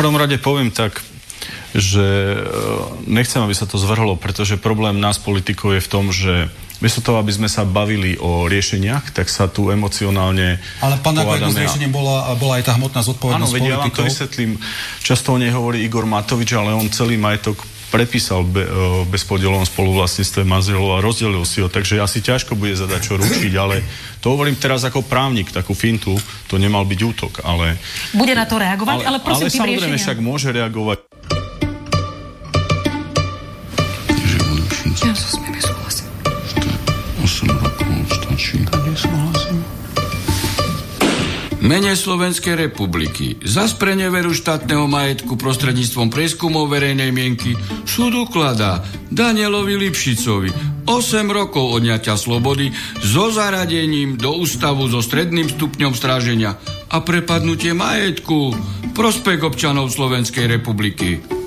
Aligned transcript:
prvom 0.00 0.16
rade 0.16 0.36
poviem 0.40 0.72
tak, 0.72 1.04
že 1.76 2.36
nechcem, 3.06 3.44
aby 3.44 3.54
sa 3.54 3.68
to 3.68 3.78
zvrhlo, 3.78 4.16
pretože 4.16 4.58
problém 4.58 4.98
nás 4.98 5.20
politikov 5.20 5.78
je 5.78 5.84
v 5.84 5.92
tom, 5.92 6.10
že 6.10 6.50
Miesto 6.80 7.04
toho, 7.04 7.20
aby 7.20 7.28
sme 7.28 7.44
sa 7.44 7.68
bavili 7.68 8.16
o 8.16 8.48
riešeniach, 8.48 9.12
tak 9.12 9.28
sa 9.28 9.52
tu 9.52 9.68
emocionálne 9.68 10.56
Ale 10.80 10.96
pán 11.04 11.12
jedno 11.12 11.52
z 11.52 11.60
riešení 11.60 11.92
bola, 11.92 12.32
bola 12.40 12.56
aj 12.56 12.64
tá 12.64 12.72
hmotná 12.80 13.04
zodpovednosť 13.04 13.52
Áno, 13.52 13.52
vedia, 13.52 13.76
ja 13.76 13.80
vám 13.84 13.92
to 13.92 14.00
vysvetlím. 14.00 14.56
Často 15.04 15.36
o 15.36 15.38
nej 15.38 15.52
hovorí 15.52 15.84
Igor 15.84 16.08
Matovič, 16.08 16.56
ale 16.56 16.72
on 16.72 16.88
celý 16.88 17.20
majetok 17.20 17.60
prepísal 17.90 18.46
be, 18.46 18.62
bez 19.10 19.26
podielom 19.26 19.66
spoluvlastníctve 19.66 20.46
manželov 20.46 20.96
a 20.96 21.04
rozdelil 21.04 21.42
si 21.42 21.60
ho, 21.60 21.66
takže 21.66 21.98
asi 21.98 22.22
ťažko 22.22 22.54
bude 22.54 22.78
zadať 22.78 23.00
čo 23.02 23.18
ručiť, 23.18 23.52
ale 23.58 23.82
to 24.22 24.30
hovorím 24.32 24.54
teraz 24.54 24.86
ako 24.86 25.02
právnik, 25.02 25.50
takú 25.50 25.74
fintu, 25.74 26.14
to 26.46 26.56
nemal 26.56 26.86
byť 26.86 27.00
útok, 27.02 27.32
ale... 27.42 27.74
Bude 28.14 28.38
na 28.38 28.46
to 28.46 28.62
reagovať, 28.62 29.02
ale, 29.02 29.18
ale 29.18 29.18
prosím 29.18 29.50
ale 29.50 29.58
samozrejme 29.58 29.98
však 29.98 30.18
môže 30.22 30.48
reagovať. 30.54 31.09
Mene 41.70 41.94
Slovenskej 41.94 42.66
republiky 42.66 43.38
za 43.46 43.70
spreneveru 43.70 44.34
štátneho 44.34 44.90
majetku 44.90 45.38
prostredníctvom 45.38 46.10
prieskumov 46.10 46.66
verejnej 46.66 47.14
mienky 47.14 47.54
súd 47.86 48.26
ukladá 48.26 48.82
Danielovi 49.14 49.78
Lipšicovi 49.78 50.50
8 50.82 51.30
rokov 51.30 51.70
odňatia 51.70 52.18
slobody 52.18 52.74
so 52.98 53.30
zaradením 53.30 54.18
do 54.18 54.34
ústavu 54.42 54.90
so 54.90 54.98
stredným 54.98 55.46
stupňom 55.46 55.94
stráženia 55.94 56.58
a 56.90 57.06
prepadnutie 57.06 57.70
majetku 57.70 58.50
prospech 58.90 59.38
občanov 59.46 59.94
Slovenskej 59.94 60.50
republiky. 60.50 61.39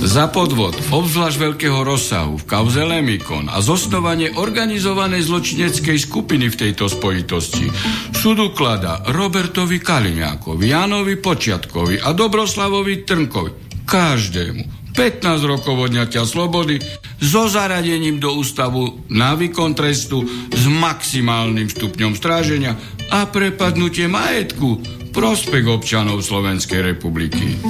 Za 0.00 0.32
podvod, 0.32 0.72
obzvlášť 0.96 1.36
veľkého 1.36 1.84
rozsahu 1.84 2.40
v 2.40 2.48
kauze 2.48 2.80
Lemikon 2.80 3.52
a 3.52 3.60
zosnovanie 3.60 4.32
organizovanej 4.32 5.28
zločineckej 5.28 5.98
skupiny 6.00 6.48
v 6.48 6.56
tejto 6.56 6.88
spojitosti 6.88 7.68
súd 8.16 8.40
ukladá 8.40 9.04
Robertovi 9.12 9.76
Kaliňákovi, 9.76 10.72
Jánovi 10.72 11.20
Počiatkovi 11.20 12.00
a 12.00 12.16
Dobroslavovi 12.16 13.04
Trnkovi 13.04 13.84
každému 13.84 14.96
15 14.96 15.44
rokov 15.44 15.76
odňatia 15.76 16.24
slobody 16.24 16.80
so 17.20 17.52
zaradením 17.52 18.16
do 18.16 18.32
ústavu 18.40 19.04
na 19.12 19.36
výkon 19.36 19.76
trestu 19.76 20.24
s 20.48 20.64
maximálnym 20.64 21.68
stupňom 21.68 22.16
stráženia 22.16 22.72
a 23.12 23.28
prepadnutie 23.28 24.08
majetku 24.08 24.80
prospech 25.12 25.66
občanov 25.68 26.24
Slovenskej 26.24 26.96
republiky. 26.96 27.60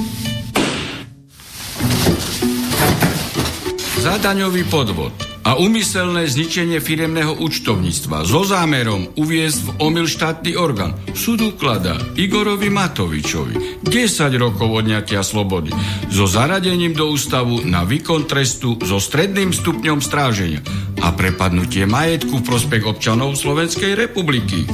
Za 4.01 4.17
podvod 4.65 5.13
a 5.45 5.61
umyselné 5.61 6.25
zničenie 6.25 6.81
firemného 6.81 7.37
účtovníctva 7.37 8.25
so 8.25 8.41
zámerom 8.41 9.13
uviezť 9.13 9.59
v 9.61 9.69
omyl 9.77 10.09
štátny 10.09 10.57
orgán 10.57 10.97
súd 11.13 11.45
ukladá 11.45 12.01
Igorovi 12.17 12.73
Matovičovi 12.73 13.85
10 13.85 14.41
rokov 14.41 14.73
odňatia 14.73 15.21
slobody 15.21 15.69
so 16.09 16.25
zaradením 16.25 16.97
do 16.97 17.13
ústavu 17.13 17.61
na 17.61 17.85
výkon 17.85 18.25
trestu 18.25 18.73
so 18.81 18.97
stredným 18.97 19.53
stupňom 19.53 20.01
stráženia 20.01 20.65
a 20.97 21.13
prepadnutie 21.13 21.85
majetku 21.85 22.41
v 22.41 22.47
prospech 22.49 22.83
občanov 22.89 23.37
Slovenskej 23.37 23.93
republiky. 23.93 24.65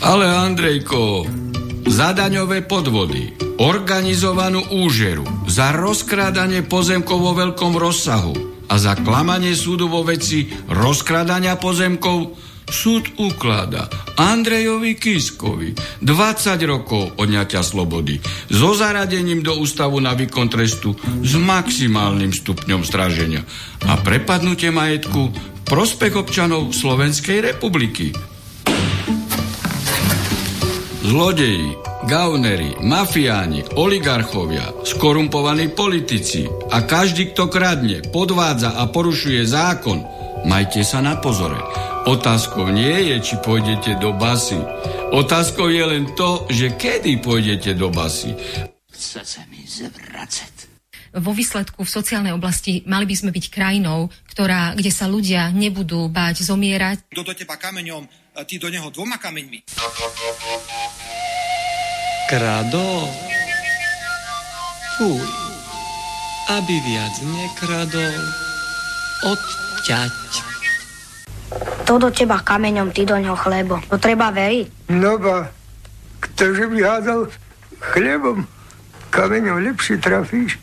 Ale 0.00 0.24
Andrejko, 0.32 1.28
zadaňové 1.84 2.64
podvody 2.64 3.45
organizovanú 3.56 4.60
úžeru, 4.72 5.24
za 5.48 5.72
rozkrádanie 5.72 6.64
pozemkov 6.64 7.18
vo 7.20 7.32
veľkom 7.32 7.76
rozsahu 7.76 8.34
a 8.68 8.74
za 8.76 8.98
klamanie 8.98 9.54
súdu 9.54 9.88
vo 9.88 10.02
veci 10.04 10.50
rozkrádania 10.68 11.56
pozemkov 11.56 12.36
súd 12.66 13.14
ukladá 13.22 13.86
Andrejovi 14.18 14.98
Kiskovi 14.98 15.70
20 16.02 16.58
rokov 16.66 17.14
odňatia 17.14 17.62
slobody 17.62 18.18
so 18.50 18.74
zaradením 18.74 19.38
do 19.38 19.54
ústavu 19.54 20.02
na 20.02 20.18
výkon 20.18 20.50
trestu 20.50 20.98
s 21.22 21.38
maximálnym 21.38 22.34
stupňom 22.34 22.82
straženia 22.82 23.46
a 23.86 23.94
prepadnutie 24.02 24.74
majetku 24.74 25.30
prospech 25.66 26.18
občanov 26.18 26.74
Slovenskej 26.74 27.54
republiky. 27.54 28.10
Zlodeji, 31.06 31.70
gaunery, 32.06 32.78
mafiáni, 32.78 33.66
oligarchovia, 33.74 34.70
skorumpovaní 34.86 35.74
politici 35.74 36.46
a 36.70 36.86
každý, 36.86 37.34
kto 37.34 37.50
kradne, 37.50 38.06
podvádza 38.14 38.78
a 38.78 38.86
porušuje 38.86 39.42
zákon, 39.42 40.06
majte 40.46 40.86
sa 40.86 41.02
na 41.02 41.18
pozore. 41.18 41.58
Otázkou 42.06 42.70
nie 42.70 43.10
je, 43.10 43.16
či 43.18 43.34
pôjdete 43.42 43.98
do 43.98 44.14
basy. 44.14 44.54
Otázkou 45.10 45.66
je 45.66 45.82
len 45.82 46.14
to, 46.14 46.46
že 46.46 46.78
kedy 46.78 47.18
pôjdete 47.18 47.74
do 47.74 47.90
basy. 47.90 48.38
Chce 48.94 49.26
sa 49.26 49.42
mi 49.50 49.66
zvracať. 49.66 50.54
Vo 51.18 51.34
výsledku 51.34 51.82
v 51.82 51.90
sociálnej 51.90 52.30
oblasti 52.30 52.86
mali 52.86 53.10
by 53.10 53.14
sme 53.18 53.30
byť 53.34 53.44
krajinou, 53.50 54.06
ktorá, 54.30 54.78
kde 54.78 54.92
sa 54.94 55.10
ľudia 55.10 55.50
nebudú 55.50 56.06
báť 56.06 56.46
zomierať. 56.46 57.10
Kto 57.10 57.26
do 57.26 57.34
teba 57.34 57.58
kameňom, 57.58 58.06
ty 58.46 58.60
do 58.62 58.70
neho 58.70 58.92
dvoma 58.94 59.18
kameňmi. 59.18 59.66
Kradol? 62.26 63.06
Fuj, 64.98 65.22
aby 66.58 66.74
viac 66.82 67.14
nekradol, 67.22 68.18
odťať. 69.22 70.14
To 71.86 72.02
do 72.02 72.10
teba 72.10 72.42
kameňom, 72.42 72.90
ty 72.90 73.06
do 73.06 73.14
ňoho 73.14 73.38
chlebo. 73.38 73.78
To 73.86 73.96
treba 74.02 74.34
veriť. 74.34 74.90
No 74.90 75.22
ba, 75.22 75.54
ktože 76.18 76.66
by 76.66 76.78
hádal 76.82 77.30
chlebom, 77.94 78.42
kameňom 79.14 79.62
lepšie 79.62 80.02
trafíš. 80.02 80.58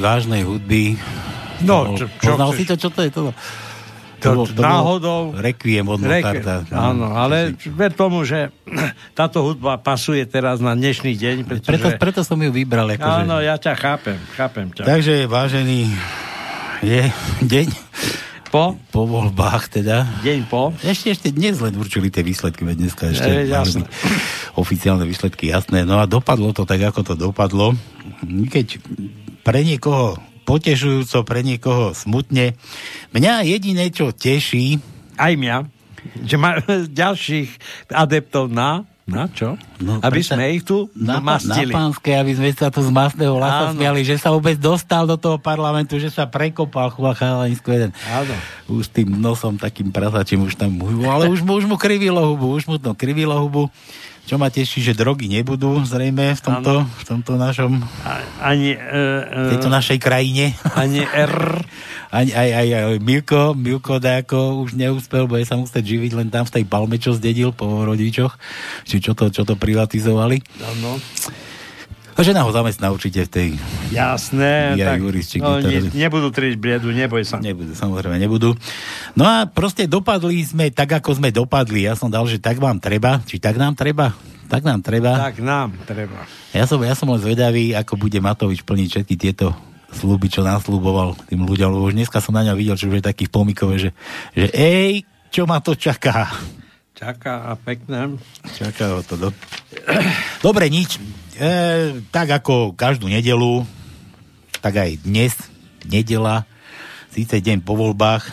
Vážnej 0.00 0.42
hudby 0.42 0.96
No, 1.60 1.92
čo, 1.92 2.08
čo 2.16 2.34
Poznal 2.34 2.50
chceš? 2.50 2.58
si 2.58 2.64
to, 2.64 2.74
čo 2.74 2.88
to 2.88 3.00
je 3.04 3.10
to? 3.12 3.20
To, 4.20 4.28
bol- 4.36 4.48
bol 4.52 4.64
náhodou... 4.64 5.20
Requiem 5.32 5.88
od 5.88 6.00
Requiem. 6.00 6.44
Áno, 6.68 7.12
ale 7.12 7.56
ver 7.72 7.92
tomu, 7.92 8.20
že 8.20 8.52
táto 9.18 9.40
hudba 9.40 9.76
pasuje 9.76 10.24
teraz 10.24 10.60
na 10.60 10.72
dnešný 10.72 11.16
deň, 11.16 11.36
pretože... 11.44 11.68
Preto, 11.68 11.88
preto 11.96 12.20
som 12.20 12.36
ju 12.36 12.48
vybral. 12.48 12.84
Akože. 12.90 13.24
Áno, 13.24 13.40
ja 13.40 13.56
ťa 13.56 13.72
chápem, 13.76 14.16
chápem 14.34 14.72
ťa. 14.72 14.84
Takže, 14.84 15.24
vážený, 15.24 15.88
je 16.80 17.00
deň 17.44 17.68
Po? 18.50 18.76
po 18.90 19.06
voľbách 19.06 19.68
teda. 19.70 20.04
Deň 20.20 20.48
po? 20.48 20.72
Ešte, 20.80 21.14
ešte 21.14 21.28
dnes 21.30 21.56
len 21.56 21.76
určili 21.76 22.08
tie 22.08 22.20
výsledky, 22.20 22.64
veď 22.64 22.76
dneska 22.76 23.04
ešte 23.08 23.24
mali 23.24 23.46
jasné. 23.46 23.84
Oficiálne 24.60 25.08
výsledky 25.08 25.48
jasné. 25.48 25.82
No 25.82 25.98
a 25.98 26.04
dopadlo 26.04 26.52
to 26.52 26.68
tak, 26.68 26.84
ako 26.84 27.00
to 27.02 27.14
dopadlo. 27.16 27.72
Keď 28.24 28.76
pre 29.40 29.64
niekoho 29.64 30.20
potešujúco, 30.44 31.24
pre 31.24 31.40
niekoho 31.40 31.96
smutne. 31.96 32.58
Mňa 33.16 33.46
jediné, 33.46 33.88
čo 33.88 34.12
teší, 34.12 34.82
Aj 35.14 35.32
mňa, 35.36 35.68
že 36.24 36.36
má 36.36 36.58
ďalších 37.02 37.48
adeptov 37.88 38.48
na... 38.50 38.84
Na 39.10 39.26
čo? 39.26 39.58
No, 39.82 39.98
Aby 40.06 40.22
sme 40.22 40.54
ich 40.54 40.62
tu 40.62 40.86
na, 40.94 41.18
mastili. 41.18 41.74
na 41.74 41.82
pánske, 41.82 42.14
aby 42.14 42.30
sme 42.30 42.54
sa 42.54 42.70
tu 42.70 42.78
z 42.78 42.94
masného 42.94 43.42
lasa 43.42 43.74
Áno. 43.74 43.74
smiali, 43.74 44.06
že 44.06 44.14
sa 44.14 44.30
vôbec 44.30 44.54
dostal 44.54 45.02
do 45.02 45.18
toho 45.18 45.34
parlamentu, 45.34 45.98
že 45.98 46.14
sa 46.14 46.30
prekopal 46.30 46.94
chula 46.94 47.10
chalanisko 47.18 47.74
jeden. 47.74 47.90
Áno. 48.06 48.30
Už 48.70 48.86
tým 48.86 49.10
nosom 49.18 49.58
takým 49.58 49.90
prasačím 49.90 50.46
už 50.46 50.54
tam, 50.54 50.78
ale 51.10 51.26
už 51.26 51.42
mu, 51.42 51.58
už 51.58 51.66
mu 51.66 51.74
krivilo 51.74 52.22
hubu, 52.22 52.54
už 52.54 52.70
mu 52.70 52.78
to 52.78 52.94
krivilo 52.94 53.34
hubu. 53.34 53.66
Čo 54.24 54.38
ma 54.38 54.46
teší, 54.46 54.80
že 54.80 54.94
drogy 54.94 55.26
nebudú 55.26 55.82
zrejme 55.82 56.38
v 56.38 56.40
tomto, 56.40 56.86
v 56.86 57.04
tomto 57.04 57.34
našom, 57.34 57.82
Ani... 58.38 58.78
v 58.78 59.46
E, 59.46 59.50
tejto 59.56 59.66
našej 59.66 59.98
krajine. 59.98 60.54
ani 60.76 61.02
R. 61.02 61.34
Aj, 62.10 62.26
aj, 62.26 62.50
aj, 62.50 62.68
aj 62.74 62.98
Milko, 62.98 63.54
Milko 63.54 64.02
dáko 64.02 64.58
už 64.66 64.74
neúspel, 64.74 65.30
bude 65.30 65.46
sa 65.46 65.54
musieť 65.54 65.94
živiť 65.94 66.18
len 66.18 66.26
tam 66.26 66.42
v 66.42 66.58
tej 66.58 66.64
palme, 66.66 66.98
čo 66.98 67.14
zdedil 67.14 67.54
po 67.54 67.86
rodičoch, 67.86 68.34
či 68.82 68.98
čo 68.98 69.14
to, 69.14 69.30
čo 69.30 69.46
to 69.46 69.54
privatizovali. 69.54 70.42
Áno. 70.58 70.98
Žena 72.26 72.44
ho 72.44 72.50
zamestná 72.50 72.90
určite 72.90 73.26
v 73.26 73.30
tej... 73.30 73.48
Jasné. 73.90 74.76
Ja, 74.78 74.94
tak, 74.94 75.04
Juris, 75.04 75.30
či 75.30 75.38
no, 75.38 75.58
ne, 75.62 75.90
nebudú 75.94 76.28
triť 76.30 76.54
bliedu, 76.58 76.90
neboj 76.90 77.22
sa. 77.22 77.38
Nebudú, 77.38 77.72
samozrejme 77.74 78.18
nebudú. 78.18 78.54
No 79.14 79.24
a 79.26 79.46
proste 79.46 79.86
dopadli 79.86 80.42
sme 80.42 80.70
tak, 80.74 81.00
ako 81.00 81.18
sme 81.18 81.30
dopadli. 81.30 81.86
Ja 81.86 81.94
som 81.94 82.10
dal, 82.10 82.26
že 82.26 82.42
tak 82.42 82.58
vám 82.58 82.78
treba. 82.82 83.22
Či 83.24 83.38
tak 83.38 83.56
nám 83.56 83.78
treba? 83.78 84.14
Tak 84.50 84.66
nám 84.66 84.82
treba. 84.82 85.30
Tak 85.30 85.38
nám 85.38 85.70
treba. 85.86 86.26
Ja 86.50 86.66
som, 86.66 86.82
ja 86.82 86.98
som 86.98 87.06
len 87.14 87.22
zvedavý, 87.22 87.70
ako 87.78 87.94
bude 87.94 88.18
Matovič 88.18 88.66
plniť 88.66 88.88
všetky 88.90 89.14
tieto 89.14 89.54
slúby, 89.94 90.30
čo 90.30 90.42
nasľuboval 90.42 91.30
tým 91.30 91.42
ľuďom, 91.46 91.70
lebo 91.70 91.86
už 91.86 91.98
dneska 91.98 92.22
som 92.22 92.34
na 92.34 92.46
ňo 92.46 92.58
videl, 92.58 92.78
čo 92.78 92.90
už 92.90 93.02
je 93.02 93.08
taký 93.10 93.26
v 93.26 93.34
pomikove, 93.34 93.74
že, 93.78 93.90
že 94.34 94.50
ej, 94.54 95.06
čo 95.30 95.46
ma 95.46 95.62
to 95.62 95.78
čaká? 95.78 96.30
Čaká 97.00 97.48
a 97.48 97.56
pekné. 97.56 98.20
Čaká 98.60 98.92
ho 98.92 99.00
to. 99.00 99.16
Do... 99.16 99.28
Dobre, 100.44 100.68
nič. 100.68 101.00
E, 101.40 101.52
tak 102.12 102.28
ako 102.28 102.76
každú 102.76 103.08
nedelu, 103.08 103.64
tak 104.60 104.76
aj 104.76 105.00
dnes, 105.00 105.32
nedela, 105.88 106.44
síce 107.08 107.40
deň 107.40 107.64
po 107.64 107.80
voľbách, 107.80 108.28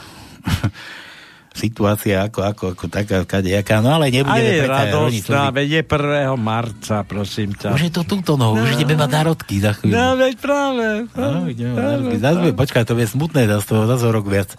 situácia 1.55 2.27
ako, 2.27 2.39
ako, 2.43 2.65
ako 2.75 2.85
taká, 2.91 3.23
kadejaká, 3.23 3.79
no 3.79 3.95
ale 3.95 4.11
A 4.11 4.13
nebudeme 4.13 4.51
je 4.51 4.59
predsa 4.59 4.83
roniť 4.91 5.23
radostná, 5.23 5.43
veď 5.55 5.67
je 5.71 5.83
1. 5.87 6.35
marca, 6.35 6.97
prosím 7.07 7.49
ťa. 7.55 7.79
Už 7.79 7.83
je 7.87 7.93
to 7.95 8.03
túto, 8.03 8.35
no, 8.35 8.59
už 8.59 8.75
ideme 8.75 8.99
mať 8.99 9.11
národky 9.15 9.55
za 9.63 9.71
chvíľu. 9.71 9.95
No, 9.95 10.19
veď 10.19 10.33
práve. 10.43 10.85
No, 11.15 11.47
ideme. 11.47 11.79
Zas 12.19 12.35
bude, 12.43 12.53
počkaj, 12.59 12.83
to 12.83 12.93
je 12.99 13.07
smutné, 13.07 13.47
zase 13.47 13.65
toho, 13.71 13.87
zase 13.87 14.03
rok 14.11 14.27
viac. 14.27 14.51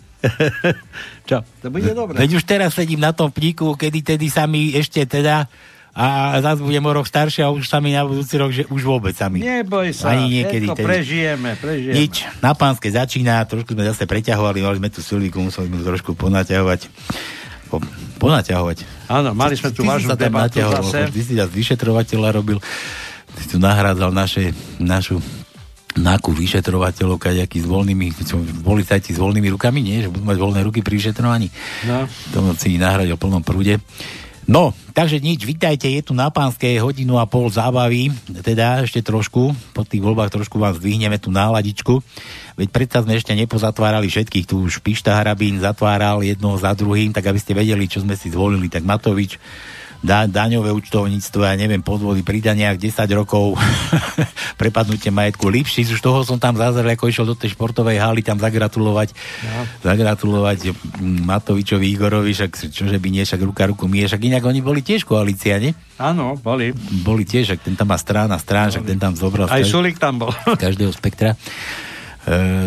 Čo? 1.28 1.44
To 1.44 1.68
bude 1.68 1.92
dobré. 1.92 2.16
Veď 2.16 2.40
už 2.40 2.48
teraz 2.48 2.72
sedím 2.72 3.04
na 3.04 3.12
tom 3.12 3.28
pníku, 3.28 3.76
kedy 3.76 4.00
tedy 4.00 4.32
sami 4.32 4.72
ešte 4.72 5.04
teda 5.04 5.46
a 5.94 6.38
zase 6.38 6.62
budem 6.62 6.84
o 6.84 6.92
rok 6.92 7.06
starší 7.08 7.42
a 7.42 7.50
už 7.50 7.66
sami 7.66 7.90
na 7.90 8.06
budúci 8.06 8.34
rok, 8.38 8.50
že 8.54 8.64
už 8.70 8.82
vôbec 8.86 9.16
sami. 9.16 9.42
Neboj 9.42 9.90
sa, 9.90 10.14
Ani 10.14 10.40
niekedy 10.40 10.70
prežijeme, 10.72 11.58
prežijeme. 11.58 11.96
Nič, 11.96 12.22
na 12.38 12.54
pánske 12.54 12.86
začína, 12.92 13.42
trošku 13.48 13.74
sme 13.74 13.82
zase 13.82 14.06
preťahovali, 14.06 14.62
mali 14.62 14.78
sme 14.78 14.88
tu 14.94 15.00
Silvíku, 15.02 15.42
museli 15.42 15.66
sme 15.66 15.82
trošku 15.82 16.14
ponaťahovať. 16.14 16.80
Po, 17.68 17.82
ponaťahovať. 18.22 19.10
Áno, 19.10 19.34
mali 19.34 19.58
sme 19.58 19.74
tu 19.74 19.82
vážnu 19.84 20.14
sa 20.14 20.16
debatu 20.16 20.62
zase. 20.62 21.10
Ty 21.10 21.20
si 21.20 21.34
nás 21.34 21.50
vyšetrovateľa 21.50 22.28
robil, 22.30 22.62
ty 23.34 23.42
tu 23.44 23.56
nahrádzal 23.58 24.14
naše, 24.14 24.54
našu 24.78 25.18
náku 25.98 26.30
vyšetrovateľov, 26.30 27.18
kaďaký 27.18 27.58
s 27.58 27.66
voľnými, 27.66 28.14
policajti 28.62 29.10
s 29.12 29.18
voľnými 29.18 29.50
rukami, 29.50 29.82
nie? 29.82 30.06
Že 30.06 30.14
budú 30.14 30.24
mať 30.30 30.38
voľné 30.38 30.60
ruky 30.62 30.80
pri 30.80 30.94
vyšetrovaní. 30.94 31.50
No. 31.90 32.06
To 32.32 32.54
si 32.54 32.78
nahradil 32.78 33.18
v 33.18 33.22
plnom 33.26 33.42
prúde. 33.42 33.82
No, 34.48 34.72
takže 34.96 35.20
nič, 35.20 35.44
vítajte, 35.44 35.92
je 35.92 36.00
tu 36.00 36.16
na 36.16 36.32
pánskej 36.32 36.80
hodinu 36.80 37.20
a 37.20 37.28
pol 37.28 37.52
zábavy, 37.52 38.08
teda 38.40 38.80
ešte 38.80 39.04
trošku, 39.04 39.52
po 39.76 39.84
tých 39.84 40.00
voľbách 40.00 40.32
trošku 40.32 40.56
vám 40.56 40.72
zdvihneme 40.72 41.20
tú 41.20 41.28
náladičku, 41.28 42.00
veď 42.56 42.68
predsa 42.72 43.04
sme 43.04 43.20
ešte 43.20 43.36
nepozatvárali 43.36 44.08
všetkých, 44.08 44.48
tu 44.48 44.64
už 44.64 44.80
Pišta 44.80 45.20
Harabín 45.20 45.60
zatváral 45.60 46.24
jednoho 46.24 46.56
za 46.56 46.72
druhým, 46.72 47.12
tak 47.12 47.28
aby 47.28 47.36
ste 47.36 47.52
vedeli, 47.52 47.92
čo 47.92 48.00
sme 48.00 48.16
si 48.16 48.32
zvolili, 48.32 48.72
tak 48.72 48.88
Matovič, 48.88 49.36
da, 49.98 50.30
daňové 50.30 50.70
účtovníctvo, 50.70 51.42
ja 51.42 51.54
neviem, 51.58 51.82
podvody, 51.82 52.22
pridaniach 52.22 52.78
10 52.78 53.02
rokov, 53.14 53.58
prepadnutie 54.60 55.10
majetku. 55.10 55.50
Lipšic, 55.50 55.94
už 55.94 56.00
toho 56.02 56.22
som 56.22 56.38
tam 56.38 56.54
zazrel, 56.54 56.94
ako 56.94 57.10
išiel 57.10 57.26
do 57.26 57.34
tej 57.34 57.54
športovej 57.58 57.98
haly 57.98 58.22
tam 58.22 58.38
zagratulovať, 58.38 59.14
no. 59.44 59.60
zagratulovať 59.82 60.74
Matovičovi 61.02 61.86
Igorovi, 61.90 62.30
však 62.34 62.70
čože 62.70 62.98
by 62.98 63.08
nie, 63.10 63.22
však 63.26 63.42
ruka 63.42 63.66
ruku 63.66 63.90
mie, 63.90 64.06
však 64.06 64.22
inak 64.22 64.42
oni 64.46 64.62
boli 64.62 64.80
tiež 64.86 65.02
koalícia, 65.02 65.58
nie? 65.58 65.74
Áno, 65.98 66.38
boli. 66.38 66.70
Boli 67.02 67.26
tiež, 67.26 67.54
však 67.54 67.60
ten 67.66 67.74
tam 67.74 67.90
má 67.90 67.98
strana, 67.98 68.38
strán, 68.38 68.70
však 68.70 68.86
ten 68.86 68.98
tam 69.02 69.18
zobral 69.18 69.50
Aj 69.50 69.66
z 69.66 69.70
Sulik 69.70 69.98
tam 69.98 70.22
bol. 70.22 70.30
z 70.30 70.58
každého 70.66 70.94
spektra 70.94 71.34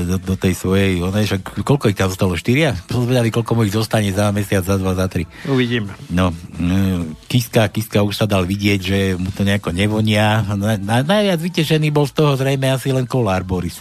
do, 0.08 0.16
do 0.18 0.36
tej 0.36 0.54
svojej, 0.58 1.02
onej, 1.06 1.30
však 1.30 1.62
koľko 1.62 1.94
ich 1.94 1.98
tam 1.98 2.10
zostalo? 2.10 2.34
Štyria? 2.34 2.74
Som 2.90 3.06
zvedavý, 3.06 3.30
koľko 3.30 3.52
mu 3.54 3.62
ich 3.64 3.76
zostane 3.76 4.10
za 4.10 4.34
mesiac, 4.34 4.66
za 4.66 4.76
dva, 4.82 4.98
za 4.98 5.06
tri. 5.06 5.30
Uvidíme. 5.46 5.94
No, 6.10 6.34
mm, 6.34 7.30
Kiska, 7.30 7.70
Kiska 7.70 8.02
už 8.02 8.18
sa 8.18 8.26
dal 8.26 8.50
vidieť, 8.50 8.80
že 8.82 9.00
mu 9.16 9.30
to 9.30 9.46
nejako 9.46 9.70
nevonia. 9.72 10.42
Na, 10.58 10.76
na, 10.76 11.06
najviac 11.06 11.40
vytešený 11.40 11.94
bol 11.94 12.10
z 12.10 12.14
toho 12.18 12.34
zrejme 12.36 12.74
asi 12.74 12.90
len 12.90 13.06
Kolár 13.06 13.46
Boris. 13.46 13.80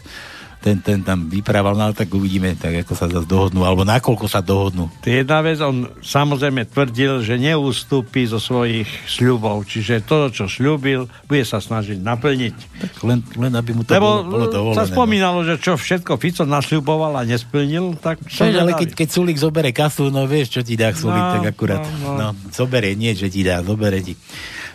Ten, 0.60 0.76
ten 0.84 1.00
tam 1.00 1.24
vyprával, 1.24 1.72
no 1.72 1.88
ale 1.88 1.96
tak 1.96 2.12
uvidíme, 2.12 2.52
tak 2.52 2.84
ako 2.84 2.92
sa 2.92 3.08
zase 3.08 3.24
dohodnú, 3.24 3.64
alebo 3.64 3.80
nakoľko 3.80 4.28
sa 4.28 4.44
dohodnú. 4.44 4.92
Jedna 5.00 5.40
vec, 5.40 5.56
on 5.58 5.88
samozrejme 5.98 6.68
tvrdil, 6.68 7.24
že 7.24 7.40
neústupí 7.40 8.28
zo 8.28 8.36
svojich 8.36 8.84
sľubov, 9.08 9.64
čiže 9.64 10.04
to, 10.04 10.28
čo 10.28 10.44
sľúbil, 10.46 11.08
bude 11.24 11.44
sa 11.48 11.64
snažiť 11.64 11.96
naplniť. 11.96 12.54
Tak 12.76 12.92
len, 13.08 13.24
len 13.34 13.52
aby 13.56 13.72
mu 13.72 13.88
to 13.88 13.96
Lebo 13.96 14.20
bolo, 14.20 14.28
bolo 14.28 14.46
dovolené. 14.52 14.76
sa 14.76 14.84
no. 14.84 14.92
spomínalo, 14.92 15.38
že 15.48 15.56
čo 15.56 15.80
všetko 15.80 16.20
Fico 16.20 16.44
nasľuboval 16.44 17.16
a 17.16 17.24
nesplnil, 17.24 17.96
tak 17.96 18.20
Vieš, 18.20 18.60
ale 18.60 18.76
keď, 18.76 18.92
keď 18.92 19.08
Sulik 19.08 19.40
zobere 19.40 19.72
kasu, 19.72 20.12
no 20.12 20.28
vieš, 20.28 20.54
čo 20.54 20.60
ti 20.60 20.76
dá 20.76 20.92
Sulik, 20.92 21.16
No, 21.16 21.40
tak 21.40 21.56
akurát. 21.56 21.80
no, 22.04 22.20
no. 22.20 22.36
No, 22.36 22.52
zobere, 22.52 22.92
nie, 22.92 23.16
že 23.16 23.32
ti 23.32 23.40
dá, 23.40 23.64
zobere 23.64 24.04
ti 24.04 24.12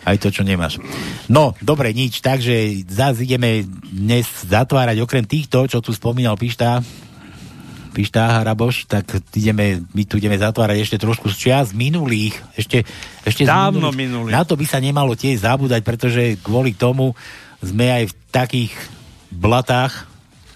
aj 0.06 0.16
to, 0.22 0.30
čo 0.30 0.46
nemáš. 0.46 0.78
No, 1.26 1.58
dobre, 1.58 1.90
nič, 1.90 2.22
takže 2.22 2.86
zase 2.86 3.26
ideme 3.26 3.66
dnes 3.90 4.30
zatvárať, 4.46 5.02
okrem 5.02 5.26
týchto, 5.26 5.66
čo 5.66 5.82
tu 5.82 5.90
spomínal 5.90 6.38
Pištá, 6.38 6.78
Pištá 7.90 8.38
Haraboš, 8.38 8.86
tak 8.86 9.08
ideme, 9.32 9.80
my 9.96 10.04
tu 10.04 10.20
ideme 10.20 10.36
zatvárať 10.36 10.84
ešte 10.84 11.00
trošku 11.00 11.32
z 11.32 11.48
čias 11.48 11.72
minulých, 11.72 12.36
ešte, 12.52 12.84
ešte 13.24 13.48
Dávno 13.48 13.88
minulých. 13.88 14.36
Na 14.36 14.44
to 14.44 14.52
by 14.52 14.68
sa 14.68 14.78
nemalo 14.78 15.16
tiež 15.16 15.42
zabúdať, 15.42 15.80
pretože 15.80 16.36
kvôli 16.44 16.76
tomu 16.76 17.16
sme 17.64 17.88
aj 17.88 18.04
v 18.12 18.14
takých 18.28 18.72
blatách, 19.32 20.04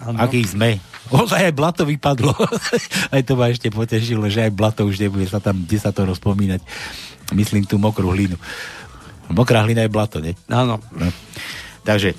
Áno. 0.04 0.20
akých 0.20 0.52
sme. 0.52 0.70
Ozaj 1.08 1.48
aj 1.48 1.54
blato 1.56 1.82
vypadlo. 1.88 2.36
aj 3.16 3.22
to 3.24 3.32
ma 3.34 3.48
ešte 3.48 3.72
potešilo, 3.72 4.28
že 4.28 4.44
aj 4.44 4.52
blato 4.52 4.84
už 4.84 5.00
nebude 5.00 5.24
sa 5.24 5.40
tam, 5.40 5.64
kde 5.64 5.80
sa 5.80 5.96
to 5.96 6.04
rozpomínať. 6.04 6.60
Myslím 7.32 7.64
tú 7.64 7.80
mokrú 7.80 8.12
hlinu. 8.12 8.36
Mokrá 9.30 9.62
hlina 9.62 9.86
je 9.86 9.92
blato, 9.92 10.18
nie? 10.18 10.34
Áno. 10.50 10.82
No. 10.90 11.08
Takže 11.86 12.14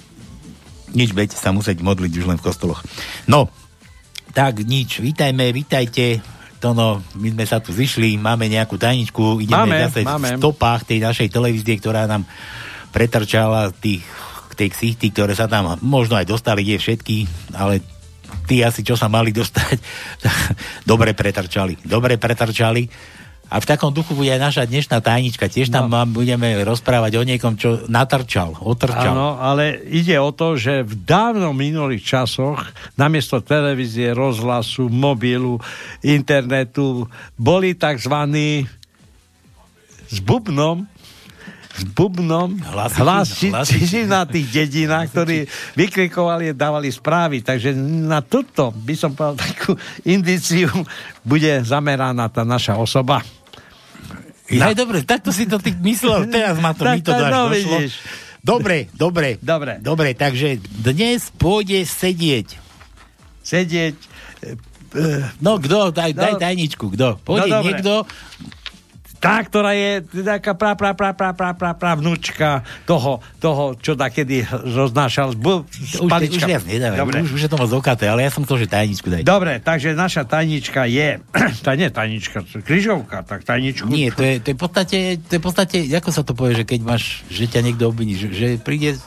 nič, 0.91 1.15
budete 1.15 1.35
sa 1.39 1.55
musieť 1.55 1.79
modliť 1.79 2.11
už 2.19 2.25
len 2.27 2.37
v 2.39 2.45
kostoloch. 2.45 2.83
No, 3.27 3.47
tak 4.31 4.63
nič, 4.63 5.03
vítajme, 5.03 5.51
vítajte. 5.51 6.23
To 6.61 6.77
no, 6.77 7.01
my 7.17 7.27
sme 7.33 7.45
sa 7.47 7.57
tu 7.57 7.73
zišli, 7.73 8.21
máme 8.21 8.45
nejakú 8.47 8.77
tajničku, 8.77 9.41
ideme 9.41 9.65
Máme, 9.65 9.87
zase 9.89 10.05
v 10.05 10.07
máme. 10.07 10.29
stopách 10.37 10.85
tej 10.85 10.99
našej 11.01 11.27
televízie, 11.33 11.75
ktorá 11.81 12.05
nám 12.05 12.23
pretrčala 12.93 13.73
tých, 13.73 14.05
tej 14.53 14.69
ksichty, 14.69 15.09
ktoré 15.09 15.33
sa 15.33 15.49
tam 15.49 15.73
možno 15.81 16.21
aj 16.21 16.29
dostali, 16.29 16.61
nie 16.61 16.77
všetky, 16.77 17.25
ale 17.57 17.81
tí 18.45 18.61
asi, 18.61 18.85
čo 18.85 18.93
sa 18.93 19.09
mali 19.09 19.33
dostať, 19.33 19.77
dobre 20.91 21.17
pretrčali. 21.17 21.81
Dobre 21.81 22.21
pretrčali 22.21 22.85
A 23.51 23.59
v 23.59 23.67
takom 23.67 23.91
duchu 23.91 24.15
bude 24.15 24.31
aj 24.31 24.39
naša 24.39 24.63
dnešná 24.63 25.03
tajnička. 25.03 25.51
Tiež 25.51 25.75
tam 25.75 25.91
no. 25.91 26.07
budeme 26.07 26.55
rozprávať 26.63 27.19
o 27.19 27.27
niekom, 27.27 27.59
čo 27.59 27.83
natrčal, 27.91 28.55
otrčal. 28.63 29.11
Áno, 29.11 29.35
ale 29.43 29.75
ide 29.91 30.15
o 30.23 30.31
to, 30.31 30.55
že 30.55 30.87
v 30.87 30.95
dávno 31.03 31.51
minulých 31.51 31.99
časoch 31.99 32.63
namiesto 32.95 33.43
televízie, 33.43 34.15
rozhlasu, 34.15 34.87
mobilu, 34.87 35.59
internetu 35.99 37.11
boli 37.35 37.75
tzv. 37.75 38.15
s 40.07 40.17
bubnom 40.23 40.87
s 41.71 41.87
bubnom 41.87 42.51
hlasiči 42.67 44.03
na 44.03 44.27
tých 44.27 44.47
dedinách, 44.51 45.07
ktorí 45.07 45.47
vykrikovali 45.79 46.51
a 46.51 46.57
dávali 46.57 46.91
správy. 46.91 47.39
Takže 47.39 47.71
na 48.07 48.19
toto 48.19 48.75
by 48.75 48.95
som 48.95 49.15
povedal 49.15 49.39
takú 49.39 49.71
indiciu 50.03 50.67
bude 51.23 51.63
zameraná 51.63 52.27
tá 52.27 52.43
naša 52.43 52.75
osoba. 52.75 53.23
Ja, 54.51 54.71
aj 54.71 54.75
dobre, 54.75 55.01
takto 55.07 55.31
si 55.31 55.47
to 55.47 55.57
ty 55.57 55.71
myslel, 55.71 56.27
teraz 56.27 56.59
ma 56.59 56.75
to, 56.75 56.83
mi 56.83 56.99
to 56.99 57.11
dáš 57.15 57.31
no, 57.31 57.41
došlo. 57.47 57.77
Dobre, 58.41 58.89
dobre, 58.97 59.37
dobre. 59.37 59.77
Dobre, 59.79 60.17
takže 60.17 60.57
dnes 60.81 61.29
pôjde 61.37 61.85
sedieť. 61.85 62.57
Sedieť. 63.45 63.95
No, 65.39 65.61
kto? 65.61 65.93
Daj, 65.93 66.11
no, 66.11 66.19
daj 66.19 66.33
tajničku, 66.41 66.91
kto? 66.97 67.21
Pôjde 67.21 67.53
no, 67.53 67.61
niekto, 67.63 67.93
tá, 69.21 69.37
ktorá 69.45 69.77
je 69.77 70.01
taká 70.25 70.57
pra, 70.57 70.73
pra, 70.73 70.97
pra, 70.97 71.13
pra, 71.13 71.29
pra, 71.37 71.53
pra, 71.53 71.71
pra 71.77 71.91
vnúčka 71.93 72.65
toho, 72.89 73.21
toho, 73.37 73.77
čo 73.77 73.93
da 73.93 74.09
kedy 74.09 74.49
roznášal 74.49 75.37
z 75.37 75.37
už. 75.37 76.09
Už, 76.65 76.65
nedávaj, 76.65 76.97
Dobre. 76.97 77.17
už, 77.21 77.37
už 77.37 77.41
je 77.45 77.49
to 77.53 77.57
moc 77.61 77.69
okaté, 77.69 78.09
ale 78.09 78.25
ja 78.25 78.33
som 78.33 78.41
chcel, 78.41 78.65
že 78.65 78.67
tajničku 78.73 79.13
daj. 79.13 79.21
Dobre, 79.21 79.61
takže 79.61 79.93
naša 79.93 80.25
tajnička 80.25 80.89
je, 80.89 81.21
tá 81.65 81.77
nie 81.77 81.93
tajnička, 81.93 82.41
križovka, 82.65 83.21
tak 83.21 83.45
tajničku. 83.45 83.85
Nie, 83.85 84.09
to 84.09 84.25
je, 84.25 84.41
to 84.41 84.47
je 84.51 84.55
v 84.57 84.61
podstate, 84.61 84.97
to 85.21 85.31
je 85.37 85.39
v 85.39 85.45
podstate, 85.45 85.77
ako 85.93 86.09
sa 86.09 86.25
to 86.25 86.33
povie, 86.33 86.57
že 86.57 86.65
keď 86.65 86.79
máš, 86.81 87.21
že 87.29 87.45
ťa 87.45 87.61
niekto 87.61 87.85
obviní, 87.85 88.17
že, 88.17 88.33
že 88.33 88.47
príde 88.57 88.97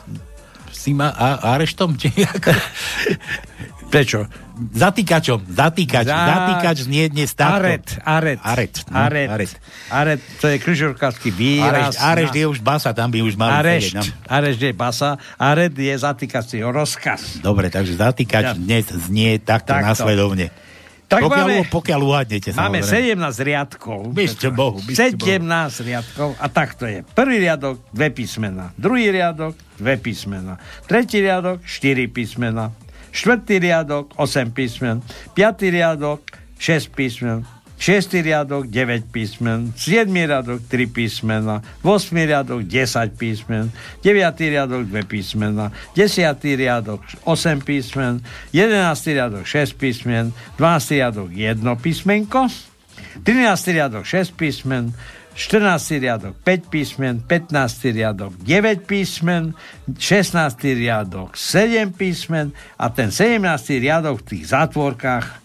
si 0.71 0.95
ma 0.95 1.11
a, 1.11 1.59
areštom, 1.59 1.99
či 1.99 2.15
ako... 2.23 2.55
Prečo? 3.91 4.27
Zatýkačom, 4.55 5.51
zatýkač, 5.51 6.07
Za... 6.07 6.15
zatýkač 6.15 6.77
znie 6.87 7.11
dnes 7.11 7.35
takto. 7.35 7.67
Aret, 7.67 7.87
aret. 8.07 8.39
Aret, 8.39 8.75
no, 8.87 8.95
aret. 9.03 9.29
aret. 9.31 9.51
Aret, 9.91 10.21
to 10.39 10.47
je 10.47 10.57
križorkársky 10.63 11.35
výraz. 11.35 11.99
Arež, 11.99 12.31
arež 12.31 12.31
je 12.39 12.47
už 12.47 12.59
basa, 12.63 12.95
tam 12.95 13.11
by 13.11 13.19
už 13.27 13.35
mali 13.35 13.51
Arešt, 13.51 13.99
no. 13.99 14.03
arež 14.31 14.63
je 14.63 14.71
basa, 14.71 15.19
aret 15.35 15.75
je 15.75 15.91
zatýkací 15.91 16.63
rozkaz. 16.63 17.43
Dobre, 17.43 17.67
takže 17.67 17.99
zatýkač 17.99 18.45
ja. 18.47 18.55
dnes 18.55 18.87
znie 18.95 19.43
takto, 19.43 19.75
takto. 19.75 19.91
nasledovne. 19.91 20.55
Tak 21.05 21.21
pokiaľ, 21.27 21.47
máme, 21.47 21.57
pokiaľ 21.69 22.01
uhádnete, 22.01 22.51
Máme 22.57 22.81
samozrejme. 22.81 23.21
17 23.21 23.49
riadkov. 23.51 23.99
Byšte 24.15 24.49
Bohu, 24.55 24.79
17 24.81 25.19
Bohu. 25.19 25.83
riadkov 25.83 26.29
a 26.39 26.47
takto 26.49 26.87
je. 26.87 27.03
Prvý 27.03 27.43
riadok, 27.43 27.83
dve 27.91 28.09
písmena. 28.15 28.71
Druhý 28.79 29.11
riadok, 29.11 29.55
dve 29.79 29.95
písmena. 29.99 30.63
Tretí 30.87 31.21
riadok, 31.21 31.61
štyri 31.67 32.07
písmena 32.07 32.84
štvrtý 33.15 33.63
riadok 33.63 34.11
8 34.19 34.51
písmen, 34.51 34.99
piatý 35.39 35.71
riadok 35.71 36.27
6 36.59 36.91
písmen, 36.91 37.47
6. 37.79 38.23
riadok 38.23 38.67
9 38.67 39.13
písmen, 39.13 39.73
7. 39.77 40.09
riadok 40.09 40.63
3 40.67 40.87
písmena, 40.87 41.63
8. 41.83 42.27
riadok 42.27 42.63
10 42.67 43.19
písmen, 43.19 43.71
9. 44.03 44.51
riadok 44.51 44.83
2 44.89 45.05
písmena, 45.05 45.73
10. 45.95 46.57
riadok 46.57 47.03
8 47.27 47.61
písmen, 47.61 48.25
11. 48.53 49.15
riadok 49.15 49.47
6 49.47 49.73
písmen, 49.79 50.33
12. 50.59 50.91
riadok 50.91 51.31
1 51.31 51.77
písmenko, 51.83 52.49
13. 53.23 53.75
riadok 53.75 54.07
6 54.07 54.31
písmen, 54.33 54.95
14. 55.35 55.99
riadok 55.99 56.35
5 56.47 56.71
písmen, 56.71 57.19
15. 57.27 57.91
riadok 57.91 58.33
9 58.39 58.87
písmen, 58.87 59.59
16. 59.99 60.79
riadok 60.79 61.35
7 61.35 61.91
písmen 61.91 62.55
a 62.79 62.87
ten 62.95 63.11
17. 63.11 63.43
riadok 63.83 64.23
v 64.23 64.27
tých 64.31 64.45
zátvorkách 64.55 65.45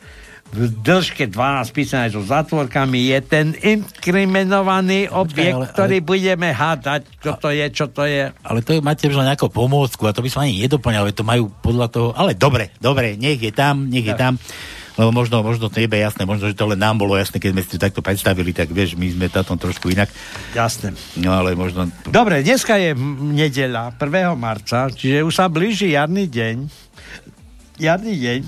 v 0.49 0.65
dĺžke 0.81 1.29
12 1.29 1.77
písmen 1.77 2.09
aj 2.09 2.11
so 2.17 2.25
zátvorkami 2.25 3.13
je 3.13 3.19
ten 3.21 3.53
inkriminovaný 3.53 5.05
objekt, 5.13 5.53
Počkaj, 5.53 5.69
ale, 5.69 5.73
ktorý 5.73 5.97
ale... 6.01 6.07
budeme 6.09 6.49
hádať, 6.49 7.01
čo 7.21 7.31
to 7.37 7.49
je, 7.53 7.65
čo 7.69 7.85
to 7.93 8.03
je. 8.09 8.33
Ale 8.41 8.59
to 8.65 8.73
je, 8.73 8.79
máte 8.81 9.05
už 9.05 9.17
len 9.21 9.29
ako 9.29 9.53
pomôcku 9.53 10.09
a 10.09 10.13
to 10.13 10.25
by 10.25 10.29
som 10.33 10.41
ani 10.41 10.65
nedoplňal, 10.65 11.13
to 11.13 11.21
majú 11.21 11.53
podľa 11.61 11.87
toho, 11.93 12.09
ale 12.17 12.33
dobre, 12.33 12.73
dobre, 12.81 13.13
nech 13.13 13.37
je 13.37 13.53
tam, 13.53 13.85
nech 13.93 14.05
je 14.09 14.15
tam. 14.17 14.41
Lebo 14.99 15.15
možno, 15.15 15.39
možno 15.39 15.71
to 15.71 15.79
je 15.79 15.87
jasné, 15.87 16.27
možno, 16.27 16.51
že 16.51 16.59
to 16.59 16.67
len 16.67 16.75
nám 16.75 16.99
bolo 16.99 17.15
jasné, 17.15 17.39
keď 17.39 17.55
sme 17.55 17.63
si 17.63 17.71
to 17.71 17.79
takto 17.79 18.03
predstavili, 18.03 18.51
tak 18.51 18.67
vieš, 18.67 18.99
my 18.99 19.07
sme 19.07 19.31
tam 19.31 19.55
trošku 19.55 19.87
inak. 19.95 20.11
Jasné. 20.51 20.91
No 21.15 21.39
ale 21.39 21.55
možno... 21.55 21.87
Dobre, 22.11 22.43
dneska 22.43 22.75
je 22.75 22.91
nedeľa, 23.31 23.95
1. 23.95 24.35
marca, 24.35 24.91
čiže 24.91 25.23
už 25.23 25.31
sa 25.31 25.47
blíži 25.47 25.95
jarný 25.95 26.27
deň. 26.27 26.55
Jarný 27.79 28.13
deň, 28.19 28.39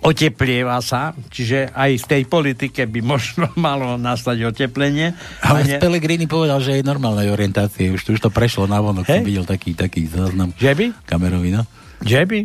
oteplieva 0.00 0.80
sa, 0.80 1.12
čiže 1.28 1.68
aj 1.76 1.90
v 2.00 2.04
tej 2.08 2.22
politike 2.24 2.88
by 2.88 3.00
možno 3.04 3.52
malo 3.60 4.00
nastať 4.00 4.48
oteplenie. 4.48 5.12
Ale 5.44 5.68
ne... 5.68 5.76
Pellegrini 5.76 6.24
povedal, 6.24 6.56
že 6.64 6.80
je 6.80 6.88
normálnej 6.88 7.28
orientácie, 7.28 7.92
už 7.92 8.00
to, 8.00 8.16
už 8.16 8.24
to 8.24 8.30
prešlo 8.32 8.64
na 8.64 8.80
vonok, 8.80 9.04
hey? 9.12 9.20
som 9.20 9.28
videl 9.28 9.44
taký, 9.44 9.76
taký 9.76 10.08
záznam. 10.08 10.56
Že 10.56 10.72
by? 10.72 10.86
Kamerový, 11.04 11.52
no. 11.52 11.68
Že 12.00 12.22
by? 12.24 12.38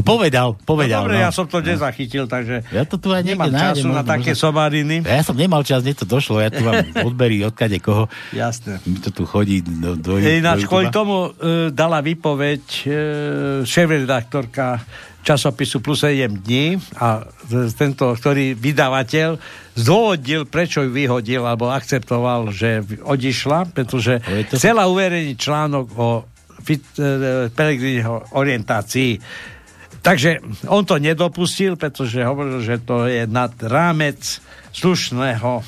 No 0.00 0.16
povedal, 0.16 0.56
povedal. 0.64 1.04
No, 1.04 1.12
dobre, 1.12 1.20
no. 1.20 1.28
ja 1.28 1.30
som 1.30 1.44
to 1.44 1.60
nezachytil, 1.60 2.24
takže 2.24 2.64
ja 2.72 2.88
to 2.88 2.96
tu 2.96 3.12
aj 3.12 3.20
nemám 3.20 3.52
času 3.52 3.92
na 3.92 4.00
také 4.00 4.32
možno... 4.32 4.48
somariny. 4.48 5.04
Ja 5.04 5.20
som 5.20 5.36
nemal 5.36 5.60
čas, 5.60 5.84
nie 5.84 5.92
to 5.92 6.08
došlo, 6.08 6.40
ja 6.40 6.48
tu 6.48 6.64
mám 6.64 6.80
odbery 7.12 7.44
odkade 7.44 7.76
koho. 7.84 8.08
Jasné. 8.32 8.80
Mi 8.88 8.96
to 8.96 9.12
tu 9.12 9.28
chodí 9.28 9.60
do, 9.60 10.00
do, 10.00 10.16
Ináč, 10.16 10.64
kvôli 10.64 10.88
tomu 10.88 11.28
uh, 11.28 11.68
dala 11.68 12.00
výpoveď 12.00 12.64
uh, 12.64 12.92
šéf-redaktorka 13.68 14.80
časopisu 15.20 15.84
plus 15.84 16.00
7 16.00 16.32
dní 16.32 16.80
a 16.96 17.20
tento, 17.76 18.08
ktorý 18.16 18.56
vydavateľ 18.56 19.36
zdôvodil, 19.76 20.48
prečo 20.48 20.80
ju 20.80 20.88
vyhodil 20.96 21.44
alebo 21.44 21.68
akceptoval, 21.68 22.48
že 22.56 22.80
odišla, 23.04 23.68
pretože 23.76 24.24
to... 24.48 24.56
chcela 24.56 24.88
uverejniť 24.88 25.36
článok 25.36 25.86
o 26.00 26.24
fit, 26.64 26.80
uh, 26.96 27.52
Pelegriniho 27.52 28.32
orientácii 28.32 29.20
Takže 30.00 30.40
on 30.66 30.88
to 30.88 30.96
nedopustil, 30.96 31.76
pretože 31.76 32.24
hovoril, 32.24 32.64
že 32.64 32.80
to 32.80 33.04
je 33.04 33.28
nad 33.28 33.52
rámec 33.60 34.40
slušného 34.72 35.60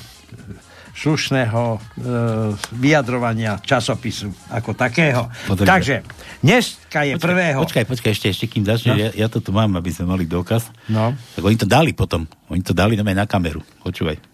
slušného 0.93 1.61
e, 1.73 1.79
vyjadrovania 2.77 3.57
časopisu 3.59 4.29
ako 4.53 4.77
takého. 4.77 5.25
Podržia. 5.49 5.69
Takže 5.73 5.95
dneska 6.45 6.99
je 7.01 7.13
počkaj, 7.17 7.25
prvého. 7.25 7.59
Počkaj, 7.65 7.85
počkaj, 7.89 8.11
ešte, 8.13 8.27
ešte 8.29 8.45
kým 8.45 8.63
začne, 8.63 8.91
no. 8.93 9.01
ja, 9.01 9.09
ja 9.11 9.27
to 9.27 9.41
tu 9.41 9.49
mám, 9.49 9.73
aby 9.73 9.89
sme 9.89 10.13
mali 10.13 10.29
dôkaz. 10.29 10.69
No. 10.93 11.17
Tak 11.33 11.43
oni 11.43 11.57
to 11.57 11.65
dali 11.65 11.91
potom. 11.97 12.29
Oni 12.53 12.61
to 12.61 12.77
dali 12.77 12.93
na 12.93 13.25
kameru. 13.25 13.65
Počúvaj. 13.81 14.32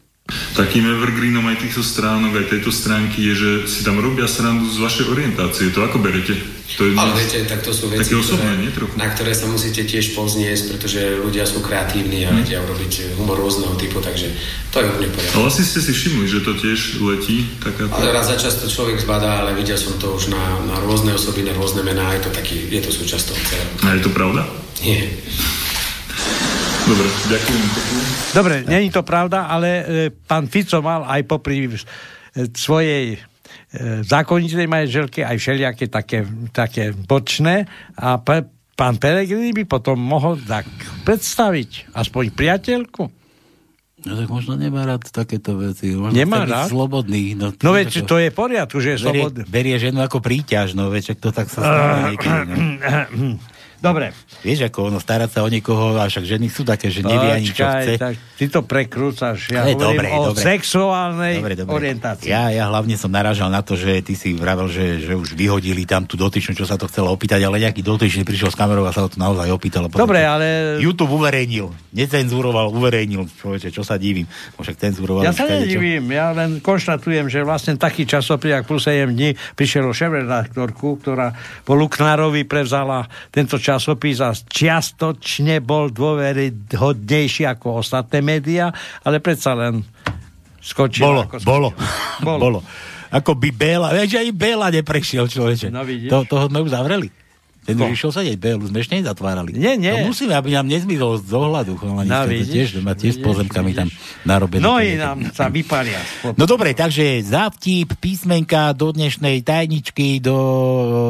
Takým 0.54 0.86
evergreenom 0.86 1.46
aj 1.50 1.62
týchto 1.66 1.82
stránok, 1.82 2.38
aj 2.40 2.48
tejto 2.54 2.72
stránky 2.72 3.22
je, 3.32 3.34
že 3.36 3.52
si 3.66 3.82
tam 3.82 3.98
robia 3.98 4.30
srandu 4.30 4.70
z 4.70 4.78
vašej 4.82 5.06
orientácie. 5.10 5.74
To 5.74 5.86
ako 5.86 5.98
berete? 6.02 6.60
To 6.78 6.86
je 6.86 6.94
Ale 6.94 7.12
viete, 7.18 7.44
tak 7.50 7.66
to 7.66 7.74
sú 7.74 7.90
veci, 7.90 8.14
osobné, 8.14 8.70
ktoré, 8.70 8.88
nie, 8.88 9.02
na 9.02 9.08
ktoré 9.10 9.34
sa 9.34 9.50
musíte 9.50 9.84
tiež 9.84 10.14
pozniesť, 10.14 10.64
pretože 10.72 11.18
ľudia 11.18 11.44
sú 11.44 11.66
kreatívni 11.66 12.24
a 12.24 12.32
hmm. 12.32 12.40
vedia 12.40 12.62
urobiť 12.62 13.20
humor 13.20 13.42
rôzneho 13.42 13.74
typu, 13.76 13.98
takže 14.00 14.30
to 14.70 14.80
je 14.80 14.86
úplne 14.86 15.10
poriadne. 15.10 15.36
Ale 15.36 15.50
asi 15.50 15.66
ste 15.66 15.82
si 15.82 15.92
všimli, 15.92 16.30
že 16.30 16.46
to 16.46 16.54
tiež 16.56 17.02
letí. 17.02 17.50
Taká... 17.58 17.90
Ale 17.90 18.14
raz 18.14 18.30
za 18.30 18.38
čas 18.38 18.62
to 18.62 18.70
človek 18.70 19.02
zbadá, 19.02 19.44
ale 19.44 19.58
videl 19.58 19.76
som 19.76 19.98
to 19.98 20.14
už 20.14 20.30
na, 20.30 20.44
na 20.70 20.78
rôzne 20.86 21.12
osoby, 21.18 21.42
na 21.42 21.58
rôzne 21.58 21.82
mená, 21.82 22.14
je 22.16 22.30
to 22.30 22.32
taký, 22.32 22.70
je 22.70 22.82
to 22.86 22.94
súčasť 22.94 23.24
toho 23.34 23.42
celého. 23.50 23.72
A 23.84 23.88
je 23.98 24.02
to 24.06 24.12
pravda? 24.14 24.46
Nie. 24.86 25.10
Dobre, 26.90 27.08
ďakujem. 27.30 27.64
Dobre, 28.34 28.56
není 28.66 28.90
to 28.90 29.06
pravda, 29.06 29.46
ale 29.46 29.70
e, 29.70 29.84
pán 30.10 30.50
Fico 30.50 30.82
mal 30.82 31.06
aj 31.06 31.22
popri 31.30 31.70
e, 31.70 31.78
svojej 32.50 33.14
e, 33.14 33.18
zákonitej 34.02 34.66
manželke 34.66 35.22
aj 35.22 35.38
všelijaké 35.38 35.86
také, 35.86 36.26
také 36.50 36.90
bočné 36.90 37.70
a 37.94 38.18
pre, 38.18 38.50
pán 38.74 38.98
Pelegrini 38.98 39.54
by 39.54 39.70
potom 39.70 40.02
mohol 40.02 40.42
tak 40.42 40.66
predstaviť 41.06 41.94
aspoň 41.94 42.34
priateľku. 42.34 43.04
No 44.00 44.12
tak 44.16 44.28
možno 44.32 44.58
nemá 44.58 44.88
rád 44.90 45.06
takéto 45.14 45.62
veci. 45.62 45.94
Možno 45.94 46.18
nemá 46.18 46.48
rád? 46.48 46.74
Slobodný. 46.74 47.38
No, 47.38 47.54
no 47.54 47.70
veď 47.70 48.02
to 48.08 48.18
je 48.18 48.32
v 48.32 48.36
poriadku, 48.36 48.82
že 48.82 48.98
je 48.98 49.06
berie, 49.06 49.30
slobodný. 49.30 49.42
Berie 49.46 49.76
ženu 49.78 50.02
ako 50.02 50.26
príťaž, 50.26 50.74
no 50.74 50.90
veď 50.90 51.22
to 51.22 51.30
tak 51.30 51.54
sa 51.54 51.60
stane 51.62 52.18
niekedy. 52.18 52.54
No. 53.14 53.38
Dobre. 53.80 54.12
Vieš, 54.44 54.68
ako 54.68 54.92
ono 54.92 55.00
starať 55.00 55.30
sa 55.36 55.40
o 55.44 55.50
niekoho, 55.50 55.96
a 55.96 56.12
však 56.12 56.28
ženy 56.28 56.52
sú 56.52 56.68
také, 56.68 56.92
že 56.92 57.00
nevie 57.00 57.32
ani 57.32 57.48
čo 57.48 57.64
chce. 57.64 57.96
Tak, 57.96 58.14
ty 58.36 58.46
to 58.52 58.64
prekrúcaš. 58.68 59.52
Ja 59.56 59.64
Ale 59.64 59.80
dobre, 59.80 60.12
o 60.12 60.36
dobre. 60.36 60.44
sexuálnej 60.44 61.40
Dobre, 61.40 61.56
dobre. 61.56 61.72
orientácii. 61.80 62.28
Ja, 62.28 62.52
ja 62.52 62.68
hlavne 62.68 63.00
som 63.00 63.08
naražal 63.08 63.48
na 63.48 63.64
to, 63.64 63.80
že 63.80 64.04
ty 64.04 64.20
si 64.20 64.36
vravel, 64.36 64.68
že, 64.68 65.00
že 65.00 65.16
už 65.16 65.32
vyhodili 65.32 65.88
tam 65.88 66.04
tú 66.04 66.20
dotyčnú, 66.20 66.60
čo 66.60 66.68
sa 66.68 66.76
to 66.76 66.92
chcelo 66.92 67.08
opýtať, 67.16 67.40
ale 67.40 67.64
nejaký 67.64 67.80
dotyčný 67.80 68.28
prišiel 68.28 68.52
s 68.52 68.60
kamerou 68.60 68.84
a 68.84 68.92
sa 68.92 69.08
to 69.08 69.16
naozaj 69.16 69.48
opýtal. 69.48 69.88
Dobre, 69.88 70.28
ale... 70.28 70.76
YouTube 70.84 71.16
uverejnil, 71.16 71.72
necenzuroval, 71.96 72.76
uverejnil. 72.76 73.32
Človeče, 73.32 73.72
čo 73.72 73.88
sa 73.88 73.96
divím? 73.96 74.28
No 74.60 74.68
Však 74.68 74.76
cenzuroval. 74.76 75.24
Ja 75.24 75.32
sa 75.32 75.48
nedivím, 75.48 76.12
ja 76.12 76.36
len 76.36 76.60
konštatujem, 76.60 77.32
že 77.32 77.48
vlastne 77.48 77.80
taký 77.80 78.04
časopis, 78.04 78.52
ako 78.60 78.76
plus 78.76 78.92
7 78.92 79.08
dní, 79.16 79.40
prišiel 79.56 79.88
o 79.88 79.96
ktorá 81.00 81.34
po 81.64 81.74
Luknárovi 81.76 82.44
prevzala 82.44 83.08
tento 83.32 83.56
časopis 83.70 84.18
a 84.26 84.34
čiastočne 84.34 85.62
bol 85.62 85.94
dôveryhodnejší 85.94 87.46
ako 87.46 87.86
ostatné 87.86 88.26
médiá, 88.26 88.74
ale 89.06 89.22
predsa 89.22 89.54
len 89.54 89.86
skočil. 90.58 91.06
Bolo, 91.06 91.22
ako 91.30 91.38
skočil. 91.38 91.50
bolo, 91.54 91.70
Bolo. 92.26 92.40
bolo. 92.42 92.60
Ako 93.10 93.38
by 93.38 93.50
Béla, 93.54 93.90
vieš, 93.94 94.22
aj 94.22 94.30
Béla 94.34 94.70
neprešiel, 94.70 95.26
človeče. 95.30 95.74
No 95.74 95.82
vidíš. 95.86 96.10
To, 96.14 96.26
toho 96.26 96.46
sme 96.50 96.62
už 96.66 96.74
zavreli. 96.74 97.10
Ten 97.70 97.78
už 97.80 97.94
išiel 97.94 98.12
sedieť, 98.12 98.38
Bélu 98.38 98.66
sme 98.66 98.82
ešte 98.82 98.98
nezatvárali. 98.98 99.54
Nie, 99.54 99.78
nie. 99.78 99.94
No 99.94 100.10
musíme, 100.10 100.34
aby 100.34 100.50
nám 100.52 100.66
nezmizol 100.66 101.22
z 101.22 101.30
dohľadu. 101.30 101.78
Chalani, 101.78 102.10
No, 102.10 102.26
vidíš, 102.26 102.50
tiež, 102.50 102.68
má 102.82 102.94
tiež 102.94 103.14
s 103.14 103.18
vidíš, 103.18 103.28
pozemkami 103.30 103.72
tam 103.72 103.88
narobené. 104.24 104.60
Nohy 104.60 104.98
nám 104.98 105.30
sa 105.30 105.48
vypalia. 105.48 106.02
No 106.34 106.44
dobre, 106.44 106.74
takže 106.74 107.22
za 107.22 107.48
vtip, 107.50 107.94
písmenka 107.96 108.74
do 108.74 108.90
dnešnej 108.90 109.40
tajničky, 109.40 110.18
do, 110.18 110.38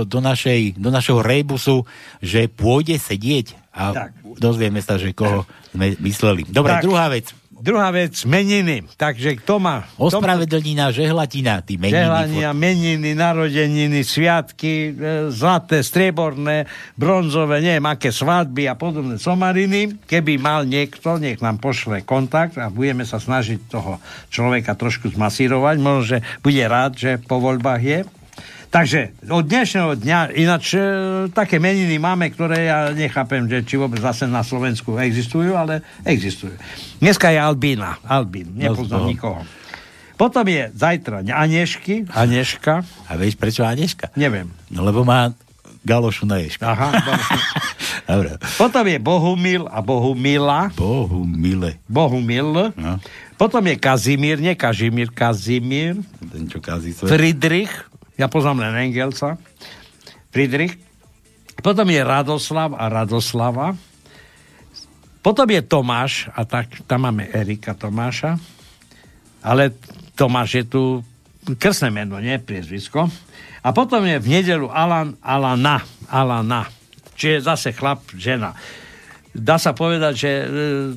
do, 0.04 0.20
našej, 0.20 0.76
do 0.76 0.90
našeho 0.90 1.20
rejbusu, 1.20 1.88
že 2.20 2.46
pôjde 2.46 3.00
sedieť 3.00 3.56
a 3.72 3.96
Tak. 3.96 4.10
dozvieme 4.36 4.84
sa, 4.84 5.00
že 5.00 5.16
koho 5.16 5.48
sme 5.72 5.96
mysleli. 5.98 6.44
Dobre, 6.44 6.76
Tak. 6.76 6.84
druhá 6.84 7.08
vec. 7.08 7.32
Druhá 7.60 7.92
vec, 7.92 8.16
meniny. 8.24 8.88
Takže 8.96 9.36
kto 9.44 9.60
má... 9.60 9.84
Ospravedlnina, 10.00 10.96
žehlatina, 10.96 11.60
ty 11.60 11.76
meniny. 11.76 12.08
Želania, 12.08 12.50
meniny, 12.56 13.12
narodeniny, 13.20 14.00
sviatky, 14.08 14.96
e, 14.96 15.28
zlaté, 15.28 15.84
strieborné, 15.84 16.72
bronzové, 16.96 17.60
neviem 17.60 17.84
aké 17.84 18.16
svadby 18.16 18.72
a 18.72 18.80
podobné 18.80 19.20
somariny. 19.20 19.92
Keby 20.08 20.40
mal 20.40 20.64
niekto, 20.64 21.20
nech 21.20 21.44
nám 21.44 21.60
pošle 21.60 22.08
kontakt 22.08 22.56
a 22.56 22.72
budeme 22.72 23.04
sa 23.04 23.20
snažiť 23.20 23.68
toho 23.68 24.00
človeka 24.32 24.80
trošku 24.80 25.12
zmasírovať. 25.12 25.76
Možno, 25.84 26.04
že 26.16 26.18
bude 26.40 26.64
rád, 26.64 26.96
že 26.96 27.20
po 27.20 27.44
voľbách 27.44 27.84
je. 27.84 28.00
Takže 28.70 29.26
od 29.34 29.50
dnešného 29.50 29.98
dňa, 29.98 30.20
ináč 30.38 30.78
e, 30.78 30.82
také 31.34 31.58
meniny 31.58 31.98
máme, 31.98 32.30
ktoré 32.30 32.70
ja 32.70 32.94
nechápem, 32.94 33.50
že 33.50 33.66
či 33.66 33.82
vôbec 33.82 33.98
zase 33.98 34.30
na 34.30 34.46
Slovensku 34.46 34.94
existujú, 34.96 35.58
ale 35.58 35.82
existujú. 36.06 36.54
Dneska 37.00 37.32
je 37.32 37.40
Albína. 37.40 37.96
Albín, 38.04 38.52
nepoznám 38.60 39.08
No, 39.08 39.08
nikoho. 39.08 39.42
Potom 40.20 40.44
je 40.44 40.68
zajtra 40.76 41.24
Anešky, 41.24 42.12
Aneška. 42.12 42.84
A 43.08 43.16
vieš, 43.16 43.40
prečo 43.40 43.64
Aneška? 43.64 44.12
Neviem. 44.20 44.52
No 44.68 44.84
lebo 44.84 45.08
má 45.08 45.32
galošu 45.88 46.28
na 46.28 46.44
ješka. 46.44 46.76
Aha. 46.76 46.92
Dobre. 48.10 48.36
Potom 48.60 48.84
je 48.84 49.00
Bohumil 49.00 49.64
a 49.72 49.80
Bohumila. 49.80 50.76
Bohumile. 50.76 51.80
Bohumil. 51.88 52.76
No. 52.76 53.00
Potom 53.40 53.64
je 53.64 53.80
Kazimír, 53.80 54.44
nie 54.44 54.52
Kažimír, 54.60 55.08
Kazimír. 55.16 56.04
Ten, 56.20 56.52
čo 56.52 56.60
kazí 56.60 56.92
svet. 56.92 57.08
Friedrich. 57.16 57.72
Ja 58.20 58.28
poznám 58.28 58.68
len 58.68 58.92
Engelsa. 58.92 59.40
Friedrich. 60.36 60.76
Potom 61.64 61.88
je 61.88 62.04
Radoslav 62.04 62.76
a 62.76 62.92
Radoslava. 62.92 63.80
Potom 65.20 65.48
je 65.52 65.60
Tomáš 65.60 66.32
a 66.32 66.48
tak, 66.48 66.72
tam 66.88 67.04
máme 67.04 67.28
Erika 67.36 67.76
Tomáša. 67.76 68.40
Ale 69.44 69.76
Tomáš 70.16 70.64
je 70.64 70.66
tu 70.68 70.82
krstné 71.60 71.92
meno, 71.92 72.20
nie 72.20 72.40
priezvisko. 72.40 73.08
A 73.60 73.70
potom 73.76 74.04
je 74.08 74.20
v 74.20 74.28
nedelu 74.28 74.68
Alan, 74.72 75.20
Alana, 75.20 75.84
Alana. 76.08 76.68
Čiže 77.20 77.44
zase 77.44 77.70
chlap, 77.76 78.04
žena. 78.16 78.56
Dá 79.36 79.60
sa 79.60 79.76
povedať, 79.76 80.14
že 80.16 80.32
e, 80.32 80.46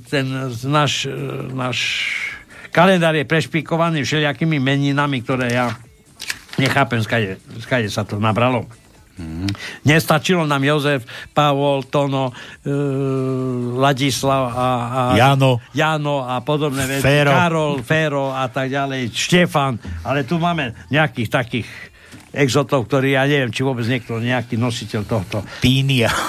ten 0.06 0.24
náš, 0.70 1.10
e, 1.10 1.14
náš 1.52 1.78
kalendár 2.70 3.18
je 3.18 3.26
prešpikovaný 3.26 4.06
všelijakými 4.06 4.62
meninami, 4.62 5.20
ktoré 5.20 5.52
ja 5.52 5.74
nechápem, 6.56 7.02
skade, 7.02 7.42
skade 7.60 7.90
sa 7.90 8.06
to 8.06 8.22
nabralo. 8.22 8.70
Mm. 9.22 9.50
Nestačilo 9.86 10.42
nám 10.42 10.66
Jozef, 10.66 11.06
Pavol, 11.30 11.86
Tono, 11.86 12.34
e, 12.66 12.74
Ladislav 13.78 14.50
a, 14.50 14.68
a 14.90 15.00
Jano. 15.14 15.62
Jano 15.70 16.26
a 16.26 16.42
podobné 16.42 16.86
veci. 16.90 17.06
Féro. 17.06 17.30
Karol, 17.30 17.72
Féro 17.86 18.34
a 18.34 18.50
tak 18.50 18.66
ďalej, 18.66 19.14
Štefan. 19.14 19.78
Ale 20.02 20.26
tu 20.26 20.42
máme 20.42 20.74
nejakých 20.90 21.28
takých 21.30 21.68
exotov, 22.32 22.88
ktorí 22.88 23.12
ja 23.14 23.28
neviem, 23.28 23.52
či 23.52 23.60
vôbec 23.60 23.84
niekto 23.84 24.16
nejaký 24.16 24.56
nositeľ 24.56 25.02
tohto. 25.04 25.44
Pínia. 25.60 26.08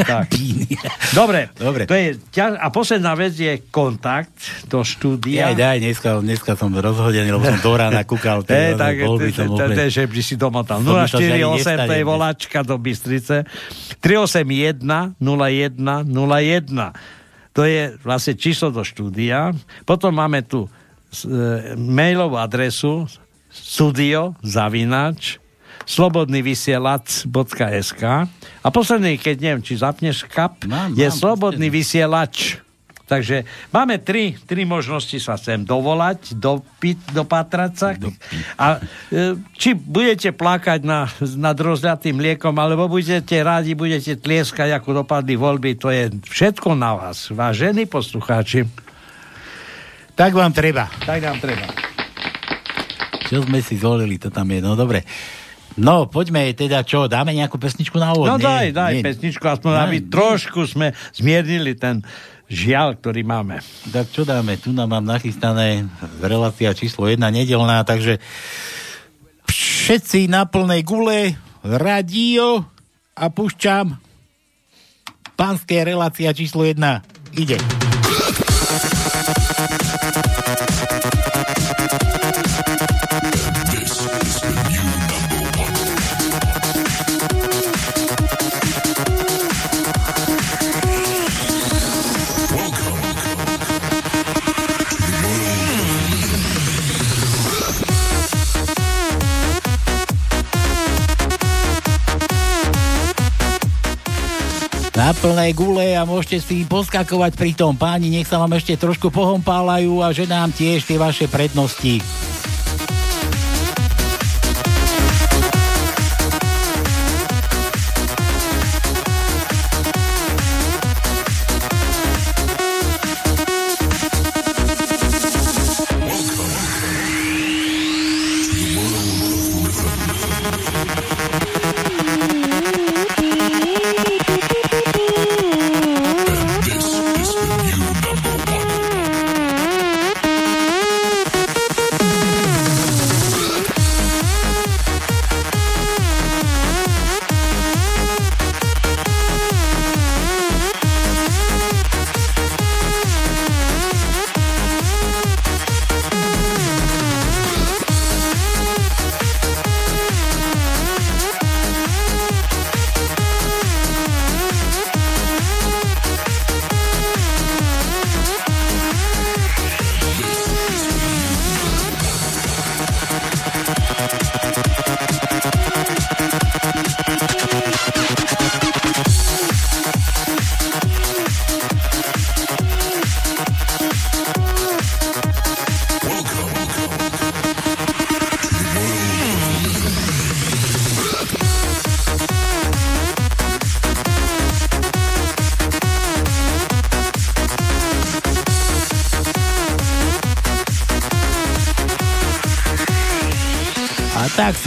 Tak. 0.00 0.32
Pínia. 0.34 0.80
Dobre, 1.14 1.52
Dobre. 1.54 1.84
To 1.86 1.94
je 1.94 2.16
a 2.40 2.66
posledná 2.72 3.14
vec 3.14 3.36
je 3.36 3.60
kontakt 3.70 4.32
do 4.66 4.80
štúdia. 4.82 5.52
Daj, 5.52 5.56
daj, 5.56 5.76
dneska, 5.78 6.08
dneska 6.24 6.52
som 6.56 6.72
rozhodený, 6.72 7.30
lebo 7.30 7.44
som 7.46 7.60
do 7.60 7.72
rána 7.76 8.02
kúkal. 8.02 8.42
Hej, 8.48 8.74
tie 8.74 8.80
tak, 8.80 8.94
voľby 8.98 9.30
som 9.30 9.46
úplne- 9.52 9.92
že 9.92 10.04
by 10.08 10.20
si 10.24 10.34
domotal. 10.34 10.82
Som 10.82 10.96
myslel, 10.96 11.20
že 11.20 11.32
ani 11.36 11.44
048, 11.62 11.86
to 11.86 11.94
je 11.94 12.04
volačka 12.04 12.58
do 12.64 12.76
Bystrice. 12.80 13.36
381 14.00 14.80
01 15.20 15.76
01. 15.76 17.54
To 17.54 17.62
je 17.66 17.82
vlastne 18.00 18.34
číslo 18.38 18.70
do 18.72 18.80
štúdia. 18.86 19.50
Potom 19.82 20.14
máme 20.14 20.46
tu 20.46 20.66
e, 20.66 20.68
mailovú 21.74 22.38
adresu 22.38 23.10
studio 23.50 24.38
zavinač 24.46 25.42
slobodnyvysielac.sk 25.90 28.02
a 28.62 28.68
posledný, 28.70 29.18
keď 29.18 29.36
neviem, 29.42 29.66
či 29.66 29.82
zapneš 29.82 30.22
kap, 30.30 30.62
Mám, 30.62 30.94
je 30.94 31.10
mám, 31.10 31.18
slobodný 31.18 31.66
vysielač. 31.66 32.62
Takže 33.10 33.42
máme 33.74 33.98
tri, 33.98 34.38
tri 34.46 34.62
možnosti 34.62 35.18
sa 35.18 35.34
sem 35.34 35.66
dovolať, 35.66 36.38
dopiť, 36.38 37.10
dopatrať 37.10 37.72
sa. 37.74 37.98
A 38.54 38.78
e, 39.10 39.34
či 39.58 39.74
budete 39.74 40.30
plakať 40.30 40.86
na, 40.86 41.10
nad 41.34 41.58
rozľatým 41.58 42.14
mliekom, 42.14 42.54
alebo 42.54 42.86
budete 42.86 43.34
rádi, 43.42 43.74
budete 43.74 44.14
tlieskať, 44.14 44.78
ako 44.78 45.02
dopadli 45.02 45.34
voľby, 45.34 45.74
to 45.74 45.90
je 45.90 46.06
všetko 46.22 46.78
na 46.78 46.94
vás, 46.94 47.34
vážení 47.34 47.90
poslucháči. 47.90 48.70
Tak 50.14 50.30
vám 50.30 50.54
treba. 50.54 50.86
Tak 51.02 51.18
nám 51.18 51.42
treba. 51.42 51.66
Čo 53.26 53.42
sme 53.42 53.58
si 53.58 53.74
zvolili, 53.74 54.22
to 54.22 54.30
tam 54.30 54.46
je, 54.54 54.62
no 54.62 54.78
dobre. 54.78 55.02
No, 55.78 56.10
poďme 56.10 56.50
teda, 56.50 56.82
čo, 56.82 57.06
dáme 57.06 57.30
nejakú 57.30 57.54
pesničku 57.54 57.94
na 57.98 58.10
úvod? 58.10 58.26
No 58.26 58.36
Nie, 58.38 58.46
daj, 58.46 58.66
daj 58.74 58.92
nie. 58.98 59.04
pesničku, 59.06 59.44
aspoň 59.46 59.70
Daj. 59.70 59.82
aby 59.86 59.96
trošku 60.10 60.60
sme 60.66 60.90
zmiernili 61.14 61.78
ten 61.78 62.02
žiaľ, 62.50 62.98
ktorý 62.98 63.22
máme. 63.22 63.62
Tak 63.94 64.10
čo 64.10 64.26
dáme? 64.26 64.58
Tu 64.58 64.74
nám 64.74 64.90
mám 64.90 65.06
nachystané 65.06 65.86
relácia 66.18 66.74
číslo 66.74 67.06
1 67.06 67.22
nedelná, 67.22 67.86
takže 67.86 68.18
všetci 69.46 70.26
na 70.26 70.50
plnej 70.50 70.82
gule, 70.82 71.38
radio 71.62 72.66
a 73.14 73.30
pušťam 73.30 73.94
pánske 75.38 75.78
relácia 75.86 76.34
číslo 76.34 76.66
1. 76.66 76.76
Ide. 77.38 77.89
Plnej 105.50 105.66
gule 105.66 105.88
a 105.98 106.06
môžete 106.06 106.38
si 106.38 106.62
poskakovať 106.62 107.34
pri 107.34 107.52
tom. 107.58 107.74
Páni, 107.74 108.06
nech 108.06 108.30
sa 108.30 108.38
vám 108.38 108.54
ešte 108.54 108.78
trošku 108.78 109.10
pohompálajú 109.10 109.98
a 109.98 110.14
že 110.14 110.30
nám 110.30 110.54
tiež 110.54 110.86
tie 110.86 110.94
vaše 110.94 111.26
prednosti. 111.26 112.19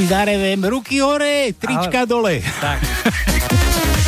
Si 0.03 0.09
zarevem, 0.11 0.59
ruky 0.67 0.99
hore, 0.99 1.55
trička 1.55 2.03
Ahoj. 2.03 2.07
dole. 2.11 2.43
Tak. 2.59 2.79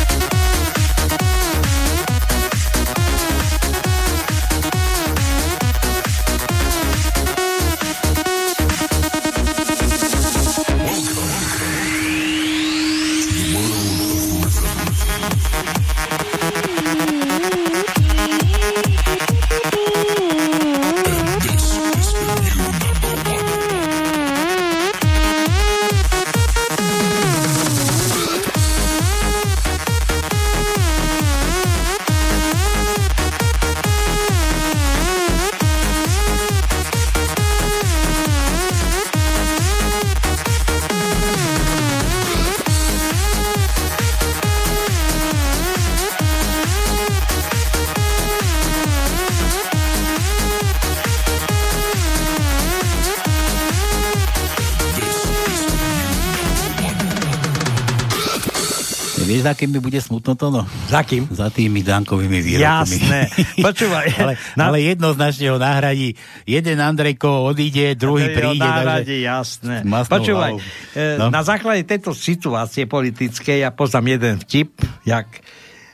za 59.40 59.56
kým 59.56 59.72
mi 59.72 59.80
bude 59.80 59.98
smutno 59.98 60.36
to, 60.36 60.52
no? 60.52 60.62
Za 60.86 61.02
kým? 61.02 61.26
Za 61.32 61.48
tými 61.48 61.80
Dankovými 61.80 62.38
výrokmi. 62.42 62.66
Jasné. 62.66 63.20
Počúvaj. 63.66 64.06
ale, 64.18 64.32
na... 64.54 64.70
ale 64.70 64.78
jednoznačne 64.84 65.46
ho 65.54 65.58
nahradí. 65.58 66.14
Jeden 66.44 66.78
Andrejko 66.78 67.48
odíde, 67.48 67.96
druhý 67.96 68.30
príde. 68.32 68.62
Nahradí, 68.62 69.22
takže... 69.22 69.28
jasné. 69.28 69.76
Počúvaj, 69.86 70.52
e, 70.94 71.18
no? 71.18 71.32
na 71.32 71.42
základe 71.46 71.86
tejto 71.86 72.12
situácie 72.12 72.84
politickej 72.84 73.64
ja 73.64 73.70
poznám 73.72 74.18
jeden 74.18 74.34
vtip, 74.42 74.76
jak 75.08 75.26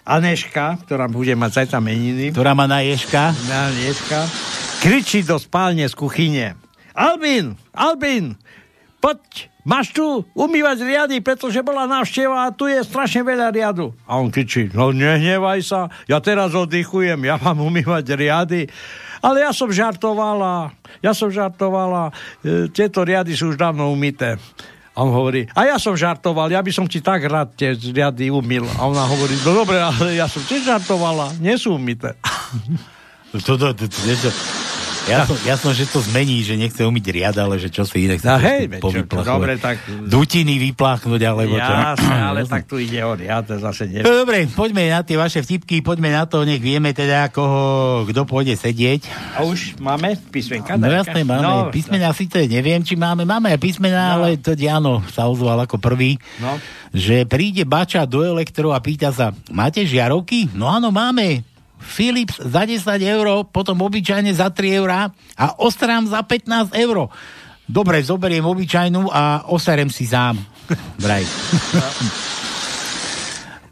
Aneška, 0.03 0.83
ktorá 0.83 1.07
bude 1.07 1.39
mať 1.39 1.63
zajtra 1.63 1.79
meniny. 1.79 2.35
Ktorá 2.35 2.59
má 2.59 2.67
na 2.67 2.83
Ješka. 2.83 3.31
Na 3.47 3.71
Ješka. 3.71 4.27
Kričí 4.83 5.23
do 5.23 5.39
spálne 5.39 5.87
z 5.87 5.95
kuchyne. 5.95 6.59
Albin, 6.91 7.55
Albin, 7.71 8.35
poď, 8.99 9.52
máš 9.63 9.95
tu 9.95 10.27
umývať 10.35 10.83
riady, 10.83 11.17
pretože 11.23 11.63
bola 11.63 11.87
návšteva 11.87 12.51
a 12.51 12.55
tu 12.55 12.67
je 12.67 12.83
strašne 12.83 13.23
veľa 13.23 13.55
riadu. 13.55 13.95
A 14.07 14.19
on 14.19 14.31
kričí, 14.31 14.71
no 14.75 14.91
nehnevaj 14.91 15.61
sa, 15.63 15.81
ja 16.11 16.19
teraz 16.19 16.55
oddychujem, 16.55 17.19
ja 17.27 17.39
mám 17.39 17.63
umývať 17.63 18.15
riady. 18.15 18.67
Ale 19.23 19.47
ja 19.47 19.55
som 19.55 19.71
žartovala, 19.71 20.75
ja 20.99 21.15
som 21.15 21.31
žartovala, 21.31 22.11
e, 22.43 22.67
tieto 22.75 23.07
riady 23.07 23.39
sú 23.39 23.55
už 23.55 23.57
dávno 23.57 23.87
umyté. 23.95 24.35
A 24.93 25.09
on 25.09 25.15
hovorí, 25.15 25.49
a 25.57 25.65
ja 25.65 25.81
som 25.81 25.97
žartoval, 25.97 26.53
ja 26.53 26.61
by 26.61 26.73
som 26.75 26.85
ti 26.85 27.01
tak 27.01 27.25
rád 27.25 27.55
tie 27.57 27.73
riady 27.73 28.29
umil. 28.29 28.67
A 28.77 28.91
ona 28.91 29.07
hovorí, 29.07 29.39
no 29.47 29.65
dobre, 29.65 29.79
ale 29.81 30.19
ja 30.19 30.27
som 30.29 30.43
tiež 30.45 30.69
žartovala, 30.69 31.39
nie 31.39 31.55
sú 31.57 31.79
umyté. 31.79 32.19
To, 33.33 33.57
to, 33.57 33.73
to, 33.73 33.89
to, 33.89 33.89
to, 33.89 34.29
Jasno, 35.03 35.35
jasno, 35.43 35.71
že 35.75 35.85
to 35.91 35.99
zmení, 35.99 36.47
že 36.47 36.55
nechce 36.55 36.79
umyť 36.87 37.05
riad, 37.11 37.37
ale 37.43 37.59
že 37.59 37.75
čo 37.75 37.83
si 37.83 38.07
chce 38.07 38.23
no, 38.23 38.39
hej, 38.39 38.71
čo, 38.79 39.03
dobre, 39.27 39.59
tak... 39.59 39.83
Dutiny 39.89 40.63
vypláchnuť, 40.71 41.21
alebo 41.27 41.59
čo. 41.59 41.73
Jasne, 41.75 42.19
ale 42.23 42.41
tak 42.47 42.71
tu 42.71 42.79
ide 42.79 43.03
o 43.03 43.19
riad, 43.19 43.51
zase 43.51 43.91
nie. 43.91 44.07
Dobre, 44.07 44.47
poďme 44.55 44.87
na 44.87 45.03
tie 45.03 45.19
vaše 45.19 45.43
vtipky, 45.43 45.83
poďme 45.83 46.15
na 46.15 46.23
to, 46.31 46.47
nech 46.47 46.63
vieme 46.63 46.95
teda, 46.95 47.35
koho, 47.35 48.07
kto 48.07 48.23
pôjde 48.23 48.55
sedieť. 48.55 49.11
A 49.37 49.43
už 49.43 49.83
máme 49.83 50.15
písmenka? 50.31 50.79
No 50.79 50.87
jasne, 50.87 51.27
máme. 51.27 51.43
No, 51.43 51.55
písmena 51.75 52.15
no. 52.15 52.17
síce 52.17 52.47
neviem, 52.47 52.87
či 52.87 52.95
máme, 52.95 53.27
máme 53.27 53.59
písmena, 53.59 54.15
no. 54.15 54.23
ale 54.23 54.39
to 54.39 54.55
Diano 54.55 55.03
sa 55.11 55.27
ozval 55.27 55.67
ako 55.67 55.83
prvý. 55.83 56.15
No. 56.39 56.63
Že 56.95 57.27
príde 57.27 57.67
bača 57.67 58.07
do 58.07 58.23
elektro 58.23 58.71
a 58.71 58.79
pýta 58.79 59.11
sa, 59.11 59.35
máte 59.51 59.83
žiarovky? 59.83 60.55
No 60.55 60.71
áno, 60.71 60.95
máme. 60.95 61.52
Philips 61.83 62.39
za 62.39 62.63
10 62.65 62.87
eur, 63.03 63.27
potom 63.51 63.77
obyčajne 63.83 64.31
za 64.33 64.49
3 64.49 64.79
eur 64.81 64.91
a 64.91 65.47
ostrám 65.59 66.07
za 66.07 66.23
15 66.23 66.73
eur. 66.79 67.11
Dobre, 67.67 68.03
zoberiem 68.03 68.47
obyčajnú 68.47 69.11
a 69.11 69.47
oserem 69.51 69.91
si 69.91 70.07
sám. 70.07 70.39
Vraj. 71.03 71.27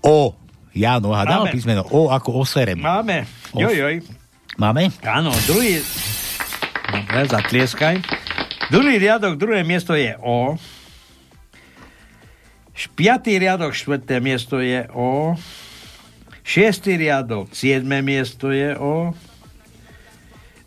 o. 0.03 0.35
Jano, 0.71 1.11
a 1.11 1.27
dal 1.27 1.51
písmeno. 1.51 1.83
O 1.91 2.15
ako 2.15 2.47
oserem. 2.47 2.79
Máme. 2.79 3.27
Joj, 3.51 3.75
joj. 3.75 3.95
Máme? 4.55 4.95
Áno, 5.03 5.35
druhý... 5.51 5.83
Dobre, 6.91 7.27
zatlieskaj. 7.27 8.03
Druhý 8.71 9.03
riadok, 9.03 9.35
druhé 9.35 9.67
miesto 9.67 9.99
je 9.99 10.15
O. 10.23 10.55
Piatý 12.95 13.37
riadok, 13.37 13.75
štvrté 13.75 14.23
miesto 14.23 14.63
je 14.63 14.87
O. 14.95 15.35
Šiestý 16.41 16.97
riadok, 16.97 17.53
siedme 17.53 18.01
miesto 18.01 18.49
je 18.51 18.73
O. 18.81 19.13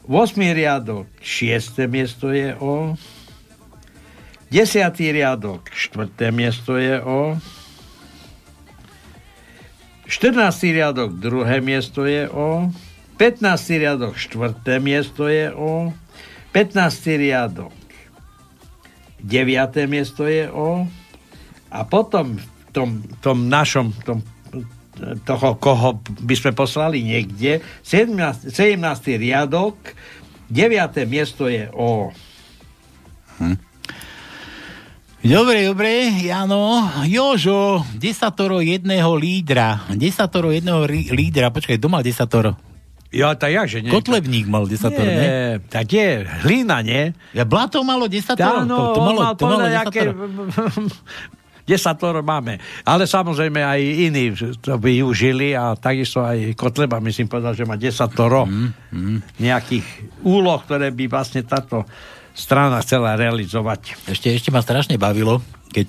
8. 0.06 0.36
riadok, 0.54 1.08
šiesté 1.24 1.88
miesto 1.90 2.30
je 2.30 2.54
O. 2.60 2.94
10. 4.54 4.70
riadok, 5.00 5.66
štvrté 5.74 6.30
miesto 6.30 6.78
je 6.78 7.02
O. 7.02 7.42
14. 10.06 10.76
riadok, 10.76 11.18
druhé 11.18 11.58
miesto 11.58 12.06
je 12.06 12.30
O. 12.30 12.70
15. 13.18 13.82
riadok, 13.82 14.14
štvrté 14.14 14.78
miesto 14.78 15.26
je 15.26 15.50
O. 15.56 15.90
15. 16.54 17.18
riadok, 17.18 17.74
9. 19.26 19.90
miesto 19.90 20.30
je 20.30 20.52
O. 20.54 20.86
A 21.74 21.80
potom 21.88 22.38
v 22.38 22.46
tom, 22.70 23.02
tom 23.26 23.50
našom, 23.50 23.90
tom 24.06 24.22
toho, 25.26 25.58
koho 25.58 26.00
by 26.22 26.36
sme 26.38 26.52
poslali 26.54 27.02
niekde. 27.02 27.62
17, 27.82 28.50
17. 28.54 28.80
riadok, 29.18 29.76
9. 30.50 31.10
miesto 31.10 31.50
je 31.50 31.70
O. 31.74 32.14
Hm. 33.42 33.58
Dobre, 35.24 35.64
dobre, 35.64 36.12
Jano. 36.20 36.92
Jožo, 37.08 37.88
desatoro 37.96 38.60
jedného 38.60 39.16
lídra. 39.16 39.88
Desatoro 39.96 40.52
jedného 40.52 40.84
lídra. 40.90 41.48
Počkaj, 41.48 41.80
kto 41.80 41.88
mal 41.88 42.04
desatoro? 42.04 42.60
Ja, 43.14 43.38
tak 43.38 43.54
jak, 43.54 43.70
že 43.70 43.86
nie? 43.86 43.94
Kotlebník 43.94 44.50
mal 44.50 44.66
desatoro, 44.66 45.06
nie? 45.06 45.22
nie? 45.22 45.62
Tak 45.70 45.86
je, 45.86 46.26
hlina, 46.44 46.82
nie? 46.82 47.14
Ja, 47.32 47.46
Blato 47.46 47.86
malo 47.86 48.10
desatoro? 48.10 48.66
Áno, 48.66 48.92
to, 48.92 48.98
to 48.98 49.02
malo, 49.06 49.20
mal 49.22 49.34
to 49.38 49.46
malo 49.46 49.66
desatoro. 49.70 50.12
desatoro 51.64 52.20
máme. 52.22 52.60
Ale 52.84 53.08
samozrejme 53.08 53.64
aj 53.64 53.82
iní 53.82 54.36
to 54.60 54.76
využili 54.80 55.56
a 55.56 55.76
takisto 55.80 56.24
aj 56.24 56.56
Kotleba, 56.60 57.00
myslím, 57.00 57.32
povedal, 57.32 57.56
že 57.56 57.68
má 57.68 57.80
desatoro 57.80 58.46
mm, 58.46 58.70
mm. 58.92 59.18
nejakých 59.40 59.86
úloh, 60.28 60.60
ktoré 60.64 60.92
by 60.92 61.06
vlastne 61.08 61.44
táto 61.48 61.88
strana 62.34 62.82
chcela 62.82 63.14
realizovať. 63.16 64.10
Ešte, 64.10 64.34
ešte 64.34 64.50
ma 64.50 64.60
strašne 64.60 64.98
bavilo, 64.98 65.40
keď 65.74 65.88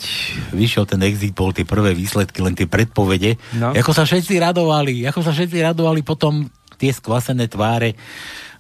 vyšiel 0.53 0.85
ten 0.89 1.01
exit 1.05 1.33
poll, 1.37 1.53
tie 1.53 1.69
prvé 1.69 1.93
výsledky, 1.93 2.41
len 2.41 2.57
tie 2.57 2.69
predpovede, 2.69 3.37
no. 3.61 3.73
ako 3.77 3.93
sa 3.93 4.09
všetci 4.09 4.41
radovali, 4.41 5.05
ako 5.09 5.21
sa 5.21 5.33
všetci 5.33 5.61
radovali 5.61 6.01
potom 6.01 6.49
tie 6.77 6.91
skvasené 6.91 7.47
tváre 7.49 7.95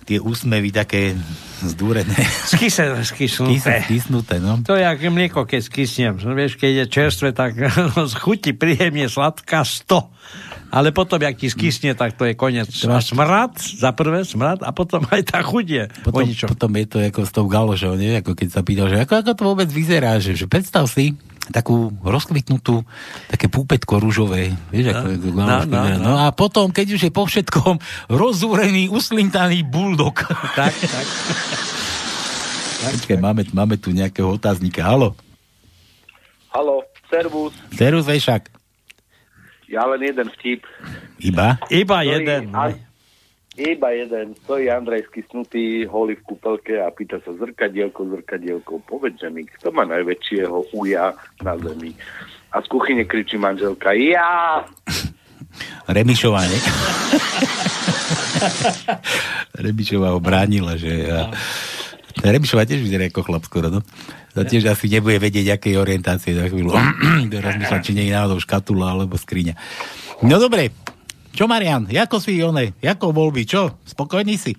tie 0.05 0.21
úsmevy 0.21 0.71
také 0.71 1.17
zdúrené. 1.64 2.12
Skysne, 2.45 3.01
skysnuté. 3.03 3.81
skysnuté, 3.88 4.37
no. 4.37 4.61
To 4.69 4.77
je 4.77 4.85
ako 4.85 5.09
mlieko, 5.11 5.40
keď 5.49 5.61
skysnem. 5.64 6.14
Vieš, 6.21 6.61
keď 6.61 6.85
je 6.85 6.87
čerstvé, 6.93 7.29
tak 7.33 7.57
no, 7.97 8.05
chutí 8.07 8.53
príjemne 8.53 9.09
sladká 9.09 9.64
100. 9.64 10.12
Ale 10.75 10.90
potom, 10.90 11.23
jak 11.23 11.38
ti 11.38 11.47
skysne, 11.49 11.95
tak 11.95 12.19
to 12.19 12.27
je 12.27 12.35
koniec. 12.35 12.67
Smrad, 12.75 13.55
za 13.62 13.95
prvé 13.95 14.27
smrad, 14.27 14.61
a 14.67 14.75
potom 14.75 15.07
aj 15.14 15.23
tá 15.33 15.40
chudie. 15.40 15.88
Potom, 16.05 16.27
potom 16.29 16.71
je 16.77 16.87
to 16.87 16.99
ako 17.01 17.21
s 17.25 17.33
tou 17.33 17.47
galožou, 17.47 17.95
nie? 17.97 18.19
Ako 18.19 18.35
keď 18.35 18.49
sa 18.51 18.61
pýtal, 18.67 18.90
že 18.90 19.07
ako, 19.07 19.23
ako 19.23 19.33
to 19.33 19.43
vôbec 19.47 19.69
vyzerá, 19.71 20.19
že, 20.19 20.35
že 20.35 20.51
predstav 20.51 20.90
si, 20.90 21.14
takú 21.52 21.92
rozkvitnutú, 22.00 22.85
také 23.28 23.52
púpetko 23.52 24.00
rúžové. 24.00 24.54
Vieš, 24.72 24.96
ako, 24.96 25.07
no, 25.33 25.44
no, 25.44 25.57
no, 25.66 25.80
no. 25.85 25.98
no 26.00 26.12
a 26.16 26.33
potom, 26.33 26.72
keď 26.72 26.96
už 26.96 27.02
je 27.09 27.12
po 27.12 27.28
všetkom 27.28 27.76
rozúrený, 28.22 28.88
uslintaný 28.88 29.66
buldok. 29.66 30.24
Tak, 30.57 30.72
tak. 30.72 31.07
Počkaj, 32.85 33.16
máme, 33.16 33.42
máme 33.57 33.76
tu 33.80 33.92
nejakého 33.96 34.28
otáznika. 34.28 34.85
Halo. 34.85 35.16
Halo, 36.52 36.85
servus. 37.09 37.57
Servus, 37.72 38.04
Vešak. 38.04 38.52
Ja 39.64 39.88
len 39.88 40.04
jeden 40.04 40.28
vtip. 40.38 40.62
Iba? 41.18 41.57
Iba 41.72 41.98
ktorý, 42.04 42.12
jeden. 42.12 42.42
A, 42.52 42.76
Iba 43.55 43.95
jeden. 43.95 44.35
Stojí 44.35 44.67
Andrej 44.67 45.07
skysnutý, 45.07 45.87
holý 45.87 46.19
v 46.19 46.27
kúpelke 46.27 46.83
a 46.83 46.90
pýta 46.90 47.23
sa 47.23 47.31
zrkadielko, 47.38 48.11
zrkadielko. 48.11 48.83
Povedz 48.83 49.23
mi, 49.31 49.47
kto 49.47 49.71
má 49.71 49.87
najväčšieho 49.87 50.75
uja 50.75 51.14
na 51.38 51.55
zemi? 51.62 51.95
A 52.51 52.59
z 52.59 52.67
kuchyne 52.67 53.07
kričí 53.07 53.38
manželka, 53.38 53.95
ja! 53.95 54.59
Remišová, 55.95 56.43
ne? 56.51 56.59
Remišová 59.64 60.11
ho 60.11 60.19
bránila, 60.19 60.75
že... 60.75 61.07
Ja... 61.07 61.31
Remišová 62.27 62.67
tiež 62.67 62.83
vyzerá 62.83 63.07
ako 63.07 63.23
chlap 63.23 63.47
skoro, 63.47 63.71
no. 63.71 63.87
To 64.35 64.43
tiež 64.43 64.67
asi 64.67 64.90
nebude 64.90 65.23
vedieť, 65.23 65.55
aké 65.55 65.79
orientácie 65.79 66.35
za 66.35 66.51
chvíľu. 66.51 66.75
Teraz 67.35 67.55
myslím, 67.55 67.87
či 67.87 67.95
nie 67.95 68.11
je 68.11 68.19
náhodou 68.19 68.43
škatula 68.43 68.99
alebo 68.99 69.14
skriňa. 69.14 69.55
No 70.27 70.43
dobre, 70.43 70.75
čo, 71.35 71.51
Marian, 71.51 71.90
ako 71.90 72.16
si 72.23 72.38
one, 72.38 72.79
ako 72.79 73.11
voľby, 73.11 73.42
čo? 73.42 73.83
Spokojný 73.83 74.38
si? 74.38 74.55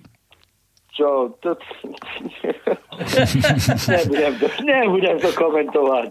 Čo? 0.92 1.32
To... 1.40 1.50
nebudem, 3.92 4.32
to, 4.40 4.46
nebudem 4.64 5.16
to 5.20 5.30
komentovať. 5.32 6.10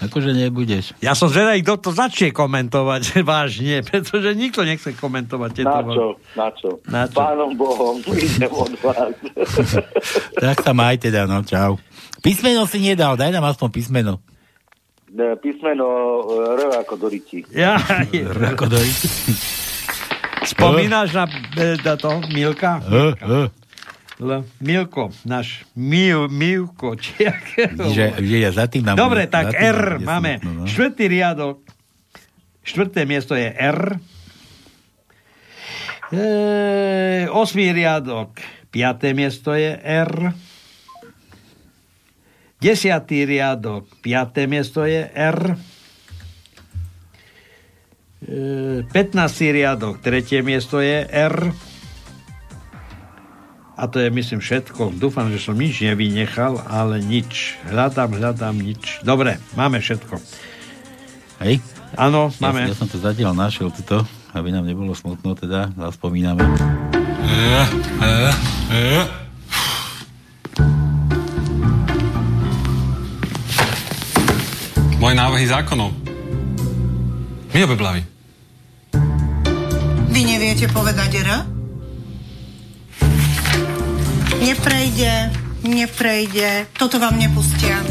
Akože 0.00 0.32
nebudeš. 0.32 0.96
Ja 1.04 1.12
som 1.12 1.28
zvedavý, 1.28 1.60
kto 1.60 1.76
to 1.76 1.90
začne 1.92 2.32
komentovať 2.32 3.02
vážne, 3.30 3.84
pretože 3.84 4.32
nikto 4.32 4.64
nechce 4.64 4.96
komentovať 4.96 5.50
tieto 5.52 5.68
Na 5.68 5.82
čo? 5.84 6.06
Na 6.34 6.48
čo? 6.56 6.70
Na 6.88 7.02
čo? 7.04 7.16
Pánom 7.20 7.52
Bohom, 7.52 8.00
idem 8.16 8.48
od 8.48 8.72
vás. 8.80 9.12
tak 10.40 10.56
sa 10.64 10.72
maj 10.72 10.96
teda, 10.96 11.28
no 11.28 11.44
čau. 11.44 11.76
Písmeno 12.24 12.64
si 12.64 12.80
nedal, 12.80 13.20
daj 13.20 13.30
nám 13.30 13.52
aspoň 13.52 13.68
písmeno. 13.68 14.24
Písmeno 15.42 15.86
R 16.54 16.60
ako 16.86 16.94
Doriti. 16.96 17.42
Ja, 17.50 17.78
R 18.14 18.54
ako 18.54 18.70
Doriti. 18.70 19.08
Spomínaš 20.46 21.14
na, 21.14 21.24
na 21.82 21.94
to, 21.98 22.22
Milka? 22.30 22.78
Uh, 22.86 23.14
uh. 23.22 23.48
L, 24.20 24.44
Milko, 24.60 25.08
náš 25.24 25.64
Mil, 25.72 26.28
Milko, 26.28 26.92
či 26.92 27.24
jak... 27.24 27.40
Že, 27.72 28.20
že 28.20 28.36
ja 28.36 28.50
za 28.52 28.68
tým 28.68 28.84
nám... 28.84 29.00
Dobre, 29.00 29.24
tak 29.32 29.56
tým 29.56 29.64
R 29.64 29.80
nám 29.96 30.04
máme. 30.04 30.32
Smutno, 30.44 30.52
no. 30.52 30.64
Štvrtý 30.68 31.04
riadok. 31.08 31.58
Štvrté 32.60 33.08
miesto 33.08 33.32
je 33.32 33.48
R. 33.48 33.96
E, 36.12 36.24
osmý 37.32 37.72
riadok. 37.72 38.36
Piaté 38.68 39.16
miesto 39.16 39.56
je 39.56 39.72
R. 39.80 40.36
Desiatý 42.60 43.24
riadok. 43.24 43.88
Piaté 44.04 44.44
miesto 44.44 44.84
je 44.84 45.08
R. 45.08 45.56
E, 48.20 48.84
15. 48.84 49.56
riadok. 49.56 50.04
Tretie 50.04 50.44
miesto 50.44 50.76
je 50.84 51.08
R. 51.08 51.36
A 53.80 53.88
to 53.88 53.96
je, 53.96 54.12
myslím, 54.12 54.44
všetko. 54.44 54.92
Dúfam, 55.00 55.32
že 55.32 55.40
som 55.40 55.56
nič 55.56 55.80
nevynechal, 55.80 56.60
ale 56.68 57.00
nič. 57.00 57.56
Hľadám, 57.64 58.12
hľadám, 58.20 58.52
nič. 58.60 59.00
Dobre, 59.00 59.40
máme 59.56 59.80
všetko. 59.80 60.20
Hej? 61.40 61.64
Áno, 61.96 62.28
Ja, 62.28 62.52
máme. 62.52 62.68
ja 62.68 62.76
som 62.76 62.92
to 62.92 63.00
zatiaľ 63.00 63.32
našiel, 63.32 63.72
tuto, 63.72 64.04
aby 64.36 64.52
nám 64.52 64.68
nebolo 64.68 64.92
smutno, 64.92 65.32
teda, 65.32 65.72
zaspomíname. 65.80 66.44
E, 67.24 67.40
e, 68.04 68.12
e. 68.68 69.19
Moje 75.10 75.26
návrhy 75.26 75.46
zákonov. 75.50 75.90
My 77.50 77.66
obeblaví. 77.66 77.98
Vy 80.06 80.20
neviete 80.22 80.70
povedať 80.70 81.18
R? 81.26 81.30
Neprejde, 84.38 85.34
neprejde, 85.66 86.70
toto 86.78 87.02
vám 87.02 87.18
nepustia. 87.18 87.82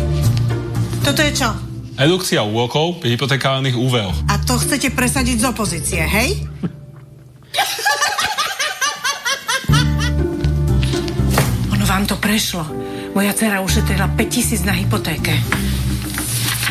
Toto 1.04 1.20
je 1.20 1.36
čo? 1.36 1.52
Edukcia 2.00 2.40
úrokov 2.40 3.04
pri 3.04 3.20
hypotekárnych 3.20 3.76
úveroch. 3.76 4.16
A 4.32 4.40
to 4.40 4.56
chcete 4.56 4.96
presadiť 4.96 5.44
z 5.44 5.46
opozície, 5.52 6.00
hej? 6.00 6.40
ono 11.76 11.84
vám 11.84 12.08
to 12.08 12.16
prešlo. 12.16 12.64
Moja 13.12 13.36
dcera 13.36 13.60
ušetrila 13.60 14.08
5000 14.16 14.64
na 14.64 14.72
hypotéke. 14.72 15.36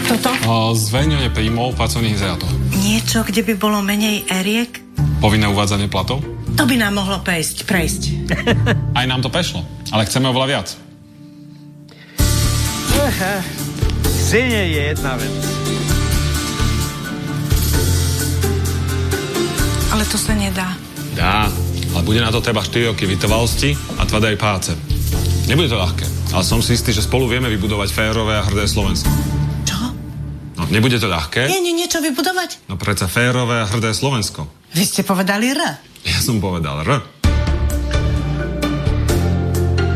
Toto? 0.07 0.31
Zverejňovanie 0.77 1.33
príjmov 1.35 1.75
pracovných 1.75 2.15
izolátov. 2.15 2.47
Niečo, 2.79 3.27
kde 3.27 3.43
by 3.43 3.55
bolo 3.59 3.83
menej 3.83 4.23
eriek? 4.31 4.79
Povinné 5.19 5.51
uvádzanie 5.51 5.91
platov. 5.91 6.23
To 6.55 6.63
by 6.67 6.75
nám 6.79 6.99
mohlo 6.99 7.19
prejsť, 7.23 7.67
prejsť. 7.67 8.03
Aj 8.95 9.07
nám 9.07 9.23
to 9.23 9.31
prešlo, 9.31 9.67
ale 9.91 10.07
chceme 10.07 10.31
oveľa 10.31 10.47
viac. 10.47 10.69
Chcenie 14.05 14.75
je 14.75 14.83
jedna 14.93 15.17
vec. 15.17 15.35
Ale 19.89 20.05
to 20.05 20.19
sa 20.21 20.35
nedá. 20.37 20.77
Dá, 21.17 21.49
ale 21.95 22.03
bude 22.05 22.21
na 22.21 22.29
to 22.35 22.45
treba 22.45 22.61
4 22.61 22.93
roky 22.93 23.09
vytrvalosti 23.09 23.73
a 23.97 24.05
tvrdej 24.05 24.37
práce. 24.37 24.75
Nebude 25.49 25.73
to 25.73 25.81
ľahké, 25.81 26.05
ale 26.37 26.45
som 26.45 26.61
si 26.61 26.77
istý, 26.77 26.93
že 26.93 27.07
spolu 27.07 27.31
vieme 27.31 27.49
vybudovať 27.49 27.89
férové 27.95 28.37
a 28.37 28.45
hrdé 28.45 28.69
Slovensko. 28.69 29.09
Nebude 30.69 31.01
to 31.01 31.09
ľahké, 31.09 31.49
Nie, 31.49 31.65
nie, 31.65 31.73
niečo 31.73 31.99
vybudovať? 31.99 32.69
no 32.69 32.77
predsa 32.77 33.09
férové 33.09 33.65
a 33.65 33.67
hrdé 33.67 33.97
Slovensko. 33.97 34.45
Vy 34.77 34.85
ste 34.85 35.01
povedali 35.01 35.57
R. 35.57 35.61
Ja 36.05 36.19
som 36.21 36.37
povedal 36.39 36.85
R. 36.85 37.01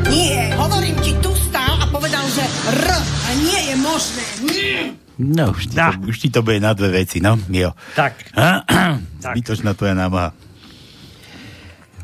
Nie, 0.08 0.52
hovorím 0.56 0.96
ti, 1.00 1.12
tu 1.20 1.28
stál 1.36 1.76
a 1.76 1.86
povedal, 1.86 2.24
že 2.32 2.40
R. 2.72 2.88
A 2.96 3.28
nie 3.36 3.60
je 3.68 3.76
možné. 3.76 4.22
Nie. 4.48 4.76
No, 5.20 5.52
už 5.52 5.68
ti, 5.68 5.76
to, 5.76 5.92
už 6.08 6.16
ti 6.18 6.28
to 6.32 6.40
bude 6.40 6.56
na 6.58 6.72
dve 6.72 7.04
veci, 7.04 7.20
no, 7.20 7.36
jo. 7.36 7.76
Tak. 7.92 8.32
Zbytočná 9.28 9.76
tvoja 9.76 9.92
námaha. 9.92 10.32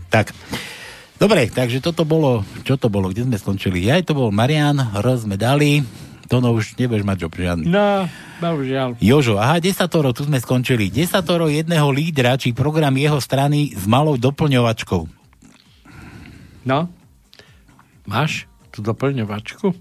Tak. 0.09 0.37
Dobre, 1.17 1.49
takže 1.49 1.81
toto 1.81 2.05
bolo, 2.05 2.45
čo 2.63 2.77
to 2.77 2.87
bolo, 2.87 3.09
kde 3.09 3.25
sme 3.25 3.41
skončili? 3.41 3.81
Ja 3.83 3.97
to 4.05 4.13
bol 4.13 4.29
Marian, 4.29 4.77
R 4.79 5.07
sme 5.19 5.35
dali, 5.35 5.83
to 6.29 6.45
no 6.45 6.53
už 6.53 6.77
nebudeš 6.77 7.09
mať 7.09 7.17
job 7.25 7.33
žiadny. 7.33 7.65
No, 7.65 8.05
bohužiaľ. 8.45 9.01
Jožo, 9.01 9.41
aha, 9.41 9.65
desatoro, 9.65 10.13
tu 10.13 10.29
sme 10.29 10.37
skončili. 10.37 10.93
Desatoro 10.93 11.49
jedného 11.49 11.89
lídra, 11.89 12.37
či 12.37 12.53
program 12.53 12.93
jeho 13.01 13.17
strany 13.17 13.73
s 13.73 13.89
malou 13.89 14.21
doplňovačkou. 14.21 15.09
No. 16.69 16.93
Máš 18.05 18.45
tú 18.69 18.85
doplňovačku? 18.85 19.73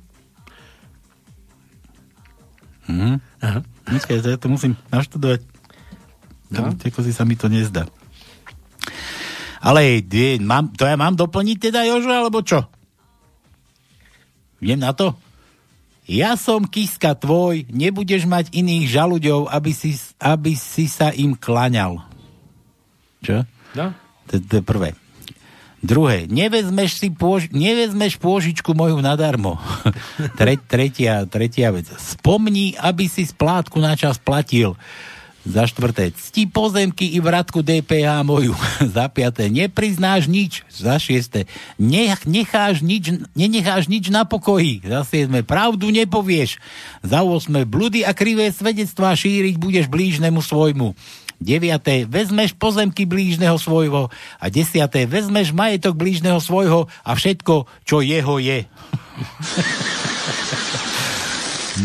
Mhm. 2.88 3.19
Aha. 3.43 3.60
Počkaj, 3.88 4.23
ja 4.23 4.39
to 4.39 4.47
musím 4.47 4.79
naštudovať. 4.88 5.43
No. 6.47 6.71
Ako 6.71 7.03
si 7.03 7.12
sa 7.12 7.27
mi 7.27 7.36
to 7.36 7.51
nezdá. 7.51 7.91
Ale 9.60 9.99
je, 9.99 10.39
mám, 10.39 10.71
to 10.71 10.88
ja 10.88 10.95
mám 10.95 11.19
doplniť 11.19 11.57
teda, 11.60 11.83
Jožo, 11.83 12.07
alebo 12.07 12.39
čo? 12.39 12.63
Idem 14.63 14.79
na 14.79 14.95
to? 14.95 15.12
Ja 16.08 16.39
som 16.39 16.63
kiska 16.63 17.20
tvoj, 17.20 17.67
nebudeš 17.67 18.24
mať 18.24 18.56
iných 18.56 18.88
žalúďov, 18.88 19.52
aby 19.52 19.76
si, 19.76 19.91
aby 20.24 20.56
si 20.56 20.88
sa 20.88 21.12
im 21.12 21.36
klaňal. 21.36 22.00
Čo? 23.20 23.43
No. 23.76 23.91
To, 24.32 24.39
je 24.39 24.63
prvé. 24.63 24.96
Druhé, 25.84 26.26
nevezmeš, 26.32 26.98
si 26.98 27.12
pôž, 27.12 27.52
nevezmeš 27.52 28.17
pôžičku 28.17 28.72
moju 28.72 29.04
nadarmo. 29.04 29.60
Tre, 30.39 30.56
tretia, 30.58 31.28
tretia 31.28 31.76
vec. 31.76 31.91
Spomni, 32.00 32.74
aby 32.80 33.12
si 33.12 33.28
splátku 33.28 33.78
na 33.84 33.93
čas 34.00 34.15
platil. 34.15 34.80
Za 35.47 35.63
štvrté, 35.63 36.12
cti 36.12 36.43
pozemky 36.43 37.15
i 37.15 37.23
vratku 37.23 37.63
DPH 37.63 38.19
moju. 38.27 38.51
Za 38.95 39.07
piaté, 39.07 39.47
nepriznáš 39.47 40.27
nič. 40.27 40.67
Za 40.67 40.99
šiesté, 40.99 41.47
nech, 41.79 42.27
necháš 42.27 42.83
nič, 42.83 43.15
nenecháš 43.31 43.88
nič 43.88 44.12
na 44.12 44.27
pokoji. 44.27 44.83
Za 44.83 45.07
siedme, 45.07 45.47
pravdu 45.47 45.88
nepovieš. 45.88 46.60
Za 46.99 47.23
osme, 47.23 47.63
bludy 47.63 48.03
a 48.03 48.12
krivé 48.12 48.51
svedectvá 48.51 49.15
šíriť 49.15 49.55
budeš 49.55 49.88
blížnemu 49.88 50.43
svojmu. 50.43 50.99
Deviaté, 51.39 52.03
vezmeš 52.03 52.51
pozemky 52.51 53.07
blížneho 53.07 53.55
svojho. 53.55 54.12
A 54.43 54.51
desiaté, 54.51 55.07
vezmeš 55.07 55.55
majetok 55.55 55.95
blížneho 55.95 56.43
svojho 56.43 56.91
a 57.07 57.15
všetko, 57.15 57.71
čo 57.88 58.03
jeho 58.03 58.36
je. 58.43 58.67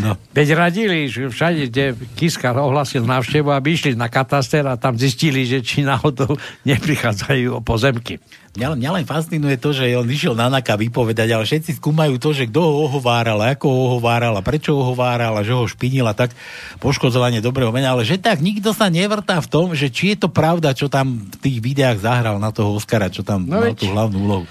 No. 0.00 0.16
Veď 0.32 0.56
radili, 0.56 1.10
že 1.10 1.28
všade, 1.28 1.68
kde 1.68 1.84
Kiska 2.16 2.56
ohlasil 2.56 3.04
návštevu, 3.04 3.52
aby 3.52 3.76
išli 3.76 3.92
na 3.92 4.08
kataster 4.08 4.64
a 4.64 4.80
tam 4.80 4.96
zistili, 4.96 5.44
že 5.44 5.60
či 5.60 5.84
náhodou 5.84 6.38
neprichádzajú 6.68 7.58
o 7.58 7.60
pozemky. 7.60 8.16
Mňa, 8.52 8.76
mňa 8.76 8.90
len 9.00 9.06
fascinuje 9.08 9.56
to, 9.56 9.72
že 9.72 9.96
on 9.96 10.04
išiel 10.04 10.36
na 10.36 10.52
Naka 10.52 10.76
vypovedať, 10.76 11.24
ale 11.32 11.48
všetci 11.48 11.80
skúmajú 11.80 12.20
to, 12.20 12.36
že 12.36 12.52
kto 12.52 12.60
ho 12.60 12.72
ohováral, 12.84 13.40
ako 13.40 13.64
ho 13.64 13.80
ohováral, 13.88 14.36
a 14.36 14.44
prečo 14.44 14.76
ho 14.76 14.84
ohováral, 14.84 15.32
a 15.40 15.40
že 15.40 15.56
ho 15.56 15.64
špinil 15.64 16.04
a 16.04 16.12
tak 16.12 16.36
poškodzovanie 16.76 17.40
dobrého 17.40 17.72
mena, 17.72 17.96
ale 17.96 18.04
že 18.04 18.20
tak 18.20 18.44
nikto 18.44 18.76
sa 18.76 18.92
nevrtá 18.92 19.40
v 19.40 19.48
tom, 19.48 19.72
že 19.72 19.88
či 19.88 20.12
je 20.12 20.20
to 20.20 20.28
pravda, 20.28 20.76
čo 20.76 20.92
tam 20.92 21.32
v 21.32 21.36
tých 21.40 21.64
videách 21.64 22.04
zahral 22.04 22.36
na 22.36 22.52
toho 22.52 22.76
Oscara, 22.76 23.08
čo 23.08 23.24
tam 23.24 23.48
no 23.48 23.56
mal 23.56 23.72
veď. 23.72 23.80
tú 23.80 23.86
hlavnú 23.88 24.18
úlohu. 24.20 24.44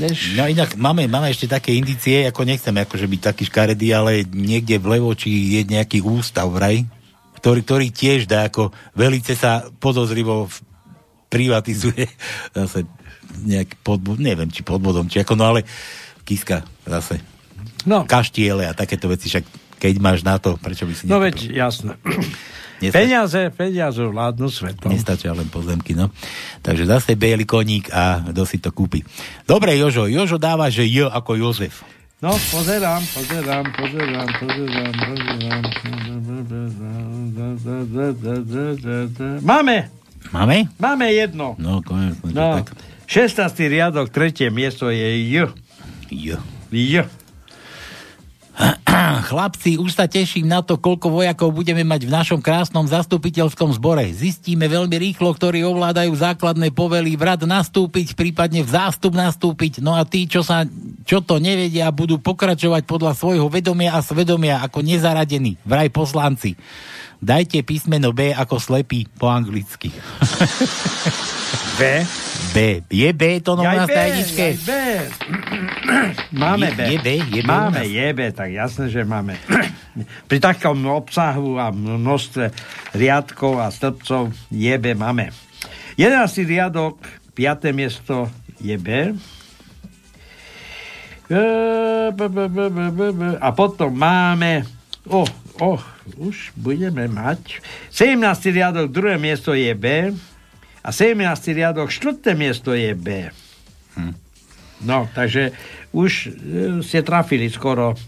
Než... 0.00 0.34
No 0.34 0.48
inak 0.48 0.74
máme, 0.80 1.04
máme 1.04 1.28
ešte 1.28 1.44
také 1.44 1.76
indície, 1.76 2.24
ako 2.24 2.48
nechcem 2.48 2.72
akože 2.72 3.04
byť 3.04 3.20
taký 3.20 3.44
škaredý, 3.46 3.92
ale 3.92 4.24
niekde 4.24 4.80
vlevo, 4.80 5.12
či 5.12 5.60
je 5.60 5.62
nejaký 5.68 6.00
ústav 6.00 6.48
vraj, 6.48 6.88
ktorý, 7.36 7.60
ktorý 7.60 7.86
tiež 7.92 8.24
dá 8.24 8.48
ako 8.48 8.72
velice 8.96 9.36
sa 9.36 9.68
podozrivo 9.80 10.48
privatizuje 11.30 12.08
zase 12.58 12.88
nejaký 13.46 13.78
podbod, 13.86 14.18
neviem, 14.18 14.50
či 14.50 14.66
podbodom, 14.66 15.06
či 15.06 15.22
ako, 15.22 15.38
no 15.38 15.54
ale 15.54 15.62
Kiska 16.26 16.66
zase. 16.82 17.22
No. 17.86 18.04
Kaštiele 18.04 18.66
a 18.66 18.76
takéto 18.76 19.06
veci, 19.06 19.30
však 19.30 19.44
keď 19.80 19.94
máš 20.02 20.20
na 20.26 20.36
to, 20.36 20.60
prečo 20.60 20.84
by 20.84 20.92
si 20.92 21.08
No 21.08 21.22
veď, 21.22 21.48
jasné. 21.48 21.96
Nestačí. 22.80 22.96
Peniaze, 22.96 23.40
peniaze 23.52 24.00
vládnu 24.00 24.48
svetom. 24.48 24.88
Nestačia 24.88 25.36
len 25.36 25.52
pozemky, 25.52 25.92
no. 25.92 26.08
Takže 26.64 26.88
zase 26.88 27.12
biely 27.12 27.44
koník 27.44 27.92
a 27.92 28.24
kto 28.32 28.42
si 28.48 28.56
to 28.56 28.72
kúpi. 28.72 29.04
Dobre, 29.44 29.76
Jožo. 29.76 30.08
Jožo 30.08 30.40
dáva, 30.40 30.72
že 30.72 30.88
J 30.88 31.12
ako 31.12 31.36
Jozef. 31.36 31.84
No, 32.24 32.36
pozerám, 32.52 33.00
pozerám, 33.16 33.64
pozerám, 33.76 34.28
pozerám, 34.40 34.92
pozerám. 34.96 35.64
Máme. 39.40 39.88
Máme? 40.32 40.68
Máme 40.76 41.06
jedno. 41.16 41.56
No, 41.56 41.80
konec. 41.80 42.16
No. 42.28 42.60
Tak. 42.60 42.76
16. 43.08 43.72
riadok, 43.72 44.12
tretie 44.12 44.52
miesto 44.52 44.92
je 44.92 45.32
J. 45.32 45.48
J. 46.12 46.36
J. 46.72 47.08
Chlapci, 49.30 49.80
už 49.80 49.96
sa 49.96 50.04
teším 50.04 50.44
na 50.44 50.60
to, 50.60 50.76
koľko 50.76 51.08
vojakov 51.08 51.48
budeme 51.54 51.80
mať 51.80 52.04
v 52.04 52.12
našom 52.12 52.40
krásnom 52.44 52.84
zastupiteľskom 52.84 53.72
zbore. 53.76 54.04
Zistíme 54.12 54.68
veľmi 54.68 54.96
rýchlo, 55.00 55.32
ktorí 55.32 55.64
ovládajú 55.64 56.12
základné 56.12 56.72
povely 56.74 57.16
vrad 57.16 57.40
nastúpiť, 57.48 58.12
prípadne 58.12 58.60
v 58.60 58.70
zástup 58.70 59.16
nastúpiť. 59.16 59.80
No 59.80 59.96
a 59.96 60.04
tí, 60.04 60.28
čo, 60.28 60.44
sa, 60.44 60.68
čo 61.08 61.24
to 61.24 61.40
nevedia, 61.40 61.88
budú 61.88 62.20
pokračovať 62.20 62.84
podľa 62.84 63.12
svojho 63.16 63.48
vedomia 63.48 63.96
a 63.96 64.04
svedomia 64.04 64.60
ako 64.60 64.84
nezaradení, 64.84 65.56
vraj 65.64 65.88
poslanci. 65.88 66.54
Dajte 67.20 67.60
písmeno 67.60 68.16
B 68.16 68.32
ako 68.32 68.56
slepý 68.56 69.04
po 69.04 69.28
anglicky. 69.28 69.92
B? 71.78 71.80
B. 72.50 72.82
Je 72.90 73.10
B 73.12 73.40
to 73.44 73.54
no 73.54 73.62
na 73.62 73.84
stajničke? 73.84 74.58
B. 74.64 74.70
Máme 76.42 76.72
B. 76.74 76.80
Je 76.94 76.98
B? 76.98 77.08
Je 77.30 77.42
B 77.42 77.48
máme, 77.48 77.82
je 77.86 78.06
B, 78.14 78.20
tak 78.32 78.50
jasné, 78.50 78.88
že 78.88 79.04
máme. 79.04 79.36
Pri 80.30 80.38
takom 80.38 80.78
obsahu 80.86 81.58
a 81.58 81.74
množstve 81.74 82.50
riadkov 82.94 83.58
a 83.58 83.68
stĺpcov 83.68 84.32
je 84.50 84.74
B 84.78 84.94
máme. 84.94 85.34
11. 85.98 86.46
riadok, 86.46 87.02
5. 87.36 87.76
miesto 87.76 88.30
je 88.62 88.76
B. 88.78 89.14
A 93.38 93.48
potom 93.52 93.90
máme... 93.94 94.66
Oh, 95.08 95.26
oh, 95.58 95.80
už 96.18 96.52
budeme 96.54 97.08
mať. 97.08 97.62
17. 97.90 98.20
riadok, 98.54 98.92
druhé 98.92 99.16
miesto 99.18 99.54
je 99.56 99.72
B 99.74 100.14
a 100.80 100.90
17. 100.92 101.20
riadok, 101.52 101.92
4. 101.92 102.32
miesto 102.32 102.72
je 102.72 102.96
B. 102.96 103.28
Hm. 103.96 104.14
No, 104.80 105.08
takže 105.12 105.52
už 105.92 106.10
e, 106.10 106.28
ste 106.80 107.04
trafili 107.04 107.52
skoro 107.52 107.92
e, 107.92 107.98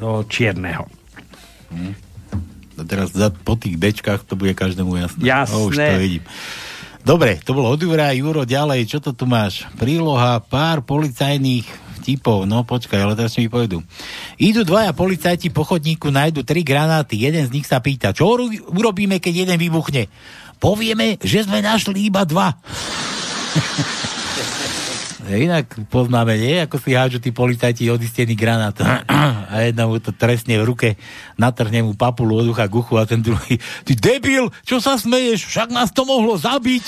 do 0.00 0.24
čierneho. 0.24 0.88
Hm. 1.68 1.92
A 2.74 2.82
teraz 2.82 3.14
za, 3.14 3.30
po 3.30 3.54
tých 3.54 3.78
bečkách 3.78 4.26
to 4.26 4.34
bude 4.34 4.56
každému 4.56 4.96
jasné. 4.98 5.22
Jasné. 5.22 5.54
O, 5.54 5.68
už 5.70 5.76
to 5.76 5.94
vidím. 6.00 6.24
Dobre, 7.04 7.36
to 7.44 7.52
bolo 7.52 7.68
od 7.68 7.80
Jura, 7.84 8.16
Juro, 8.16 8.48
ďalej, 8.48 8.88
čo 8.88 8.98
to 8.98 9.12
tu 9.12 9.28
máš? 9.28 9.68
Príloha, 9.76 10.40
pár 10.40 10.80
policajných 10.80 11.68
tipov, 12.00 12.48
no 12.48 12.64
počkaj, 12.64 13.00
ale 13.00 13.12
teraz 13.12 13.36
mi 13.36 13.48
povedú. 13.48 13.84
Idú 14.40 14.64
dvaja 14.64 14.96
policajti 14.96 15.52
po 15.52 15.68
chodníku, 15.68 16.08
nájdu 16.08 16.44
tri 16.44 16.64
granáty, 16.64 17.20
jeden 17.20 17.44
z 17.44 17.52
nich 17.52 17.68
sa 17.68 17.80
pýta, 17.80 18.16
čo 18.16 18.28
urobíme, 18.72 19.20
keď 19.20 19.48
jeden 19.48 19.56
vybuchne? 19.60 20.08
Povieme, 20.64 21.20
že 21.20 21.44
sme 21.44 21.60
našli 21.60 22.08
iba 22.08 22.24
dva. 22.24 22.56
Inak 25.24 25.88
poznáme, 25.88 26.36
nie? 26.36 26.60
Ako 26.64 26.76
si 26.80 26.92
hádžu 26.92 27.20
tí 27.20 27.32
policajti 27.32 27.88
odistený 27.88 28.36
granát 28.36 28.76
a 29.52 29.64
jedna 29.64 29.88
mu 29.88 30.00
to 30.00 30.12
trestne 30.12 30.56
v 30.60 30.68
ruke, 30.68 30.88
natrhne 31.36 31.84
mu 31.84 31.92
papulu 31.96 32.44
od 32.44 32.52
ucha 32.52 32.68
k 32.68 32.76
uchu 32.76 32.96
a 33.00 33.08
ten 33.08 33.24
druhý, 33.24 33.56
ty 33.84 33.92
debil, 33.96 34.52
čo 34.64 34.80
sa 34.84 35.00
smeješ? 35.00 35.48
Však 35.48 35.68
nás 35.72 35.92
to 35.92 36.04
mohlo 36.04 36.36
zabiť. 36.36 36.84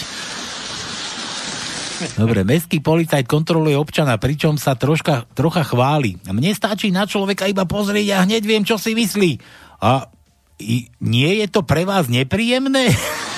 Dobre, 2.21 2.45
mestský 2.45 2.85
policajt 2.85 3.25
kontroluje 3.25 3.73
občana, 3.73 4.21
pričom 4.21 4.61
sa 4.61 4.77
troška, 4.77 5.25
trocha 5.33 5.65
chváli. 5.65 6.21
Mne 6.29 6.53
stačí 6.53 6.93
na 6.93 7.09
človeka 7.09 7.49
iba 7.49 7.65
pozrieť 7.65 8.21
a 8.21 8.25
hneď 8.29 8.43
viem, 8.45 8.69
čo 8.69 8.77
si 8.77 8.93
myslí. 8.93 9.41
A 9.81 10.13
i, 10.61 10.93
nie 11.01 11.41
je 11.41 11.49
to 11.49 11.65
pre 11.65 11.89
vás 11.89 12.13
nepríjemné? 12.13 12.93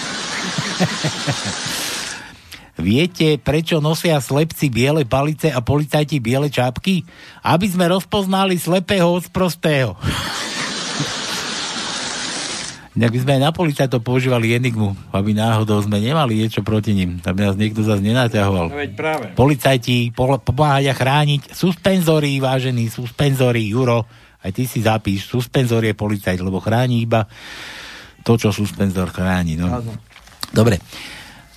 Viete, 2.78 3.42
prečo 3.42 3.82
nosia 3.82 4.22
slepci 4.22 4.70
biele 4.70 5.02
palice 5.02 5.50
a 5.50 5.58
policajti 5.58 6.22
biele 6.22 6.46
čápky? 6.46 7.02
Aby 7.42 7.66
sme 7.66 7.90
rozpoznali 7.90 8.54
slepého 8.54 9.10
od 9.10 9.26
sprostého. 9.26 9.98
Inak 12.98 13.14
by 13.14 13.20
sme 13.22 13.32
aj 13.38 13.42
na 13.46 13.54
policajtov 13.54 14.02
používali 14.02 14.58
enigmu, 14.58 14.90
aby 15.14 15.30
náhodou 15.30 15.78
sme 15.78 16.02
nemali 16.02 16.42
niečo 16.42 16.66
proti 16.66 16.98
ním, 16.98 17.22
aby 17.22 17.46
nás 17.46 17.54
niekto 17.54 17.86
zase 17.86 18.02
nenaťahoval. 18.02 18.74
No 18.74 18.74
veď 18.74 18.92
práve. 18.98 19.24
Policajti 19.38 20.10
pomáhať 20.18 20.90
a 20.90 20.94
chrániť. 20.98 21.54
Suspenzory, 21.54 22.42
vážený, 22.42 22.90
suspenzory, 22.90 23.70
Juro, 23.70 24.02
aj 24.42 24.50
ty 24.50 24.66
si 24.66 24.82
zapíš, 24.82 25.30
suspenzor 25.30 25.86
je 25.86 25.94
policajt, 25.94 26.42
lebo 26.42 26.58
chráni 26.58 27.06
iba 27.06 27.22
to, 28.26 28.34
čo 28.34 28.50
suspenzor 28.50 29.14
chráni. 29.14 29.54
No. 29.54 29.78
Dobre. 30.52 30.76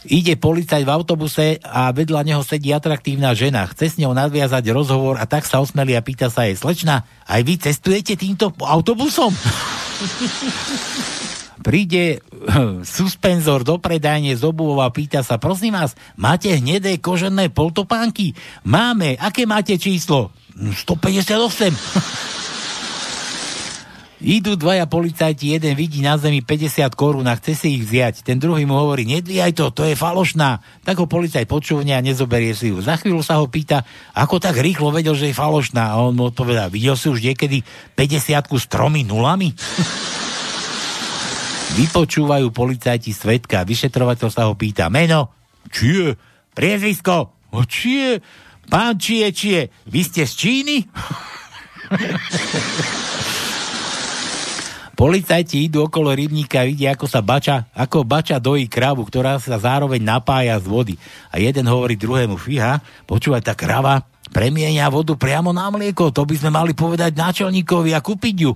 Ide 0.02 0.34
policajt 0.34 0.82
v 0.82 0.90
autobuse 0.90 1.62
a 1.62 1.94
vedľa 1.94 2.26
neho 2.26 2.42
sedí 2.42 2.74
atraktívna 2.74 3.38
žena. 3.38 3.70
Chce 3.70 3.86
s 3.86 4.00
ňou 4.02 4.18
nadviazať 4.18 4.74
rozhovor 4.74 5.22
a 5.22 5.30
tak 5.30 5.46
sa 5.46 5.62
osmelí 5.62 5.94
a 5.94 6.02
pýta 6.02 6.34
sa 6.34 6.50
jej, 6.50 6.58
slečna, 6.58 7.06
aj 7.30 7.42
vy 7.46 7.54
cestujete 7.62 8.18
týmto 8.18 8.50
autobusom? 8.58 9.30
Príde 11.62 12.26
suspenzor 12.98 13.62
do 13.62 13.78
predajne 13.78 14.34
z 14.34 14.42
obuvov 14.42 14.82
a 14.82 14.90
pýta 14.90 15.22
sa, 15.22 15.38
prosím 15.38 15.78
vás, 15.78 15.94
máte 16.18 16.50
hnedé 16.50 16.98
kožené 16.98 17.54
poltopánky? 17.54 18.34
Máme, 18.66 19.22
aké 19.22 19.46
máte 19.46 19.78
číslo? 19.78 20.34
158. 20.58 21.78
Idú 24.22 24.54
dvaja 24.54 24.86
policajti, 24.86 25.58
jeden 25.58 25.74
vidí 25.74 26.06
na 26.06 26.14
zemi 26.14 26.46
50 26.46 26.94
korún 26.94 27.26
a 27.26 27.34
chce 27.42 27.58
si 27.58 27.82
ich 27.82 27.90
vziať. 27.90 28.22
Ten 28.22 28.38
druhý 28.38 28.70
mu 28.70 28.78
hovorí, 28.78 29.02
nedvíjaj 29.10 29.58
to, 29.58 29.74
to 29.74 29.82
je 29.82 29.98
falošná. 29.98 30.62
Tak 30.86 31.02
ho 31.02 31.10
policajt 31.10 31.50
počúvne 31.50 31.98
a 31.98 32.06
nezoberie 32.06 32.54
si 32.54 32.70
ju. 32.70 32.86
Za 32.86 33.02
chvíľu 33.02 33.26
sa 33.26 33.42
ho 33.42 33.50
pýta, 33.50 33.82
ako 34.14 34.38
tak 34.38 34.62
rýchlo 34.62 34.94
vedel, 34.94 35.18
že 35.18 35.34
je 35.34 35.36
falošná. 35.36 35.98
A 35.98 36.06
on 36.06 36.14
mu 36.14 36.30
odpovedá, 36.30 36.70
videl 36.70 36.94
si 36.94 37.10
už 37.10 37.18
niekedy 37.18 37.66
50 37.98 38.46
s 38.46 38.66
tromi 38.70 39.02
nulami? 39.02 39.58
Vypočúvajú 41.82 42.54
policajti 42.54 43.18
svetka. 43.18 43.66
Vyšetrovateľ 43.66 44.30
sa 44.30 44.46
ho 44.46 44.54
pýta, 44.54 44.94
meno, 44.94 45.34
čie, 45.74 46.14
priezvisko, 46.54 47.50
čie, 47.66 48.22
pán 48.70 49.02
čie, 49.02 49.34
čie, 49.34 49.74
vy 49.90 50.06
ste 50.06 50.30
z 50.30 50.34
Číny? 50.38 50.78
Policajti 55.02 55.66
idú 55.66 55.90
okolo 55.90 56.14
rybníka 56.14 56.62
a 56.62 56.70
vidia, 56.70 56.94
ako 56.94 57.10
sa 57.10 57.26
bača, 57.26 57.66
ako 57.74 58.06
bača 58.06 58.38
dojí 58.38 58.70
kravu, 58.70 59.02
ktorá 59.02 59.42
sa 59.42 59.58
zároveň 59.58 59.98
napája 59.98 60.62
z 60.62 60.70
vody. 60.70 60.94
A 61.34 61.42
jeden 61.42 61.66
hovorí 61.66 61.98
druhému, 61.98 62.38
fíha, 62.38 62.78
počúvaj, 63.10 63.42
tá 63.42 63.58
krava 63.58 64.06
premienia 64.30 64.86
vodu 64.94 65.18
priamo 65.18 65.50
na 65.50 65.74
mlieko, 65.74 66.14
to 66.14 66.22
by 66.22 66.38
sme 66.38 66.54
mali 66.54 66.78
povedať 66.78 67.18
náčelníkovi 67.18 67.98
a 67.98 68.00
kúpiť 68.06 68.36
ju. 68.46 68.54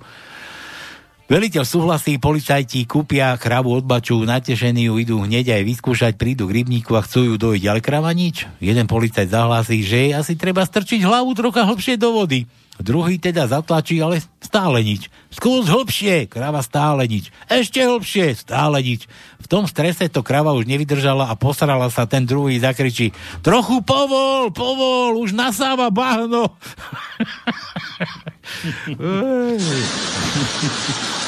Veliteľ 1.25 1.65
súhlasí, 1.65 2.21
policajti 2.21 2.85
kúpia 2.85 3.33
kravu 3.41 3.73
od 3.73 3.81
baču, 3.81 4.21
natešení 4.21 4.85
ju 4.85 5.01
idú 5.01 5.25
hneď 5.25 5.49
aj 5.49 5.65
vyskúšať, 5.65 6.13
prídu 6.13 6.45
k 6.45 6.61
rybníku 6.61 6.93
a 6.93 7.01
chcú 7.01 7.25
ju 7.25 7.41
dojiť, 7.41 7.63
ale 7.65 7.81
krava 7.81 8.13
nič. 8.13 8.45
Jeden 8.61 8.85
policajt 8.85 9.33
zahlási, 9.33 9.81
že 9.81 10.13
asi 10.13 10.37
treba 10.37 10.61
strčiť 10.61 11.01
hlavu 11.01 11.33
trocha 11.33 11.65
hlbšie 11.65 11.97
do 11.97 12.13
vody. 12.13 12.45
Druhý 12.75 13.15
teda 13.15 13.47
zatlačí, 13.47 14.03
ale 14.03 14.19
stále 14.43 14.83
nič. 14.83 15.07
Skús 15.31 15.71
hlbšie, 15.71 16.27
krava 16.27 16.59
stále 16.59 17.07
nič. 17.07 17.31
Ešte 17.47 17.87
hlbšie, 17.87 18.35
stále 18.35 18.83
nič. 18.83 19.07
V 19.39 19.47
tom 19.47 19.63
strese 19.63 20.11
to 20.11 20.19
krava 20.19 20.51
už 20.51 20.67
nevydržala 20.67 21.31
a 21.31 21.39
posrala 21.39 21.87
sa, 21.87 22.03
ten 22.03 22.27
druhý 22.27 22.59
zakričí 22.59 23.15
trochu 23.39 23.79
povol, 23.79 24.51
povol, 24.51 25.23
už 25.23 25.31
nasáva 25.31 25.87
bahno. 25.87 26.51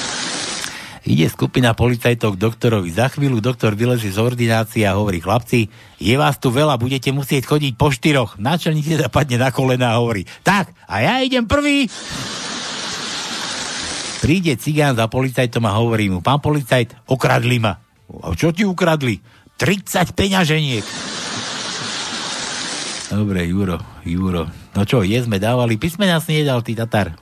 Ide 1.07 1.31
skupina 1.31 1.71
policajtov 1.71 2.35
k 2.35 2.41
doktorovi. 2.51 2.91
Za 2.91 3.07
chvíľu 3.07 3.39
doktor 3.39 3.79
vylezie 3.79 4.11
z 4.11 4.19
ordinácie 4.19 4.83
a 4.83 4.99
hovorí, 4.99 5.23
chlapci, 5.23 5.71
je 6.03 6.15
vás 6.19 6.35
tu 6.35 6.51
veľa, 6.51 6.75
budete 6.75 7.15
musieť 7.15 7.47
chodiť 7.47 7.79
po 7.79 7.87
štyroch. 7.95 8.35
Náčelník 8.35 8.91
teda 8.91 9.07
padne 9.07 9.39
na 9.39 9.47
kolena 9.47 9.95
a 9.95 10.03
hovorí, 10.03 10.27
tak, 10.43 10.75
a 10.83 10.99
ja 10.99 11.23
idem 11.23 11.47
prvý. 11.47 11.87
Príde 14.19 14.59
cigán 14.59 14.99
za 14.99 15.07
policajtom 15.07 15.63
a 15.63 15.79
hovorí 15.79 16.11
mu, 16.11 16.19
pán 16.19 16.43
policajt, 16.43 17.07
okradli 17.07 17.63
ma. 17.63 17.79
A 18.27 18.35
čo 18.35 18.51
ti 18.51 18.67
ukradli? 18.67 19.23
30 19.55 20.11
peňaženiek. 20.11 20.83
Dobre, 23.07 23.47
Juro, 23.47 23.79
Juro. 24.03 24.43
No 24.75 24.83
čo, 24.83 25.07
je 25.07 25.23
dávali, 25.23 25.79
písmena 25.79 26.19
si 26.19 26.43
nedal, 26.43 26.59
ty 26.67 26.75
Tatar. 26.75 27.15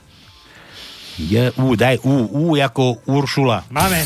Je, 1.15 1.51
U, 1.57 1.75
daj 1.79 2.03
U, 2.03 2.27
U 2.27 2.59
ako 2.59 2.99
Uršula. 3.07 3.63
Máme. 3.71 4.03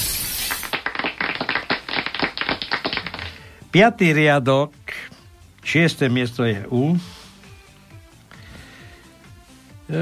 Piatý 3.73 4.13
riadok, 4.13 4.73
šiesté 5.65 6.09
miesto 6.09 6.45
je 6.45 6.65
U. 6.69 6.97
E, 9.89 10.01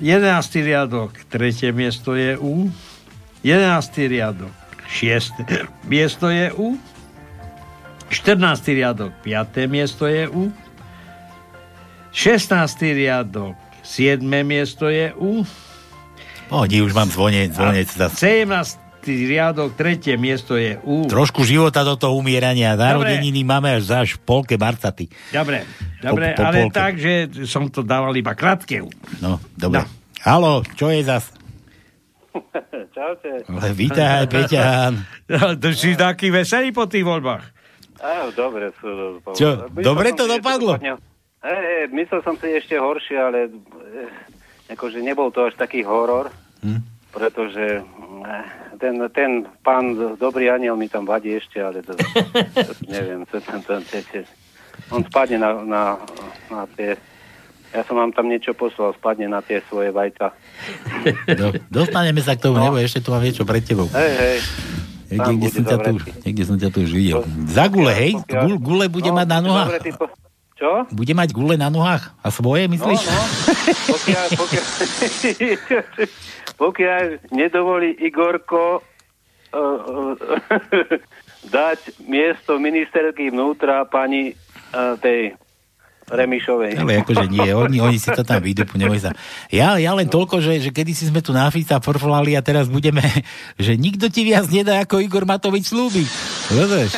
jedenáctý 0.00 0.64
riadok, 0.64 1.12
tretie 1.28 1.72
miesto 1.72 2.16
je 2.16 2.36
U. 2.40 2.68
Jedenáctý 3.44 4.08
riadok, 4.08 4.52
šiesté 4.88 5.68
miesto 5.84 6.32
je 6.32 6.48
U. 6.56 6.80
14. 8.08 8.64
riadok, 8.72 9.12
5. 9.24 9.64
miesto 9.68 10.08
je 10.08 10.28
U. 10.28 10.52
16. 12.12 12.96
riadok, 12.96 13.56
7. 13.84 14.18
miesto 14.42 14.88
je 14.88 15.12
U. 15.14 15.44
Pohodi, 16.44 16.80
už 16.80 16.92
mám 16.92 17.08
zvonec, 17.08 17.52
zvonec. 17.52 17.88
A 17.94 18.08
17. 18.08 18.80
riadok, 19.04 19.76
3. 19.76 20.16
miesto 20.16 20.56
je 20.56 20.80
U. 20.80 21.04
Trošku 21.04 21.44
života 21.44 21.84
do 21.84 21.94
toho 21.94 22.16
umierania. 22.16 22.72
Narodeniny 22.74 23.44
máme 23.44 23.76
až 23.76 23.82
za 23.84 23.96
až 24.00 24.16
v 24.16 24.20
polke 24.24 24.56
marca, 24.56 24.88
ty. 24.88 25.08
Dobre, 25.30 25.68
dobre, 26.00 26.32
Po- 26.32 26.36
po 26.36 26.42
ale 26.42 26.56
polke. 26.64 26.74
tak, 26.74 26.92
že 26.96 27.12
som 27.44 27.68
to 27.68 27.84
dával 27.84 28.12
iba 28.12 28.32
krátke 28.32 28.80
U. 28.80 28.88
No, 29.20 29.36
dobre. 29.52 29.84
Halo, 30.20 30.64
čo 30.74 30.88
je 30.88 31.04
zas? 31.04 31.28
Čaute. 32.96 33.44
Ale 33.44 33.68
Vítaj, 33.72 34.26
Peťan. 34.26 34.92
Ty 35.60 35.68
si 35.70 35.92
taký 35.94 36.32
veselý 36.32 36.72
po 36.72 36.88
tých 36.88 37.04
voľbách. 37.04 37.44
Á, 38.00 38.28
dobre 38.32 38.72
sú. 38.80 39.20
Čo, 39.32 39.68
dobre 39.70 40.12
to 40.12 40.24
dopadlo? 40.24 40.76
dopadne- 40.76 41.13
Hej, 41.44 41.60
hej, 41.60 41.84
myslel 41.92 42.20
som 42.24 42.34
si 42.40 42.48
ešte 42.56 42.80
horšie, 42.80 43.20
ale 43.20 43.52
eh, 43.52 44.72
akože 44.72 45.04
nebol 45.04 45.28
to 45.28 45.44
až 45.44 45.54
taký 45.60 45.84
horor, 45.84 46.32
Hm? 46.64 46.80
pretože 47.12 47.84
eh, 47.84 48.44
ten, 48.80 48.96
ten 49.12 49.44
pán 49.60 50.16
dobrý 50.16 50.48
aniel 50.48 50.80
mi 50.80 50.88
tam 50.88 51.04
vadí 51.04 51.36
ešte, 51.36 51.60
ale 51.60 51.84
to, 51.84 51.92
to 51.92 52.72
neviem, 52.94 53.28
to, 53.28 53.36
to, 53.44 53.60
to, 53.60 53.74
to, 53.84 53.98
to, 54.00 54.18
on 54.88 55.04
spadne 55.04 55.36
na, 55.36 55.50
na, 55.60 55.82
na 56.48 56.64
tie 56.72 56.96
ja 57.74 57.82
som 57.82 57.98
vám 57.98 58.14
tam 58.14 58.30
niečo 58.30 58.54
poslal, 58.54 58.94
spadne 58.94 59.26
na 59.26 59.42
tie 59.42 59.58
svoje 59.66 59.90
vajca. 59.90 60.30
Do, 61.26 61.50
dostaneme 61.66 62.22
sa 62.22 62.38
k 62.38 62.46
tomu, 62.46 62.62
no. 62.62 62.70
nebo 62.70 62.78
ešte 62.78 63.02
tu 63.02 63.10
mám 63.10 63.18
niečo 63.18 63.42
pred 63.42 63.66
tebou. 63.66 63.90
Hej, 63.90 64.12
hej. 64.14 64.38
Niekde, 65.10 65.48
som 65.50 65.64
ťa 65.66 65.78
tu, 65.82 65.92
niekde 66.22 66.44
som 66.46 66.56
ťa 66.58 66.68
tu 66.70 66.78
už 66.86 66.92
videl. 66.94 67.26
Za 67.50 67.66
gule, 67.66 67.90
hej? 67.90 68.14
Gule, 68.30 68.62
gule 68.62 68.86
bude 68.86 69.10
mať 69.10 69.26
na 69.26 69.38
nohách? 69.42 69.68
Dobre, 69.74 69.82
ty 69.82 69.90
po... 69.90 70.06
Čo? 70.64 70.88
Bude 70.96 71.12
mať 71.12 71.36
gule 71.36 71.60
na 71.60 71.68
nohách? 71.68 72.16
A 72.24 72.32
svoje, 72.32 72.64
myslíš? 72.72 73.04
No, 73.04 73.12
no. 73.12 73.24
Pokiaľ, 73.92 74.26
pokiaľ, 74.32 74.64
pokiaľ 76.64 77.02
nedovolí 77.36 77.92
Igorko 78.00 78.80
uh, 78.80 79.60
uh, 79.60 80.16
dať 81.52 82.00
miesto 82.08 82.56
ministerky 82.56 83.28
vnútra 83.28 83.84
pani 83.84 84.32
uh, 84.32 84.96
tej 84.96 85.36
Remišovej. 86.08 86.80
Ale 86.80 87.04
akože 87.04 87.28
nie, 87.28 87.52
oni, 87.52 87.84
oni 87.84 88.00
si 88.00 88.08
to 88.08 88.24
tam 88.24 88.40
vydupú, 88.40 88.80
neboj 88.80 89.04
sa. 89.04 89.12
Ja, 89.52 89.76
ja 89.76 89.92
len 89.92 90.08
toľko, 90.08 90.40
že, 90.40 90.64
že 90.64 90.72
kedy 90.72 90.96
si 90.96 91.12
sme 91.12 91.20
tu 91.20 91.36
na 91.36 91.44
Fica 91.52 91.76
frflali 91.76 92.36
a 92.36 92.40
teraz 92.40 92.72
budeme, 92.72 93.04
že 93.60 93.76
nikto 93.76 94.08
ti 94.08 94.24
viac 94.24 94.48
nedá 94.48 94.80
ako 94.80 95.04
Igor 95.04 95.28
Matovič 95.28 95.68
slúbi. 95.68 96.08
Rozumieš? 96.48 96.96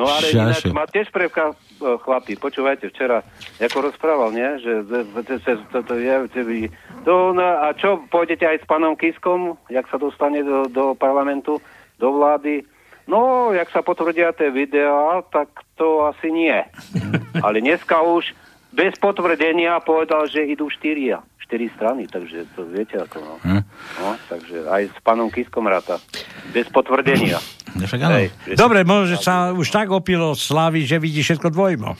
No 0.00 0.08
ale 0.08 0.32
ináč 0.32 0.64
Šašo. 0.64 0.72
ma 0.72 0.88
tiež 0.88 1.12
prevka 1.12 1.52
chlapi, 1.80 2.40
počúvajte, 2.40 2.88
včera, 2.88 3.20
ako 3.60 3.92
rozprával, 3.92 4.32
nie? 4.32 4.48
Že 4.60 4.72
z- 4.88 5.06
z- 5.28 5.40
z- 5.44 5.68
to, 5.68 5.78
to, 5.84 5.94
je, 5.96 6.14
že 6.32 6.42
to, 7.04 7.36
no, 7.36 7.44
a 7.44 7.76
čo, 7.76 8.00
pôjdete 8.08 8.44
aj 8.44 8.64
s 8.64 8.68
pánom 8.68 8.96
Kiskom, 8.96 9.60
jak 9.68 9.84
sa 9.88 9.96
dostane 9.96 10.40
do, 10.40 10.64
do 10.68 10.96
parlamentu, 10.96 11.60
do 11.96 12.08
vlády? 12.16 12.64
No, 13.04 13.50
jak 13.50 13.68
sa 13.68 13.80
potvrdia 13.80 14.30
tie 14.32 14.48
videá, 14.48 15.20
tak 15.28 15.50
to 15.74 16.06
asi 16.06 16.28
nie. 16.30 16.54
Ale 17.44 17.60
dneska 17.60 18.00
už 18.00 18.32
bez 18.70 18.94
potvrdenia 19.02 19.78
povedal, 19.82 20.30
že 20.30 20.46
idú 20.46 20.70
štyria. 20.70 21.22
Štyri 21.42 21.66
strany, 21.74 22.06
takže 22.06 22.46
to 22.54 22.62
viete 22.70 22.94
ako 22.94 23.18
no. 23.18 23.34
Hm? 23.42 23.62
no 23.98 24.08
takže 24.30 24.70
aj 24.70 24.82
s 24.94 24.98
pánom 25.02 25.26
Kiskom 25.26 25.66
ráta. 25.66 25.98
Bez 26.54 26.70
potvrdenia. 26.70 27.42
No 27.74 27.82
však 27.86 28.00
áno. 28.06 28.16
Hej. 28.22 28.28
Dobre, 28.54 28.86
možno, 28.86 29.14
že 29.14 29.18
sa 29.18 29.50
už 29.50 29.66
tak 29.70 29.90
opilo 29.90 30.38
slavy, 30.38 30.86
že 30.86 31.02
vidí 31.02 31.26
všetko 31.26 31.50
dvojmo. 31.50 31.98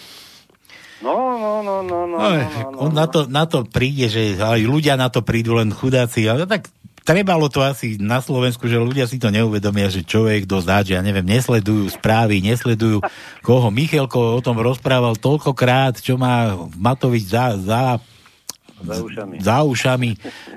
No, 1.01 1.16
no, 1.41 1.64
no, 1.64 1.81
no, 1.81 2.05
no. 2.05 2.18
No, 2.21 2.77
on 2.77 2.93
na 2.93 3.09
to, 3.09 3.25
na 3.25 3.49
to 3.49 3.64
príde, 3.64 4.12
že 4.12 4.37
aj 4.37 4.61
ľudia 4.61 5.01
na 5.01 5.09
to 5.09 5.25
prídu, 5.25 5.57
len 5.57 5.73
chudáci. 5.73 6.29
Ale 6.29 6.45
tak 6.45 6.68
trebalo 7.11 7.51
to 7.51 7.59
asi 7.59 7.99
na 7.99 8.23
Slovensku, 8.23 8.71
že 8.71 8.79
ľudia 8.79 9.11
si 9.11 9.19
to 9.19 9.35
neuvedomia, 9.35 9.91
že 9.91 10.07
človek 10.07 10.47
dosť, 10.47 10.87
že 10.87 10.95
ja 10.95 11.03
neviem, 11.03 11.27
nesledujú 11.27 11.91
správy, 11.91 12.39
nesledujú, 12.39 13.03
koho 13.43 13.69
Michalko 13.75 14.39
o 14.39 14.41
tom 14.41 14.63
rozprával 14.63 15.19
toľkokrát, 15.19 15.99
čo 15.99 16.15
má 16.15 16.55
Matovič 16.79 17.27
za, 17.27 17.59
za 17.59 17.83
Za 18.81 18.97
ušami. 19.03 19.37
za 19.43 19.61
ušami. 19.67 20.11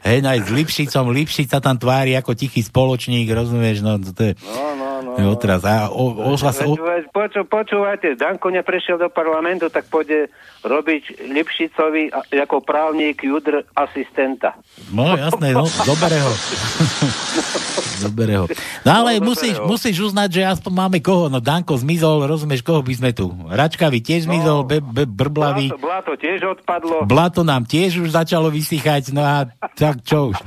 Hej, 0.05 0.17
no 0.23 0.27
aj 0.31 0.39
s 0.45 0.49
Lipšicom, 0.53 1.11
Lipšic 1.11 1.51
sa 1.51 1.59
tam 1.59 1.75
tvári 1.75 2.15
ako 2.15 2.31
tichý 2.37 2.63
spoločník, 2.63 3.27
rozumieš, 3.27 3.83
no 3.83 3.97
to 3.99 4.31
je, 4.31 4.33
No, 4.47 4.77
no, 4.77 4.92
no. 5.03 5.19
je 5.19 5.27
otraz. 5.27 5.61
A 5.67 5.91
o, 5.91 6.15
o, 6.15 6.33
o, 6.33 6.39
o, 6.39 6.73
Poču, 7.11 7.45
počúvajte, 7.45 8.15
Danko 8.15 8.49
neprešiel 8.49 8.97
do 8.97 9.11
parlamentu, 9.11 9.67
tak 9.67 9.85
pôjde 9.91 10.31
robiť 10.63 11.27
Lipšicovi 11.29 12.09
ako 12.31 12.63
právnik 12.63 13.21
judr 13.21 13.67
asistenta. 13.75 14.55
No 14.95 15.13
jasné, 15.19 15.51
no, 15.51 15.67
zobere 15.87 16.17
ho. 16.23 16.31
zobere 17.95 18.35
ho. 18.35 18.45
No 18.81 18.91
ale 18.93 19.17
No, 19.17 19.29
musíš, 19.29 19.55
ho. 19.55 19.65
musíš 19.65 19.97
uznať, 20.01 20.29
že 20.29 20.41
aspoň 20.49 20.71
máme 20.73 20.97
koho. 20.99 21.27
No 21.27 21.37
Danko 21.37 21.75
zmizol, 21.75 22.23
rozumieš, 22.23 22.61
koho 22.61 22.79
by 22.79 22.93
sme 22.93 23.11
tu? 23.11 23.29
Račkavý 23.45 23.99
tiež 23.99 24.25
zmizol, 24.25 24.63
be, 24.63 24.79
be, 24.79 25.03
brblavý. 25.03 25.69
Blato, 25.69 25.81
blato 25.81 26.11
tiež 26.15 26.39
odpadlo. 26.43 27.05
Blato 27.05 27.41
nám 27.41 27.63
tiež 27.63 27.99
už 27.99 28.09
začalo 28.09 28.47
vysychať, 28.47 29.11
no 29.11 29.21
a 29.21 29.45
tak 29.73 30.01
čo 30.01 30.31
už. 30.31 30.37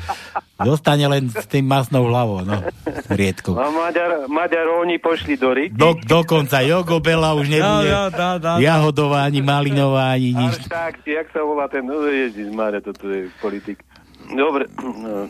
Dostane 0.57 1.05
len 1.05 1.29
s 1.29 1.45
tým 1.45 1.69
masnou 1.69 2.09
hlavou, 2.09 2.41
no, 2.41 2.65
riedkou. 3.07 3.53
A 3.53 3.69
Maďar, 3.69 4.25
Maďaróni 4.25 4.97
pošli 4.97 5.37
do 5.37 5.53
Riky. 5.53 5.77
Do, 5.77 5.93
dokonca 6.01 6.65
Jogobela 6.65 7.37
už 7.37 7.53
nebude. 7.53 7.93
No, 7.93 8.09
no, 8.09 8.09
no, 8.09 8.31
no. 8.41 8.53
Jahodová, 8.57 9.29
ani 9.29 9.45
Malinová, 9.45 10.17
ani 10.17 10.33
nič. 10.33 10.57
Ale 10.59 10.73
tak, 10.73 11.05
jak 11.05 11.29
sa 11.29 11.45
volá 11.45 11.69
ten, 11.69 11.85
no 11.85 12.01
ježiš, 12.03 12.49
Mária, 12.51 12.81
toto 12.81 13.05
je 13.05 13.29
politik. 13.37 13.85
Dobre, 14.33 14.67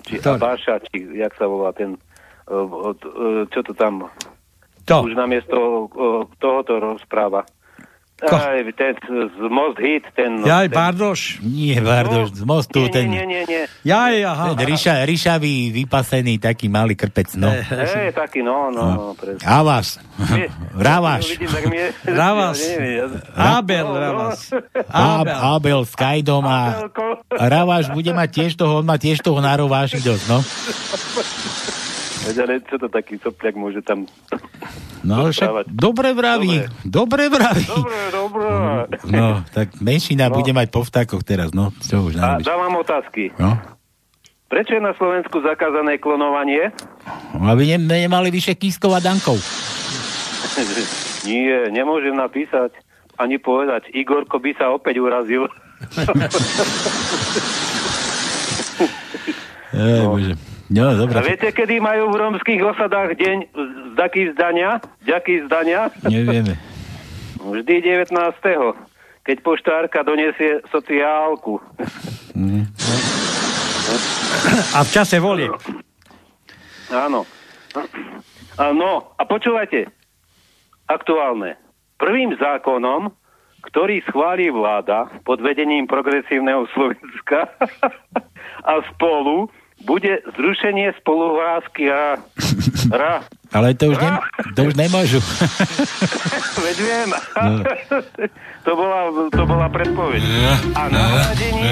či 0.06 0.22
Ktorý? 0.22 0.38
Abáša, 0.40 0.80
či 0.88 1.04
jak 1.18 1.34
sa 1.36 1.44
volá 1.44 1.74
ten, 1.76 1.98
od, 2.48 2.98
uh, 3.04 3.44
čo 3.50 3.60
to 3.66 3.76
tam, 3.76 4.08
To. 4.86 4.96
už 5.02 5.12
namiesto 5.18 5.90
uh, 5.90 6.24
tohoto 6.38 6.78
rozpráva. 6.78 7.44
Ko? 8.16 8.32
Aj, 8.32 8.64
ten 8.72 8.96
z 9.28 9.44
Most 9.52 9.76
Hit, 9.76 10.08
ten... 10.16 10.40
Jaj, 10.40 10.72
Bardoš. 10.72 11.44
Nie, 11.44 11.84
Bardoš, 11.84 12.32
z 12.32 12.48
mostu, 12.48 12.88
nie, 12.88 12.88
ten, 12.88 13.12
nie, 13.12 13.28
nie, 13.28 13.44
nie. 13.44 13.68
Jaj, 13.84 14.24
aha. 14.24 14.56
ten 14.56 14.64
ríša, 14.64 15.04
ríšavý, 15.04 15.68
vypasený, 15.68 16.40
taký 16.40 16.72
malý 16.72 16.96
krpec, 16.96 17.36
no. 17.36 17.52
Hej, 17.52 18.16
taký, 18.16 18.40
no, 18.40 18.72
no, 18.72 18.84
no, 18.88 19.04
presne. 19.12 19.44
A 19.44 19.60
vás. 19.60 20.00
Nie, 20.32 20.48
Rávaš. 20.88 21.28
Vidím, 21.36 21.52
tak 21.52 21.64
mi 21.68 21.76
je... 21.76 21.88
Ravas. 22.08 22.58
Abel, 23.60 23.84
No, 23.84 23.92
no. 23.92 24.00
Ravas. 24.00 24.40
Ab, 24.88 25.28
Abel. 25.28 25.36
Abel 25.36 25.80
s 25.84 25.92
Kajdom 25.92 26.44
a. 26.48 26.88
Ravaš 27.36 27.92
bude 27.92 28.16
mať 28.16 28.28
tiež 28.32 28.50
toho, 28.56 28.80
on 28.80 28.86
má 28.88 28.96
tiež 28.96 29.20
toho 29.20 29.44
nárováši 29.44 30.00
dosť, 30.00 30.24
no. 30.32 30.40
Veď, 32.26 32.36
ale 32.42 32.58
čo 32.66 32.76
to 32.76 32.88
taký 32.90 33.16
sopliak 33.16 33.54
môže 33.54 33.80
tam... 33.80 34.04
No 35.06 35.30
však 35.30 35.70
dobre 35.70 36.10
vraví, 36.10 36.66
dobre 36.82 37.30
vraví. 37.30 37.62
Dobre, 37.62 37.98
dobre. 38.10 38.48
No, 39.06 39.46
tak 39.54 39.78
menšina 39.78 40.26
No. 40.26 40.42
bude 40.42 40.50
mať 40.50 40.66
po 40.74 40.82
vtákoch 40.82 41.22
teraz, 41.22 41.54
no, 41.54 41.70
čo 41.78 42.10
už 42.10 42.18
A 42.18 42.42
dávam 42.42 42.74
otázky. 42.74 43.30
No. 43.38 43.54
Prečo 44.46 44.78
je 44.78 44.82
na 44.82 44.94
Slovensku 44.94 45.42
zakázané 45.42 45.98
klonovanie? 45.98 46.70
Aby 47.34 47.74
ne, 47.74 48.06
nemali 48.06 48.30
vyše 48.30 48.54
kískov 48.54 48.94
a 48.94 49.00
dankov. 49.02 49.38
Nie, 51.26 51.66
nemôžem 51.74 52.14
napísať 52.14 52.70
ani 53.18 53.42
povedať. 53.42 53.90
Igorko 53.90 54.38
by 54.38 54.54
sa 54.54 54.70
opäť 54.70 55.02
urazil. 55.02 55.50
Bože. 60.06 60.55
No, 60.66 60.90
A 60.90 60.98
dobre. 60.98 61.22
viete, 61.22 61.54
kedy 61.54 61.78
majú 61.78 62.10
v 62.10 62.16
rómskych 62.18 62.58
osadách 62.58 63.14
deň 63.14 63.38
z 63.54 63.94
taký 63.94 64.34
zdania? 64.34 64.82
Ďaký 65.06 65.46
zdania? 65.46 65.94
Nevieme. 66.02 66.58
Vždy 67.54 67.74
19. 68.02 68.10
Keď 69.22 69.36
poštárka 69.42 70.02
donesie 70.02 70.62
sociálku. 70.70 71.62
Mhm. 72.34 72.66
A 74.74 74.82
v 74.82 74.90
čase 74.90 75.22
volie. 75.22 75.46
Áno. 76.90 77.22
A 78.58 78.74
no, 78.74 79.14
a 79.14 79.22
počúvajte. 79.22 79.86
Aktuálne. 80.86 81.58
Prvým 81.98 82.34
zákonom, 82.34 83.10
ktorý 83.66 84.02
schválí 84.06 84.50
vláda 84.50 85.10
pod 85.22 85.42
vedením 85.42 85.86
progresívneho 85.86 86.66
Slovenska 86.74 87.50
a 88.70 88.72
spolu, 88.94 89.50
bude 89.84 90.24
zrušenie 90.36 90.92
spoluhrázky 91.00 91.92
a 91.92 92.16
ra. 92.92 93.14
Ale 93.56 93.74
to 93.78 93.94
už, 93.94 93.98
ne, 94.02 94.10
to 94.56 94.60
už 94.64 94.74
nemôžu. 94.74 95.20
Veď 96.66 96.76
viem. 96.82 97.08
No. 97.14 97.62
to, 98.66 98.72
bola, 98.74 99.00
to 99.30 99.42
bola 99.46 99.66
predpoveď. 99.70 100.22
A 100.74 100.82
nahradení... 100.90 101.70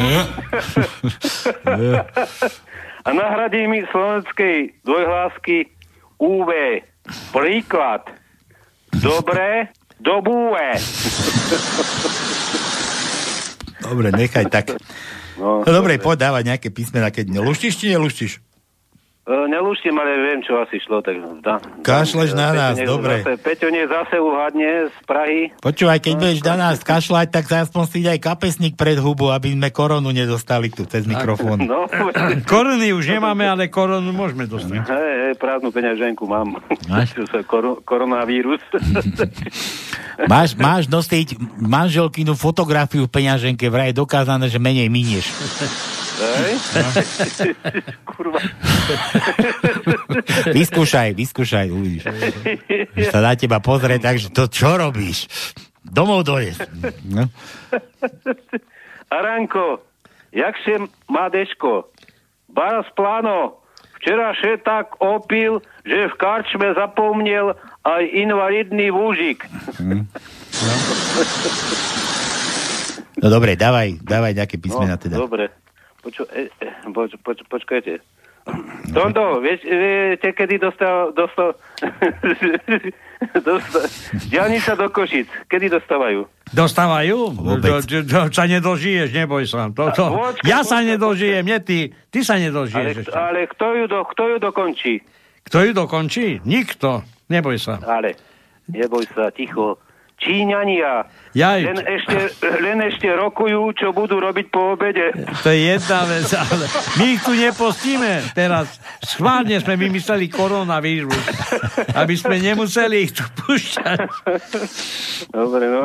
a 3.05 3.09
nahradení 3.11 3.81
slovenskej 3.91 4.57
dvojhlásky 4.87 5.67
UV. 6.23 6.51
Príklad. 7.35 8.07
Dobre, 8.95 9.75
dobúve. 9.99 10.79
Dobre, 13.83 14.09
nechaj 14.15 14.47
tak. 14.49 14.79
No, 15.41 15.65
No 15.65 15.71
dobre, 15.73 15.97
poď 15.99 16.31
dávať 16.31 16.43
nejaké 16.47 16.69
písmena, 16.71 17.09
keď 17.11 17.33
neluštíš 17.33 17.75
či 17.81 17.91
neluštíš? 17.91 18.44
E, 19.25 19.33
Nelúštim, 19.49 19.97
ale 19.97 20.21
viem, 20.21 20.45
čo 20.45 20.61
asi 20.61 20.77
šlo, 20.85 21.01
tak 21.01 21.17
dá. 21.41 21.57
Kašleš 21.81 22.37
na 22.37 22.53
Peťo 22.53 22.61
nás, 22.61 22.77
dobre. 22.85 23.15
Zase, 23.25 23.33
Peťo 23.41 23.69
nie 23.73 23.85
zase 23.89 24.21
uhadne 24.21 24.93
z 24.93 24.97
Prahy. 25.09 25.41
Počúvaj, 25.65 25.99
keď 26.05 26.13
budeš 26.21 26.41
na 26.45 26.55
nás 26.61 26.85
kašľať, 26.85 27.33
tak 27.33 27.49
sa 27.49 27.65
aspoň 27.65 27.83
si 27.89 28.05
daj 28.05 28.21
kapesník 28.21 28.77
pred 28.77 29.01
hubu, 29.01 29.33
aby 29.33 29.57
sme 29.57 29.73
koronu 29.73 30.13
nedostali 30.13 30.69
tu 30.69 30.85
cez 30.85 31.09
mikrofón. 31.09 31.65
No, 31.65 31.89
Koruny 32.53 32.93
už 32.93 33.17
nemáme, 33.17 33.49
ale 33.49 33.73
korunu 33.73 34.13
môžeme 34.13 34.45
dostať. 34.45 34.93
hej, 34.93 35.13
hej, 35.25 35.35
prázdnu 35.41 35.73
peňaženku 35.73 36.29
mám. 36.29 36.61
Máš? 36.85 37.17
Kor- 37.51 37.81
koronavírus. 37.81 38.61
Máš, 40.31 40.55
máš 40.55 40.87
nosiť 40.87 41.35
manželkinu 41.59 42.39
fotografiu 42.39 43.11
v 43.11 43.11
peňaženke, 43.11 43.67
vraj 43.67 43.91
je 43.91 43.99
dokázané, 43.99 44.47
že 44.47 44.63
menej 44.63 44.87
minieš. 44.87 45.27
Hej? 46.25 46.55
Kurva. 48.09 48.41
Vyskúšaj, 50.57 51.13
vyskúšaj, 51.17 51.67
uvidíš. 51.71 52.05
Že 52.97 53.07
sa 53.11 53.21
na 53.21 53.33
teba 53.37 53.59
pozrie, 53.61 53.99
takže 54.01 54.31
to 54.31 54.49
čo 54.49 54.77
robíš? 54.77 55.27
Domov 55.85 56.25
dojes. 56.25 56.57
No. 57.05 57.29
Aranko, 59.11 59.85
jak 60.33 60.55
se 60.65 60.81
má 61.11 61.29
deško? 61.29 61.89
Baras 62.49 62.87
pláno, 62.95 63.59
včera 63.99 64.31
še 64.39 64.63
tak 64.63 65.01
opil, 65.03 65.59
že 65.83 66.09
v 66.09 66.15
karčme 66.17 66.75
zapomněl 66.75 67.59
aj 67.85 68.03
invalidný 68.15 68.95
vúžik. 68.95 69.45
no 73.21 73.27
dobre, 73.27 73.59
dávaj, 73.59 74.01
dávaj 74.01 74.33
nejaké 74.39 74.57
písmena 74.63 74.97
teda. 74.97 75.19
Dobre. 75.19 75.64
Poču, 76.05 76.29
e, 76.29 76.53
e, 76.61 76.69
poč, 76.93 77.17
poč, 77.25 77.41
počkajte. 77.49 78.05
Tondo, 78.93 79.41
vieš, 79.41 79.65
viete, 79.65 80.37
kedy 80.37 80.61
dostal, 80.61 81.17
dostal, 81.17 81.57
dostal 83.49 83.85
diálnica 84.29 84.77
do 84.77 84.93
Košic, 84.93 85.49
kedy 85.49 85.73
dostávajú? 85.73 86.29
Dostávajú? 86.53 87.33
Vôbec. 87.33 87.89
Do, 87.89 88.05
do, 88.05 88.29
do, 88.29 88.29
sa 88.29 88.45
nedožiješ, 88.45 89.17
neboj 89.17 89.49
sa. 89.49 89.73
To, 89.73 89.89
to. 89.97 90.07
Počkaj, 90.13 90.45
Ja 90.45 90.61
sa 90.61 90.85
nedožijem, 90.85 91.41
nie 91.41 91.57
ty. 91.65 91.79
Ty 92.13 92.21
sa 92.21 92.37
Ale, 92.37 92.53
nedožiješ 92.53 92.97
ešte. 93.09 93.17
ale 93.17 93.41
kto, 93.49 93.67
ju 93.81 93.85
do, 93.89 93.99
kto 94.13 94.23
ju 94.29 94.37
dokončí? 94.37 94.95
Kto 95.49 95.57
ju 95.65 95.71
dokončí? 95.73 96.45
Nikto. 96.45 97.01
Neboj 97.33 97.57
sa. 97.57 97.81
Ale, 97.81 98.13
neboj 98.69 99.09
sa, 99.17 99.33
ticho. 99.33 99.81
Číňania. 100.15 101.05
Jaj. 101.31 101.61
Len 101.65 101.79
ešte, 101.81 102.19
len 102.57 102.79
ešte 102.81 103.11
rokujú, 103.11 103.75
čo 103.75 103.91
budú 103.91 104.17
robiť 104.17 104.47
po 104.49 104.73
obede. 104.73 105.11
To 105.43 105.49
je 105.49 105.61
jedna 105.69 106.07
vec, 106.07 106.31
ale 106.33 106.65
my 106.95 107.07
ich 107.11 107.21
tu 107.21 107.33
nepostíme 107.33 108.13
teraz. 108.31 108.79
Schválne 109.01 109.59
sme 109.59 109.75
vymysleli 109.77 110.27
koronavírus, 110.29 111.19
aby 111.93 112.15
sme 112.15 112.39
nemuseli 112.39 112.97
ich 113.03 113.13
tu 113.13 113.27
púšťať. 113.37 113.99
Dobre, 115.29 115.65
no. 115.67 115.83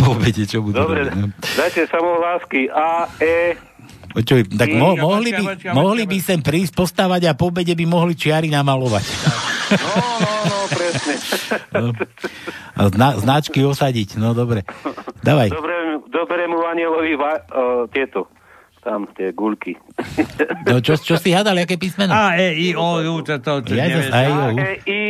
Po 0.00 0.16
obede, 0.16 0.44
čo 0.44 0.60
budú 0.60 0.80
Dobre, 0.80 1.04
robiť, 1.04 1.14
no. 1.14 1.26
dajte 1.54 1.80
samohlásky 1.86 2.60
A, 2.66 2.88
E, 3.16 3.54
Počuj, 4.10 4.42
tak 4.50 4.74
mo- 4.74 4.98
mohli 4.98 5.30
by, 5.30 5.44
mohli 5.70 6.02
by 6.02 6.18
sem 6.18 6.42
prísť, 6.42 6.74
postavať 6.74 7.30
a 7.30 7.38
po 7.38 7.46
obede 7.46 7.70
by 7.72 7.86
mohli 7.86 8.18
čiary 8.18 8.50
namalovať. 8.50 9.06
no, 9.70 9.94
no, 10.18 10.32
no, 10.50 10.59
zna- 12.88 13.16
značky 13.16 13.60
osadiť, 13.62 14.16
no 14.16 14.32
dobre. 14.32 14.64
Dávaj. 15.20 15.48
Dobre, 15.48 15.76
dobre 16.08 16.42
mu 16.46 16.62
anielovi 16.62 17.14
va- 17.14 17.44
o, 17.46 17.62
tieto, 17.86 18.28
tam 18.80 19.04
tie 19.10 19.32
gulky. 19.32 19.76
No, 20.64 20.80
čo, 20.80 20.96
čo 20.96 21.14
si 21.14 21.30
hádal, 21.30 21.60
aké 21.60 21.76
písmeno? 21.76 22.10
A, 22.10 22.34
E, 22.34 22.52
I, 22.54 22.68
O, 22.72 22.98
U, 22.98 23.20
to, 23.20 23.36
to, 23.38 23.60
to 23.62 23.72
Ja 23.72 23.86
neviem. 23.86 24.08
aj, 24.08 24.26
A, 24.26 24.36
U. 24.46 24.56
E, 24.56 24.70
I, 24.84 25.00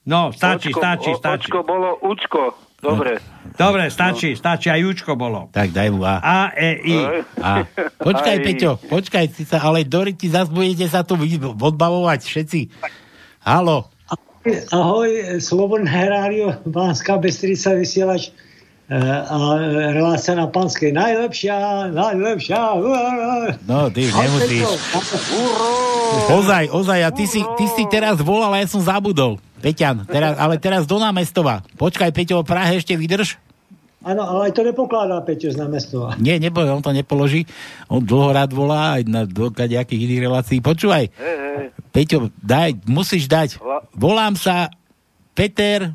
No, 0.00 0.32
stačí, 0.32 0.72
očko, 0.72 0.80
stačí, 0.80 1.10
o- 1.10 1.18
stačí. 1.18 1.46
Očko 1.46 1.58
bolo 1.62 1.88
Učko. 2.00 2.42
Dobre. 2.80 3.20
Dobre, 3.52 3.92
stačí, 3.92 4.32
stačí, 4.32 4.72
aj 4.72 4.80
Júčko 4.80 5.12
bolo. 5.12 5.52
Tak 5.52 5.68
daj 5.68 5.92
mu 5.92 6.00
A. 6.00 6.16
A, 6.16 6.38
E, 6.50 6.80
I. 6.80 6.96
A. 7.36 7.68
Počkaj, 8.00 8.34
Aj. 8.34 8.42
Peťo, 8.42 8.80
počkaj 8.80 9.24
si 9.28 9.44
sa, 9.44 9.60
ale 9.60 9.84
do 9.84 10.00
ryti 10.00 10.26
zas 10.26 10.48
budete 10.48 10.88
sa 10.88 11.04
tu 11.04 11.20
odbavovať 11.52 12.20
všetci. 12.22 12.60
Halo. 13.42 13.92
Ahoj, 14.72 15.36
Slobodné 15.36 16.08
rádio, 16.08 16.56
Banská 16.64 17.20
Bystrica, 17.20 17.76
vysielač 17.76 18.32
e, 18.88 18.96
a 18.96 19.36
relácia 19.92 20.32
na 20.32 20.48
Panskej. 20.48 20.96
Najlepšia, 20.96 21.92
najlepšia. 21.92 22.56
No, 23.68 23.92
ty 23.92 24.08
už 24.08 24.16
nemusíš. 24.16 24.64
Ozaj, 26.32 26.72
ozaj, 26.72 27.00
a 27.04 27.12
ty 27.12 27.28
si, 27.28 27.44
ty 27.60 27.68
si 27.68 27.84
teraz 27.92 28.16
volal 28.24 28.56
a 28.56 28.64
ja 28.64 28.66
som 28.72 28.80
zabudol. 28.80 29.36
Peťan, 29.60 30.08
teraz, 30.08 30.32
ale 30.40 30.56
teraz 30.56 30.88
do 30.88 30.96
námestova. 30.96 31.60
Počkaj, 31.76 32.08
Peťo, 32.08 32.40
Prahe 32.40 32.80
ešte 32.80 32.96
vydrž. 32.96 33.36
Áno, 34.00 34.24
ale 34.24 34.48
aj 34.48 34.56
to 34.56 34.64
nepokladá 34.64 35.20
Peťo 35.20 35.52
z 35.52 35.60
námestova. 35.60 36.16
Nie, 36.16 36.40
nebo, 36.40 36.64
on 36.64 36.80
to 36.80 36.88
nepoloží. 36.88 37.44
On 37.92 38.00
dlho 38.00 38.32
rád 38.32 38.56
volá 38.56 38.96
aj 38.96 39.04
na 39.04 39.28
nejakých 39.28 40.08
iných 40.08 40.24
relácií. 40.24 40.58
Počúvaj, 40.64 41.12
Hej, 41.12 41.36
hej. 41.36 41.66
Peťo, 41.92 42.32
daj, 42.40 42.80
musíš 42.88 43.28
dať. 43.28 43.60
Volám 43.92 44.40
sa 44.40 44.72
Peter, 45.36 45.92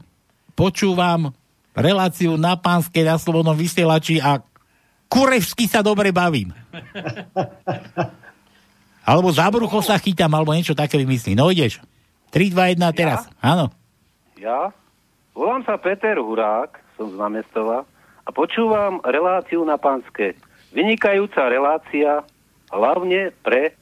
počúvam 0.53 1.33
reláciu 1.73 2.37
na 2.37 2.53
pánskej 2.53 3.09
na 3.09 3.17
Slobodnom 3.17 3.57
vysielači 3.57 4.21
a 4.21 4.37
kurevsky 5.09 5.65
sa 5.65 5.81
dobre 5.81 6.13
bavím. 6.13 6.53
Alebo 9.05 9.33
za 9.33 9.45
brucho 9.53 9.85
sa 9.85 10.01
chytám, 10.01 10.33
alebo 10.33 10.49
niečo 10.49 10.73
také 10.73 10.97
vymyslí. 10.97 11.37
No 11.37 11.53
ideš. 11.53 11.77
3, 12.33 12.49
2, 12.49 12.73
1 12.73 12.81
teraz. 12.97 13.29
Áno. 13.37 13.69
Ja? 14.41 14.73
Volám 15.37 15.61
sa 15.61 15.77
Peter 15.77 16.17
Hurák, 16.17 16.73
som 16.97 17.13
z 17.13 17.15
Námestova 17.15 17.85
a 18.25 18.29
počúvam 18.33 18.99
reláciu 19.05 19.61
na 19.61 19.77
Panske. 19.77 20.33
Vynikajúca 20.73 21.47
relácia, 21.47 22.25
hlavne 22.73 23.31
pre 23.45 23.77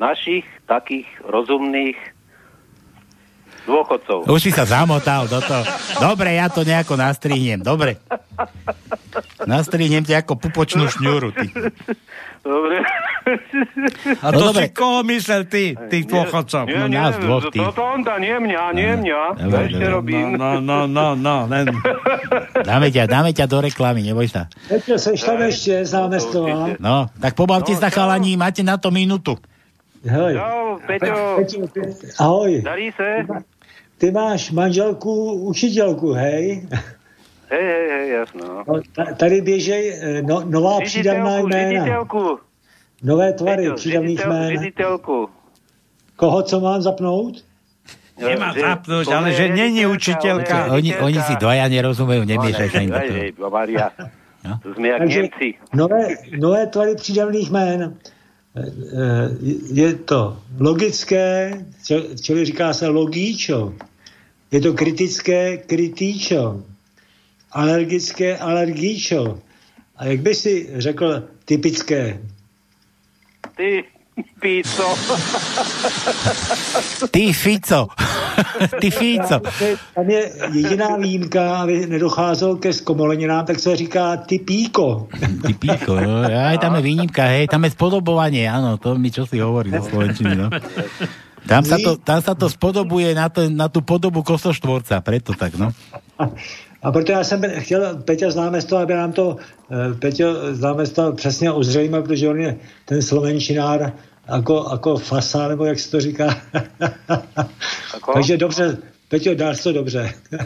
našich 0.00 0.42
takých 0.66 1.06
rozumných 1.22 1.94
dôchodcov. 3.64 4.28
Už 4.28 4.40
si 4.40 4.52
sa 4.52 4.64
zamotal 4.68 5.28
do 5.28 5.40
toho. 5.40 5.64
Dobre, 6.00 6.36
ja 6.36 6.48
to 6.52 6.66
nejako 6.66 7.00
nastrihnem. 7.00 7.64
Dobre. 7.64 7.96
Nastrihnem 9.44 10.04
ti 10.04 10.12
ako 10.12 10.36
pupočnú 10.36 10.88
šňúru. 10.88 11.32
Ty. 11.32 11.46
Dobre. 12.44 12.84
A 14.22 14.28
to 14.32 14.54
si 14.54 14.68
koho 14.70 15.00
myslel 15.04 15.44
ty, 15.46 15.74
tých 15.88 16.04
dôchodcov? 16.06 16.64
No 16.68 16.86
nás 16.88 17.18
dvoch, 17.18 17.48
ty. 17.50 17.58
Toto 17.58 17.82
on 17.82 18.02
dá, 18.02 18.18
nie 18.18 18.34
mňa, 18.34 18.62
nie 18.74 18.90
mňa. 19.00 19.20
Ja 19.38 19.58
ešte 19.66 19.86
robím. 19.88 20.34
No, 20.38 20.58
no, 20.60 20.86
no, 20.86 21.14
no, 21.14 21.46
len. 21.46 21.70
Dáme 22.62 22.88
ťa, 22.90 23.06
dáme 23.06 23.30
ťa 23.34 23.46
do 23.46 23.58
reklamy, 23.62 24.02
neboj 24.02 24.26
sa. 24.30 24.46
Peťo, 24.68 24.98
seš 24.98 25.20
tam 25.22 25.40
ešte 25.42 25.84
z 25.84 25.90
námestová. 25.94 26.74
No, 26.78 27.08
tak 27.18 27.34
pobavte 27.34 27.74
sa 27.74 27.88
chalani, 27.90 28.34
máte 28.34 28.62
na 28.62 28.78
to 28.78 28.90
minútu. 28.90 29.36
Hej. 30.04 30.36
Čau, 30.36 30.64
Peťo. 30.84 31.14
Peťo, 31.40 31.58
ahoj. 32.20 32.60
Darí 32.60 32.92
se? 32.92 33.24
Ty 33.96 34.10
máš 34.10 34.50
manželku, 34.52 35.46
učiteľku, 35.48 36.12
hej? 36.12 36.66
Hej, 37.48 37.64
hej, 37.64 37.86
hej, 37.88 38.06
jasno. 38.10 38.64
No, 38.66 38.74
ta- 38.92 39.14
tady 39.14 39.40
běžej 39.40 39.84
eh, 39.88 40.22
no, 40.22 40.42
nová 40.44 40.80
přídavná 40.80 41.38
jména. 41.38 41.84
ředitelku. 41.84 42.38
Nové 43.04 43.32
tvary 43.32 43.62
Peťo, 43.62 43.74
přídavných 43.76 44.18
ředitel, 44.18 44.32
jmén. 44.32 44.58
ředitelku. 44.58 45.28
Koho 46.16 46.42
co 46.42 46.60
mám 46.60 46.82
zapnout? 46.82 47.44
Nemá 48.18 48.54
Že- 48.54 48.60
zapnúť, 48.60 49.04
to 49.10 49.12
ale 49.12 49.28
že 49.34 49.48
není 49.50 49.82
učiteľka. 49.90 50.70
Oni, 50.70 50.94
oni 50.96 51.18
si 51.18 51.34
dvaja 51.34 51.66
nerozumejú, 51.66 52.22
nemiešaj 52.22 52.68
sa 52.70 52.78
im 52.80 52.90
do 52.94 53.00
toho. 53.02 53.18
No. 54.44 54.60
To 54.62 54.74
jsme 54.74 54.88
jak 54.88 54.98
Takže 54.98 55.20
nové, 55.74 56.02
nové 56.38 56.66
tvary 56.66 56.94
přídavných 56.94 57.50
jmén. 57.50 57.80
Eh, 58.54 58.60
eh, 58.60 59.28
Je 59.72 59.94
to 60.06 60.38
logické, 60.60 61.58
čo- 61.84 62.14
čili 62.22 62.44
říká 62.44 62.72
se 62.72 62.86
logíčo. 62.88 63.74
Je 64.52 64.60
to 64.60 64.72
kritické 64.78 65.56
kritíčo. 65.66 66.62
Alergické 67.52 68.38
alergíčo. 68.38 69.38
A 69.96 70.04
jak 70.06 70.20
by 70.20 70.34
si 70.34 70.70
řekl 70.78 71.22
typické? 71.44 72.18
Ty, 73.56 73.84
píco. 74.40 74.86
Ty 77.10 77.32
Fico. 77.32 77.88
Ty 78.80 78.90
Fico. 78.90 79.40
Tam 79.94 80.10
je 80.10 80.32
jediná 80.52 80.96
výjimka, 80.96 81.62
aby 81.62 81.86
nedocházelo 81.86 82.56
ke 82.56 82.72
zkomoleninám, 82.72 83.46
tak 83.46 83.58
se 83.58 83.76
říká 83.76 84.16
typíko. 84.16 85.08
Ty 85.46 85.54
píko, 85.54 86.00
no. 86.00 86.22
Aj 86.26 86.58
tam 86.58 86.74
je 86.74 86.82
výnimka, 86.82 87.24
hej, 87.24 87.48
tam 87.48 87.64
je 87.64 87.70
spodobovanie, 87.70 88.50
áno, 88.50 88.76
to 88.78 88.98
mi 88.98 89.10
čo 89.10 89.26
si 89.26 89.38
hovorí 89.38 89.70
zo 89.70 89.82
Slovenčiny, 89.82 90.34
no. 90.34 90.50
Tam 91.44 91.60
sa 91.60 91.76
to, 91.76 92.00
tam 92.00 92.24
sa 92.24 92.32
to 92.32 92.48
spodobuje 92.48 93.12
na, 93.12 93.28
to, 93.28 93.52
na 93.52 93.68
tú 93.68 93.84
podobu 93.84 94.24
kosoštvorca, 94.24 95.04
preto 95.04 95.36
tak, 95.36 95.54
no. 95.60 95.70
A 96.84 96.92
proto 96.92 97.12
já 97.12 97.24
jsem 97.24 97.42
chtěl 97.58 97.96
Peťa 98.04 98.30
z 98.30 98.36
náměstova, 98.36 98.82
aby 98.82 98.94
nám 98.94 99.12
to 99.12 99.36
eh, 99.40 99.94
Peťo 99.94 100.54
z 100.54 100.60
náměstova 100.60 101.12
přesně 101.12 101.52
ozřejmil, 101.52 102.02
protože 102.02 102.28
on 102.28 102.40
je 102.40 102.56
ten 102.84 103.02
slovenčinár 103.02 103.92
jako, 104.28 104.68
jako 104.72 104.96
fasa, 104.96 105.48
nebo 105.48 105.64
jak 105.64 105.78
se 105.78 105.90
to 105.90 106.00
říká. 106.00 106.36
Takže 108.14 108.36
dobře, 108.36 108.78
Peťo, 109.08 109.34
dáš 109.34 109.62
to 109.62 109.72
dobře. 109.72 110.12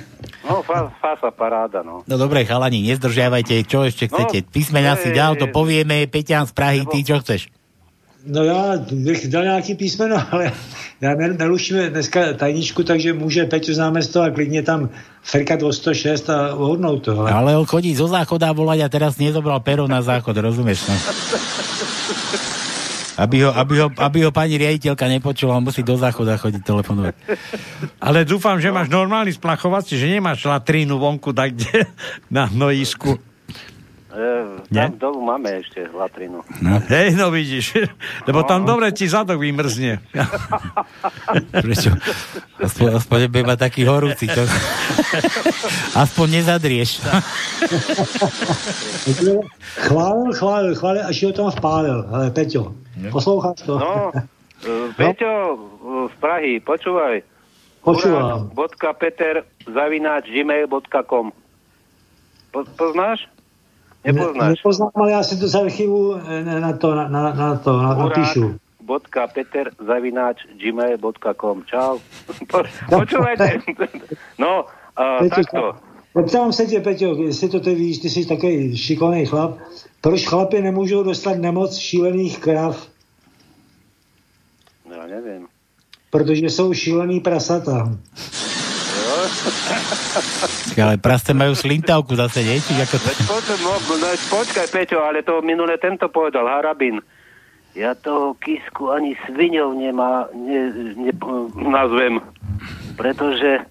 No, 0.49 0.63
fa, 0.63 0.93
fasa 1.01 1.31
paráda, 1.31 1.83
no. 1.83 2.09
No 2.09 2.17
dobre, 2.17 2.41
chalani, 2.49 2.81
nezdržiavajte, 2.81 3.69
čo 3.69 3.85
ešte 3.85 4.09
chcete? 4.09 4.49
Písmena 4.49 4.97
si 4.97 5.13
dal, 5.13 5.37
to 5.37 5.45
povieme, 5.53 6.09
Peťan 6.09 6.49
z 6.49 6.57
Prahy, 6.57 6.81
ty 6.89 7.05
čo 7.05 7.21
chceš? 7.21 7.53
No 8.27 8.45
já 8.45 8.75
bych 8.93 9.29
dal 9.29 9.43
nějaký 9.43 9.75
písmeno, 9.75 10.17
ale 10.31 10.53
já 11.01 11.15
ne, 11.15 11.29
neluším 11.29 11.77
dneska 11.89 12.33
tajničku, 12.33 12.83
takže 12.83 13.13
může 13.13 13.45
Peťo 13.45 13.75
z 13.75 13.79
náměstova 13.79 14.31
klidně 14.31 14.63
tam 14.63 14.89
frkat 15.23 15.63
o 15.63 15.73
106 15.73 16.31
a 16.31 16.55
uhodnout 16.55 17.03
to. 17.03 17.21
Ale... 17.21 17.33
Ale 17.33 17.57
on 17.57 17.67
chodí 17.67 17.95
zo 17.95 18.09
záchoda 18.09 18.53
volať 18.53 18.81
a 18.81 18.89
teraz 18.89 19.19
nezobral 19.19 19.61
pero 19.61 19.87
na 19.89 20.03
záchod, 20.03 20.37
rozumieš? 20.37 20.89
No? 20.89 20.97
Aby 23.19 23.43
ho, 23.43 23.51
aby, 23.51 23.75
ho, 23.83 23.91
aby 23.99 24.19
ho 24.23 24.31
pani 24.31 24.55
riaditeľka 24.55 25.11
nepočula, 25.11 25.59
on 25.59 25.67
musí 25.67 25.83
do 25.83 25.99
záchoda 25.99 26.39
chodiť 26.39 26.63
telefonovať. 26.63 27.15
Ale 27.99 28.23
dúfam, 28.23 28.63
že 28.63 28.71
máš 28.71 28.95
normálny 28.95 29.35
splachovací, 29.35 29.99
že 29.99 30.07
nemáš 30.07 30.47
latrínu 30.47 31.03
vonku 31.03 31.35
tak 31.35 31.59
kde 31.59 31.91
na 32.31 32.47
hnojísku. 32.47 33.28
E, 34.19 34.67
Nie? 34.75 34.91
tam 34.91 34.99
dolu 34.99 35.21
máme 35.23 35.63
ešte 35.63 35.87
latrinu. 35.95 36.43
No. 36.59 36.83
Hej, 36.91 37.15
no 37.15 37.31
vidíš. 37.31 37.79
Lebo 38.27 38.43
tam 38.43 38.67
dobre 38.67 38.91
ti 38.91 39.07
zadok 39.07 39.39
vymrzne. 39.39 40.03
Prečo? 41.63 41.95
Aspoň, 42.59 42.99
aspoň 42.99 43.19
nebude 43.31 43.45
mať 43.47 43.59
taký 43.71 43.87
horúci, 43.87 44.27
čo? 44.27 44.43
Aspoň 46.03 46.43
nezadrieš. 46.43 46.99
Chválil, 49.87 50.31
chválil, 50.35 50.75
chválil, 50.75 51.03
až 51.07 51.17
ho 51.23 51.31
tam 51.31 51.49
vpálil. 51.55 51.99
Ale 52.11 52.35
Peťo, 52.35 52.75
posloucháš 53.15 53.63
to? 53.63 53.79
No, 53.79 54.11
e, 54.11 54.91
Peťo 54.99 55.31
e, 55.31 55.57
z 56.11 56.15
Prahy, 56.19 56.53
počúvaj. 56.59 57.23
Počúvam. 57.87 58.51
Peter 58.99 59.47
zavináč 59.63 60.27
gmail.com 60.27 61.31
po, 62.51 62.65
Poznáš? 62.75 63.29
Nepoznáš? 64.05 64.49
Ne, 64.49 64.49
nepoznám, 64.49 64.91
ale 64.95 65.11
já 65.11 65.23
si 65.23 65.37
to 65.37 65.49
z 65.49 65.55
archivu 65.55 66.17
eh, 66.17 66.61
na 66.61 66.73
to, 66.73 66.95
na, 66.95 67.09
na, 67.09 67.33
na 67.33 67.57
to 67.57 67.83
na, 67.83 67.95
napíšu. 67.95 68.55
Bodka 68.81 69.27
Peter 69.27 69.71
zavináč 69.87 70.47
gmail.com 70.57 71.65
Čau. 71.65 71.99
Po, 72.51 72.63
počúvajte. 72.89 73.59
No, 74.39 74.65
a, 74.97 75.19
Peťo, 75.19 75.35
takto. 75.35 75.75
Zeptám 76.17 76.53
se 76.53 76.67
tě, 76.67 76.81
Peťo, 76.81 77.15
jestli 77.23 77.49
to 77.49 77.61
ty 77.61 77.75
víš, 77.75 77.99
ty 77.99 78.11
jsi 78.11 78.27
takový 78.27 78.77
šikovný 78.77 79.27
chlap, 79.27 79.59
proč 80.01 80.29
chlapi 80.29 80.63
nemůžou 80.63 81.03
dostat 81.03 81.39
nemoc 81.39 81.77
šílených 81.77 82.39
krav? 82.39 82.89
Ja 84.99 85.07
neviem. 85.07 85.47
Protože 86.11 86.51
jsou 86.51 86.75
šílený 86.75 87.21
prasata. 87.21 87.99
Ale 90.79 90.97
prasce 91.01 91.35
majú 91.35 91.53
slintavku 91.53 92.15
zase, 92.15 92.45
nie? 92.47 92.63
Čiže 92.63 92.81
ako. 92.87 92.97
Veď 93.03 93.19
potom, 93.27 93.59
no, 93.65 93.75
počkaj, 94.31 94.67
Peťo, 94.71 94.99
ale 95.03 95.27
to 95.27 95.43
minule 95.43 95.75
tento 95.81 96.07
povedal, 96.09 96.47
Harabin. 96.47 97.03
Ja 97.77 97.95
toho 97.95 98.35
kisku 98.41 98.91
ani 98.91 99.15
sviňov 99.29 99.71
nemá, 99.77 100.27
ne, 100.35 100.61
ne, 100.99 101.13
nazvem, 101.55 102.19
pretože 102.99 103.63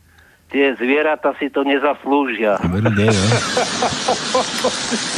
tie 0.47 0.71
zvieratá 0.73 1.35
si 1.35 1.47
to 1.47 1.61
nezaslúžia. 1.61 2.55
Veru, 2.63 2.87
nie, 2.91 3.07
no. 3.07 3.25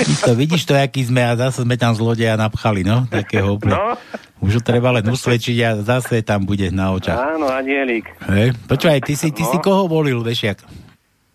Isto, 0.02 0.32
vidíš 0.34 0.66
to, 0.66 0.74
aký 0.74 1.04
sme 1.04 1.22
a 1.22 1.38
zase 1.38 1.62
sme 1.62 1.76
tam 1.76 1.94
zlodeja 1.94 2.34
napchali, 2.34 2.82
no? 2.82 3.06
Takého 3.06 3.56
úplne. 3.56 3.74
No, 3.74 3.94
Už 4.40 4.58
ho 4.58 4.64
treba 4.64 4.90
len 4.90 5.04
usvedčiť 5.04 5.58
a 5.62 5.70
zase 5.78 6.22
tam 6.22 6.44
bude 6.44 6.70
na 6.70 6.92
očach. 6.92 7.18
áno, 7.36 7.46
anielik. 7.46 8.08
Hej. 8.26 8.56
Počúvaj, 8.66 9.00
ty 9.02 9.14
si, 9.14 9.30
ty 9.30 9.44
si 9.44 9.58
No. 9.58 9.62
koho 9.62 9.84
volil, 9.86 10.20
vešiak? 10.20 10.64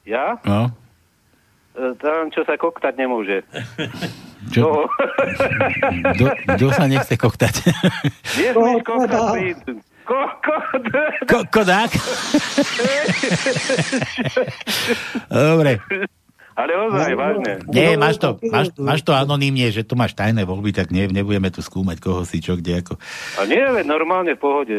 Ja? 0.05 0.41
No. 0.43 0.73
E, 1.73 1.93
Tam, 1.97 2.29
čo 2.29 2.43
sa 2.43 2.55
koktať 2.55 2.95
nemôže. 2.97 3.43
Čo? 4.51 4.61
No. 4.61 4.91
Kto, 6.13 6.25
kto 6.51 6.67
sa 6.71 6.85
nechce 6.85 7.17
koktať? 7.17 7.55
Nesmieš 8.37 8.83
koktať. 8.83 9.57
Ko, 10.05 10.21
ko, 10.39 10.55
Ko, 11.25 11.39
kodák? 11.51 11.91
Dobre. 15.27 15.81
ale 16.55 16.73
ozaj, 16.79 17.13
vážne. 17.15 17.53
Nie, 17.67 17.97
máš 17.97 18.17
to, 18.17 18.37
máš, 18.45 18.71
máš 18.77 19.01
to 19.01 19.11
anonymne, 19.11 19.67
že 19.69 19.83
tu 19.83 19.97
máš 19.97 20.13
tajné 20.13 20.45
voľby, 20.45 20.71
tak 20.71 20.93
ne, 20.93 21.09
nebudeme 21.09 21.49
tu 21.49 21.59
skúmať, 21.59 21.99
koho 21.99 22.23
si 22.23 22.39
čo, 22.39 22.55
kde, 22.55 22.79
ako. 22.79 22.95
A 23.37 23.49
nie, 23.49 23.59
veď 23.59 23.85
normálne 23.85 24.33
v 24.33 24.41
pohode. 24.41 24.79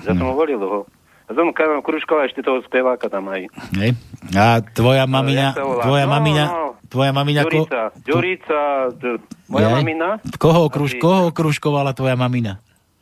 Ja 0.00 0.10
som 0.10 0.24
ho 0.24 0.34
volil 0.34 0.58
ho. 0.58 0.88
A 1.22 1.36
som 1.36 1.54
Kruškova 1.54 2.26
ešte 2.26 2.42
toho 2.42 2.58
speváka 2.60 3.06
tam 3.06 3.30
aj. 3.30 3.46
Hej. 3.78 3.94
A 4.34 4.58
tvoja 4.64 5.06
mamina, 5.06 5.54
sa 5.54 5.62
volá? 5.62 5.82
tvoja 5.86 6.04
No, 6.04 6.12
mamina, 6.12 6.44
no. 6.44 6.64
tvoja 6.90 7.12
mamina, 7.14 7.40
ko, 7.46 7.62
Ďurica, 7.62 7.80
Ďurica, 8.02 8.60
d- 8.98 9.20
moja 9.46 9.68
mamina, 9.70 10.08
koho, 10.36 10.66
okruž, 10.66 10.98
koho 10.98 11.30
okružkovala 11.30 11.94
tvoja 11.94 12.18
mamina? 12.18 12.58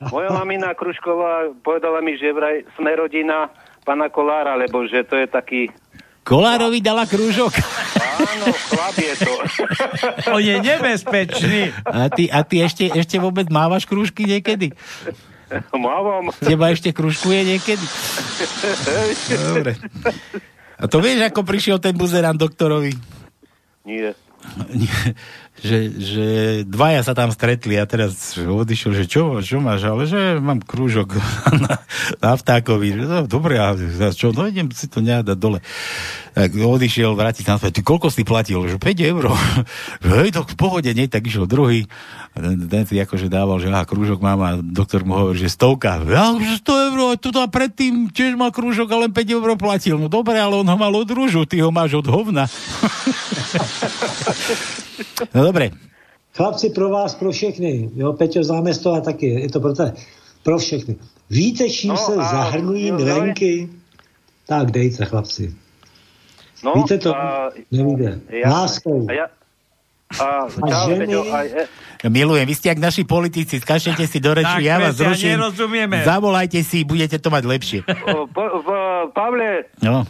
Moja 0.09 0.33
mamina 0.33 0.73
Krušková 0.73 1.53
povedala 1.61 2.01
mi, 2.01 2.17
že 2.17 2.33
vraj 2.33 2.65
sme 2.81 2.97
rodina 2.97 3.53
pana 3.85 4.09
Kolára, 4.09 4.57
lebo 4.57 4.89
že 4.89 5.05
to 5.05 5.21
je 5.21 5.29
taký, 5.29 5.69
Kolárovi 6.21 6.85
dala 6.85 7.09
krúžok. 7.09 7.51
áno, 7.99 8.53
chlap 8.53 8.97
je 9.01 9.15
to. 9.19 9.33
On 10.37 10.43
je 10.43 10.57
nebezpečný. 10.61 11.73
A 11.83 12.13
ty, 12.13 12.29
a 12.29 12.45
ty 12.45 12.61
ešte, 12.61 12.93
ešte 12.93 13.17
vôbec 13.17 13.49
mávaš 13.49 13.89
krúžky 13.89 14.29
niekedy? 14.29 14.77
Mávam. 15.75 16.31
Teba 16.39 16.71
ešte 16.71 16.95
krúžkuje 16.95 17.57
niekedy? 17.57 17.85
Dobre. 19.33 19.73
A 20.79 20.85
to 20.87 21.03
vieš, 21.03 21.27
ako 21.27 21.43
prišiel 21.43 21.83
ten 21.83 21.97
buzerán 21.97 22.39
doktorovi? 22.39 22.95
Nie. 23.83 24.15
Že, 25.61 25.93
že 25.93 26.27
dvaja 26.65 27.05
sa 27.05 27.13
tam 27.13 27.29
stretli 27.35 27.77
a 27.77 27.85
teraz 27.85 28.39
odišiel, 28.39 28.97
že 28.97 29.05
čo, 29.05 29.45
čo 29.45 29.61
máš, 29.61 29.85
ale 29.85 30.09
že 30.09 30.41
mám 30.41 30.65
krúžok 30.65 31.21
na, 31.65 31.85
na 32.23 32.33
vtákovi. 32.33 32.97
No, 32.97 33.29
dobre, 33.29 33.61
a 33.61 33.77
čo, 34.15 34.33
no 34.33 34.49
idem 34.49 34.73
si 34.73 34.89
to 34.89 35.05
nejak 35.05 35.29
dať 35.29 35.39
dole. 35.39 35.61
Tak 36.33 36.57
odišiel, 36.57 37.13
vrátiť 37.13 37.45
sa. 37.45 37.61
Ty 37.61 37.83
koľko 37.83 38.09
si 38.09 38.25
platil? 38.25 38.63
Že 38.71 38.81
5 38.81 39.11
eur. 39.13 39.25
hej, 40.23 40.33
to 40.33 40.49
v 40.49 40.57
pohode, 40.57 40.89
nie, 40.97 41.11
tak 41.11 41.29
išiel 41.29 41.45
druhý. 41.45 41.85
Ten, 42.33 42.71
ten 42.71 42.83
si 42.89 42.97
akože 42.97 43.29
dával, 43.29 43.61
že 43.61 43.69
aha, 43.69 43.85
krúžok 43.85 44.25
mám 44.25 44.41
a 44.41 44.51
doktor 44.63 45.05
mu 45.05 45.19
hovorí, 45.19 45.45
že 45.45 45.53
stovka. 45.53 46.01
Ja, 46.09 46.33
že 46.41 46.65
100 46.65 46.89
eur, 46.95 46.99
tu 47.21 47.29
predtým 47.35 48.09
tiež 48.09 48.39
mal 48.39 48.49
krúžok 48.49 48.89
a 48.97 49.05
len 49.05 49.13
5 49.13 49.37
eur 49.37 49.51
platil. 49.61 50.01
No 50.01 50.09
dobre, 50.09 50.41
ale 50.41 50.57
on 50.57 50.65
ho 50.65 50.77
mal 50.79 50.95
od 50.95 51.11
rúžu, 51.13 51.45
ty 51.45 51.61
ho 51.61 51.69
máš 51.69 52.01
od 52.01 52.09
hovna. 52.09 52.49
no 55.35 55.45
dobre. 55.45 55.71
Chlapci, 56.37 56.71
pro 56.71 56.89
vás, 56.89 57.15
pro 57.15 57.33
všechny. 57.33 57.91
Jo, 57.97 58.13
Peťo, 58.13 58.45
známe 58.45 58.75
z 58.75 58.79
toho 58.79 59.01
taky. 59.01 59.27
Je 59.27 59.49
to 59.51 59.61
pro, 59.61 59.73
te, 59.75 59.93
pro 60.43 60.59
všechny. 60.59 60.97
Víte, 61.31 61.71
čím 61.71 61.91
No 61.91 61.97
se 61.97 62.13
a- 62.15 62.25
zahrnují 62.25 62.87
jo, 62.87 62.97
milenky? 62.97 63.69
Tak 64.47 64.71
dejte, 64.71 65.05
chlapci. 65.05 65.55
No, 66.65 66.73
Víte 66.77 66.99
to? 66.99 67.17
a- 67.17 67.51
Nevíte. 67.71 68.21
Ja- 68.31 68.49
Láskou. 68.51 69.07
A 69.09 69.13
ja, 69.13 69.27
a, 70.21 70.27
A 70.45 70.87
ženy? 70.91 71.07
Peťo, 71.07 71.23
aj, 71.25 71.47
e, 71.49 71.65
Ja 72.01 72.09
milujem, 72.09 72.49
vy 72.49 72.55
ste 72.57 72.69
jak 72.69 72.81
naši 72.81 73.05
politici, 73.05 73.61
skačete 73.61 74.09
si 74.09 74.19
do 74.19 74.33
reči, 74.33 74.65
ja 74.65 74.81
vás 74.81 74.97
zruším. 74.97 75.37
nerozumieme. 75.37 76.01
Zavolajte 76.03 76.59
si, 76.61 76.83
budete 76.83 77.21
to 77.21 77.29
mať 77.29 77.45
lepšie. 77.45 77.79
o, 78.09 78.25
po, 78.27 78.43
v, 78.59 78.69
Pavle, 79.13 79.69
No, 79.79 80.03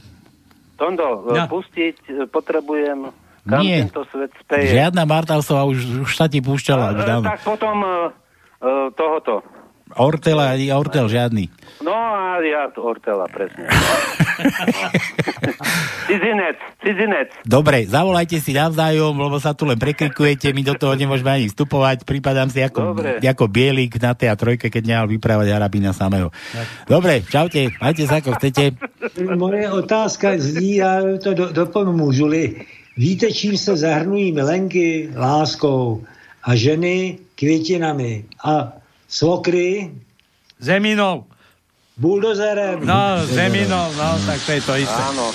Tondo, 0.78 1.26
No. 1.26 1.34
no. 1.34 1.45
pustiť 1.47 1.97
potrebujem, 2.28 3.11
kam 3.49 3.62
Nie. 3.64 3.86
tento 3.88 4.05
svet 4.11 4.30
speje. 4.41 4.72
žiadna 4.76 5.03
Martausová 5.09 5.64
už, 5.64 6.05
už 6.05 6.12
sa 6.16 6.28
ti 6.28 6.41
púšťala. 6.45 6.97
Už 6.97 7.05
dávno. 7.07 7.26
tak 7.28 7.41
potom 7.45 7.76
e, 7.80 7.88
tohoto. 8.95 9.41
Ortela, 9.99 10.55
ani 10.55 10.70
Ortel 10.70 11.11
žiadny. 11.11 11.51
No 11.82 11.91
a 11.91 12.38
ja 12.47 12.70
to 12.70 12.78
Ortela, 12.86 13.26
presne. 13.26 13.66
Cizinec, 16.07 16.59
cizinec. 16.82 17.30
Dobre, 17.47 17.86
zavolajte 17.86 18.43
si 18.43 18.51
navzájom, 18.51 19.14
lebo 19.14 19.38
sa 19.38 19.55
tu 19.55 19.62
len 19.66 19.78
prekrikujete, 19.78 20.51
my 20.51 20.62
do 20.66 20.74
toho 20.74 20.95
nemôžeme 20.99 21.30
ani 21.30 21.47
vstupovať, 21.51 22.03
prípadám 22.03 22.51
si 22.51 22.59
ako, 22.62 22.95
Dobre. 22.95 23.22
ako 23.22 23.45
bielik 23.47 23.95
na 24.03 24.14
tej 24.14 24.30
a 24.30 24.34
trojke, 24.34 24.70
keď 24.70 24.82
nehal 24.86 25.07
vyprávať 25.07 25.55
Arabína 25.55 25.95
samého. 25.95 26.34
Dobre, 26.91 27.22
čaute, 27.26 27.70
majte 27.78 28.11
sa 28.11 28.18
ako 28.18 28.34
chcete. 28.38 28.74
Moje 29.38 29.70
otázka 29.70 30.34
zní, 30.38 30.82
já 30.82 30.99
to 31.22 31.34
do, 31.34 31.47
dopomůžu-li. 31.53 32.66
Víte, 33.01 33.32
čím 33.32 33.57
se 33.57 33.76
zahrnují 33.76 34.32
milenky? 34.32 35.09
Láskou. 35.16 36.05
A 36.44 36.55
ženy 36.55 37.18
květinami. 37.34 38.24
A 38.44 38.72
svokry 39.09 39.90
Zeminou. 40.59 41.24
buldozerem. 41.96 42.84
No, 42.86 43.24
zeminou, 43.24 43.92
no, 43.96 44.20
tak 44.26 44.44
to 44.46 44.53
je 44.53 44.61
to 44.61 44.74
isté. 44.76 45.03
Áno. 45.16 45.32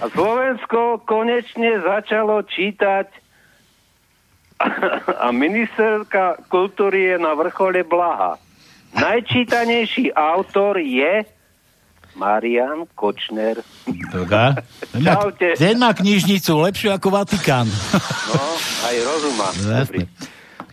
A 0.00 0.08
Slovensko 0.16 1.04
konečne 1.04 1.84
začalo 1.84 2.40
čítať 2.40 3.12
a 5.24 5.28
ministerka 5.28 6.40
kultúry 6.48 7.12
je 7.12 7.16
na 7.20 7.36
vrchole 7.36 7.84
blaha. 7.84 8.40
Najčítanejší 8.96 10.16
autor 10.16 10.80
je 10.80 11.28
Marian 12.14 12.86
Kočner. 12.94 13.60
Doga. 14.10 14.62
Čaute. 15.04 15.58
Ten 15.58 15.78
má 15.78 15.90
knižnicu, 15.94 16.54
lepšiu 16.64 16.94
ako 16.94 17.08
Vatikán. 17.10 17.66
No, 17.66 18.42
aj 18.86 18.96
rozumá. 19.02 19.48
No, 19.54 19.70
Jasne. 19.82 20.04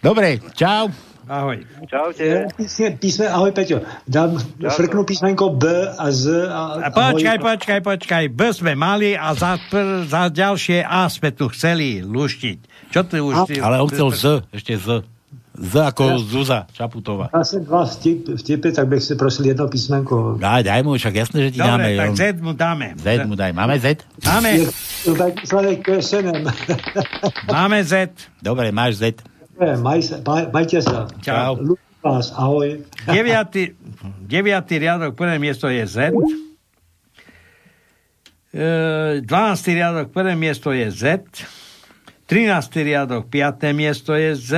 Dobre, 0.01 0.41
čau. 0.57 0.89
Ahoj. 1.31 1.63
Čaute. 1.87 2.51
Písme, 2.59 2.97
písme, 2.99 3.25
ahoj 3.31 3.55
Peťo, 3.55 3.85
dám, 4.03 4.35
frknu 4.59 5.07
písmenko 5.07 5.55
B 5.55 5.63
a 5.87 6.11
Z 6.11 6.49
a, 6.51 6.81
A 6.81 6.89
počkaj, 6.91 7.37
počkaj, 7.39 7.79
počkaj. 7.79 8.23
B 8.27 8.51
sme 8.51 8.75
mali 8.75 9.15
a 9.15 9.31
za, 9.31 9.55
pr, 9.55 10.03
za 10.11 10.27
ďalšie 10.27 10.83
A 10.83 11.07
sme 11.07 11.31
tu 11.31 11.47
chceli 11.53 12.03
luštiť. 12.03 12.91
Čo 12.91 13.07
ty 13.07 13.23
už... 13.23 13.47
Ty, 13.47 13.63
Ale 13.63 13.79
on 13.79 13.87
chcel 13.87 14.09
Z, 14.11 14.23
ešte 14.51 14.75
Z. 14.75 15.07
Z 15.51 15.75
ako 15.75 16.15
Zuza 16.19 16.63
Čaputová. 16.71 17.27
Já 17.35 17.43
jsem 17.43 17.65
dva 17.65 17.85
vtip, 17.85 18.27
vtipy, 18.39 18.71
tak 18.71 18.87
bych 18.87 19.03
si 19.03 19.15
prosil 19.15 19.45
jedno 19.45 19.67
písmenko. 19.67 20.37
Daj, 20.39 20.63
daj 20.63 20.83
mu, 20.83 20.95
však 20.95 21.15
jasné, 21.15 21.37
že 21.43 21.51
ti 21.51 21.59
dáme. 21.59 21.91
Dobre, 21.91 21.97
tak 21.97 22.07
jo. 22.07 22.15
Z 22.15 22.23
mu 22.41 22.51
dáme. 22.55 22.87
Z 22.95 23.05
mu 23.27 23.35
daj. 23.35 23.51
Máme 23.53 23.75
Z? 23.79 23.85
Máme, 24.23 24.49
máme 27.51 27.83
Z. 27.83 27.93
Dobre, 28.41 28.71
máš 28.71 28.95
Z. 28.95 29.03
Maj, 29.59 29.99
se- 30.01 30.21
maj, 30.23 30.47
majte 30.55 30.79
sa. 30.81 31.05
Čau. 31.21 31.59
Ľúbim 31.59 31.99
vás, 32.01 32.31
ahoj. 32.33 32.81
Deviatý, 33.05 33.75
deviatý 34.25 34.79
riadok, 34.81 35.13
prvé 35.13 35.37
miesto 35.37 35.67
je 35.69 35.83
Z. 35.85 36.15
E, 38.51 39.21
12. 39.21 39.77
riadok, 39.77 40.09
prvé 40.09 40.33
miesto 40.33 40.71
je 40.71 40.87
Z. 40.89 41.03
13. 42.25 42.81
riadok, 42.81 43.27
5. 43.27 43.75
miesto 43.75 44.15
je 44.15 44.31
Z. 44.33 44.51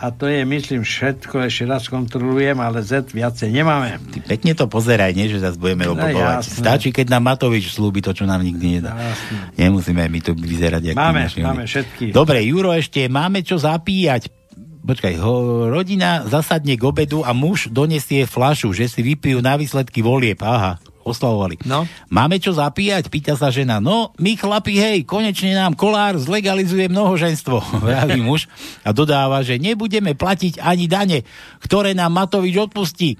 A 0.00 0.08
to 0.08 0.24
je, 0.24 0.40
myslím, 0.42 0.80
všetko. 0.80 1.44
Ešte 1.44 1.64
raz 1.64 1.84
kontrolujem, 1.84 2.56
ale 2.56 2.80
Z 2.80 3.04
viacej 3.06 3.52
nemáme. 3.52 4.00
Ty 4.08 4.18
pekne 4.26 4.52
to 4.52 4.64
pozeraj, 4.64 5.12
nie, 5.12 5.28
že 5.28 5.38
zase 5.38 5.54
budeme 5.54 5.84
No, 5.84 5.92
obodovať. 5.92 6.40
jasné. 6.40 6.56
Stačí, 6.56 6.88
keď 6.88 7.12
nám 7.12 7.28
Matovič 7.28 7.68
slúbi 7.70 8.00
to, 8.00 8.10
čo 8.10 8.24
nám 8.24 8.40
nikdy 8.40 8.80
nedá. 8.80 8.96
Jasné. 8.96 9.36
Nemusíme 9.58 10.00
my 10.02 10.18
tu 10.18 10.32
vyzerať. 10.32 10.92
Máme, 10.92 11.28
naši 11.28 11.40
máme 11.40 11.64
všetky. 11.64 12.04
Dobre, 12.10 12.40
Juro, 12.42 12.72
ešte 12.72 13.04
máme 13.06 13.40
čo 13.40 13.54
zapíjať. 13.54 14.32
Počkaj, 14.80 15.14
ho, 15.20 15.32
rodina 15.68 16.24
zasadne 16.24 16.72
k 16.72 16.82
obedu 16.82 17.20
a 17.20 17.30
muž 17.30 17.68
donesie 17.68 18.24
flašu, 18.24 18.72
že 18.72 18.88
si 18.88 19.04
vypijú 19.04 19.38
na 19.38 19.52
výsledky 19.54 20.00
volieb. 20.00 20.40
Aha, 20.40 20.80
oslavovali. 21.04 21.64
No. 21.64 21.88
Máme 22.12 22.36
čo 22.38 22.52
zapíjať? 22.52 23.08
Pýta 23.08 23.34
sa 23.34 23.48
žena. 23.48 23.80
No, 23.80 24.12
my 24.20 24.36
chlapi, 24.36 24.76
hej, 24.76 24.98
konečne 25.08 25.56
nám 25.56 25.74
kolár 25.74 26.20
zlegalizuje 26.20 26.88
mnohoženstvo, 26.92 27.56
vraví 27.84 28.20
muž 28.20 28.46
a 28.84 28.92
dodáva, 28.92 29.40
že 29.40 29.60
nebudeme 29.60 30.12
platiť 30.12 30.60
ani 30.60 30.86
dane, 30.86 31.18
ktoré 31.64 31.96
nám 31.96 32.12
Matovič 32.14 32.56
odpustí 32.56 33.16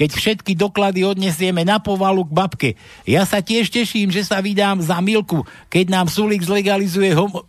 keď 0.00 0.16
všetky 0.16 0.56
doklady 0.56 1.04
odnesieme 1.04 1.60
na 1.60 1.76
povalu 1.76 2.24
k 2.24 2.32
babke. 2.32 2.70
Ja 3.04 3.28
sa 3.28 3.44
tiež 3.44 3.68
teším, 3.68 4.08
že 4.08 4.24
sa 4.24 4.40
vydám 4.40 4.80
za 4.80 4.96
Milku, 5.04 5.44
keď 5.68 5.92
nám 5.92 6.06
Sulik 6.08 6.40
zlegalizuje 6.40 7.12
homo- 7.12 7.44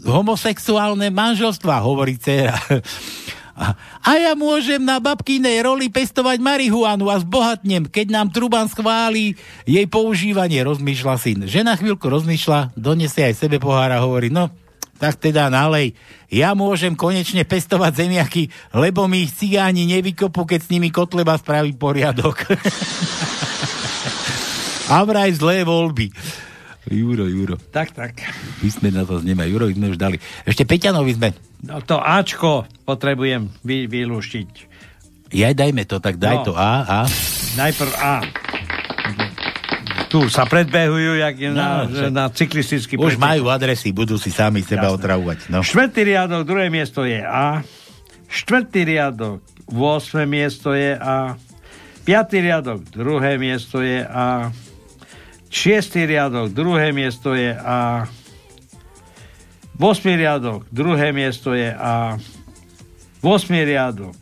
homosexuálne 0.00 1.12
manželstva, 1.12 1.84
hovorí 1.84 2.16
dcera. 2.16 2.56
A, 3.54 4.18
ja 4.18 4.34
môžem 4.34 4.82
na 4.82 4.98
babkinej 4.98 5.62
roli 5.62 5.86
pestovať 5.86 6.42
marihuanu 6.42 7.06
a 7.06 7.22
zbohatnem, 7.22 7.86
keď 7.86 8.10
nám 8.10 8.34
Truban 8.34 8.66
schváli 8.66 9.38
jej 9.62 9.86
používanie, 9.86 10.58
rozmýšľa 10.66 11.14
syn. 11.22 11.38
Žena 11.46 11.78
chvíľku 11.78 12.10
rozmýšľa, 12.10 12.74
donesie 12.74 13.30
aj 13.30 13.38
sebe 13.46 13.62
pohár 13.62 13.94
a 13.94 14.02
hovorí, 14.02 14.26
no, 14.26 14.50
tak 14.98 15.22
teda 15.22 15.46
nalej. 15.54 15.94
Ja 16.34 16.58
môžem 16.58 16.98
konečne 16.98 17.46
pestovať 17.46 18.06
zemiaky, 18.06 18.50
lebo 18.74 19.06
mi 19.06 19.22
ich 19.22 19.34
cigáni 19.38 19.86
nevykopú, 19.86 20.50
keď 20.50 20.60
s 20.66 20.70
nimi 20.74 20.90
Kotleba 20.90 21.38
spraví 21.38 21.78
poriadok. 21.78 22.34
a 24.94 24.98
vraj 25.06 25.30
zlé 25.30 25.62
voľby. 25.62 26.10
Juro, 26.90 27.24
Juro. 27.30 27.56
Tak, 27.70 27.96
tak. 27.96 28.18
My 28.60 28.68
sme 28.68 28.88
na 28.92 29.08
to 29.08 29.22
nemajú. 29.22 29.56
Juro 29.56 29.66
sme 29.72 29.94
už 29.94 29.98
dali. 29.98 30.20
Ešte 30.44 30.68
Peťanovi 30.68 31.16
sme. 31.16 31.53
No 31.64 31.80
to 31.80 31.96
Ačko 31.96 32.52
potrebujem 32.84 33.48
vy, 33.60 33.86
vylúštiť. 33.86 34.50
Ja 35.32 35.50
dajme 35.50 35.82
to, 35.82 35.98
tak 35.98 36.16
daj 36.16 36.36
No. 36.40 36.44
to 36.44 36.52
A, 36.54 36.72
A. 36.84 37.00
Najprv 37.56 37.92
A. 37.96 38.14
Tu 40.06 40.30
sa 40.30 40.46
predbehujú, 40.46 41.18
jak 41.18 41.34
je 41.34 41.50
na, 41.50 41.82
No, 41.82 41.90
však- 41.90 42.12
na 42.12 42.24
cyklistický 42.30 42.94
Už 42.94 43.18
majú 43.18 43.50
adresy, 43.50 43.90
budú 43.90 44.14
si 44.14 44.30
sami 44.30 44.62
seba 44.62 44.86
Jasné. 44.86 44.94
otravovať. 44.94 45.38
No. 45.50 45.58
Štvrtý 45.60 46.06
riadok, 46.06 46.46
druhé 46.46 46.70
miesto 46.70 47.02
je 47.02 47.18
A. 47.18 47.66
Štvrtý 48.30 48.86
riadok, 48.86 49.42
8. 49.66 50.22
miesto 50.24 50.70
je 50.70 50.94
A. 50.94 51.34
Piatý 52.04 52.38
riadok, 52.38 52.84
druhé 52.86 53.34
miesto 53.36 53.82
je 53.82 54.04
A. 54.04 54.54
Šiestý 55.48 56.04
riadok, 56.04 56.52
druhé 56.52 56.92
miesto 56.92 57.34
je 57.34 57.50
A. 57.50 58.06
8. 59.80 60.06
riadok, 60.06 60.70
druhé 60.70 61.10
miesto 61.10 61.50
je 61.50 61.74
A. 61.74 62.18
8. 63.22 63.50
riadok, 63.50 64.14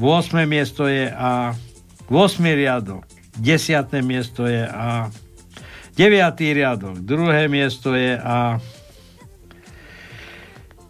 8. 0.00 0.48
miesto 0.48 0.88
je 0.88 1.12
A. 1.12 1.52
8. 2.08 2.40
riadok, 2.40 3.04
10. 3.36 4.00
miesto 4.00 4.48
je 4.48 4.64
A. 4.64 5.12
9. 5.92 6.54
riadok, 6.54 6.96
druhé 7.04 7.52
miesto 7.52 7.92
je 7.92 8.16
A. 8.16 8.62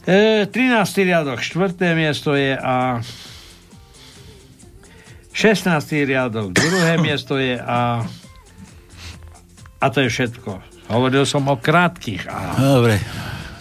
E, 0.07 0.47
13. 0.47 1.05
riadok, 1.05 1.43
4. 1.43 1.99
miesto 1.99 2.39
je 2.39 2.55
A. 2.55 3.03
16. 5.35 6.07
riadok, 6.07 6.55
druhé 6.55 7.01
miesto 7.07 7.35
je 7.35 7.59
A. 7.59 8.07
A 9.79 9.87
to 9.91 10.03
je 10.03 10.11
všetko. 10.11 10.63
Hovoril 10.91 11.27
som 11.27 11.47
o 11.51 11.59
krátkých 11.59 12.27
A. 12.31 12.59
Dobre, 12.59 12.99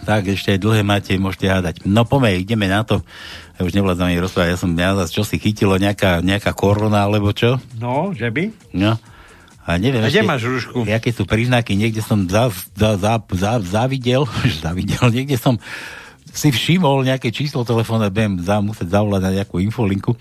tak 0.07 0.31
ešte 0.31 0.55
aj 0.55 0.63
dlhé 0.63 0.81
máte, 0.87 1.11
môžete 1.19 1.51
hádať. 1.51 1.75
No 1.83 2.07
poďme, 2.07 2.39
ideme 2.39 2.71
na 2.71 2.87
to. 2.87 3.03
Ja 3.59 3.67
už 3.67 3.75
nevládzam 3.75 4.07
ani 4.07 4.23
rozprávať, 4.23 4.55
ja 4.55 4.59
som 4.63 4.71
ja 4.71 4.95
zase, 4.95 5.11
čo 5.11 5.27
si 5.27 5.35
chytilo, 5.35 5.75
nejaká, 5.75 6.23
nejaká 6.23 6.55
korona, 6.55 7.03
alebo 7.03 7.35
čo? 7.35 7.59
No, 7.75 8.15
že 8.15 8.31
by? 8.31 8.71
No. 8.71 8.95
A 9.67 9.75
neviem, 9.75 9.99
A 9.99 10.07
kde 10.07 10.23
máš 10.23 10.47
rúšku? 10.47 10.87
Jaké 10.87 11.11
sú 11.11 11.27
príznaky, 11.27 11.75
niekde 11.75 11.99
som 11.99 12.23
za, 12.23 12.47
za, 12.71 12.95
za, 12.95 13.19
za, 13.19 13.51
zavidel, 13.59 14.23
zavidel, 14.63 15.11
niekde 15.11 15.35
som 15.35 15.59
si 16.37 16.53
všimol 16.53 17.01
nejaké 17.01 17.33
číslo 17.33 17.65
telefónne, 17.65 18.13
budem 18.13 18.37
za, 18.37 18.61
musieť 18.61 18.93
zavolať 18.93 19.21
na 19.25 19.31
nejakú 19.41 19.57
infolinku. 19.57 20.13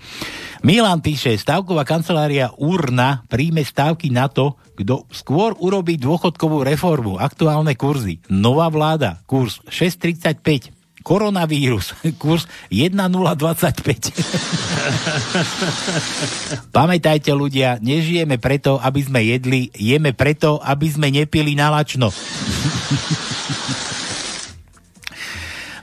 Milan 0.65 1.05
píše, 1.05 1.37
stavková 1.37 1.85
kancelária 1.85 2.49
Urna 2.57 3.21
príjme 3.29 3.61
stávky 3.61 4.09
na 4.09 4.25
to, 4.25 4.57
kto 4.73 5.05
skôr 5.13 5.53
urobí 5.61 6.01
dôchodkovú 6.01 6.65
reformu, 6.65 7.21
aktuálne 7.21 7.77
kurzy. 7.77 8.17
Nová 8.33 8.65
vláda, 8.73 9.21
kurz 9.29 9.61
6,35. 9.69 10.73
Koronavírus, 11.05 11.95
kurz 12.21 12.49
1,025. 12.73 14.11
Pamätajte 16.75 17.31
ľudia, 17.31 17.77
nežijeme 17.79 18.41
preto, 18.41 18.81
aby 18.81 18.99
sme 19.05 19.21
jedli, 19.23 19.69
jeme 19.77 20.11
preto, 20.11 20.59
aby 20.59 20.89
sme 20.89 21.13
nepili 21.13 21.53
na 21.53 21.69
lačno. 21.71 22.09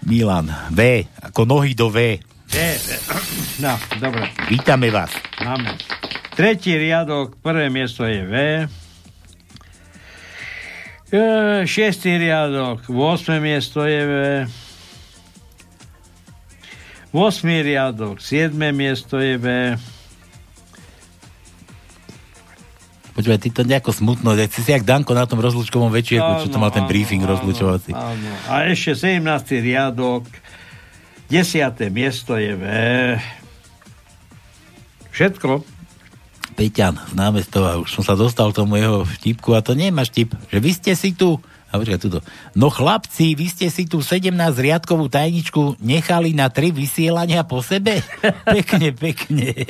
Milan, 0.05 0.53
V, 0.71 1.09
ako 1.25 1.49
nohy 1.49 1.73
do 1.73 1.89
V. 1.89 2.21
V, 2.49 2.57
no, 3.65 3.75
dobre. 3.99 4.31
Vítame 4.47 4.93
vás. 4.93 5.11
Máme. 5.41 5.77
Tretí 6.35 6.75
riadok, 6.75 7.39
prvé 7.39 7.71
miesto 7.71 8.05
je 8.05 8.23
V. 8.27 8.35
E, 11.15 11.21
šiestý 11.63 12.19
riadok, 12.19 12.91
8. 12.91 13.39
miesto 13.39 13.87
je 13.87 14.03
V. 14.03 14.13
8. 17.15 17.23
riadok, 17.63 18.19
7. 18.19 18.51
miesto 18.75 19.23
je 19.23 19.39
V. 19.39 19.47
Počúvaj, 23.15 23.39
ty 23.39 23.49
to 23.55 23.63
nejako 23.63 23.95
smutno, 23.95 24.35
ty 24.35 24.51
si 24.51 24.67
jak 24.67 24.83
Danko 24.83 25.15
na 25.15 25.23
tom 25.23 25.39
rozlučkovom 25.39 25.95
večierku, 25.95 26.43
čo 26.43 26.51
to 26.51 26.59
mal 26.59 26.75
ten 26.75 26.91
briefing 26.91 27.23
áno, 27.23 27.39
rozlučovací. 27.39 27.95
Áno. 27.95 28.31
A 28.51 28.67
ešte 28.67 29.15
17. 29.15 29.23
riadok, 29.63 30.27
10. 31.31 31.95
miesto 31.95 32.35
je 32.35 32.59
V. 32.59 32.65
Všetko. 35.15 35.63
Peťan 36.59 36.99
z 36.99 37.15
námestova, 37.15 37.79
už 37.79 37.91
som 37.91 38.03
sa 38.03 38.19
dostal 38.19 38.51
tomu 38.51 38.83
jeho 38.83 39.07
vtipku 39.07 39.55
a 39.55 39.63
to 39.63 39.79
nie 39.79 39.91
je 39.91 39.95
máš 39.95 40.11
vtip, 40.11 40.35
že 40.51 40.59
vy 40.59 40.71
ste 40.75 40.93
si 40.99 41.15
tu 41.15 41.39
a 41.75 41.83
počkaj, 41.83 41.99
tuto. 41.99 42.23
No 42.55 42.71
chlapci, 42.71 43.35
vy 43.35 43.51
ste 43.51 43.67
si 43.67 43.91
tu 43.91 43.99
17 43.99 44.31
riadkovú 44.39 45.11
tajničku 45.11 45.83
nechali 45.83 46.31
na 46.31 46.47
tri 46.47 46.71
vysielania 46.71 47.43
po 47.43 47.67
sebe? 47.67 47.99
pekne, 48.55 48.95
pekne. 48.95 49.67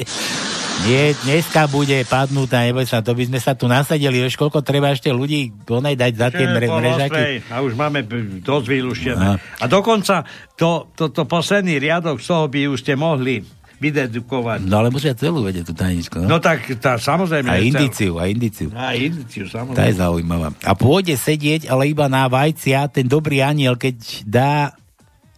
Nie, 0.84 1.16
dneska 1.24 1.64
bude 1.72 2.04
padnúť, 2.04 2.50
a 2.52 2.68
neboj 2.68 2.84
sa, 2.84 3.00
to 3.00 3.16
by 3.16 3.24
sme 3.24 3.40
sa 3.40 3.56
tu 3.56 3.64
nasadili, 3.64 4.20
vieš, 4.20 4.36
koľko 4.36 4.60
treba 4.60 4.92
ešte 4.92 5.08
ľudí 5.08 5.64
onaj 5.64 5.96
dať 5.96 6.12
za 6.12 6.28
tie 6.28 6.44
mre, 6.44 6.68
mrežaky. 6.68 7.24
A 7.48 7.64
už 7.64 7.72
máme 7.72 8.04
dosť 8.44 8.66
vylúštené. 8.68 9.16
No. 9.16 9.40
A 9.40 9.64
dokonca 9.64 10.28
to, 10.60 10.92
to, 10.92 11.08
to 11.08 11.24
posledný 11.24 11.80
riadok 11.80 12.20
z 12.20 12.26
toho 12.28 12.44
by 12.52 12.68
už 12.68 12.84
ste 12.84 13.00
mohli 13.00 13.40
vydedukovať. 13.84 14.64
No 14.64 14.80
ale 14.80 14.88
musia 14.88 15.12
celú 15.12 15.44
vedieť 15.44 15.68
tú 15.68 15.74
tajničku. 15.76 16.24
No 16.24 16.40
tak 16.40 16.64
tá, 16.80 16.96
samozrejme. 16.96 17.48
A 17.52 17.60
indiciu, 17.60 18.16
a 18.16 18.24
indiciu. 18.24 18.72
A 18.72 18.96
indiciu, 18.96 19.44
Tá 19.44 19.60
je 19.84 19.92
samozrejme. 19.92 20.00
zaujímavá. 20.00 20.48
A 20.64 20.72
pôjde 20.72 21.14
sedieť, 21.14 21.68
ale 21.68 21.92
iba 21.92 22.08
na 22.08 22.24
vajcia, 22.24 22.88
ten 22.88 23.04
dobrý 23.04 23.44
aniel, 23.44 23.76
keď 23.76 23.96
dá 24.24 24.72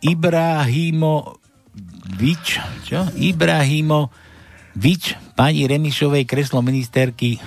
Ibrahimo 0.01 1.43
Vič, 2.17 2.63
čo? 2.87 3.03
Ibrahimo 3.19 4.15
Vič, 4.79 5.17
pani 5.35 5.67
Remišovej 5.67 6.23
kreslo 6.23 6.63
ministerky 6.63 7.41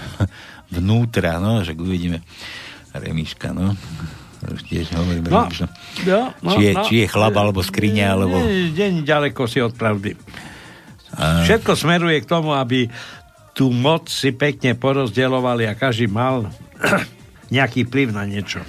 vnútra, 0.76 1.40
no, 1.40 1.64
že 1.64 1.74
uvidíme. 1.74 2.20
Remiška, 2.92 3.54
no. 3.54 3.78
Už 4.40 4.64
tiež 4.66 4.90
hovorím, 4.96 5.28
No, 5.28 5.52
no, 5.52 6.20
no, 6.42 6.52
či, 6.56 6.60
je, 6.64 6.72
no. 6.72 6.84
či 6.88 6.94
je 7.04 7.08
chlap, 7.12 7.36
alebo 7.36 7.60
skriňa, 7.60 8.06
alebo... 8.08 8.40
Nie, 8.72 9.04
ďaleko 9.04 9.46
si 9.46 9.60
od 9.60 9.76
pravdy. 9.76 10.16
Všetko 11.18 11.74
smeruje 11.74 12.22
k 12.22 12.30
tomu, 12.30 12.54
aby 12.54 12.90
tú 13.58 13.74
moc 13.74 14.08
si 14.08 14.32
pekne 14.32 14.78
porozdeľovali 14.78 15.68
a 15.68 15.74
každý 15.74 16.08
mal 16.08 16.48
nejaký 17.56 17.90
vplyv 17.90 18.14
na 18.14 18.24
niečo. 18.24 18.62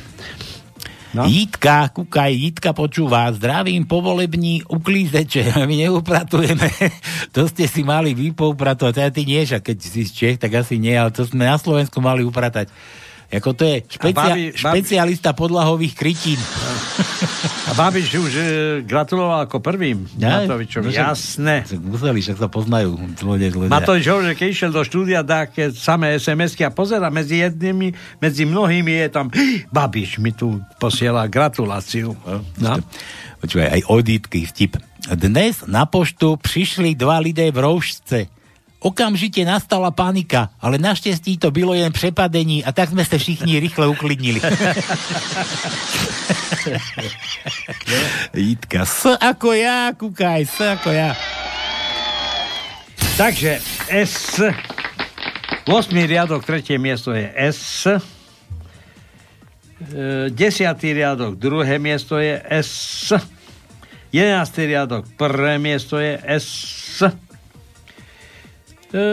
No? 1.11 1.27
Jitka, 1.27 1.91
kúkaj, 1.91 2.31
Jitka 2.31 2.71
počúva, 2.71 3.27
zdravím 3.35 3.83
povolební 3.83 4.63
uklízeče, 4.71 5.59
my 5.71 5.75
neupratujeme, 5.87 6.71
to 7.35 7.51
ste 7.51 7.67
si 7.67 7.83
mali 7.83 8.15
vy 8.15 8.31
poupratovať, 8.31 8.93
teda 8.95 9.11
ty 9.11 9.23
nie, 9.27 9.43
keď 9.43 9.77
si 9.79 10.07
z 10.07 10.11
Čech, 10.15 10.37
tak 10.39 10.55
asi 10.55 10.79
nie, 10.79 10.95
ale 10.95 11.11
to 11.11 11.27
sme 11.27 11.51
na 11.51 11.59
Slovensku 11.59 11.99
mali 11.99 12.23
upratať. 12.23 12.71
Ako 13.31 13.55
to 13.55 13.63
je 13.63 13.87
špecia- 13.87 14.15
babi- 14.35 14.51
babi- 14.51 14.59
špecialista 14.59 15.31
podlahových 15.33 15.95
krytín. 15.95 16.41
A 17.65 17.73
Babiš 17.73 18.11
už 18.11 18.33
e, 18.35 18.43
gratuloval 18.83 19.47
ako 19.47 19.63
prvým 19.63 20.03
Ja? 20.19 20.43
Matovičovi. 20.43 20.91
Jasné. 20.91 21.63
Museli, 21.79 22.19
však 22.19 22.37
sa 22.37 22.51
poznajú 22.51 22.99
ľudia. 23.23 23.55
ľudia. 23.55 23.71
Matovič 23.71 24.05
hovorí, 24.05 24.27
že 24.27 24.37
keď 24.37 24.49
išiel 24.51 24.71
do 24.71 24.83
štúdia, 24.83 25.23
dá 25.23 25.47
keď 25.47 25.71
samé 25.71 26.19
SMS-ky 26.19 26.67
a 26.67 26.75
pozera 26.75 27.07
medzi 27.09 27.39
jednými, 27.39 27.95
medzi 28.19 28.43
mnohými 28.43 28.91
je 28.99 29.09
tam 29.09 29.31
Babiš 29.71 30.19
mi 30.19 30.35
tu 30.35 30.59
posiela 30.77 31.31
gratuláciu. 31.31 32.19
No. 32.59 32.73
Počúvaj, 33.39 33.69
aj 33.71 33.83
odítky 33.87 34.43
vtip. 34.45 34.75
Dnes 35.09 35.63
na 35.65 35.87
poštu 35.87 36.37
prišli 36.37 36.93
dva 36.93 37.23
lidé 37.23 37.49
v 37.49 37.59
roušce. 37.61 38.19
Okamžite 38.81 39.45
nastala 39.45 39.93
panika, 39.93 40.49
ale 40.57 40.81
naštěstí 40.81 41.39
to 41.39 41.51
bylo 41.51 41.75
jen 41.77 41.93
přepadení 41.93 42.65
a 42.65 42.73
tak 42.73 42.89
sme 42.89 43.05
sa 43.05 43.21
všichni 43.21 43.61
rýchle 43.61 43.85
uklidnili. 43.93 44.41
Jitka, 48.33 48.89
S 48.89 49.05
ako 49.21 49.53
ja, 49.53 49.93
kúkaj, 49.93 50.49
S 50.49 50.57
ako 50.65 50.97
ja. 50.97 51.13
Takže 53.21 53.61
S. 53.93 54.41
8. 55.69 55.93
riadok, 55.93 56.41
tretie 56.49 56.81
miesto 56.81 57.13
je 57.13 57.29
S. 57.37 57.85
E, 57.85 58.01
Desiatý 60.33 60.97
riadok, 60.97 61.37
druhé 61.37 61.77
miesto 61.77 62.17
je 62.17 62.41
S. 62.49 63.13
11. 64.09 64.57
riadok, 64.57 65.05
prvé 65.21 65.61
miesto 65.61 66.01
je 66.01 66.17
S. 66.17 67.05
E, 68.91 69.07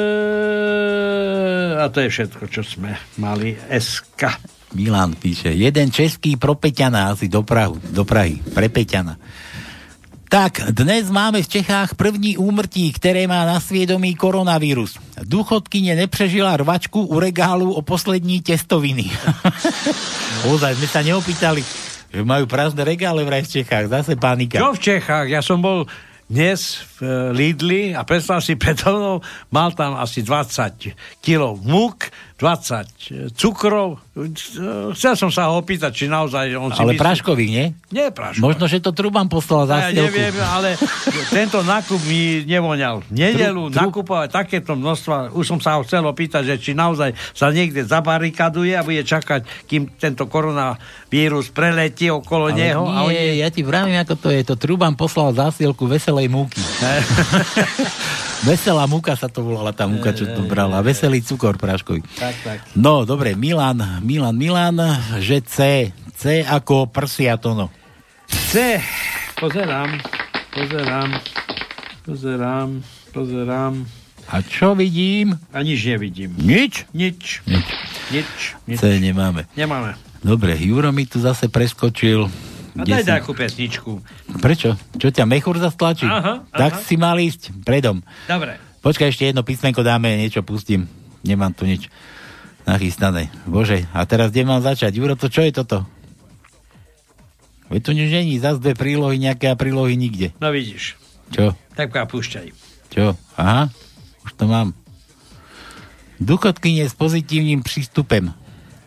a 1.78 1.86
to 1.94 2.02
je 2.02 2.10
všetko, 2.10 2.50
čo 2.50 2.66
sme 2.66 2.98
mali. 3.22 3.54
SK. 3.70 4.42
Milan 4.74 5.14
píše, 5.16 5.54
jeden 5.54 5.94
český 5.94 6.36
pro 6.36 6.58
Peťana 6.58 7.14
asi 7.14 7.30
do, 7.30 7.46
Prahu, 7.46 7.78
do 7.94 8.04
Prahy, 8.04 8.42
pre 8.42 8.68
Peťana. 8.68 9.16
Tak, 10.28 10.76
dnes 10.76 11.08
máme 11.08 11.40
v 11.40 11.48
Čechách 11.48 11.96
první 11.96 12.36
úmrtí, 12.36 12.92
ktoré 12.92 13.32
má 13.32 13.48
na 13.48 13.64
sviedomí 13.64 14.12
koronavírus. 14.12 15.00
Dôchodkyne 15.24 15.96
nepřežila 15.96 16.60
rvačku 16.60 17.08
u 17.08 17.16
regálu 17.16 17.72
o 17.72 17.80
poslední 17.80 18.44
testoviny. 18.44 19.08
Ozaj, 20.52 20.76
sme 20.76 20.88
sa 20.92 21.00
neopýtali, 21.00 21.64
že 22.12 22.22
majú 22.28 22.44
prázdne 22.44 22.84
regále 22.84 23.24
vraj 23.24 23.48
v 23.48 23.62
Čechách. 23.62 23.88
Zase 23.88 24.20
panika. 24.20 24.60
Čo 24.60 24.76
v 24.76 24.82
Čechách? 24.84 25.32
Ja 25.32 25.40
som 25.40 25.64
bol 25.64 25.88
dnes 26.28 26.84
v 27.00 27.08
e, 27.08 27.10
Lidli 27.32 27.84
a 27.96 28.04
predstav 28.04 28.44
si 28.44 28.56
predo 28.62 28.92
mnou, 28.92 29.18
mal 29.52 29.72
tam 29.72 29.96
asi 29.96 30.22
20 30.22 31.24
kg 31.24 31.56
múk, 31.64 32.12
20 32.38 33.34
cukrov. 33.34 33.98
Chcel 34.94 35.14
som 35.18 35.34
sa 35.34 35.50
ho 35.50 35.58
opýtať, 35.58 35.90
či 35.90 36.06
naozaj 36.06 36.54
on 36.54 36.70
si 36.70 36.86
Ale 36.86 36.94
myslí... 36.94 37.02
Praškových, 37.02 37.50
nie? 37.50 37.66
Nie 37.90 38.14
Praškových. 38.14 38.46
Možno, 38.46 38.70
že 38.70 38.78
to 38.78 38.94
Truban 38.94 39.26
poslal 39.26 39.66
Ja 39.66 39.90
za 39.90 39.90
stielku. 39.90 40.06
neviem, 40.06 40.38
ale 40.38 40.70
tento 41.34 41.66
nákup 41.66 41.98
mi 42.06 42.46
nevoňal. 42.46 43.02
Nedelu 43.10 43.74
Tru- 43.74 43.90
nakupovať 43.90 44.30
takéto 44.30 44.78
množstva, 44.78 45.34
už 45.34 45.46
som 45.50 45.58
sa 45.58 45.78
ho 45.78 45.82
chcel 45.82 46.06
opýtať, 46.06 46.54
že 46.54 46.56
či 46.62 46.72
naozaj 46.78 47.18
sa 47.34 47.50
niekde 47.50 47.82
zabarikaduje 47.82 48.78
a 48.78 48.86
bude 48.86 49.02
čakať, 49.02 49.66
kým 49.66 49.98
tento 49.98 50.30
koronavírus 50.30 51.50
preletí 51.50 52.14
okolo 52.14 52.54
Ale 52.54 52.58
neho. 52.62 52.86
nie, 52.86 52.94
a 52.94 53.00
oni... 53.02 53.42
ja 53.42 53.50
ti 53.50 53.66
vravím, 53.66 53.98
ako 53.98 54.14
to 54.14 54.30
je. 54.30 54.46
To 54.46 54.54
Truban 54.54 54.94
poslal 54.94 55.34
zásielku 55.34 55.90
veselej 55.90 56.30
múky. 56.30 56.62
Veselá 58.46 58.86
múka 58.86 59.18
sa 59.18 59.26
to 59.26 59.42
volala, 59.42 59.74
tá 59.74 59.90
múka, 59.90 60.14
čo 60.14 60.30
to 60.30 60.46
brala. 60.46 60.86
Veselý 60.86 61.26
cukor 61.26 61.58
práškový. 61.58 62.06
Tak, 62.18 62.36
tak. 62.46 62.60
No, 62.78 63.02
dobre, 63.08 63.34
Milan, 63.34 63.82
Milan, 64.06 64.38
Milan, 64.38 64.78
že 65.18 65.42
C. 65.42 65.90
C 66.14 66.46
ako 66.46 66.90
prsiatono. 66.90 67.74
C. 68.30 68.78
Pozerám, 69.38 70.02
pozerám, 70.54 71.10
pozerám, 72.06 72.70
pozerám. 73.14 73.74
A 74.28 74.44
čo 74.44 74.76
vidím? 74.76 75.40
A 75.56 75.64
nič 75.64 75.88
nevidím. 75.88 76.36
Nič? 76.36 76.84
Nič. 76.92 77.42
Nič. 77.48 77.68
Nič. 78.12 78.30
nič. 78.68 78.78
C 78.78 79.00
nemáme. 79.00 79.48
Nemáme. 79.56 79.96
Dobre, 80.20 80.58
Juro 80.60 80.92
mi 80.92 81.08
tu 81.08 81.24
zase 81.24 81.48
preskočil. 81.48 82.28
A 82.78 82.84
daj 82.84 83.02
si- 83.02 83.10
takú 83.10 83.32
pesničku. 83.32 83.92
Prečo? 84.38 84.78
Čo 84.94 85.08
ťa 85.10 85.26
mechúr 85.26 85.58
zastlačí? 85.58 86.06
Aha, 86.06 86.46
Tak 86.48 86.72
aha. 86.74 86.82
si 86.82 86.96
mal 86.96 87.18
ísť 87.18 87.52
predom. 87.62 88.06
Dobre. 88.26 88.62
Počkaj, 88.80 89.10
ešte 89.10 89.26
jedno 89.26 89.42
písmenko 89.42 89.82
dáme, 89.82 90.14
niečo 90.14 90.42
pustím. 90.42 90.86
Nemám 91.22 91.52
tu 91.52 91.66
nič 91.66 91.90
nachystané. 92.64 93.34
Bože, 93.44 93.90
a 93.90 94.04
teraz 94.04 94.30
kde 94.30 94.44
mám 94.44 94.62
začať? 94.62 94.94
Juro, 94.94 95.14
to 95.14 95.28
čo 95.28 95.42
je 95.42 95.52
toto? 95.52 95.84
Veď 97.68 97.82
tu 97.82 97.92
nič 97.92 98.08
není, 98.08 98.40
zase 98.40 98.62
dve 98.62 98.72
prílohy, 98.74 99.18
nejaké 99.18 99.50
a 99.50 99.60
prílohy 99.60 99.98
nikde. 99.98 100.32
No 100.38 100.54
vidíš. 100.54 100.96
Čo? 101.28 101.52
Tak 101.76 101.92
púšťaj. 101.92 102.48
Čo? 102.88 103.20
Aha, 103.36 103.68
už 104.24 104.32
to 104.34 104.46
mám. 104.46 104.72
Duchotkynie 106.18 106.88
s 106.88 106.96
pozitívnym 106.96 107.62
prístupem. 107.62 108.32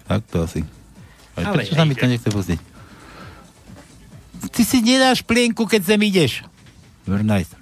Tak 0.09 0.25
to 0.27 0.43
asi. 0.43 0.65
Ale 1.37 1.45
Ale 1.45 1.55
prečo 1.55 1.77
sa 1.77 1.85
mi 1.85 1.93
to 1.93 2.09
nechce 2.09 2.27
pustiť? 2.27 2.59
Ty 4.49 4.63
si 4.65 4.81
nedáš 4.81 5.21
plienku, 5.21 5.69
keď 5.69 5.83
sem 5.85 6.01
ideš. 6.01 6.33
Very 7.05 7.27
nice. 7.27 7.53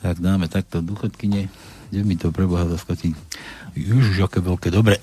Tak 0.00 0.22
dáme 0.22 0.48
takto 0.48 0.80
duchotkyne. 0.80 1.52
Kde 1.88 2.00
mi 2.04 2.16
to 2.16 2.32
preboha 2.32 2.68
zaskočí? 2.68 3.16
Ježiš, 3.76 4.24
aké 4.24 4.40
veľké, 4.40 4.68
dobre. 4.72 5.00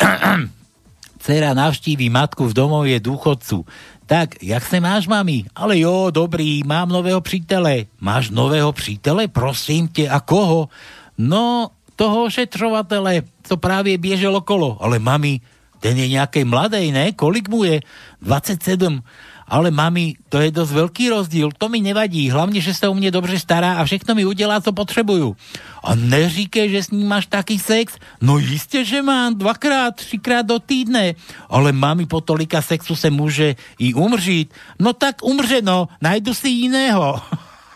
Cera 1.25 1.57
navštíví 1.57 2.09
matku 2.13 2.45
v 2.45 2.53
domovie 2.53 2.97
dôchodcu. 3.01 3.65
Tak, 4.05 4.37
jak 4.45 4.61
se 4.61 4.77
máš, 4.77 5.09
mami? 5.09 5.49
Ale 5.57 5.81
jo, 5.81 6.13
dobrý, 6.13 6.61
mám 6.61 6.89
nového 6.89 7.21
přítele. 7.21 7.89
Máš 7.97 8.29
nového 8.29 8.69
přítele? 8.71 9.27
Prosím 9.27 9.87
tě, 9.89 10.09
a 10.09 10.21
koho? 10.21 10.69
No, 11.17 11.73
toho 11.95 12.23
ošetřovatele, 12.23 13.21
co 13.43 13.57
právě 13.57 13.97
běžel 13.97 14.35
okolo. 14.35 14.77
Ale 14.77 14.99
mami, 14.99 15.41
ten 15.79 15.97
je 15.97 16.07
nějakej 16.07 16.43
mladej, 16.45 16.91
ne? 16.91 17.11
Kolik 17.11 17.49
mu 17.49 17.63
je? 17.63 17.81
27. 18.21 19.01
Ale 19.45 19.69
mami, 19.69 20.17
to 20.25 20.41
je 20.41 20.49
dosť 20.49 20.73
veľký 20.73 21.05
rozdiel, 21.13 21.53
to 21.53 21.69
mi 21.69 21.77
nevadí, 21.77 22.33
hlavne, 22.33 22.57
že 22.57 22.73
sa 22.73 22.89
o 22.89 22.97
mne 22.97 23.13
dobře 23.13 23.37
stará 23.37 23.77
a 23.77 23.85
všechno 23.85 24.17
mi 24.17 24.25
udelá, 24.25 24.57
co 24.57 24.73
potřebuju. 24.73 25.37
A 25.85 25.93
neříkej, 25.95 26.69
že 26.69 26.83
s 26.83 26.89
ním 26.89 27.05
máš 27.05 27.29
taký 27.29 27.61
sex? 27.61 27.93
No 28.21 28.41
jistě, 28.41 28.85
že 28.85 29.05
mám, 29.05 29.37
dvakrát, 29.37 29.95
třikrát 29.95 30.45
do 30.45 30.57
týdne. 30.59 31.13
Ale 31.49 31.71
mami, 31.71 32.09
po 32.09 32.21
tolika 32.21 32.61
sexu 32.61 32.95
se 32.97 33.09
může 33.13 33.55
i 33.79 33.93
umřít. 33.93 34.53
No 34.81 34.93
tak 34.93 35.21
umře, 35.21 35.61
no, 35.61 35.87
najdu 36.01 36.33
si 36.33 36.49
jiného. 36.49 37.21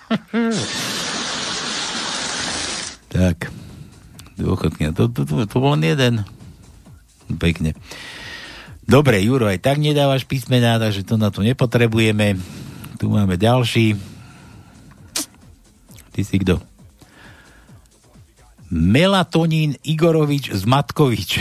tak, 3.13 3.53
dôchodkňa, 4.41 4.89
to, 4.97 5.05
to, 5.13 5.21
to, 5.25 5.45
to 5.45 5.57
bol 5.61 5.77
len 5.77 5.85
jeden. 5.85 6.25
Pekne. 7.37 7.77
Dobre, 8.89 9.21
Juro, 9.21 9.45
aj 9.45 9.61
tak 9.61 9.77
nedávaš 9.77 10.25
písmená, 10.25 10.81
takže 10.81 11.05
to 11.05 11.13
na 11.21 11.29
to 11.29 11.45
nepotrebujeme. 11.45 12.41
Tu 12.97 13.05
máme 13.05 13.37
ďalší. 13.37 13.93
Ty 16.09 16.21
si 16.25 16.41
kto? 16.41 16.57
Melatonín 18.73 19.77
Igorovič 19.85 20.49
z 20.49 20.65
Matkovič. 20.65 21.37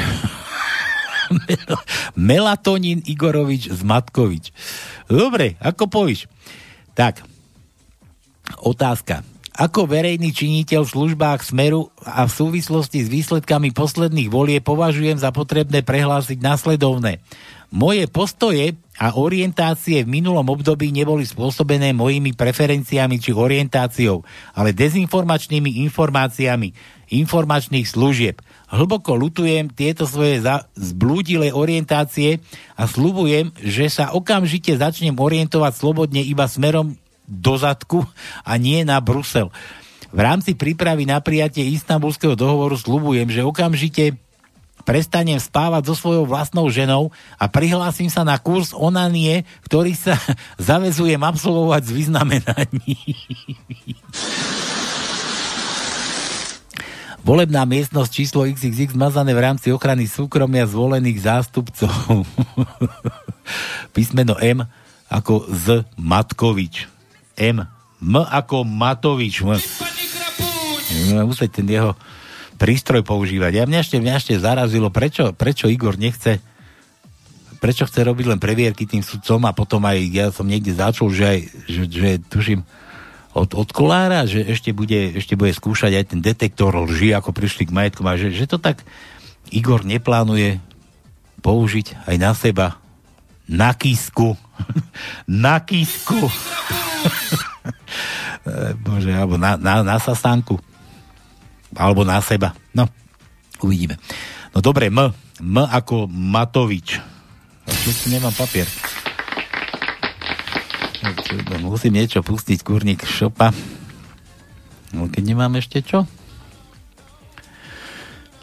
Melatonín 2.29 3.01
Igorovič 3.09 3.73
z 3.73 3.81
Matkovič. 3.81 4.53
Dobre, 5.09 5.57
ako 5.65 5.89
povíš? 5.89 6.29
Tak, 6.93 7.25
otázka. 8.61 9.25
Ako 9.59 9.91
verejný 9.91 10.31
činiteľ 10.31 10.87
v 10.87 10.93
službách 10.95 11.43
Smeru 11.43 11.91
a 12.07 12.31
v 12.31 12.31
súvislosti 12.31 13.03
s 13.03 13.11
výsledkami 13.11 13.75
posledných 13.75 14.31
volie 14.31 14.63
považujem 14.63 15.19
za 15.19 15.35
potrebné 15.35 15.83
prehlásiť 15.83 16.39
následovné. 16.39 17.19
Moje 17.75 18.07
postoje 18.07 18.79
a 19.03 19.19
orientácie 19.19 20.07
v 20.07 20.13
minulom 20.15 20.47
období 20.47 20.95
neboli 20.95 21.27
spôsobené 21.27 21.91
mojimi 21.91 22.39
preferenciami 22.39 23.19
či 23.19 23.35
orientáciou, 23.35 24.23
ale 24.55 24.71
dezinformačnými 24.71 25.83
informáciami 25.91 26.71
informačných 27.11 27.91
služieb. 27.91 28.39
Hlboko 28.71 29.19
lutujem 29.19 29.75
tieto 29.75 30.07
svoje 30.07 30.39
za- 30.39 30.71
zblúdilé 30.79 31.51
orientácie 31.51 32.39
a 32.79 32.87
slubujem, 32.87 33.51
že 33.59 33.91
sa 33.91 34.15
okamžite 34.15 34.79
začnem 34.79 35.19
orientovať 35.19 35.73
slobodne 35.75 36.23
iba 36.23 36.47
smerom 36.47 36.95
do 37.29 37.61
zadku 37.61 38.09
a 38.43 38.57
nie 38.57 38.83
na 38.89 38.97
Brusel. 39.05 39.53
V 40.09 40.21
rámci 40.25 40.57
prípravy 40.57 41.05
na 41.05 41.21
prijatie 41.21 41.69
istambulského 41.69 42.33
dohovoru 42.33 42.81
slubujem, 42.81 43.29
že 43.29 43.45
okamžite 43.45 44.17
prestanem 44.89 45.37
spávať 45.37 45.93
so 45.93 45.95
svojou 46.01 46.25
vlastnou 46.25 46.65
ženou 46.73 47.13
a 47.37 47.45
prihlásim 47.45 48.09
sa 48.09 48.25
na 48.25 48.41
kurz 48.41 48.73
onanie, 48.73 49.45
ktorý 49.69 49.93
sa 49.93 50.17
zavezujem 50.57 51.21
absolvovať 51.21 51.83
z 51.85 51.91
vyznamenaní. 51.93 52.97
Volebná 57.29 57.69
miestnosť 57.69 58.09
číslo 58.09 58.49
XXX 58.49 58.97
zmazané 58.97 59.37
v 59.37 59.45
rámci 59.45 59.69
ochrany 59.69 60.09
súkromia 60.09 60.65
zvolených 60.65 61.21
zástupcov. 61.21 62.25
Písmeno 63.95 64.41
M 64.41 64.65
ako 65.13 65.45
Z 65.53 65.85
Matkovič. 66.01 66.98
M. 67.39 67.65
M 68.03 68.15
ako 68.19 68.67
Matovič. 68.67 69.47
M. 69.47 69.55
Budeme 69.55 71.25
musieť 71.31 71.63
ten 71.63 71.67
jeho 71.71 71.95
prístroj 72.59 73.07
používať. 73.07 73.63
Ja 73.63 73.65
mňa 73.65 73.81
ešte, 73.81 73.97
mňa 74.03 74.15
ešte 74.19 74.35
zarazilo, 74.43 74.91
prečo, 74.91 75.31
prečo 75.31 75.71
Igor 75.71 75.95
nechce 75.95 76.43
prečo 77.59 77.85
chce 77.91 78.07
robiť 78.07 78.27
len 78.31 78.39
previerky 78.39 78.87
tým 78.87 79.03
sudcom 79.03 79.43
a 79.51 79.53
potom 79.53 79.83
aj 79.83 79.99
ja 80.15 80.27
som 80.31 80.47
niekde 80.47 80.79
začul, 80.79 81.11
že, 81.11 81.25
aj, 81.27 81.41
že, 81.67 81.83
že 81.91 82.09
tuším 82.31 82.63
od, 83.35 83.51
od 83.55 83.69
kolára, 83.75 84.25
že 84.31 84.47
ešte 84.47 84.71
bude, 84.71 85.19
ešte 85.19 85.35
bude 85.35 85.51
skúšať 85.51 85.93
aj 85.99 86.05
ten 86.15 86.21
detektor 86.23 86.71
lži, 86.87 87.13
ako 87.19 87.35
prišli 87.35 87.67
k 87.69 87.75
majetkom 87.75 88.07
a 88.07 88.15
že, 88.15 88.31
že 88.31 88.47
to 88.47 88.63
tak 88.63 88.87
Igor 89.51 89.83
neplánuje 89.83 90.63
použiť 91.43 92.07
aj 92.07 92.17
na 92.19 92.33
seba 92.35 92.79
na 93.49 93.73
kísku. 93.75 94.37
na 95.45 95.65
kísku. 95.65 96.21
Eh, 98.49 98.73
Bože, 98.81 99.13
alebo 99.13 99.37
na, 99.37 99.61
na, 99.61 99.85
na 99.85 100.01
sasánku. 100.01 100.57
Alebo 101.77 102.01
na 102.01 102.17
seba. 102.25 102.57
No, 102.73 102.89
uvidíme. 103.61 104.01
No 104.57 104.65
dobre, 104.65 104.89
M. 104.89 105.13
M 105.37 105.57
ako 105.69 106.09
Matovič. 106.09 106.97
Čo 107.69 107.91
tu 107.93 108.09
nemám 108.09 108.33
papier? 108.33 108.65
Musím 111.61 112.01
niečo 112.01 112.25
pustiť, 112.25 112.65
kurník 112.65 113.05
šopa. 113.05 113.53
No 114.97 115.13
keď 115.13 115.23
nemám 115.29 115.53
ešte 115.61 115.85
čo? 115.85 116.09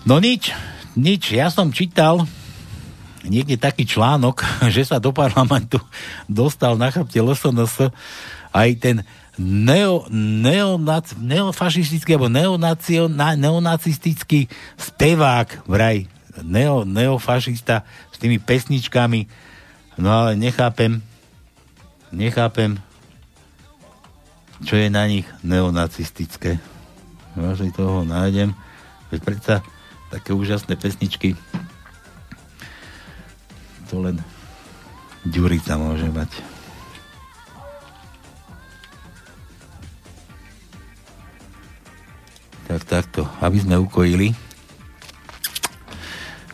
No 0.06 0.22
nič, 0.22 0.54
nič. 0.94 1.34
Ja 1.34 1.50
som 1.50 1.74
čítal 1.74 2.30
niekde 3.28 3.58
taký 3.60 3.84
článok, 3.86 4.46
že 4.76 4.86
sa 4.88 4.98
do 5.02 5.12
parlamentu 5.12 5.82
dostal 6.30 6.78
na 6.80 6.90
chrbte 6.90 7.20
LSNS 7.20 7.92
aj 8.56 8.70
ten 8.80 8.98
neo, 9.36 10.08
neonac, 10.44 11.12
neofašistický 11.20 12.16
alebo 12.16 12.32
neonacio, 12.32 13.12
na, 13.12 13.36
neonacistický 13.36 14.48
spevák 14.80 15.68
vraj 15.68 16.08
neo, 16.40 16.88
neofašista 16.88 17.84
s 18.12 18.18
tými 18.20 18.40
pesničkami. 18.40 19.28
No 20.00 20.12
ale 20.12 20.40
nechápem 20.40 21.04
nechápem 22.16 22.80
čo 24.64 24.80
je 24.80 24.88
na 24.88 25.04
nich 25.04 25.28
neonacistické. 25.44 26.64
Vážne 27.36 27.76
toho 27.76 28.08
nájdem 28.08 28.56
veď 29.12 29.20
predsa 29.20 29.56
také 30.08 30.32
úžasné 30.32 30.80
pesničky 30.80 31.36
to 33.90 34.02
len 34.02 34.18
Ďurica 35.26 35.74
môže 35.82 36.06
mať 36.14 36.30
Tak 42.66 42.82
takto, 42.82 43.30
aby 43.46 43.62
sme 43.62 43.78
ukojili. 43.78 44.34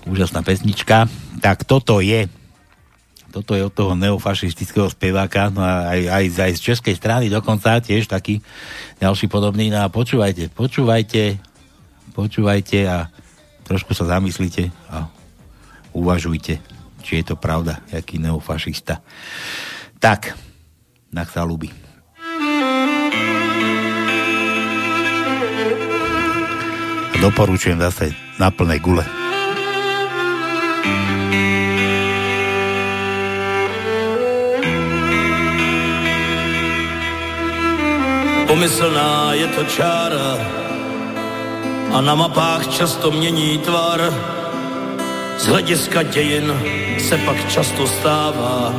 Úžasná 0.04 0.44
pesnička. 0.44 1.08
Tak 1.40 1.64
toto 1.64 2.04
je 2.04 2.28
toto 3.32 3.56
je 3.56 3.64
od 3.64 3.72
toho 3.72 3.96
neofašistického 3.96 4.92
speváka, 4.92 5.48
no 5.48 5.64
aj, 5.64 6.04
aj, 6.04 6.24
aj 6.36 6.52
z 6.60 6.62
českej 6.68 7.00
strany 7.00 7.32
dokonca 7.32 7.80
tiež 7.80 8.12
taký 8.12 8.44
ďalší 9.00 9.32
podobný. 9.32 9.72
No 9.72 9.82
a 9.82 9.88
počúvajte, 9.88 10.52
počúvajte, 10.52 11.40
počúvajte 12.12 12.80
a 12.92 13.08
trošku 13.64 13.96
sa 13.96 14.20
zamyslite 14.20 14.68
a 14.92 15.08
uvažujte, 15.96 16.60
či 17.02 17.22
je 17.22 17.34
to 17.34 17.36
pravda, 17.36 17.82
jaký 17.90 18.22
neofašista. 18.22 19.02
Tak, 20.00 20.38
nech 21.12 21.30
sa 21.30 21.44
ľubí. 21.44 21.70
Doporučujem 27.22 27.78
zase 27.78 28.18
na 28.42 28.50
plné 28.50 28.82
gule. 28.82 29.06
Pomyslná 38.50 39.38
je 39.38 39.48
to 39.54 39.64
čára 39.64 40.30
a 41.94 42.02
na 42.02 42.16
mapách 42.16 42.68
často 42.68 43.12
mění 43.12 43.58
tvar 43.58 44.12
z 45.42 45.46
hlediska 45.46 46.04
dějin 46.04 46.54
se 47.00 47.18
pak 47.18 47.50
často 47.50 47.88
stává, 47.88 48.74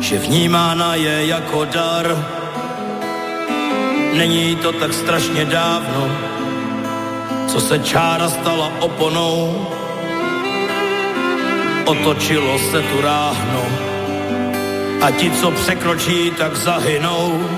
že 0.00 0.18
vnímána 0.18 0.94
je 0.94 1.26
jako 1.26 1.64
dar. 1.64 2.26
Není 4.12 4.56
to 4.56 4.72
tak 4.72 4.92
strašně 4.92 5.44
dávno, 5.44 6.08
co 7.46 7.60
se 7.60 7.78
čára 7.78 8.28
stala 8.28 8.72
oponou. 8.80 9.66
Otočilo 11.84 12.58
se 12.58 12.82
tu 12.82 13.00
ráhno 13.00 13.66
a 15.02 15.10
ti, 15.10 15.30
co 15.30 15.50
překročí, 15.50 16.30
tak 16.30 16.56
zahynou. 16.56 17.48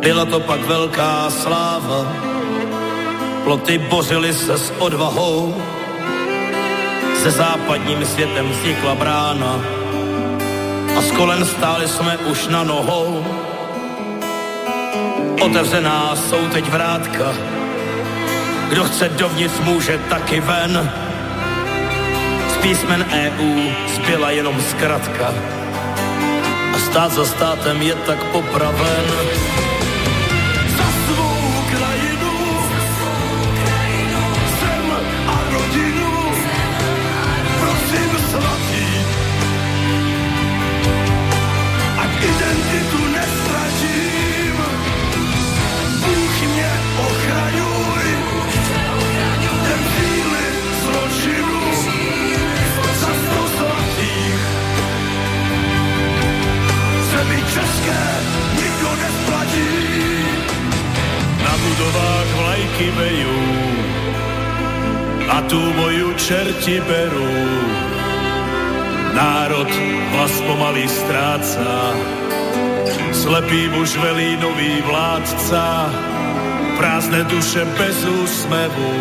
Byla 0.00 0.24
to 0.24 0.40
pak 0.40 0.60
velká 0.60 1.30
sláva, 1.30 2.12
ploty 3.44 3.78
bořily 3.78 4.34
se 4.34 4.58
s 4.58 4.72
odvahou, 4.78 5.54
se 7.26 7.32
západním 7.32 8.06
světem 8.06 8.48
vznikla 8.48 8.94
brána 8.94 9.60
a 10.98 11.00
z 11.00 11.10
kolen 11.10 11.44
stáli 11.44 11.88
jsme 11.88 12.16
už 12.16 12.46
na 12.46 12.64
nohou. 12.64 13.26
Otevřená 15.42 16.16
jsou 16.16 16.48
teď 16.48 16.68
vrátka, 16.68 17.34
kdo 18.68 18.84
chce 18.84 19.08
dovnitř 19.08 19.54
může 19.60 19.98
taky 19.98 20.40
ven. 20.40 20.92
Z 22.54 22.56
písmen 22.56 23.06
EU 23.10 23.70
zbyla 23.94 24.30
jenom 24.30 24.62
zkratka 24.70 25.34
a 26.74 26.78
stát 26.78 27.12
za 27.12 27.26
státem 27.26 27.82
je 27.82 27.94
tak 27.94 28.24
popraven. 28.24 29.04
Vejú 62.84 63.36
a 65.32 65.40
tu 65.48 65.56
moju 65.56 66.12
čerti 66.20 66.76
berú. 66.84 67.36
Národ 69.16 69.68
hlas 70.12 70.34
pomaly 70.44 70.84
stráca, 70.84 71.96
slepý 73.16 73.72
muž 73.72 73.96
velí 73.96 74.36
nový 74.36 74.84
vládca, 74.84 75.88
prázdne 76.76 77.24
duše 77.32 77.64
bez 77.80 77.96
úsmevu, 78.04 78.92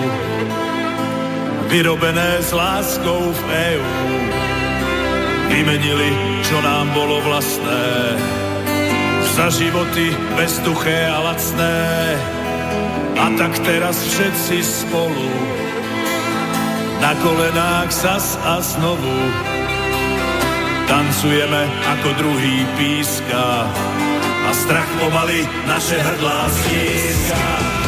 vyrobené 1.67 2.39
s 2.39 2.55
láskou 2.55 3.35
v 3.35 3.41
EU. 3.75 3.95
Vymenili, 5.51 6.11
čo 6.47 6.57
nám 6.63 6.95
bolo 6.95 7.19
vlastné, 7.27 7.87
za 9.35 9.51
životy 9.51 10.15
bezduché 10.39 11.11
a 11.11 11.19
lacné. 11.19 11.75
A 13.15 13.25
tak 13.39 13.55
teraz 13.63 13.95
všetci 13.95 14.57
spolu, 14.59 15.29
na 16.99 17.15
kolenách 17.23 17.89
zas 17.91 18.35
a 18.43 18.59
znovu, 18.59 19.15
tancujeme 20.85 21.63
ako 21.95 22.09
druhý 22.19 22.57
píska 22.75 23.71
a 24.45 24.51
strach 24.53 24.89
pomaly 24.99 25.47
naše 25.65 25.97
hrdlá 25.97 26.39
stíska. 26.51 27.84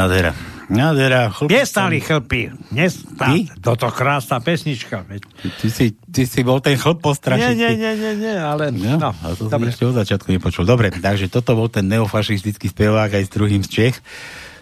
Nádhera. 0.00 0.32
Nádhera. 0.70 1.34
Chlp... 1.34 1.50
Nestali 1.50 1.98
chlpy. 1.98 2.54
Nestali. 2.70 3.50
Toto 3.58 3.90
krásna 3.90 4.38
pesnička. 4.38 5.02
veď. 5.02 5.26
Ty 5.58 5.66
si, 5.66 5.86
ty 6.08 6.22
si 6.24 6.40
bol 6.46 6.62
ten 6.62 6.78
chlp 6.78 7.02
Nie, 7.02 7.04
postrašiť. 7.10 7.54
nie, 7.58 7.72
nie, 7.74 7.92
nie, 7.98 8.12
nie, 8.16 8.34
ale... 8.38 8.70
No, 8.70 8.94
No, 8.96 9.10
a 9.10 9.34
to 9.34 9.50
dobre. 9.50 9.50
som 9.50 9.60
ešte 9.66 9.84
od 9.90 9.96
začiatku 9.98 10.28
nepočul. 10.30 10.62
Dobre, 10.62 10.94
takže 10.94 11.26
toto 11.26 11.58
bol 11.58 11.66
ten 11.66 11.90
neofašistický 11.90 12.70
spevák 12.70 13.10
aj 13.18 13.22
s 13.26 13.30
druhým 13.34 13.66
z 13.66 13.68
Čech. 13.68 13.96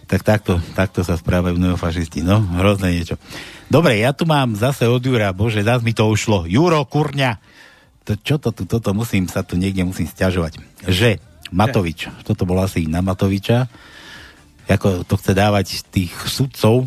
Tak 0.08 0.24
takto, 0.24 0.56
takto 0.72 1.04
sa 1.04 1.20
správajú 1.20 1.60
neofašisti. 1.60 2.24
No, 2.24 2.40
hrozné 2.56 2.96
niečo. 2.96 3.20
Dobre, 3.68 4.00
ja 4.00 4.16
tu 4.16 4.24
mám 4.24 4.56
zase 4.56 4.88
od 4.88 5.04
Jura, 5.04 5.36
bože, 5.36 5.60
zás 5.60 5.84
mi 5.84 5.92
to 5.92 6.08
ušlo. 6.08 6.48
Juro, 6.48 6.80
kurňa. 6.88 7.36
To, 8.08 8.16
čo 8.16 8.40
to 8.40 8.56
tu, 8.56 8.64
toto 8.64 8.96
musím 8.96 9.28
sa 9.28 9.44
tu 9.44 9.60
niekde 9.60 9.84
musím 9.84 10.08
stiažovať. 10.08 10.56
Že 10.88 11.20
Matovič, 11.52 12.08
toto 12.24 12.48
bol 12.48 12.56
asi 12.64 12.88
na 12.88 13.04
Matoviča, 13.04 13.68
ako 14.68 15.08
to 15.08 15.14
chce 15.16 15.32
dávať 15.32 15.66
tých 15.88 16.12
sudcov, 16.28 16.84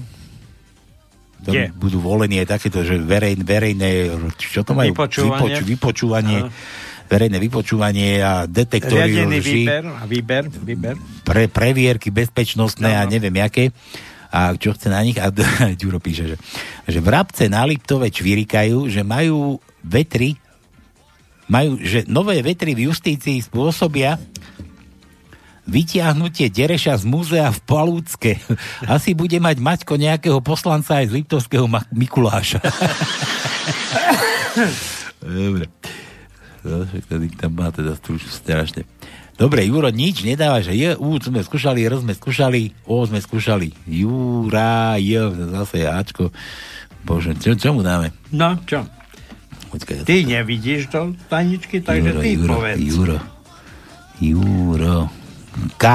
ktorí 1.41 1.73
Kde? 1.73 1.73
budú 1.73 1.97
volení 1.97 2.37
aj 2.37 2.47
takéto, 2.57 2.85
že 2.85 3.01
verej, 3.01 3.41
verejné, 3.41 4.13
čo 4.37 4.61
to 4.61 4.77
majú? 4.77 4.93
Vypočúvanie. 4.93 5.57
Vypoču, 5.57 5.63
vypočúvanie, 5.65 6.37
verejné 7.09 7.37
vypočúvanie 7.41 8.09
a 8.21 8.45
detektory 8.45 9.09
Riadený 9.09 9.37
lží, 9.41 9.61
výber, 9.65 9.83
a 9.89 10.03
výber, 10.05 10.43
výber. 10.53 10.95
pre, 11.25 11.49
previerky 11.49 12.13
bezpečnostné 12.13 12.93
a 12.93 13.03
Áno. 13.03 13.11
neviem 13.11 13.33
jaké. 13.41 13.73
A 14.31 14.55
čo 14.55 14.71
chce 14.71 14.87
na 14.87 15.01
nich? 15.03 15.19
A 15.19 15.27
Ďuro 15.81 15.97
píše, 15.99 16.23
že, 16.29 16.37
že 16.87 16.99
vrabce 17.01 17.49
na 17.49 17.65
Liptove 17.67 18.07
čvirikajú, 18.07 18.87
že 18.87 19.01
majú 19.03 19.59
vetry, 19.83 20.37
majú, 21.51 21.81
že 21.81 22.07
nové 22.07 22.39
vetry 22.39 22.71
v 22.77 22.87
justícii 22.87 23.43
spôsobia 23.43 24.15
vytiahnutie 25.71 26.51
Dereša 26.51 26.99
z 26.99 27.05
múzea 27.07 27.47
v 27.47 27.59
Palúcke. 27.63 28.31
Asi 28.91 29.15
bude 29.15 29.39
mať 29.39 29.63
Maťko 29.63 29.95
nejakého 29.95 30.43
poslanca 30.43 30.99
aj 30.99 31.09
z 31.09 31.23
Liptovského 31.23 31.65
Ma- 31.71 31.87
Mikuláša. 31.95 32.59
Dobre. 35.23 35.71
No, 36.61 36.85
tam 37.41 37.51
má 37.57 37.73
teda 37.73 37.97
už 37.97 38.21
strašne. 38.29 38.85
Dobre, 39.33 39.65
Juro, 39.65 39.89
nič 39.89 40.21
nedáva, 40.21 40.61
že 40.61 40.77
je, 40.77 40.93
U 41.01 41.17
sme 41.17 41.41
skúšali, 41.41 41.81
R 41.81 41.97
sme 41.97 42.13
skúšali, 42.13 42.85
O 42.85 43.01
sme 43.01 43.17
skúšali, 43.17 43.73
Jura, 43.89 45.01
J, 45.01 45.33
zase 45.49 45.89
Ačko. 45.89 46.29
Bože, 47.01 47.33
čo, 47.41 47.57
čo 47.57 47.73
mu 47.73 47.81
dáme? 47.81 48.13
No, 48.29 48.53
čo? 48.69 48.85
Počkaj, 49.73 49.95
ja 49.97 50.05
Ty 50.05 50.15
nevidíš 50.29 50.93
to, 50.93 51.17
Taničky, 51.25 51.81
takže 51.81 52.21
ty 52.21 52.37
Juro, 52.37 52.53
povedz. 52.61 52.77
Juro, 52.77 53.17
Juro, 54.21 55.09
K. 55.77 55.85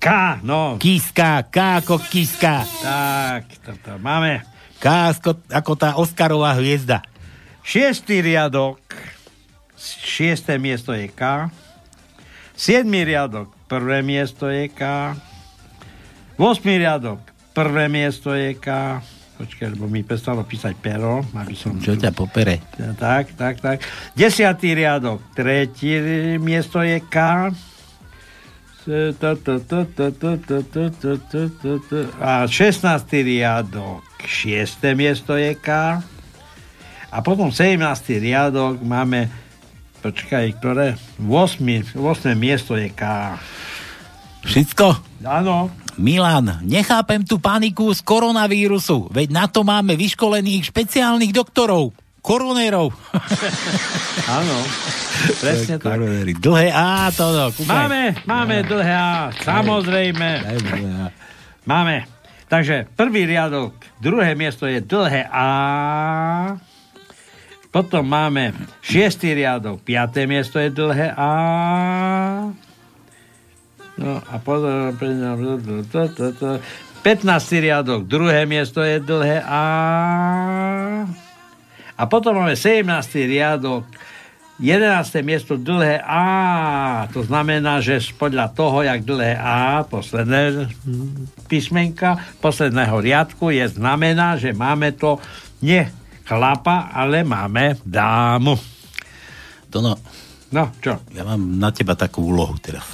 K, 0.00 0.08
no. 0.40 0.80
Kiska, 0.80 1.44
K 1.52 1.84
ako 1.84 2.00
kiska. 2.00 2.64
Tak, 2.80 3.42
toto 3.60 4.00
máme. 4.00 4.40
K 4.80 5.12
ako, 5.12 5.44
ako 5.52 5.72
tá 5.76 6.00
Oscarová 6.00 6.56
hviezda. 6.56 7.04
Šiestý 7.60 8.24
riadok, 8.24 8.80
šiesté 9.76 10.56
miesto 10.56 10.96
je 10.96 11.12
K. 11.12 11.52
Siedmý 12.56 13.04
riadok, 13.04 13.52
prvé 13.68 14.00
miesto 14.00 14.48
je 14.48 14.72
K. 14.72 15.12
Vosmý 16.40 16.80
riadok, 16.80 17.20
prvé 17.52 17.92
miesto 17.92 18.32
je 18.32 18.56
K. 18.56 19.00
Počkaj, 19.36 19.72
lebo 19.72 19.88
mi 19.88 20.04
prestalo 20.04 20.44
písať 20.44 20.76
pero, 20.80 21.24
aby 21.36 21.56
som... 21.56 21.76
Čo 21.76 21.96
ťa 21.96 22.12
popere? 22.12 22.60
Tak, 22.76 23.36
tak, 23.36 23.60
tak. 23.60 23.84
Desiatý 24.12 24.72
riadok, 24.76 25.32
tretí 25.32 25.96
miesto 26.40 26.80
je 26.80 27.00
K. 27.04 27.48
A 32.18 32.44
16. 32.50 32.82
riadok, 33.22 34.02
šiesté 34.26 34.98
miesto 34.98 35.38
je 35.38 35.54
K. 35.54 36.00
A 37.10 37.16
potom 37.22 37.54
17. 37.54 37.78
riadok 38.18 38.82
máme, 38.82 39.30
počkaj, 40.02 40.58
ktoré? 40.58 40.98
8. 41.22 41.94
8. 41.94 42.34
miesto 42.34 42.74
je 42.74 42.90
K. 42.90 43.02
Všetko? 44.42 44.86
Áno. 45.22 45.70
Milan, 46.00 46.64
nechápem 46.64 47.20
tú 47.22 47.36
paniku 47.36 47.92
z 47.92 48.00
koronavírusu, 48.00 49.12
veď 49.12 49.28
na 49.30 49.44
to 49.46 49.60
máme 49.62 49.94
vyškolených 50.00 50.72
špeciálnych 50.72 51.28
doktorov, 51.30 51.92
koronérov. 52.20 52.92
Áno, 54.40 54.56
presne 55.40 55.78
tak. 55.80 55.96
Koronéry. 55.96 56.32
Dlhé 56.36 56.68
A, 56.72 57.10
to 57.10 57.32
no, 57.32 57.52
kúkaj. 57.52 57.68
Máme, 57.68 58.14
máme 58.28 58.62
dlhé 58.64 58.94
A, 58.94 59.30
samozrejme. 59.34 60.28
Máme. 61.64 62.04
Takže 62.50 62.90
prvý 62.98 63.30
riadok, 63.30 63.78
druhé 64.02 64.34
miesto 64.34 64.66
je 64.66 64.82
dlhé 64.82 65.22
A. 65.30 66.58
Potom 67.70 68.02
máme 68.02 68.50
šiestý 68.82 69.38
riadok, 69.38 69.78
piaté 69.86 70.26
miesto 70.26 70.58
je 70.58 70.74
dlhé 70.74 71.14
A. 71.14 71.30
No 73.94 74.18
a 74.18 74.34
potom 74.42 74.90
15. 74.90 77.62
riadok, 77.62 78.02
druhé 78.10 78.50
miesto 78.50 78.82
je 78.82 78.98
dlhé 78.98 79.46
A. 79.46 79.62
A 82.00 82.08
potom 82.08 82.32
máme 82.32 82.56
17. 82.56 82.88
riadok, 83.28 83.84
11. 84.56 85.20
miesto 85.20 85.60
dlhé 85.60 86.00
A. 86.04 86.24
To 87.12 87.20
znamená, 87.24 87.84
že 87.84 88.00
podľa 88.16 88.52
toho, 88.56 88.84
jak 88.84 89.04
dlhé 89.04 89.36
A, 89.36 89.84
posledné 89.84 90.68
písmenka 91.44 92.20
posledného 92.40 92.96
riadku 93.04 93.52
je 93.52 93.68
znamená, 93.68 94.40
že 94.40 94.56
máme 94.56 94.96
to 94.96 95.20
nie 95.60 95.84
chlapa, 96.24 96.88
ale 96.92 97.20
máme 97.20 97.80
dámu. 97.84 98.56
To 99.68 99.84
no. 99.84 99.96
No, 100.50 100.72
čo? 100.82 100.98
Ja 101.14 101.22
mám 101.22 101.62
na 101.62 101.70
teba 101.70 101.94
takú 101.94 102.26
úlohu 102.26 102.58
teraz. 102.58 102.84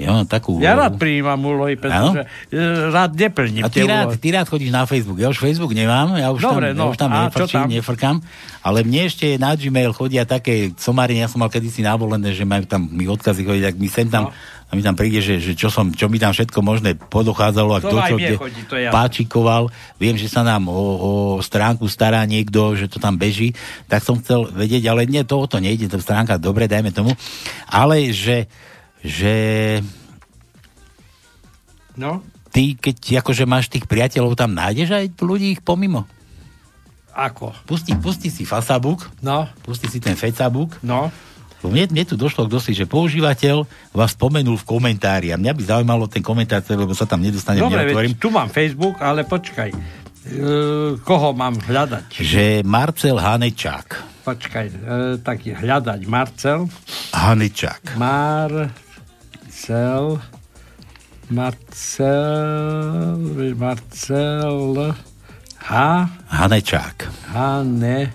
Ja 0.00 0.08
mám 0.08 0.24
takú 0.24 0.56
úlohu. 0.56 0.64
Ja 0.64 0.72
rád 0.72 0.96
prijímam 0.96 1.36
úlohy, 1.44 1.76
pretože 1.76 2.24
e, 2.48 2.56
rád 2.88 3.12
neplním 3.12 3.62
A 3.62 3.68
ty 3.68 3.84
rád, 3.84 4.16
ty 4.16 4.28
rád 4.32 4.48
chodíš 4.48 4.72
na 4.72 4.88
Facebook. 4.88 5.20
Ja 5.20 5.28
už 5.28 5.36
Facebook 5.36 5.76
nemám, 5.76 6.16
ja 6.16 6.32
už 6.32 6.40
Dobre, 6.40 6.72
tam, 6.72 6.80
no, 6.80 6.84
ja 6.88 6.90
už 6.90 6.98
tam 6.98 7.10
a 7.12 7.18
nefrčím, 7.28 7.60
tam? 7.60 7.68
nefrkám, 7.68 8.16
ale 8.64 8.78
mne 8.88 9.00
ešte 9.06 9.36
na 9.36 9.52
Gmail 9.52 9.92
chodia 9.92 10.24
také 10.24 10.72
somariny, 10.74 11.22
ja 11.22 11.28
som 11.28 11.44
mal 11.44 11.52
kedysi 11.52 11.84
návolené, 11.84 12.32
že 12.32 12.48
majú 12.48 12.64
tam 12.64 12.88
mi 12.88 13.04
odkazy 13.04 13.44
chodiť, 13.44 13.64
ak 13.68 13.76
mi 13.76 13.88
sem 13.92 14.08
tam, 14.08 14.32
a 14.32 14.72
mi 14.72 14.80
tam 14.80 14.96
príde, 14.96 15.20
že, 15.20 15.36
že 15.36 15.52
čo, 15.52 15.68
som, 15.68 15.92
čo 15.92 16.08
mi 16.08 16.16
tam 16.16 16.32
všetko 16.32 16.64
možné 16.64 16.96
podochádzalo 16.96 17.76
a 17.76 17.80
To 17.84 17.92
kto 17.92 17.98
čo 18.08 18.16
kde 18.16 18.36
chodí, 18.40 18.62
to 18.64 18.80
jasné. 18.80 18.96
páčikoval. 18.96 19.68
Viem, 20.00 20.16
že 20.16 20.32
sa 20.32 20.40
nám 20.40 20.64
o, 20.72 20.80
o 20.96 21.10
stránku 21.44 21.84
stará 21.92 22.24
niekto, 22.24 22.72
že 22.72 22.88
to 22.88 22.96
tam 22.96 23.20
beží, 23.20 23.52
tak 23.84 24.00
som 24.00 24.16
chcel 24.16 24.48
vedieť, 24.48 24.88
ale 24.88 25.04
nie, 25.04 25.20
to 25.28 25.36
o 25.36 25.44
to 25.44 25.60
nejde, 25.60 25.92
to 25.92 26.00
stránka 26.00 26.40
dobre, 26.40 26.64
dajme 26.72 26.88
tomu, 26.88 27.12
ale 27.68 28.16
že, 28.16 28.48
že 29.02 29.34
No, 31.92 32.24
ty, 32.48 32.72
keď 32.72 33.20
akože 33.20 33.44
máš 33.44 33.68
tých 33.68 33.84
priateľov, 33.84 34.32
tam 34.32 34.56
nájdeš 34.56 34.90
aj 34.90 35.04
ľudí 35.20 35.52
ich 35.52 35.62
pomimo? 35.62 36.08
ako? 37.12 37.52
Pusti, 37.68 37.92
pusti 37.92 38.32
si 38.32 38.48
Facebook, 38.48 39.04
No, 39.20 39.44
pusti 39.60 39.84
si 39.84 40.00
ten 40.00 40.16
Facebook. 40.16 40.80
no. 40.80 41.12
Mne, 41.62 41.86
mne 41.94 42.02
tu 42.02 42.18
došlo 42.18 42.50
k 42.50 42.58
dosi, 42.58 42.74
že 42.74 42.90
používateľ 42.90 43.62
vás 43.94 44.18
spomenul 44.18 44.58
v 44.58 44.66
komentári 44.66 45.30
a 45.30 45.38
mňa 45.38 45.52
by 45.54 45.62
zaujímalo 45.62 46.10
ten 46.10 46.18
komentár, 46.18 46.58
lebo 46.66 46.90
sa 46.90 47.06
tam 47.06 47.22
nedostanem, 47.22 47.62
Dobre, 47.62 47.86
veď 47.86 48.18
tu 48.18 48.34
mám 48.34 48.50
Facebook, 48.50 48.98
ale 48.98 49.22
počkaj. 49.22 49.70
E, 49.70 49.78
koho 51.06 51.30
mám 51.38 51.54
hľadať? 51.62 52.18
Že 52.18 52.44
Marcel 52.66 53.14
Hanečák. 53.14 53.88
Počkaj, 54.26 54.66
e, 54.66 54.76
tak 55.22 55.46
hľadať 55.46 56.00
Marcel. 56.10 56.66
Hanečák. 57.14 57.94
Marcel. 59.62 60.18
Marcel. 61.30 63.14
Marcel. 63.54 64.90
Ha. 65.70 66.10
Hanečák. 66.26 67.06
Hane. 67.30 68.10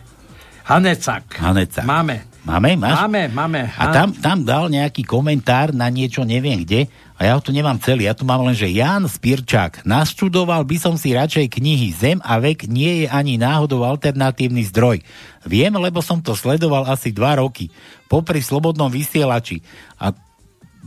Hanecak. 0.68 1.24
Hanecak. 1.40 1.88
Máme. 1.88 2.28
Máme? 2.44 2.76
Máš? 2.76 2.99
Máme, 2.99 3.32
máme. 3.32 3.72
A 3.80 3.95
tam, 3.95 4.11
tam 4.11 4.44
dal 4.44 4.68
nejaký 4.68 5.07
komentár 5.07 5.72
na 5.72 5.88
niečo, 5.88 6.28
neviem 6.28 6.68
kde, 6.68 6.91
a 7.15 7.24
ja 7.24 7.40
ho 7.40 7.41
tu 7.44 7.56
nemám 7.56 7.80
celý, 7.80 8.11
ja 8.11 8.15
tu 8.15 8.28
mám 8.28 8.44
len, 8.44 8.52
že 8.52 8.68
Jan 8.68 9.07
Spirčák, 9.07 9.88
naštudoval 9.88 10.68
by 10.68 10.76
som 10.76 10.99
si 10.99 11.15
radšej 11.15 11.48
knihy 11.48 11.95
Zem 11.95 12.19
a 12.28 12.44
vek 12.44 12.68
nie 12.68 13.03
je 13.03 13.07
ani 13.07 13.40
náhodou 13.40 13.88
alternatívny 13.88 14.68
zdroj. 14.68 14.99
Viem, 15.48 15.80
lebo 15.80 16.03
som 16.03 16.19
to 16.19 16.36
sledoval 16.36 16.91
asi 16.91 17.15
dva 17.15 17.40
roky, 17.40 17.72
popri 18.11 18.44
slobodnom 18.44 18.91
vysielači. 18.91 19.64
A 19.95 20.11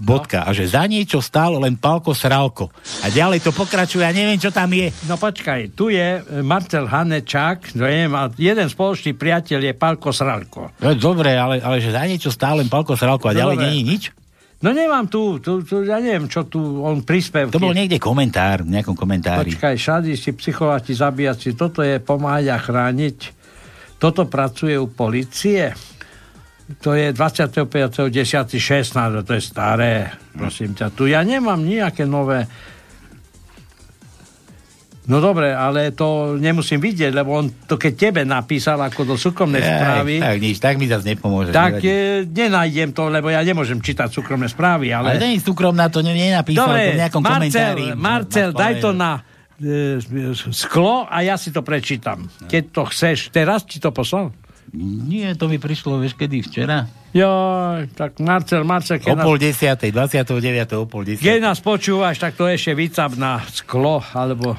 bodka. 0.00 0.48
A 0.48 0.56
že 0.56 0.64
za 0.64 0.88
niečo 0.88 1.20
stálo 1.20 1.60
len 1.60 1.76
Palko 1.76 2.16
Sralko. 2.16 2.72
A 3.04 3.12
ďalej 3.12 3.44
to 3.44 3.52
pokračuje, 3.52 4.00
ja 4.00 4.10
neviem, 4.10 4.40
čo 4.40 4.48
tam 4.48 4.72
je. 4.72 4.88
No 5.04 5.20
počkaj, 5.20 5.76
tu 5.76 5.92
je 5.92 6.18
e, 6.18 6.40
Marcel 6.40 6.88
Hanečák, 6.88 7.76
no 7.76 7.84
je, 7.84 8.08
a 8.08 8.22
jeden 8.34 8.66
spoločný 8.72 9.12
priateľ 9.14 9.60
je 9.70 9.72
Palko 9.76 10.10
Sralko. 10.10 10.72
No, 10.80 10.96
dobre, 10.96 11.36
ale, 11.36 11.60
ale 11.60 11.78
že 11.78 11.92
za 11.92 12.02
niečo 12.08 12.32
stále 12.32 12.64
len 12.64 12.72
Palko 12.72 12.96
Sralko 12.96 13.28
a 13.28 13.36
No, 13.36 13.46
ďalej 13.46 13.56
není 13.60 13.82
nič? 13.84 14.02
No 14.60 14.76
nemám 14.76 15.08
tu, 15.08 15.40
tu, 15.40 15.64
tu, 15.64 15.80
ja 15.88 15.96
neviem, 16.04 16.28
čo 16.28 16.44
tu 16.44 16.60
on 16.84 17.00
príspevky. 17.00 17.56
To 17.56 17.64
bol 17.64 17.72
niekde 17.72 17.96
komentár, 17.96 18.60
v 18.60 18.76
nejakom 18.76 18.92
komentári. 18.92 19.56
Počkaj, 19.56 19.76
šadisti, 19.80 20.36
psycholati, 20.36 20.92
zabíjaci, 20.92 21.56
toto 21.56 21.80
je 21.80 21.96
pomáhať 21.96 22.52
a 22.52 22.58
chrániť. 22.60 23.18
Toto 23.96 24.28
pracuje 24.28 24.76
u 24.76 24.88
policie. 24.88 25.72
To 26.78 26.94
je 26.94 27.10
25.10.16, 27.10 29.26
to 29.26 29.32
je 29.34 29.42
staré, 29.42 30.14
prosím 30.30 30.78
ťa. 30.78 30.94
Tu 30.94 31.10
ja 31.10 31.26
nemám 31.26 31.58
nejaké 31.58 32.06
nové... 32.06 32.46
No 35.10 35.18
dobre, 35.18 35.50
ale 35.50 35.90
to 35.90 36.38
nemusím 36.38 36.78
vidieť, 36.78 37.10
lebo 37.10 37.34
on 37.34 37.50
to 37.66 37.74
keď 37.74 37.92
tebe 37.98 38.22
napísal 38.22 38.78
ako 38.78 39.02
do 39.02 39.18
súkromnej 39.18 39.58
správy, 39.58 40.22
tak 40.22 40.38
nič, 40.38 40.56
tak 40.62 40.78
mi 40.78 40.86
zase 40.86 41.02
nepomôže. 41.02 41.50
tak 41.50 41.82
nevadí. 41.82 41.90
e, 41.90 42.30
nenájdem 42.30 42.94
to, 42.94 43.10
lebo 43.10 43.26
ja 43.26 43.42
nemôžem 43.42 43.82
čítať 43.82 44.06
súkromné 44.06 44.46
správy, 44.46 44.94
Ale 44.94 45.18
ale... 45.18 45.20
nie 45.26 45.34
je 45.34 45.42
súkromná, 45.42 45.90
to 45.90 46.06
ne- 46.06 46.14
nenapísal 46.14 46.70
Dobre, 46.70 46.78
to 46.78 46.94
v 46.94 47.00
nejakom 47.02 47.22
komentári. 47.26 47.86
Marcel, 47.98 47.98
Marcel, 47.98 48.50
daj 48.54 48.74
to 48.78 48.90
na 48.94 49.18
e, 49.58 49.98
sklo 50.54 51.10
a 51.10 51.26
ja 51.26 51.34
si 51.34 51.50
to 51.50 51.66
prečítam. 51.66 52.30
Keď 52.46 52.62
to 52.70 52.86
chceš. 52.86 53.34
Teraz 53.34 53.66
ti 53.66 53.82
to 53.82 53.90
poslal? 53.90 54.30
Nie, 54.72 55.34
to 55.34 55.46
mi 55.46 55.56
prišlo, 55.56 55.98
vieš, 55.98 56.14
kedy 56.14 56.40
včera? 56.40 56.86
Jo, 57.10 57.26
tak 57.90 58.18
Marcel, 58.18 58.62
Marcel, 58.62 58.96
O 58.96 59.02
keď 59.02 59.12
nás, 59.12 59.24
pol 59.24 59.36
desiatej, 59.36 59.90
29. 59.90 60.30
o 60.76 60.86
pol 60.86 61.02
keď 61.02 61.08
desiatej. 61.12 61.42
nás 61.42 61.58
počúvaš, 61.58 62.16
tak 62.16 62.32
to 62.32 62.46
ešte 62.46 62.70
vycap 62.72 63.14
na 63.14 63.42
sklo, 63.44 63.98
alebo 64.08 64.54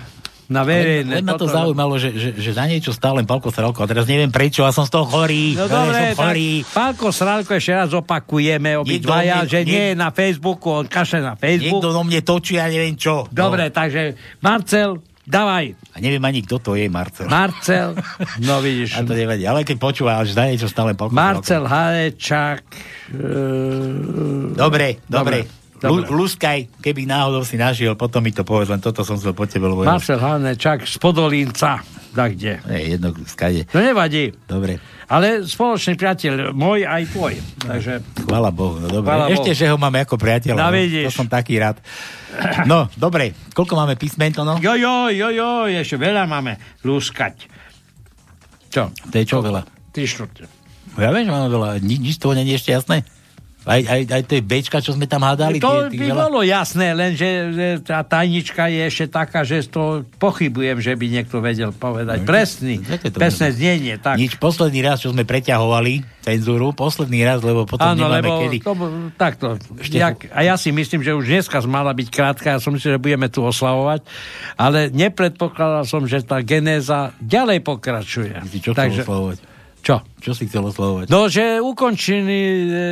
na 0.45 0.67
verejné. 0.67 1.15
Len 1.15 1.23
ma 1.23 1.39
to 1.39 1.47
toto- 1.47 1.55
zaujímalo, 1.55 1.95
že, 1.95 2.11
že, 2.11 2.29
že 2.35 2.51
za 2.51 2.67
niečo 2.67 2.91
stále 2.91 3.23
len 3.23 3.25
Palko 3.25 3.47
Sralko 3.47 3.79
a 3.79 3.87
teraz 3.87 4.03
neviem 4.03 4.27
prečo 4.27 4.67
a 4.67 4.75
som 4.75 4.83
z 4.83 4.91
toho 4.91 5.07
chorý. 5.07 5.55
No 5.55 5.63
Ja 5.63 5.79
dobre, 5.79 5.95
som 5.95 6.03
tak 6.11 6.17
chorý. 6.19 6.49
Pálko 6.67 7.07
Sralko 7.09 7.51
ešte 7.55 7.71
raz 7.71 7.89
opakujeme 7.95 8.75
obidvaja, 8.75 9.47
Niekto- 9.47 9.47
že 9.47 9.59
nie 9.63 9.83
je 9.87 9.95
na 9.95 10.11
Facebooku, 10.11 10.67
on 10.75 10.91
kaše 10.91 11.23
na 11.23 11.39
Facebook. 11.39 11.79
Niekto 11.79 11.95
do 11.95 12.03
mne 12.03 12.19
točí, 12.19 12.59
ja 12.59 12.67
neviem 12.67 12.99
čo. 12.99 13.31
Dobre, 13.31 13.71
takže 13.71 14.11
Marcel, 14.43 14.99
dávaj. 15.23 15.73
A 15.91 15.97
neviem 15.99 16.21
ani, 16.21 16.41
kto 16.41 16.57
to 16.57 16.71
je, 16.73 16.87
Marcel. 16.87 17.27
Marcel, 17.27 17.97
no 18.47 18.59
vidíš. 18.59 18.97
A 18.97 19.05
to 19.05 19.13
nevadí, 19.13 19.43
ale 19.43 19.61
keď 19.61 19.77
počúva, 19.77 20.21
že 20.21 20.33
za 20.33 20.45
niečo 20.45 20.65
stále 20.65 20.93
Palko 20.93 21.13
Marcel 21.13 21.65
Hanečák. 21.65 22.63
E, 23.11 23.17
Dobre, 24.55 25.01
dobre. 25.05 25.45
Dobre. 25.45 25.59
Lu, 25.81 26.05
luskaj, 26.05 26.69
keby 26.77 27.09
náhodou 27.09 27.41
si 27.41 27.57
našiel, 27.57 27.97
potom 27.97 28.21
mi 28.21 28.29
to 28.29 28.45
povedz, 28.45 28.69
len 28.69 28.77
toto 28.77 29.01
som 29.01 29.17
chcel 29.17 29.33
po 29.33 29.49
tebe, 29.49 29.65
lebo 29.65 29.81
Marcel 29.81 30.21
Hanečák 30.21 30.85
z 30.85 30.95
Podolínca. 31.01 31.81
Tak 32.11 32.35
kde? 32.35 32.59
je 32.59 32.79
jedno, 32.95 33.15
skade. 33.23 33.63
No 33.71 33.79
nevadí. 33.79 34.35
Dobre, 34.43 34.83
Ale 35.07 35.47
spoločný 35.47 35.95
priateľ, 35.95 36.51
môj 36.51 36.83
aj 36.83 37.03
tvoj. 37.11 37.33
Takže 37.63 38.03
chvála 38.27 38.51
Bohu, 38.51 38.83
no 38.83 38.87
dobre. 38.91 39.07
Chvála 39.07 39.25
Ešte, 39.31 39.51
Bohu. 39.51 39.59
že 39.63 39.65
ho 39.71 39.77
máme 39.79 39.99
ako 40.03 40.15
priateľa. 40.19 40.59
No, 40.59 40.67
no, 40.67 40.75
vidíš. 40.75 41.07
to 41.07 41.11
som 41.23 41.27
taký 41.31 41.55
rád. 41.55 41.79
No, 42.67 42.91
dobre, 42.95 43.35
koľko 43.55 43.75
máme 43.75 43.95
písmen 43.95 44.31
to, 44.35 44.43
no? 44.43 44.59
jo, 44.59 44.75
jo, 44.75 45.11
jo, 45.11 45.27
jo, 45.31 45.49
ešte 45.67 45.95
veľa 45.99 46.27
máme 46.27 46.59
lúskať. 46.83 47.47
Čo? 48.71 48.91
To 48.91 49.15
je 49.15 49.25
čo 49.27 49.43
veľa? 49.43 49.67
Ty 49.91 49.99
štvrte. 50.07 50.47
Ja 50.99 51.11
viem, 51.11 51.27
že 51.27 51.31
máme 51.31 51.47
veľa, 51.51 51.79
ni, 51.83 51.99
nič 51.99 52.19
toho 52.19 52.35
nie 52.35 52.47
je 52.47 52.59
ešte 52.59 52.71
jasné. 52.71 53.03
Aj, 53.61 53.77
aj, 53.77 54.01
aj 54.09 54.23
tie 54.25 54.41
Bčka, 54.41 54.81
čo 54.81 54.97
sme 54.97 55.05
tam 55.05 55.21
hádali? 55.21 55.61
To 55.61 55.85
tie, 55.93 56.01
by 56.01 56.07
bolo 56.17 56.41
jasné, 56.41 56.97
len 56.97 57.13
že, 57.13 57.29
tá 57.85 58.01
tajnička 58.01 58.65
je 58.73 58.81
ešte 58.89 59.05
taká, 59.05 59.45
že 59.45 59.61
to 59.69 60.01
pochybujem, 60.17 60.81
že 60.81 60.97
by 60.97 61.05
niekto 61.05 61.37
vedel 61.45 61.69
povedať. 61.69 62.25
Presný, 62.25 62.81
presné 63.13 63.53
znenie. 63.53 64.01
Tak. 64.01 64.17
Nič, 64.17 64.41
posledný 64.41 64.81
raz, 64.81 65.05
čo 65.05 65.13
sme 65.13 65.29
preťahovali 65.29 66.01
cenzúru, 66.25 66.73
posledný 66.73 67.21
raz, 67.21 67.45
lebo 67.45 67.69
potom 67.69 67.93
Áno, 67.93 68.09
nemáme 68.09 68.25
lebo 68.25 68.31
kedy. 68.49 68.57
to, 68.65 68.73
takto. 69.13 69.47
Jak, 69.93 70.33
a 70.33 70.41
ja 70.41 70.57
si 70.57 70.73
myslím, 70.73 71.05
že 71.05 71.13
už 71.13 71.29
dneska 71.29 71.61
mala 71.69 71.93
byť 71.93 72.07
krátka, 72.09 72.57
ja 72.57 72.59
som 72.61 72.73
myslel, 72.73 72.97
že 72.97 73.01
budeme 73.01 73.29
tu 73.29 73.45
oslavovať, 73.45 74.01
ale 74.57 74.89
nepredpokladal 74.89 75.85
som, 75.85 76.09
že 76.09 76.25
tá 76.25 76.41
genéza 76.41 77.13
ďalej 77.21 77.61
pokračuje. 77.61 78.41
Ty 78.41 78.57
čo 78.57 78.73
oslavovať? 78.73 79.37
Čo? 79.81 80.01
Čo 80.21 80.37
si 80.37 80.45
chcel 80.45 80.61
oslavovať? 80.61 81.09
No, 81.09 81.25
že 81.25 81.57
ukončený 81.57 82.41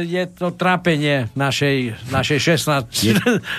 je 0.10 0.23
to 0.34 0.49
trápenie 0.49 1.30
našej, 1.38 2.10
našej 2.10 2.39
16, 2.57 2.89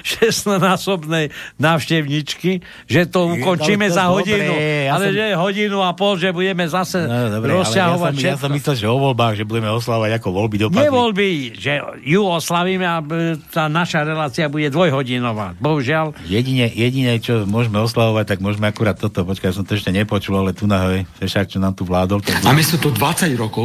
16-násobnej 0.02 1.30
návštevničky, 1.66 2.60
že 2.84 3.06
to 3.06 3.30
ukončíme 3.30 3.86
to 3.86 3.94
za 3.94 4.04
dobre, 4.06 4.26
hodinu. 4.26 4.52
ja 4.58 4.90
ale 4.90 5.04
som- 5.06 5.14
že 5.14 5.26
hodinu 5.38 5.78
a 5.80 5.90
pol, 5.94 6.14
že 6.16 6.28
budeme 6.30 6.66
zase 6.66 7.06
No, 7.06 7.30
dobre, 7.30 7.48
ale 7.48 7.54
ja 7.54 7.58
rozťahovať 7.62 8.12
som, 8.12 8.26
ja 8.26 8.36
som 8.36 8.50
myslel, 8.50 8.74
že 8.76 8.86
o 8.86 8.98
voľbách, 8.98 9.34
že 9.36 9.44
budeme 9.44 9.70
oslavovať 9.70 10.10
ako 10.18 10.28
voľby 10.30 10.56
dopadli. 10.58 10.80
Nie 10.80 10.90
voľby, 10.90 11.28
že 11.54 11.72
ju 12.02 12.20
oslavíme 12.22 12.82
a 12.82 12.98
e, 12.98 13.06
tá 13.46 13.66
naša 13.66 14.02
relácia 14.02 14.46
bude 14.46 14.66
dvojhodinová. 14.66 15.54
Bohužiaľ. 15.56 16.18
Jedine, 16.26 16.66
jedine, 16.66 17.16
čo 17.18 17.44
môžeme 17.44 17.78
oslavovať, 17.78 18.24
tak 18.26 18.38
môžeme 18.40 18.66
akurát 18.66 18.96
toto. 18.96 19.22
Počkaj, 19.22 19.52
som 19.52 19.62
to 19.62 19.74
ešte 19.74 19.90
nepočul, 19.90 20.34
ale 20.34 20.50
tu 20.50 20.66
na 20.66 20.78
hoj, 20.82 20.98
Fešák, 21.18 21.46
čo 21.46 21.58
nám 21.58 21.72
tu 21.72 21.84
vládol. 21.84 22.18
Tak... 22.20 22.42
A 22.42 22.50
my 22.50 22.62
sme 22.62 22.78
to 22.78 22.90
20 22.90 23.30
rokov, 23.36 23.59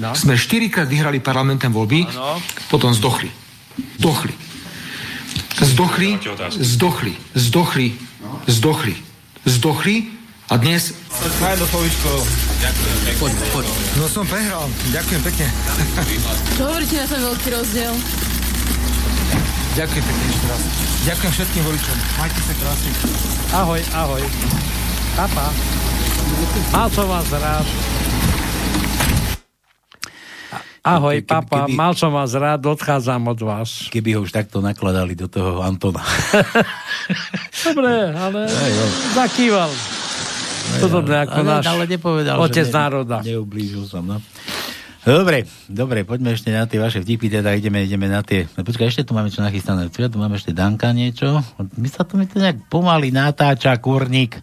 no. 0.00 0.10
sme 0.12 0.34
4 0.34 0.72
krát 0.72 0.88
vyhrali 0.90 1.22
parlamentné 1.22 1.70
voľby, 1.70 2.06
Áno. 2.10 2.38
potom 2.68 2.90
zdochli. 2.92 3.30
Zdochli. 4.00 4.34
Zdochli, 5.56 6.20
zdochli, 6.60 7.12
zdochli, 7.32 7.88
zdochli, 8.44 8.94
zdochli 9.48 9.96
a 10.46 10.54
dnes... 10.60 10.92
Na 11.40 11.48
jedno 11.56 11.66
slovičko. 11.66 12.08
Poď, 13.18 13.32
poď. 13.50 13.66
No 13.98 14.04
som 14.06 14.28
prehral. 14.28 14.68
Ďakujem 14.92 15.22
pekne. 15.26 15.46
Čo 16.54 16.62
hovoríte 16.70 16.96
na 17.00 17.06
ten 17.08 17.20
veľký 17.24 17.48
rozdiel? 17.50 17.92
Ďakujem 19.76 20.04
pekne 20.06 20.24
ešte 20.30 20.46
raz. 20.46 20.62
Ďakujem 21.08 21.32
všetkým 21.34 21.62
voličom. 21.66 21.96
Majte 22.16 22.40
sa 22.40 22.54
krásne. 22.56 22.90
Ahoj, 23.52 23.80
ahoj. 23.92 24.22
Papa. 25.16 25.46
Mal 26.72 26.88
som 26.92 27.06
vás 27.08 27.28
rád. 27.32 27.66
Ahoj, 30.86 31.18
Keby- 31.18 31.26
papa, 31.26 31.66
keby- 31.66 31.74
mal 31.74 31.92
som 31.98 32.14
vás 32.14 32.30
rád, 32.30 32.62
odchádzam 32.62 33.26
od 33.26 33.40
vás. 33.42 33.90
Keby 33.90 34.14
ho 34.14 34.20
už 34.22 34.30
takto 34.30 34.62
nakladali 34.62 35.18
do 35.18 35.26
toho 35.26 35.58
Antona. 35.58 35.98
Dobre, 37.66 38.14
ale 38.14 38.46
zakýval. 39.10 39.70
Podobne 40.78 41.26
ako 41.26 41.40
ale, 41.42 41.50
náš 41.58 41.64
ale 41.66 41.84
nepovedal, 41.90 42.38
otec 42.38 42.66
že 42.66 42.70
ne, 42.70 42.78
národa. 42.78 43.16
Neublížil 43.26 43.82
som, 43.90 44.06
no. 44.06 44.22
Dobre, 45.06 45.46
dobre, 45.70 46.02
poďme 46.02 46.34
ešte 46.34 46.50
na 46.50 46.66
tie 46.66 46.82
vaše 46.82 46.98
vtipy, 46.98 47.30
teda 47.30 47.54
ideme, 47.54 47.86
ideme 47.86 48.10
na 48.10 48.26
tie... 48.26 48.50
No, 48.58 48.66
počkaj, 48.66 48.90
ešte 48.90 49.06
tu 49.06 49.14
máme 49.14 49.30
čo 49.30 49.38
nachystané. 49.38 49.86
Tu 49.86 50.18
máme 50.18 50.34
ešte 50.34 50.50
Danka 50.50 50.90
niečo. 50.90 51.38
My 51.78 51.86
sa 51.86 52.02
to 52.02 52.18
mi 52.18 52.26
to 52.26 52.42
nejak 52.42 52.66
pomaly 52.66 53.14
natáča, 53.14 53.78
kurník. 53.78 54.42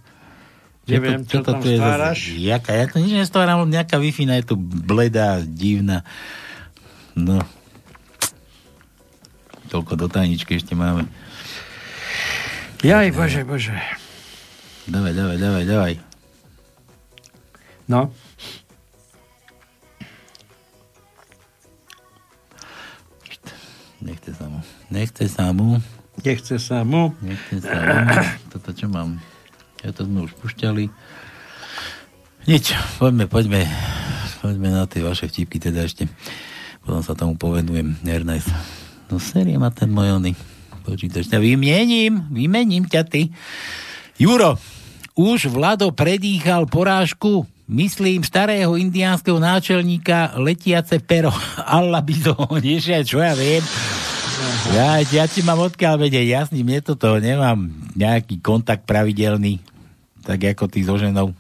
Neviem, 0.84 1.24
čo 1.24 1.40
tam 1.40 1.64
tu 1.64 1.72
je 1.72 1.80
stváraš? 1.80 2.36
Jaká, 2.36 2.76
ja 2.76 2.86
to 2.92 3.00
nič 3.00 3.16
nestváram, 3.16 3.64
nejaká 3.64 3.96
wi 4.04 4.12
je 4.12 4.44
tu 4.44 4.60
bledá, 4.60 5.40
divná. 5.40 6.04
No. 7.16 7.40
Toľko 9.72 9.96
do 9.96 10.08
tajničky 10.12 10.60
ešte 10.60 10.76
máme. 10.76 11.08
Jaj, 12.84 13.16
bože, 13.16 13.48
bože. 13.48 13.80
Dávaj, 14.92 15.16
dávaj, 15.16 15.38
dávaj, 15.40 15.64
dávaj. 15.64 15.94
No. 17.88 18.12
Nechce 24.04 24.36
sa 24.36 24.46
mu. 24.52 24.60
Nechce 24.92 25.26
sa 25.32 25.46
mu. 25.56 25.80
Nechce 26.20 26.56
sa 26.60 26.78
mu. 26.84 27.16
Nechce 27.24 27.56
sa 27.64 27.72
mu. 27.72 28.04
Toto 28.52 28.76
čo 28.76 28.92
mám? 28.92 29.24
Ja 29.84 29.92
to 29.92 30.08
sme 30.08 30.24
už 30.24 30.34
pušťali. 30.40 30.88
Nič, 32.48 32.76
poďme, 33.00 33.28
poďme. 33.28 33.68
Poďme 34.40 34.72
na 34.72 34.84
tie 34.88 35.04
vaše 35.04 35.28
vtipky 35.28 35.60
teda 35.60 35.84
ešte. 35.88 36.08
Potom 36.84 37.00
sa 37.04 37.16
tomu 37.16 37.36
povedujem. 37.40 37.96
Ernest. 38.04 38.52
No 39.08 39.20
série 39.20 39.56
má 39.56 39.72
ten 39.72 39.88
môj 39.88 40.20
ony. 40.20 40.34
Počítač. 40.84 41.32
Ja 41.32 41.40
vymením, 41.40 42.32
vymením 42.32 42.88
ťa 42.88 43.08
ty. 43.08 43.32
Juro, 44.20 44.60
už 45.16 45.48
Vlado 45.48 45.92
predýchal 45.96 46.68
porážku 46.68 47.48
myslím 47.68 48.22
starého 48.28 48.76
indiánskeho 48.76 49.40
náčelníka 49.40 50.36
letiace 50.40 51.00
pero. 51.00 51.32
Allah 51.64 52.04
by 52.04 52.16
to 52.20 52.34
nešia, 52.60 53.02
čo 53.08 53.24
ja 53.24 53.34
viem. 53.34 53.64
Ja, 54.76 55.00
ja 55.00 55.24
ti 55.30 55.40
mám 55.46 55.62
odkiaľ 55.62 56.04
vedieť, 56.08 56.28
jasný, 56.28 56.68
mne 56.68 56.84
toto 56.84 57.16
nemám 57.16 57.70
nejaký 57.96 58.44
kontakt 58.44 58.84
pravidelný, 58.84 59.62
tak 60.24 60.40
ako 60.40 60.72
ty 60.72 60.88
so 60.88 60.96
ženou. 60.96 61.36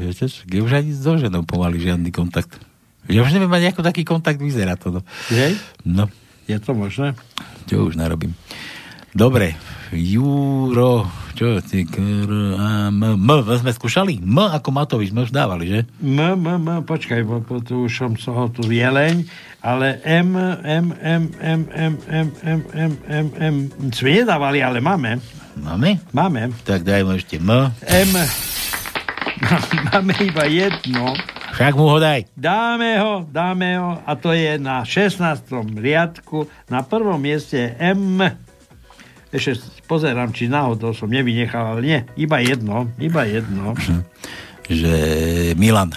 Viete, 0.00 0.26
ja 0.26 0.60
už 0.64 0.72
ani 0.72 0.92
so 0.96 1.14
ženou 1.20 1.44
pomaly 1.44 1.78
žiadny 1.78 2.10
kontakt. 2.10 2.56
Ja 3.06 3.20
už 3.20 3.36
neviem 3.36 3.52
mať, 3.52 3.76
ako 3.76 3.84
taký 3.84 4.02
kontakt 4.02 4.40
vyzerá 4.40 4.80
to. 4.80 4.96
No. 4.96 5.00
Hej? 5.28 5.60
No. 5.84 6.08
Je 6.48 6.56
to 6.56 6.72
možné? 6.72 7.12
Čo 7.68 7.88
už 7.88 8.00
narobím. 8.00 8.32
Dobre, 9.14 9.54
Juro, 9.94 11.06
čo 11.38 11.62
ty, 11.62 11.86
kr, 11.86 12.30
a, 12.58 12.90
m, 12.90 13.14
m, 13.14 13.30
sme 13.46 13.70
skúšali? 13.70 14.18
M 14.18 14.42
ako 14.42 14.74
Matovič, 14.74 15.14
sme 15.14 15.22
už 15.22 15.30
dávali, 15.30 15.70
že? 15.70 15.80
M, 16.02 16.18
M, 16.18 16.42
M, 16.42 16.82
počkaj, 16.82 17.22
bo, 17.22 17.38
bo 17.38 17.62
tu 17.62 17.86
už 17.86 17.92
som 17.94 18.12
toho 18.18 18.50
tu 18.50 18.66
jeleň, 18.66 19.22
ale 19.62 20.02
M, 20.02 20.34
M, 20.66 20.86
M, 20.98 21.26
M, 21.38 21.62
M, 21.70 21.92
M, 22.02 22.28
M, 22.42 22.60
M, 22.74 22.92
M, 23.06 23.26
M, 23.38 23.56
sme 23.94 24.10
nedávali, 24.18 24.66
ale 24.66 24.82
máme. 24.82 25.22
Máme? 25.58 26.02
Máme. 26.10 26.50
Tak 26.66 26.82
dajme 26.82 27.18
ešte 27.18 27.38
M. 27.38 27.70
M, 27.86 28.12
máme 29.90 30.14
iba 30.18 30.44
jedno. 30.50 31.14
Však 31.54 31.74
mu 31.78 31.86
ho 31.86 31.98
daj. 32.02 32.26
Dáme 32.34 32.98
ho, 32.98 33.22
dáme 33.30 33.78
ho 33.78 34.02
a 34.02 34.12
to 34.18 34.34
je 34.34 34.58
na 34.58 34.82
16. 34.82 35.46
riadku, 35.78 36.50
na 36.66 36.82
prvom 36.82 37.18
mieste 37.18 37.78
M. 37.78 38.18
Ešte 39.30 39.62
pozerám, 39.86 40.34
či 40.34 40.50
náhodou 40.50 40.94
som 40.94 41.10
nevynechal, 41.10 41.78
ale 41.78 41.80
nie, 41.82 42.00
iba 42.18 42.42
jedno, 42.42 42.90
iba 42.98 43.22
jedno. 43.26 43.74
Že 44.64 44.96
Milan, 45.60 45.92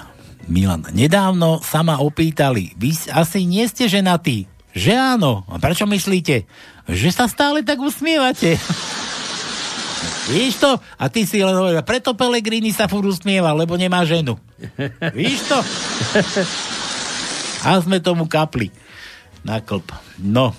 Milan, 0.46 0.84
nedávno 0.92 1.64
sa 1.64 1.88
ma 1.88 2.04
opýtali, 2.04 2.76
vy 2.76 2.92
asi 3.16 3.48
nie 3.48 3.64
ste 3.64 3.88
ženatí, 3.88 4.44
že 4.76 4.94
áno. 4.94 5.48
A 5.50 5.58
prečo 5.58 5.90
myslíte? 5.90 6.46
Že 6.86 7.10
sa 7.10 7.26
stále 7.26 7.66
tak 7.66 7.82
usmievate. 7.82 8.60
Víš 10.28 10.60
to? 10.60 10.76
A 11.00 11.08
ty 11.08 11.24
si 11.24 11.40
len 11.40 11.56
hovoril, 11.56 11.80
preto 11.88 12.12
Pelegrini 12.12 12.76
sa 12.76 12.92
furt 12.92 13.08
usmieva, 13.08 13.56
lebo 13.56 13.80
nemá 13.80 14.04
ženu. 14.04 14.36
Víš 15.16 15.48
to? 15.48 15.58
A 17.64 17.80
sme 17.80 18.04
tomu 18.04 18.28
kapli 18.28 18.70
na 19.48 19.64
klb. 19.64 19.88
No, 20.20 20.52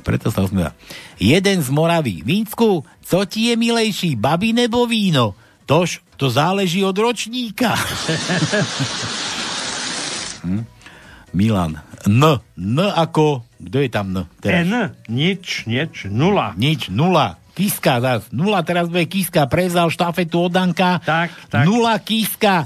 preto 0.00 0.32
sa 0.32 0.40
usmieva. 0.40 0.72
Jeden 1.20 1.60
z 1.60 1.68
Moravy. 1.68 2.24
Vínsku, 2.24 2.84
co 2.84 3.18
ti 3.28 3.52
je 3.52 3.54
milejší, 3.60 4.16
babi 4.16 4.56
nebo 4.56 4.88
víno? 4.88 5.36
Tož, 5.68 6.00
to 6.16 6.32
záleží 6.32 6.80
od 6.80 6.96
ročníka. 6.96 7.76
hm? 10.48 10.64
Milan. 11.36 11.76
N. 12.08 12.24
N 12.56 12.78
ako... 12.80 13.44
Kto 13.58 13.76
je 13.84 13.90
tam 13.92 14.16
N? 14.16 14.24
Teraz? 14.40 14.64
N. 14.64 14.96
Nič, 15.12 15.68
nič, 15.68 16.08
nula. 16.08 16.56
Nič, 16.56 16.88
nula. 16.88 17.36
Kiska 17.58 17.98
zás. 17.98 18.22
Nula 18.30 18.62
teraz 18.62 18.86
bude 18.86 19.02
Kiska. 19.10 19.50
Prevzal 19.50 19.90
štafetu 19.90 20.46
od 20.46 20.54
Danka. 20.54 21.02
Tak, 21.02 21.34
tak. 21.50 21.66
Nula 21.66 21.98
Kiska. 21.98 22.62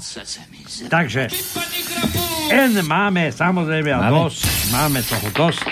Takže 0.93 1.33
N 2.53 2.77
máme 2.85 3.33
samozrejme 3.33 3.89
a 3.89 4.01
Máme. 4.05 4.29
dosť. 4.29 4.41
Máme 4.69 5.01
toho 5.01 5.29
dosť. 5.33 5.65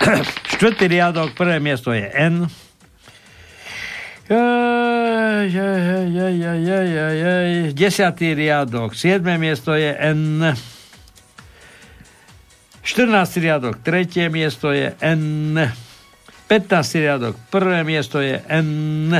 Štvrtý 0.52 0.92
riadok, 0.92 1.32
prvé 1.32 1.56
miesto 1.56 1.96
je 1.96 2.04
N. 2.04 2.44
Jej, 4.30 5.48
jej, 5.50 6.88
jej. 6.92 7.72
Desiatý 7.72 8.36
riadok, 8.36 8.92
siedme 8.92 9.40
miesto 9.40 9.72
je 9.72 9.90
N. 9.90 10.52
14. 12.84 13.40
riadok, 13.40 13.80
tretie 13.80 14.28
miesto 14.28 14.70
je 14.70 14.92
N. 15.00 15.56
15. 16.50 16.98
riadok, 16.98 17.38
prvé 17.46 17.86
miesto 17.86 18.18
je 18.18 18.42
N. 18.50 19.14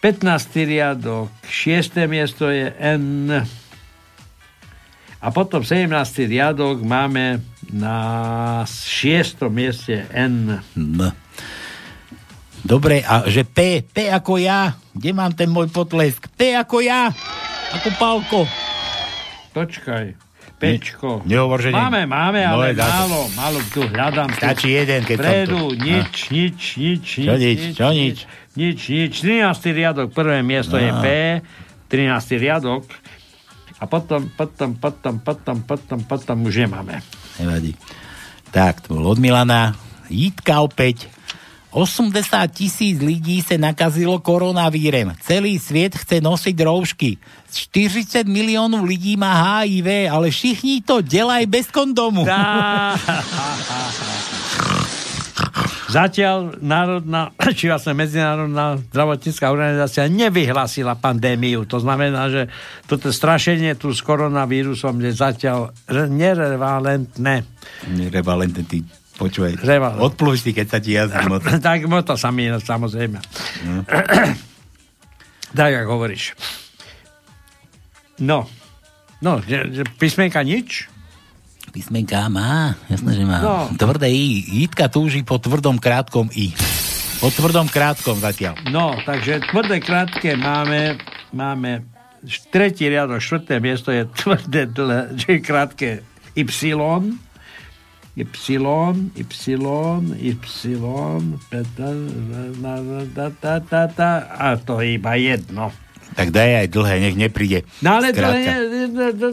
15. 0.00 0.64
riadok, 0.64 1.28
šiesté 1.44 2.08
miesto 2.08 2.48
je 2.48 2.72
N. 2.80 3.28
A 5.20 5.26
potom 5.36 5.60
17. 5.60 5.92
riadok 6.32 6.80
máme 6.80 7.44
na 7.68 7.96
6. 8.64 9.36
mieste 9.52 10.08
N. 10.16 10.64
N. 10.72 11.12
Dobre, 12.64 13.04
a 13.04 13.28
že 13.28 13.44
P, 13.44 13.84
P 13.84 14.08
ako 14.08 14.40
ja. 14.40 14.72
Kde 14.96 15.12
mám 15.12 15.36
ten 15.36 15.52
môj 15.52 15.68
potlesk? 15.68 16.24
P 16.40 16.56
ako 16.56 16.80
ja. 16.80 17.12
Ako 17.76 17.88
Pálko. 18.00 18.40
Počkaj. 19.52 20.25
Pečko. 20.56 21.20
Ne, 21.28 21.36
Máme, 21.70 22.08
máme, 22.08 22.40
No, 22.40 22.56
ale 22.56 22.72
je 22.72 22.80
tak. 22.80 22.88
málo, 22.88 23.20
málo 23.36 23.58
tu 23.68 23.84
hľadám. 23.84 24.32
Stačí 24.32 24.72
jeden, 24.72 25.04
keď 25.04 25.16
Vpredu, 25.20 25.60
tu. 25.68 25.76
nič, 25.76 26.14
nič, 26.32 26.58
nič, 26.76 27.04
Čo 27.28 27.34
nič, 27.36 27.60
čo 27.76 27.88
nič? 27.92 28.16
Nič, 28.56 28.78
nič. 28.88 29.12
13. 29.20 29.44
riadok, 29.70 30.08
prvé 30.10 30.40
miesto 30.40 30.80
je 30.80 30.88
No. 30.88 31.04
P, 31.04 31.44
13. 31.92 32.40
riadok. 32.40 32.88
A 33.76 33.84
potom, 33.84 34.32
potom, 34.32 34.72
potom, 34.74 35.20
potom, 35.20 35.56
potom, 35.60 35.98
potom 36.02 36.36
už 36.42 36.64
nemáme. 36.64 37.04
Nevadí. 37.36 37.76
Tak, 38.48 38.88
to 38.88 38.96
bol 38.96 39.12
od 39.12 39.20
Milana. 39.20 39.76
Jitka 40.08 40.64
opäť. 40.64 41.12
80 41.76 42.24
tisíc 42.56 42.96
ľudí 42.96 43.44
sa 43.44 43.60
nakazilo 43.60 44.16
koronavírem. 44.24 45.12
Celý 45.20 45.60
svet 45.60 45.92
chce 45.92 46.24
nosiť 46.24 46.56
roušky. 46.64 47.20
40 47.52 48.24
miliónov 48.24 48.80
ľudí 48.88 49.20
má 49.20 49.60
HIV, 49.60 50.08
ale 50.08 50.32
všichni 50.32 50.80
to 50.80 51.04
delaj 51.04 51.44
bez 51.44 51.68
kondomu. 51.68 52.24
Zatiaľ 55.92 56.56
národná, 56.64 57.36
či 57.60 57.68
vlastne 57.68 57.92
medzinárodná 57.92 58.80
zdravotnícká 58.88 59.52
organizácia 59.52 60.08
nevyhlásila 60.08 60.96
pandémiu. 60.96 61.68
To 61.68 61.76
znamená, 61.76 62.32
že 62.32 62.48
toto 62.88 63.12
strašenie 63.12 63.76
tu 63.76 63.92
s 63.92 64.00
koronavírusom 64.00 64.96
je 65.04 65.12
zatiaľ 65.12 65.76
re- 65.92 66.08
nerevalentné. 66.08 67.44
Nerevalentné, 67.92 68.64
ty 68.64 68.80
počúvaj. 69.16 69.58
Odplúš 69.98 70.44
si, 70.44 70.52
keď 70.52 70.66
sa 70.68 70.78
ti 70.78 70.94
jazdí 70.94 71.24
moc. 71.26 71.42
tak 71.66 71.88
mo 71.88 72.00
to 72.04 72.14
sami, 72.14 72.52
samozrejme. 72.52 73.18
No. 73.64 73.82
tak, 75.58 75.70
ako 75.72 75.90
hovoríš. 75.96 76.36
No. 78.20 78.48
No, 79.20 79.40
že, 79.40 79.72
že 79.72 79.82
písmenka 79.96 80.44
nič? 80.44 80.92
Písmenka 81.72 82.28
má, 82.32 82.76
jasné, 82.88 83.16
že 83.16 83.24
má. 83.24 83.38
No. 83.40 83.56
Tvrdé 83.76 84.08
I. 84.08 84.64
Jitka 84.64 84.88
túži 84.88 85.24
po 85.24 85.36
tvrdom 85.36 85.76
krátkom 85.76 86.28
I. 86.32 86.52
Po 87.20 87.32
tvrdom 87.32 87.68
krátkom 87.68 88.20
zatiaľ. 88.20 88.60
No, 88.68 88.96
takže 89.04 89.40
tvrdé 89.48 89.80
krátke 89.80 90.36
máme, 90.36 91.00
máme 91.32 91.88
tretí 92.52 92.88
riadok, 92.88 93.20
štvrté 93.20 93.60
miesto 93.60 93.88
je 93.88 94.04
tvrdé 94.04 94.68
dlhé, 94.68 95.40
krátke 95.40 96.04
Y, 96.36 96.44
Y, 98.16 98.24
Y, 98.24 99.24
Y, 100.24 100.32
na, 102.64 102.80
ta, 103.12 103.26
ta, 103.28 103.60
ta, 103.60 103.82
ta, 103.92 104.10
a 104.32 104.56
to 104.56 104.80
je 104.80 104.96
iba 104.96 105.12
jedno. 105.20 105.68
Tak 106.16 106.32
daj 106.32 106.64
aj 106.64 106.68
dlhé, 106.72 106.94
nech 106.96 107.16
nepríde. 107.20 107.68
No 107.84 108.00
ale 108.00 108.16
je, 108.16 108.56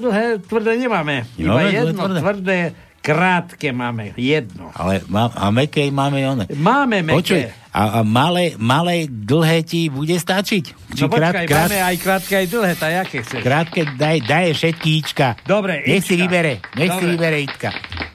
dlhé, 0.04 0.26
tvrdé 0.44 0.76
nemáme. 0.76 1.24
Iba 1.40 1.64
Nemáme 1.64 1.72
jedno, 1.72 2.04
tvrdé? 2.04 2.20
tvrdé, 2.20 2.60
krátke 3.04 3.76
máme. 3.76 4.16
Jedno. 4.16 4.72
Ale 4.72 5.04
má, 5.12 5.28
a 5.36 5.52
meké 5.52 5.92
máme 5.92 6.24
one. 6.24 6.48
Máme 6.56 7.04
meké. 7.04 7.20
Počuj, 7.20 7.42
a, 7.74 8.00
a 8.00 8.00
malé, 8.08 8.56
malé, 8.56 9.10
dlhé 9.12 9.66
ti 9.68 9.92
bude 9.92 10.16
stačiť? 10.16 10.96
No 11.04 11.10
počkaj, 11.10 11.50
máme 11.50 11.82
aj 11.84 11.96
krátke, 12.00 12.34
aj 12.40 12.48
dlhé, 12.48 12.74
tak 12.80 12.92
jaké 13.04 13.18
chceš? 13.26 13.42
Krátke, 13.42 13.82
daj, 13.98 14.18
daj 14.24 14.46
všetky 14.56 14.90
Ička. 15.04 15.28
Dobre, 15.44 15.82
Nech 15.84 16.06
si 16.06 16.16
vybere, 16.16 16.64
nech 16.80 16.94
si 16.94 17.04
Dobre. 17.04 17.12
vybere 17.18 17.38
Ička. 17.44 17.70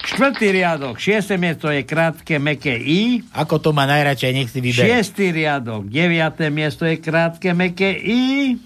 Štvrtý 0.09 0.47
riadok, 0.57 0.97
šiesté 0.97 1.37
miesto 1.37 1.69
je 1.69 1.83
krátke, 1.85 2.41
meké 2.41 2.79
I. 2.81 3.21
Ako 3.35 3.61
to 3.61 3.77
má 3.77 3.85
najradšej, 3.85 4.31
nech 4.33 4.49
si 4.49 4.63
vybere. 4.65 4.89
Šiestý 4.89 5.35
riadok, 5.35 5.85
deviaté 5.91 6.49
miesto 6.49 6.89
je 6.89 6.97
krátke, 6.97 7.53
meké 7.53 7.93
I. 7.93 8.57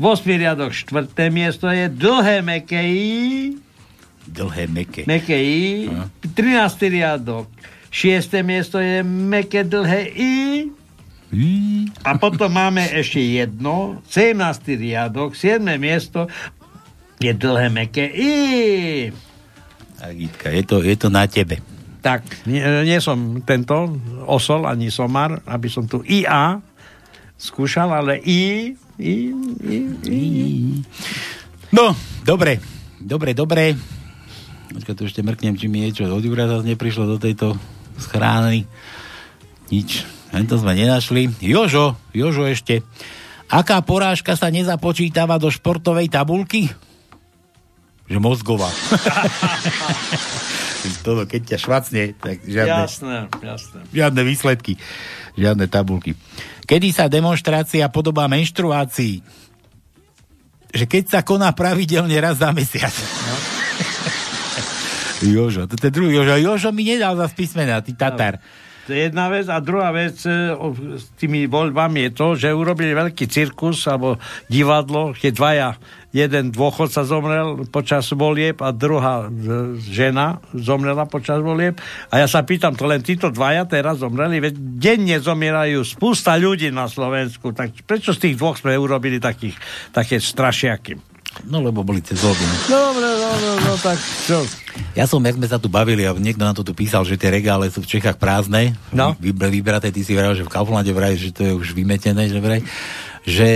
Vosmý 0.00 0.40
riadok, 0.40 0.72
štvrté 0.72 1.28
miesto 1.28 1.68
je 1.68 1.86
dlhé, 1.92 2.40
meké 2.42 2.80
I. 2.80 3.60
Dlhé, 4.30 4.70
meké. 4.70 5.02
Meké 5.10 5.36
I. 5.36 5.90
Trináctý 6.34 6.86
riadok, 6.88 7.50
šiesté 7.90 8.46
miesto 8.46 8.78
je 8.78 9.02
meké, 9.02 9.66
dlhé 9.66 10.02
I. 10.14 10.34
A 12.02 12.18
potom 12.18 12.50
máme 12.50 12.90
ešte 12.90 13.22
jedno, 13.22 14.02
17. 14.10 14.78
riadok, 14.78 15.34
7. 15.38 15.62
miesto 15.78 16.26
je 17.18 17.30
dlhé, 17.34 17.70
meké 17.70 18.06
I. 18.06 18.34
Tak, 20.00 20.14
je 20.48 20.64
to, 20.64 20.80
je 20.80 20.96
to 20.96 21.08
na 21.12 21.28
tebe. 21.28 21.60
Tak, 22.00 22.24
nie, 22.48 22.64
nie 22.88 22.96
som 23.04 23.44
tento 23.44 24.00
osol, 24.24 24.64
ani 24.64 24.88
somar, 24.88 25.44
aby 25.44 25.68
som 25.68 25.84
tu 25.84 26.00
IA 26.08 26.64
skúšal, 27.36 27.92
ale 27.92 28.20
I, 28.24 28.72
I, 28.96 29.14
I, 29.60 29.76
I. 30.08 30.20
No, 31.76 31.92
dobre, 32.24 32.58
dobre, 32.96 33.36
dobre. 33.36 33.76
Počkaj, 34.70 34.94
tu 34.94 35.02
ešte 35.02 35.26
mrknem, 35.26 35.58
či 35.58 35.66
mi 35.66 35.82
niečo 35.82 36.06
od 36.06 36.22
Jura 36.22 36.46
zase 36.46 36.62
neprišlo 36.62 37.04
do 37.06 37.18
tejto 37.18 37.58
schrány. 37.98 38.70
Nič. 39.70 40.06
Len 40.30 40.46
to 40.46 40.62
sme 40.62 40.78
nenašli. 40.78 41.26
Jožo, 41.42 41.98
Jožo 42.14 42.46
ešte. 42.46 42.86
Aká 43.50 43.82
porážka 43.82 44.38
sa 44.38 44.46
nezapočítava 44.46 45.42
do 45.42 45.50
športovej 45.50 46.06
tabulky? 46.06 46.70
Že 48.06 48.18
mozgová. 48.22 48.70
Toto, 51.04 51.26
keď 51.26 51.54
ťa 51.54 51.58
švacne, 51.58 52.02
tak 52.16 52.40
žiadne, 52.46 52.78
Jasné, 52.88 53.16
jasné. 53.44 53.78
žiadne 53.92 54.22
výsledky, 54.24 54.80
žiadne 55.36 55.68
tabulky. 55.68 56.16
Kedy 56.64 56.88
sa 56.94 57.10
demonstrácia 57.10 57.84
podobá 57.92 58.30
menštruácii? 58.30 59.20
Že 60.70 60.84
keď 60.86 61.04
sa 61.10 61.20
koná 61.26 61.50
pravidelne 61.52 62.14
raz 62.22 62.38
za 62.38 62.54
mesiac. 62.54 62.94
No. 62.94 63.34
Jožo, 65.20 65.68
to 65.68 65.76
je 65.76 65.92
druhý 65.92 66.16
Jožo. 66.16 66.36
Jožo 66.40 66.70
mi 66.72 66.84
nedal 66.88 67.16
za 67.16 67.28
písmena, 67.28 67.84
ty 67.84 67.92
Tatar. 67.92 68.40
To 68.88 68.96
je 68.98 69.06
jedna 69.06 69.30
vec. 69.30 69.46
A 69.46 69.62
druhá 69.62 69.94
vec 69.94 70.18
e, 70.26 70.50
s 70.98 71.14
tými 71.14 71.46
voľbami 71.46 72.08
je 72.08 72.10
to, 72.10 72.26
že 72.34 72.50
urobili 72.50 72.90
veľký 72.90 73.28
cirkus 73.30 73.86
alebo 73.86 74.18
divadlo, 74.50 75.14
keď 75.14 75.32
dvaja, 75.36 75.68
jeden 76.10 76.50
dôchodca 76.50 77.06
zomrel 77.06 77.70
počas 77.70 78.10
volieb 78.10 78.58
a 78.58 78.74
druhá 78.74 79.30
e, 79.30 79.78
žena 79.78 80.42
zomrela 80.56 81.06
počas 81.06 81.38
volieb. 81.38 81.78
A 82.10 82.24
ja 82.24 82.26
sa 82.26 82.42
pýtam, 82.42 82.74
to 82.74 82.88
len 82.88 83.04
títo 83.04 83.30
dvaja 83.30 83.68
teraz 83.68 84.02
zomreli, 84.02 84.42
veď 84.42 84.58
denne 84.58 85.16
zomierajú 85.22 85.86
spústa 85.86 86.34
ľudí 86.34 86.72
na 86.74 86.90
Slovensku, 86.90 87.54
tak 87.54 87.76
prečo 87.86 88.10
z 88.10 88.26
tých 88.26 88.34
dvoch 88.40 88.58
sme 88.58 88.74
urobili 88.74 89.22
takých, 89.22 89.54
také 89.94 90.18
strašiaky? 90.18 91.09
No 91.46 91.62
lebo 91.62 91.80
boli 91.80 92.02
cez 92.02 92.20
voľby. 92.20 92.42
no. 92.42 92.56
Dobre, 92.68 93.06
dobre, 93.06 93.48
no 93.64 93.74
tak 93.78 93.96
čo? 94.26 94.42
Ja 94.92 95.06
som, 95.06 95.22
jak 95.22 95.38
sme 95.38 95.46
sa 95.46 95.62
tu 95.62 95.70
bavili 95.70 96.02
a 96.02 96.12
niekto 96.12 96.42
na 96.42 96.52
to 96.52 96.66
tu 96.66 96.74
písal, 96.74 97.06
že 97.06 97.14
tie 97.16 97.30
regále 97.30 97.70
sú 97.70 97.80
v 97.80 97.90
Čechách 97.90 98.18
prázdne, 98.18 98.74
No. 98.90 99.14
vy, 99.16 99.30
vybraté, 99.32 99.88
ty 99.90 100.02
si 100.02 100.12
vravel, 100.12 100.34
že 100.34 100.44
v 100.44 100.52
Kauflande 100.52 100.90
vraj, 100.90 101.14
že 101.14 101.30
to 101.30 101.42
je 101.46 101.52
už 101.54 101.72
vymetené, 101.72 102.26
že 102.28 102.38
vraj 102.38 102.60
že 103.20 103.48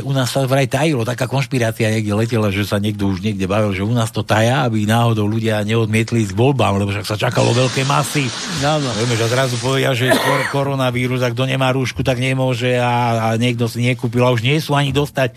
u 0.00 0.16
nás 0.16 0.32
sa 0.32 0.48
vraj 0.48 0.64
tajilo, 0.64 1.04
taká 1.04 1.28
konšpirácia 1.28 1.92
niekde 1.92 2.16
letela, 2.16 2.48
že 2.48 2.64
sa 2.64 2.80
niekto 2.80 3.04
už 3.04 3.20
niekde 3.20 3.44
bavil, 3.44 3.76
že 3.76 3.84
u 3.84 3.92
nás 3.92 4.08
to 4.08 4.24
taja, 4.24 4.64
aby 4.64 4.88
náhodou 4.88 5.28
ľudia 5.28 5.60
neodmietli 5.60 6.24
s 6.24 6.32
voľbám, 6.32 6.80
lebo 6.80 6.88
však 6.88 7.04
sa 7.04 7.20
čakalo 7.20 7.52
veľké 7.52 7.84
masy. 7.84 8.24
No, 8.64 8.80
no. 8.80 8.88
Vieme, 8.96 9.12
že 9.12 9.28
zrazu 9.28 9.60
povedia, 9.60 9.92
že 9.92 10.08
kor- 10.08 10.48
koronavírus, 10.48 11.20
a 11.20 11.28
kto 11.28 11.44
nemá 11.44 11.68
rúšku, 11.76 12.00
tak 12.00 12.16
nemôže 12.16 12.80
a, 12.80 13.28
a 13.28 13.36
niekto 13.36 13.68
si 13.68 13.84
nekúpil 13.84 14.24
a 14.24 14.32
už 14.32 14.40
nie 14.40 14.56
sú 14.56 14.72
ani 14.72 14.88
dostať. 14.88 15.36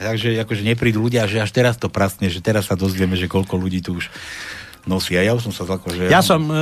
Takže 0.00 0.40
akože 0.40 0.64
neprídu 0.64 1.04
ľudia, 1.04 1.28
že 1.28 1.44
až 1.44 1.52
teraz 1.52 1.76
to 1.76 1.92
prasne, 1.92 2.32
že 2.32 2.40
teraz 2.40 2.72
sa 2.72 2.74
dozvieme, 2.74 3.20
že 3.20 3.28
koľko 3.28 3.60
ľudí 3.60 3.84
tu 3.84 4.00
už 4.00 4.08
nosí. 4.88 5.12
A 5.12 5.20
ja 5.20 5.36
už 5.36 5.52
som 5.52 5.52
sa 5.52 5.68
akože... 5.68 6.08
Ja 6.08 6.24
som 6.24 6.48
e, 6.48 6.56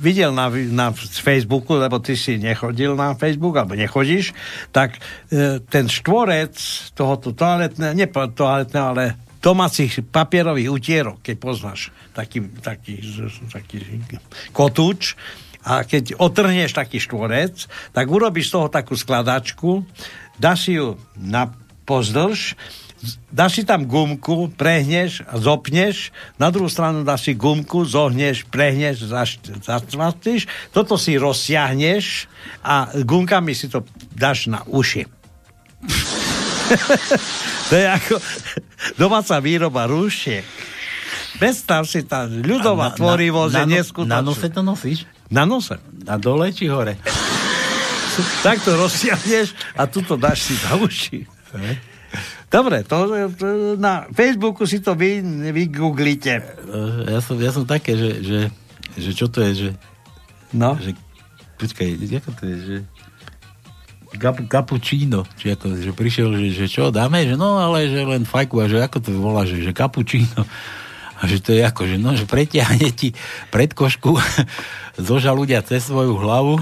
videl 0.00 0.32
na, 0.32 0.48
na 0.48 0.88
Facebooku, 0.96 1.76
lebo 1.76 2.00
ty 2.00 2.16
si 2.16 2.40
nechodil 2.40 2.96
na 2.96 3.12
Facebook, 3.12 3.60
alebo 3.60 3.76
nechodíš, 3.76 4.32
tak 4.72 4.96
e, 5.28 5.60
ten 5.60 5.84
štvorec 5.84 6.56
tohoto 6.96 7.36
toaletného, 7.36 7.92
nie 7.92 8.08
toaletného, 8.08 8.86
ale 8.96 9.20
domácich 9.44 10.00
papierových 10.08 10.72
utierok, 10.72 11.18
keď 11.20 11.36
poznáš 11.36 11.92
taký, 12.16 12.46
taký, 12.62 13.04
taký 13.52 13.84
kotúč, 14.56 15.18
a 15.62 15.86
keď 15.86 16.18
otrhneš 16.18 16.74
taký 16.74 16.98
štvorec, 16.98 17.70
tak 17.94 18.06
urobíš 18.10 18.50
z 18.50 18.54
toho 18.58 18.66
takú 18.66 18.98
skladačku, 18.98 19.86
dáš 20.34 20.66
si 20.66 20.72
ju 20.74 20.98
na 21.14 21.54
pozdĺž, 21.92 22.56
dáš 23.28 23.60
si 23.60 23.62
tam 23.68 23.84
gumku, 23.84 24.48
prehneš 24.56 25.20
zopneš, 25.36 26.08
na 26.40 26.48
druhú 26.48 26.72
stranu 26.72 27.04
dáš 27.04 27.28
si 27.28 27.32
gumku, 27.36 27.84
zohneš, 27.84 28.48
prehneš, 28.48 29.04
zacvastíš, 29.60 30.48
toto 30.72 30.96
si 30.96 31.20
rozsiahneš 31.20 32.32
a 32.64 32.88
gumkami 33.04 33.52
si 33.52 33.68
to 33.68 33.84
dáš 34.16 34.48
na 34.48 34.64
uši. 34.64 35.04
to 37.68 37.74
je 37.76 37.86
ako 37.90 38.16
domáca 38.96 39.36
výroba 39.44 39.84
rúšiek. 39.84 40.46
Predstav 41.36 41.84
si 41.84 42.06
tá 42.08 42.24
ľudová 42.24 42.94
tvorivosť 42.96 43.52
je 43.52 43.66
neskutočná. 43.66 44.20
Na 44.20 44.24
nose 44.24 44.46
to 44.48 44.62
nosíš? 44.64 45.04
Na 45.28 45.44
nose. 45.44 45.76
Na 46.06 46.16
dole 46.16 46.54
či 46.54 46.70
hore? 46.70 46.96
tak 48.46 48.62
to 48.62 48.78
rozsiahneš 48.78 49.52
a 49.74 49.90
tuto 49.90 50.14
dáš 50.14 50.52
si 50.52 50.54
na 50.64 50.78
uši. 50.78 51.41
Dobre, 52.52 52.84
to, 52.84 53.08
to, 53.32 53.46
na 53.80 54.04
Facebooku 54.12 54.68
si 54.68 54.84
to 54.84 54.92
vy, 54.92 55.24
vygooglite. 55.52 56.44
Ja 57.08 57.20
som, 57.24 57.40
ja 57.40 57.48
som 57.48 57.64
také, 57.64 57.96
že, 57.96 58.20
že, 58.20 58.40
že 59.00 59.10
čo 59.16 59.32
to 59.32 59.40
je, 59.40 59.50
že... 59.56 59.70
No? 60.52 60.76
Že, 60.76 60.92
počkaj, 61.56 61.88
ako 61.96 62.30
to 62.36 62.42
je, 62.44 62.56
že... 62.60 62.76
Gap, 64.12 64.44
cappuccino, 64.44 65.24
či 65.40 65.56
ako, 65.56 65.72
že 65.72 65.96
prišiel, 65.96 66.36
že, 66.36 66.48
že 66.52 66.66
čo, 66.68 66.92
dáme, 66.92 67.24
že 67.24 67.32
no, 67.32 67.56
ale 67.56 67.88
že 67.88 68.04
len 68.04 68.28
fajku, 68.28 68.60
a 68.60 68.68
že 68.68 68.84
ako 68.84 69.00
to 69.00 69.08
volá, 69.16 69.48
že, 69.48 69.64
že 69.64 69.72
cappuccino. 69.72 70.44
A 71.16 71.30
že 71.30 71.40
to 71.40 71.56
je 71.56 71.64
ako, 71.64 71.88
že 71.88 71.96
no, 71.96 72.12
že 72.12 72.28
pretiahne 72.28 72.92
ti 72.92 73.16
pred 73.48 73.72
košku 73.72 74.18
zoža 75.00 75.32
ľudia 75.32 75.64
cez 75.64 75.88
svoju 75.88 76.16
hlavu 76.20 76.60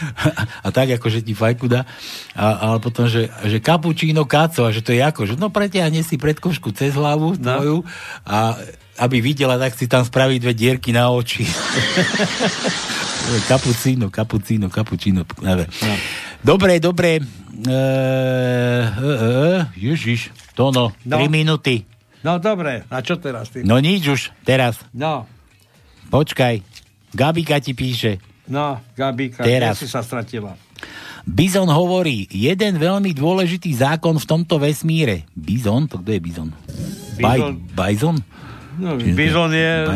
a, 0.64 0.68
tak 0.70 0.94
ako, 0.98 1.06
že 1.10 1.20
ti 1.26 1.34
fajku 1.34 1.66
dá. 1.66 1.86
A, 2.34 2.70
ale 2.70 2.78
potom, 2.78 3.10
že, 3.10 3.30
že 3.46 3.58
kapučíno 3.58 4.26
káco 4.26 4.62
a 4.62 4.70
že 4.70 4.84
to 4.84 4.94
je 4.94 5.02
ako, 5.02 5.26
že 5.26 5.34
no 5.34 5.50
pretiahne 5.50 6.02
si 6.06 6.14
pred 6.14 6.38
košku 6.38 6.70
cez 6.74 6.94
hlavu 6.94 7.34
no. 7.34 7.42
tvoju 7.42 7.78
a 8.26 8.58
aby 8.94 9.18
videla, 9.18 9.58
tak 9.58 9.74
si 9.74 9.90
tam 9.90 10.06
spraví 10.06 10.38
dve 10.38 10.54
dierky 10.54 10.94
na 10.94 11.10
oči. 11.10 11.42
kapucíno, 13.50 14.06
kapucíno, 14.06 14.70
kapučíno. 14.70 15.26
No. 15.42 15.94
Dobre, 16.44 16.78
dobre. 16.78 17.18
E, 17.18 17.74
e, 17.74 19.10
e, 19.10 19.66
ježiš, 19.74 20.30
to 20.54 20.70
no, 20.70 20.94
no. 21.06 21.16
3 21.18 21.26
minúty. 21.26 21.86
No 22.24 22.38
dobre, 22.40 22.86
a 22.88 22.98
čo 23.02 23.18
teraz 23.20 23.50
ty? 23.50 23.66
No 23.66 23.76
nič 23.82 24.02
už, 24.06 24.20
teraz. 24.46 24.80
No. 24.94 25.26
Počkaj, 26.08 26.62
Gabika 27.14 27.62
ti 27.62 27.72
píše. 27.72 28.18
No, 28.50 28.82
Gabika, 28.92 29.46
teraz 29.46 29.80
si 29.80 29.88
sa 29.88 30.04
stratila. 30.04 30.58
Bizon 31.24 31.72
hovorí, 31.72 32.28
jeden 32.28 32.76
veľmi 32.76 33.16
dôležitý 33.16 33.72
zákon 33.72 34.20
v 34.20 34.28
tomto 34.28 34.60
vesmíre. 34.60 35.24
Bizon? 35.32 35.88
To 35.88 35.96
kto 36.04 36.10
je 36.12 36.20
Bizon? 36.20 36.50
Bizon. 37.16 37.54
Bajzon? 37.72 38.16
No, 38.74 38.98
bizon 38.98 39.54
je, 39.54 39.86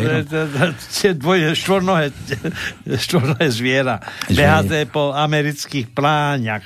je 1.02 1.10
dvoje 1.18 1.50
štvornohé, 1.58 2.14
štvornohé 3.10 3.46
zviera. 3.50 3.98
Behaté 4.30 4.86
po 4.86 5.10
amerických 5.10 5.90
pláňach. 5.90 6.62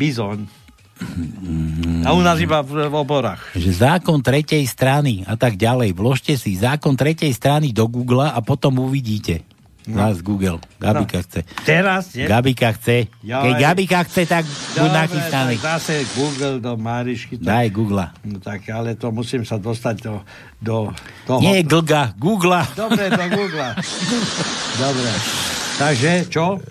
Bizon. 0.00 0.48
A 2.04 2.16
u 2.16 2.20
nás 2.24 2.40
iba 2.40 2.64
v, 2.64 2.88
v 2.88 2.94
oborách. 2.96 3.52
Že 3.52 3.70
zákon 3.76 4.24
tretej 4.24 4.64
strany 4.64 5.26
a 5.28 5.36
tak 5.36 5.60
ďalej. 5.60 5.92
Vložte 5.92 6.34
si 6.40 6.56
zákon 6.56 6.96
tretej 6.96 7.30
strany 7.36 7.76
do 7.76 7.84
Google 7.92 8.24
a 8.24 8.40
potom 8.40 8.80
uvidíte. 8.80 9.44
No. 9.84 10.00
Nás 10.00 10.24
Google. 10.24 10.64
Gabika 10.80 11.20
no. 11.20 11.24
chce. 11.28 11.44
Teraz, 11.68 12.16
nie? 12.16 12.24
Gabika 12.24 12.72
chce. 12.72 13.12
Joj. 13.20 13.44
Keď 13.44 13.54
Gabika 13.60 14.00
chce, 14.08 14.22
tak 14.24 14.48
buď 14.80 14.90
nachystaný. 14.96 15.60
Zase 15.60 16.08
Google 16.16 16.56
do 16.56 16.72
Marišky. 16.80 17.36
To... 17.36 17.44
Daj 17.44 17.68
Google. 17.68 18.08
No 18.24 18.40
tak, 18.40 18.64
ale 18.72 18.96
to 18.96 19.12
musím 19.12 19.44
sa 19.44 19.60
dostať 19.60 19.96
do, 20.00 20.24
do 20.56 20.88
toho. 21.28 21.44
Nie 21.44 21.60
Glga, 21.68 22.16
Google. 22.16 22.64
Dobre, 22.72 23.12
do 23.12 23.28
Google. 23.28 23.76
Dobre. 24.80 25.10
Takže, 25.76 26.32
čo? 26.32 26.64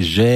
Že 0.00 0.30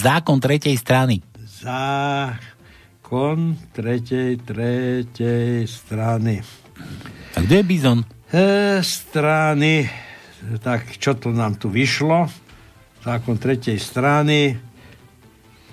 zákon 0.00 0.40
tretej 0.40 0.72
strany. 0.80 1.20
Zákon 1.60 3.60
tretej, 3.76 4.40
tretej 4.40 5.68
strany. 5.68 6.40
A 7.36 7.44
kde 7.44 7.60
je 7.60 7.64
Bizon? 7.68 8.08
E, 8.32 8.80
strany 8.80 9.84
tak 10.64 10.96
čo 10.96 11.16
to 11.16 11.32
nám 11.32 11.60
tu 11.60 11.68
vyšlo, 11.68 12.28
zákon 13.04 13.36
tretej 13.36 13.76
strany, 13.80 14.56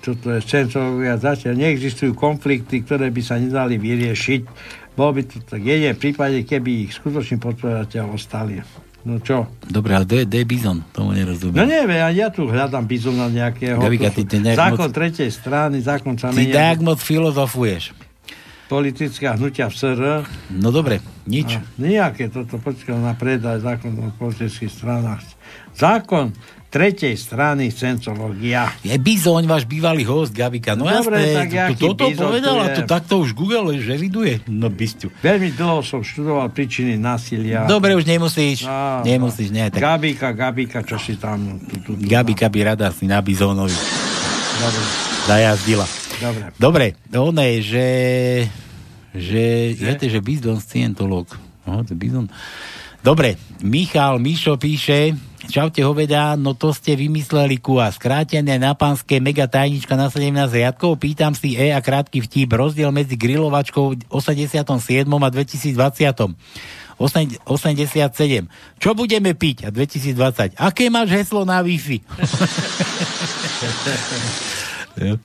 to 0.00 0.14
je 0.14 0.40
centrovia 0.46 1.18
zatiaľ 1.18 1.58
neexistujú 1.58 2.14
konflikty, 2.14 2.86
ktoré 2.86 3.10
by 3.10 3.22
sa 3.24 3.36
nedali 3.36 3.76
vyriešiť. 3.76 4.42
Bolo 4.94 5.18
by 5.18 5.22
to 5.26 5.36
tak 5.42 5.62
jedine 5.62 5.94
v 5.94 6.00
prípade, 6.00 6.38
keby 6.46 6.88
ich 6.88 6.92
skutočný 6.96 7.42
podporovateľ 7.42 8.14
ostali. 8.14 8.62
No 9.06 9.22
čo? 9.22 9.46
Dobre, 9.62 9.94
ale 9.94 10.04
kde 10.04 10.42
je 10.42 10.46
Bizon? 10.46 10.82
Tomu 10.90 11.14
nerozumiem. 11.14 11.54
No 11.54 11.64
neviem, 11.64 12.02
ja 12.18 12.28
tu 12.34 12.50
hľadám 12.50 12.84
Bizona 12.84 13.30
nejakého. 13.30 13.78
Gabika, 13.78 14.10
ty, 14.10 14.26
ty 14.26 14.42
zákon 14.42 14.90
moc... 14.90 14.96
tretej 14.96 15.30
strany, 15.30 15.78
zákon 15.82 16.18
sa 16.18 16.34
Ty 16.34 16.44
tak 16.50 16.82
moc 16.82 16.98
filozofuješ 16.98 18.07
politické 18.68 19.32
hnutia 19.32 19.72
v 19.72 19.74
SR. 19.74 20.00
No 20.52 20.68
dobre, 20.68 21.00
nič. 21.24 21.56
A 21.56 21.64
nejaké 21.80 22.28
toto 22.28 22.60
počkal 22.60 23.00
na 23.00 23.16
predaj 23.16 23.64
zákon 23.64 23.96
o 23.96 24.12
politických 24.20 24.68
stranách. 24.68 25.24
Zákon 25.72 26.36
tretej 26.68 27.16
strany 27.16 27.72
Cencologia. 27.72 28.68
Je 28.84 28.92
Bizoň, 29.00 29.48
váš 29.48 29.64
bývalý 29.64 30.04
host, 30.04 30.36
Gabika. 30.36 30.76
No 30.76 30.84
Dobre, 30.84 31.24
jasné, 31.24 31.48
tak 31.48 31.80
to, 31.80 31.96
toto 31.96 32.12
povedal 32.12 32.56
a 32.60 32.66
to 32.76 32.84
takto 32.84 33.24
už 33.24 33.32
Google 33.32 33.72
že 33.80 33.96
viduje. 33.96 34.44
No 34.44 34.68
bysťu. 34.68 35.08
Veľmi 35.24 35.56
dlho 35.56 35.80
som 35.80 36.04
študoval 36.04 36.52
príčiny 36.52 37.00
násilia. 37.00 37.64
Dobre, 37.64 37.96
už 37.96 38.04
nemusíš. 38.04 38.68
No, 38.68 39.00
nemusíš, 39.00 39.48
nie. 39.48 39.64
Tak... 39.72 39.80
Gabika, 39.80 40.36
Gabika, 40.36 40.84
čo 40.84 41.00
si 41.00 41.16
tam... 41.16 41.56
Tu, 41.56 41.80
tu, 41.80 41.90
tu, 41.96 42.04
Gabika 42.04 42.52
by 42.52 42.76
rada 42.76 42.92
si 42.92 43.08
na 43.08 43.24
Bizónovi. 43.24 43.72
Dobre. 44.60 44.82
Zajazdila. 45.24 46.07
Dobre. 46.18 46.44
Dobre, 46.58 46.86
ono 47.14 47.42
je, 47.42 47.56
že 47.62 47.86
že, 49.18 49.74
je 49.74 49.94
to, 49.96 50.06
že 50.06 50.20
bizon 50.20 50.60
scientolog. 50.60 51.26
No, 51.64 51.84
to. 51.84 51.94
Dobre, 53.02 53.36
Michal 53.62 54.18
Mišo 54.18 54.56
píše, 54.58 55.14
čaute 55.48 55.84
hoveda, 55.84 56.36
no 56.36 56.54
to 56.54 56.72
ste 56.74 56.96
vymysleli 56.98 57.58
ku 57.62 57.80
a 57.80 57.92
skrátené 57.92 58.58
na 58.58 58.74
pánske 58.74 59.20
mega 59.22 59.46
tajnička 59.46 59.96
na 59.96 60.10
17 60.10 60.34
riadkov, 60.50 60.98
pýtam 60.98 61.32
si 61.32 61.56
E 61.56 61.72
a 61.72 61.80
krátky 61.80 62.20
vtip, 62.24 62.52
rozdiel 62.52 62.92
medzi 62.92 63.16
grilovačkou 63.16 63.94
87. 64.10 65.06
a 65.06 65.28
2020. 65.30 66.34
87. 66.98 68.48
Čo 68.82 68.90
budeme 68.98 69.30
piť? 69.38 69.66
A 69.66 69.70
2020. 69.70 70.58
Aké 70.58 70.90
máš 70.90 71.14
heslo 71.14 71.46
na 71.46 71.62
Wi-Fi? 71.62 72.02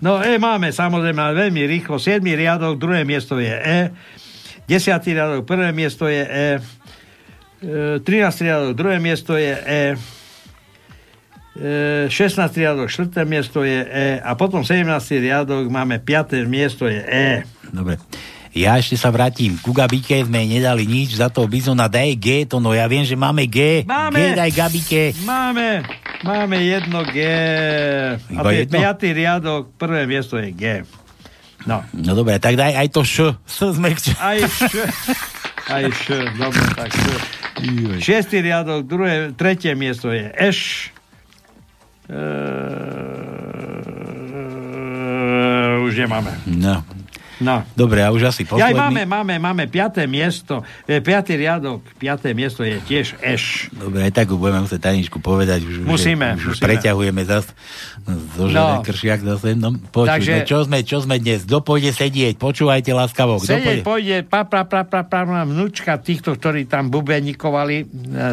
No 0.02 0.22
E 0.22 0.38
máme 0.38 0.70
samozrejme, 0.70 1.34
veľmi 1.34 1.62
rýchlo. 1.66 1.98
7. 1.98 2.22
riadok, 2.24 2.78
druhé 2.78 3.02
miesto 3.04 3.42
je 3.42 3.54
E. 3.54 3.80
10. 4.70 4.80
riadok, 5.12 5.42
prvé 5.44 5.70
miesto 5.76 6.08
je 6.08 6.24
E. 6.24 6.50
13. 7.64 8.04
E, 8.04 8.44
riadok, 8.44 8.72
druhé 8.76 8.98
miesto 9.00 9.36
je 9.36 9.54
E. 9.54 9.84
16. 12.10 12.10
E, 12.10 12.60
riadok, 12.60 12.90
4. 12.90 13.26
miesto 13.26 13.62
je 13.62 13.80
E. 13.84 14.08
A 14.22 14.34
potom 14.38 14.62
17. 14.62 14.86
riadok 15.20 15.70
máme 15.70 16.00
5. 16.00 16.46
miesto 16.46 16.88
je 16.88 17.02
E. 17.04 17.44
Dobre. 17.74 17.98
Ja 18.54 18.78
ešte 18.78 19.02
sa 19.02 19.10
vrátim. 19.10 19.58
Ku 19.58 19.74
Gabike 19.74 20.22
sme 20.22 20.46
nedali 20.46 20.86
nič, 20.86 21.18
za 21.18 21.34
to 21.34 21.50
Bizona 21.50 21.90
daj 21.90 22.14
G, 22.22 22.46
to 22.46 22.62
no 22.62 22.70
ja 22.70 22.86
viem, 22.86 23.02
že 23.02 23.18
máme 23.18 23.50
G. 23.50 23.82
Máme. 23.82 24.22
G 24.22 24.38
daj 24.38 24.52
Gabike. 24.54 25.18
Máme. 25.26 25.82
Máme 26.22 26.62
jedno 26.62 27.02
G. 27.02 27.18
Iba 28.30 28.46
a 28.46 28.54
jedno? 28.54 28.78
piatý 28.78 29.10
riadok, 29.10 29.74
prvé 29.74 30.06
miesto 30.06 30.38
je 30.38 30.54
G. 30.54 30.86
No. 31.66 31.82
No 31.98 32.14
dobre, 32.14 32.38
tak 32.38 32.54
daj 32.54 32.78
aj 32.78 32.94
to 32.94 33.02
Š. 33.02 33.42
S 33.42 33.74
zmekča. 33.74 34.22
Aj 34.22 34.38
Š. 34.38 34.70
Aj 35.74 35.84
Š. 35.90 36.06
Dobre, 36.38 36.62
tak 36.78 36.94
Š. 36.94 37.10
Šiestý 38.06 38.46
riadok, 38.46 38.86
druhé, 38.86 39.34
tretie 39.34 39.74
miesto 39.74 40.14
je 40.14 40.30
Š. 40.30 40.94
Eee, 42.06 42.22
už 45.88 46.06
nemáme. 46.06 46.30
No, 46.46 46.86
No. 47.44 47.68
Dobre, 47.76 48.00
a 48.00 48.10
už 48.16 48.32
asi 48.32 48.48
posledný. 48.48 48.72
Ja 48.72 48.72
máme, 48.72 49.04
máme, 49.04 49.36
máme 49.36 49.64
piaté 49.68 50.08
miesto, 50.08 50.64
e, 50.88 51.04
piatý 51.04 51.36
riadok, 51.36 51.84
piaté 52.00 52.32
miesto 52.32 52.64
je 52.64 52.80
tiež 52.88 53.20
eš. 53.20 53.68
Dobre, 53.76 54.08
aj 54.08 54.16
tak 54.16 54.32
budeme 54.32 54.64
musieť 54.64 54.88
tajničku 54.88 55.20
povedať. 55.20 55.68
Už, 55.68 55.84
musíme, 55.84 56.40
už 56.40 56.56
musíme. 56.56 56.64
preťahujeme 56.64 57.22
zase 57.28 57.52
zo 58.40 58.48
no. 58.48 58.80
kršiak 58.80 59.20
zase. 59.24 59.60
No, 59.60 59.76
počuj, 59.76 60.10
Takže, 60.12 60.34
čo, 60.48 60.64
sme, 60.64 60.88
čo 60.88 61.04
sme 61.04 61.20
dnes? 61.20 61.44
Kto 61.44 61.60
pôjde 61.60 61.92
sedieť? 61.92 62.40
Počúvajte 62.40 62.92
láskavo. 62.96 63.44
Kto 63.44 63.60
sedieť 63.60 63.84
pôjde, 63.84 64.24
pa, 64.24 64.48
pa, 64.48 64.64
pa, 64.64 64.88
pa, 64.88 65.04
pa, 65.04 65.22
pa, 65.24 65.44
vnúčka 65.44 66.00
týchto, 66.00 66.40
ktorí 66.40 66.68
tam 66.72 66.88
bubenikovali 66.88 67.78
e, 67.84 67.86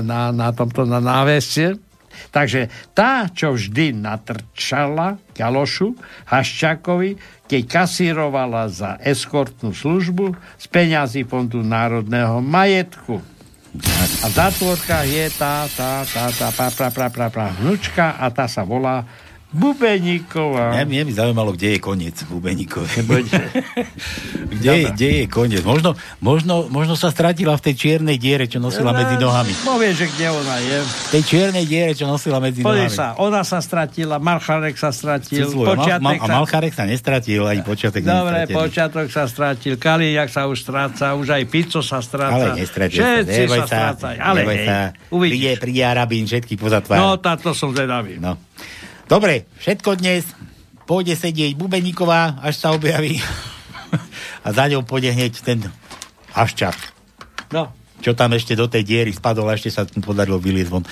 na, 0.06 0.30
na 0.30 0.48
tomto 0.54 0.86
na 0.86 1.02
náveste 1.02 1.89
Takže 2.30 2.70
tá, 2.92 3.30
čo 3.30 3.54
vždy 3.54 3.96
natrčala 3.96 5.18
Kalošu 5.34 5.94
Haščákovi, 6.28 7.16
keď 7.50 7.62
kasírovala 7.66 8.70
za 8.70 9.00
eskortnú 9.02 9.74
službu 9.74 10.38
z 10.58 10.64
peňazí 10.70 11.26
Fondu 11.26 11.66
národného 11.66 12.38
majetku. 12.38 13.18
A 14.20 14.26
v 14.26 14.34
zátvorkách 14.34 15.06
je 15.06 15.26
tá, 15.38 15.66
tá, 15.78 16.02
tá, 16.02 16.24
tá, 16.34 16.48
pra, 16.50 16.68
pra, 16.74 16.88
pra, 16.90 17.06
pra, 17.06 17.26
pra, 17.30 17.46
vnúčka 17.54 18.18
a 18.18 18.26
tá 18.34 18.50
sa 18.50 18.66
volá 18.66 19.06
Bubeníková. 19.50 20.78
Mňa, 20.78 20.84
mňa 20.86 21.04
by 21.10 21.12
zaujímalo, 21.18 21.50
kde 21.58 21.74
je 21.74 21.78
koniec 21.82 22.16
Bubeníkovej. 22.30 23.02
kde, 24.54 24.70
je, 24.70 24.84
kde 24.94 25.08
je 25.10 25.24
koniec? 25.26 25.66
Možno, 25.66 25.98
možno, 26.22 26.70
možno 26.70 26.94
sa 26.94 27.10
stratila 27.10 27.58
v 27.58 27.62
tej 27.66 27.74
čiernej 27.74 28.14
diere, 28.14 28.46
čo 28.46 28.62
nosila 28.62 28.94
medzi 28.94 29.18
nohami. 29.18 29.50
Povie, 29.66 29.90
že 29.90 30.06
kde 30.06 30.30
ona 30.30 30.56
je. 30.62 30.78
V 30.86 31.10
tej 31.18 31.22
čiernej 31.26 31.64
diere, 31.66 31.98
čo 31.98 32.06
nosila 32.06 32.38
medzi 32.38 32.62
Pozri 32.62 32.86
nohami. 32.86 32.94
sa, 32.94 33.18
ona 33.18 33.42
sa 33.42 33.58
stratila, 33.58 34.22
Malcharek 34.22 34.78
sa 34.78 34.94
stratil, 34.94 35.50
Cizlujem. 35.50 35.66
počiatek 35.66 36.04
Mal, 36.06 36.16
mal, 36.22 36.30
a. 36.30 36.34
Malcharek 36.38 36.70
sa 36.70 36.84
nestratil, 36.86 37.42
ani 37.42 37.66
počiatek 37.66 38.06
Dobre, 38.06 38.46
nestratil. 38.46 38.54
počiatok 38.54 39.06
sa 39.10 39.24
stratil, 39.26 39.74
Kaliňak 39.82 40.30
sa 40.30 40.46
už 40.46 40.62
stráca, 40.62 41.18
už 41.18 41.26
aj 41.26 41.42
Pico 41.50 41.82
sa 41.82 41.98
stráca. 41.98 42.54
Ale 42.54 42.54
nestratil 42.54 43.02
Všetci 43.02 43.42
sa 43.50 43.56
sa, 43.58 43.66
strácajú. 43.66 44.18
Ale 44.22 44.40
hej, 44.46 44.62
sa. 44.62 44.78
Príde, 45.10 45.50
príde 45.58 45.82
Arabín, 45.82 46.30
všetky 46.30 46.54
pozatvára. 46.54 47.02
No, 47.02 47.18
táto 47.18 47.50
som 47.50 47.74
zvedavý. 47.74 48.22
No. 48.22 48.38
Dobre, 49.10 49.50
všetko 49.58 49.98
dnes. 49.98 50.22
Pôjde 50.86 51.18
sedieť 51.18 51.58
Bubeníková, 51.58 52.38
až 52.46 52.62
sa 52.62 52.70
objaví. 52.70 53.18
a 54.46 54.48
za 54.54 54.70
ňou 54.70 54.86
pôjde 54.86 55.10
hneď 55.10 55.34
ten 55.42 55.66
Aščák. 56.30 56.78
No. 57.50 57.74
Čo 57.98 58.14
tam 58.14 58.38
ešte 58.38 58.54
do 58.54 58.70
tej 58.70 58.86
diery 58.86 59.10
spadol 59.10 59.50
a 59.50 59.58
ešte 59.58 59.74
sa 59.74 59.82
podarilo 59.98 60.38
vyliezť 60.38 60.70
von 60.70 60.86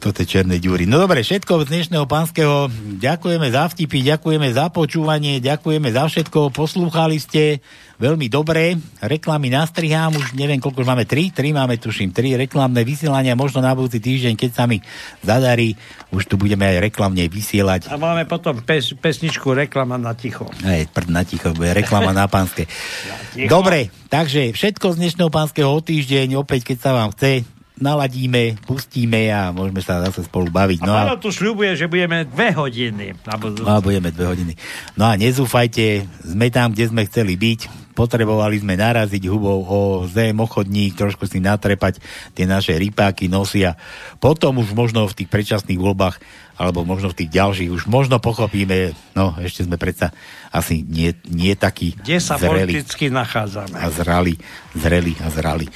do 0.00 0.10
tej 0.10 0.26
černej 0.38 0.60
ďury. 0.60 0.84
No 0.84 0.98
dobre, 1.00 1.22
všetko 1.22 1.64
z 1.64 1.70
dnešného 1.70 2.06
pánskeho. 2.08 2.68
Ďakujeme 2.98 3.48
za 3.50 3.70
vtipy, 3.70 4.04
ďakujeme 4.14 4.48
za 4.50 4.68
počúvanie, 4.68 5.38
ďakujeme 5.38 5.88
za 5.94 6.10
všetko. 6.10 6.50
Poslúchali 6.50 7.16
ste 7.22 7.62
veľmi 7.98 8.26
dobre. 8.26 8.74
Reklamy 9.00 9.54
nastrihám, 9.54 10.14
už 10.18 10.34
neviem, 10.34 10.58
koľko 10.58 10.82
už 10.82 10.88
máme. 10.88 11.04
Tri? 11.06 11.30
Tri 11.30 11.54
máme, 11.54 11.78
tuším. 11.78 12.10
Tri 12.10 12.34
reklamné 12.34 12.82
vysielania. 12.82 13.38
Možno 13.38 13.62
na 13.62 13.72
budúci 13.72 14.02
týždeň, 14.02 14.34
keď 14.34 14.50
sa 14.50 14.64
mi 14.66 14.82
zadarí, 15.22 15.78
už 16.10 16.26
tu 16.26 16.34
budeme 16.34 16.66
aj 16.66 16.90
reklamne 16.90 17.24
vysielať. 17.30 17.88
A 17.90 17.96
máme 17.96 18.26
potom 18.26 18.60
pes, 18.60 18.92
pesničku 18.98 19.54
reklama 19.54 19.94
na 19.96 20.12
ticho. 20.18 20.50
Aj, 20.66 20.84
prd 20.90 21.08
na 21.10 21.22
ticho, 21.22 21.54
bude 21.54 21.70
reklama 21.70 22.10
na 22.10 22.26
pánske. 22.26 22.66
ticho. 23.34 23.48
Dobre, 23.48 23.88
takže 24.10 24.50
všetko 24.52 24.94
z 24.94 25.00
dnešného 25.00 25.30
pánskeho 25.30 25.70
o 25.70 25.80
týždeň, 25.80 26.34
opäť 26.38 26.74
keď 26.74 26.78
sa 26.82 26.90
vám 26.92 27.14
chce, 27.14 27.46
naladíme, 27.74 28.54
pustíme 28.62 29.34
a 29.34 29.50
môžeme 29.50 29.82
sa 29.82 29.98
zase 30.06 30.26
spolu 30.30 30.46
baviť. 30.46 30.78
No 30.86 30.94
a, 30.94 31.18
tu 31.18 31.34
šľubuje, 31.34 31.74
že 31.74 31.90
budeme 31.90 32.22
dve 32.22 32.54
hodiny. 32.54 33.18
Na 33.26 33.34
no 33.34 33.70
a 33.74 33.82
budeme 33.82 34.14
dve 34.14 34.30
hodiny. 34.30 34.54
No 34.94 35.10
a 35.10 35.18
nezúfajte, 35.18 36.06
sme 36.22 36.54
tam, 36.54 36.70
kde 36.70 36.94
sme 36.94 37.02
chceli 37.06 37.34
byť. 37.34 37.83
Potrebovali 37.94 38.58
sme 38.58 38.74
naraziť 38.74 39.22
hubou 39.30 39.62
o 39.62 39.80
zem, 40.10 40.34
o 40.36 40.46
chodník, 40.50 40.98
trošku 40.98 41.30
si 41.30 41.38
natrepať 41.38 42.02
tie 42.34 42.42
naše 42.44 42.74
rypáky, 42.74 43.30
nosia. 43.30 43.78
Potom 44.18 44.58
už 44.58 44.74
možno 44.74 45.06
v 45.06 45.14
tých 45.22 45.30
predčasných 45.30 45.78
voľbách 45.78 46.18
alebo 46.58 46.86
možno 46.86 47.10
v 47.10 47.18
tých 47.22 47.30
ďalších 47.34 47.70
už 47.70 47.90
možno 47.90 48.22
pochopíme, 48.22 48.94
no 49.18 49.34
ešte 49.42 49.66
sme 49.66 49.74
predsa 49.74 50.14
asi 50.54 50.86
nie, 50.86 51.10
nie 51.26 51.54
takí 51.58 51.98
Kde 51.98 52.22
sa 52.22 52.38
zreli 52.38 52.70
politicky 52.70 53.10
nachádzame. 53.10 53.74
a 53.74 53.86
zrali, 53.90 54.38
zreli 54.74 55.18
a 55.18 55.30
zrali. 55.34 55.66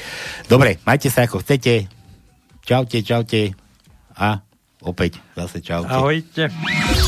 Dobre, 0.46 0.78
majte 0.86 1.10
sa 1.10 1.26
ako 1.26 1.42
chcete. 1.42 1.90
Čaute, 2.62 3.00
čaute 3.02 3.56
a 4.18 4.42
opäť 4.82 5.18
zase 5.34 5.62
čaute. 5.62 5.90
Ahojte. 5.90 7.07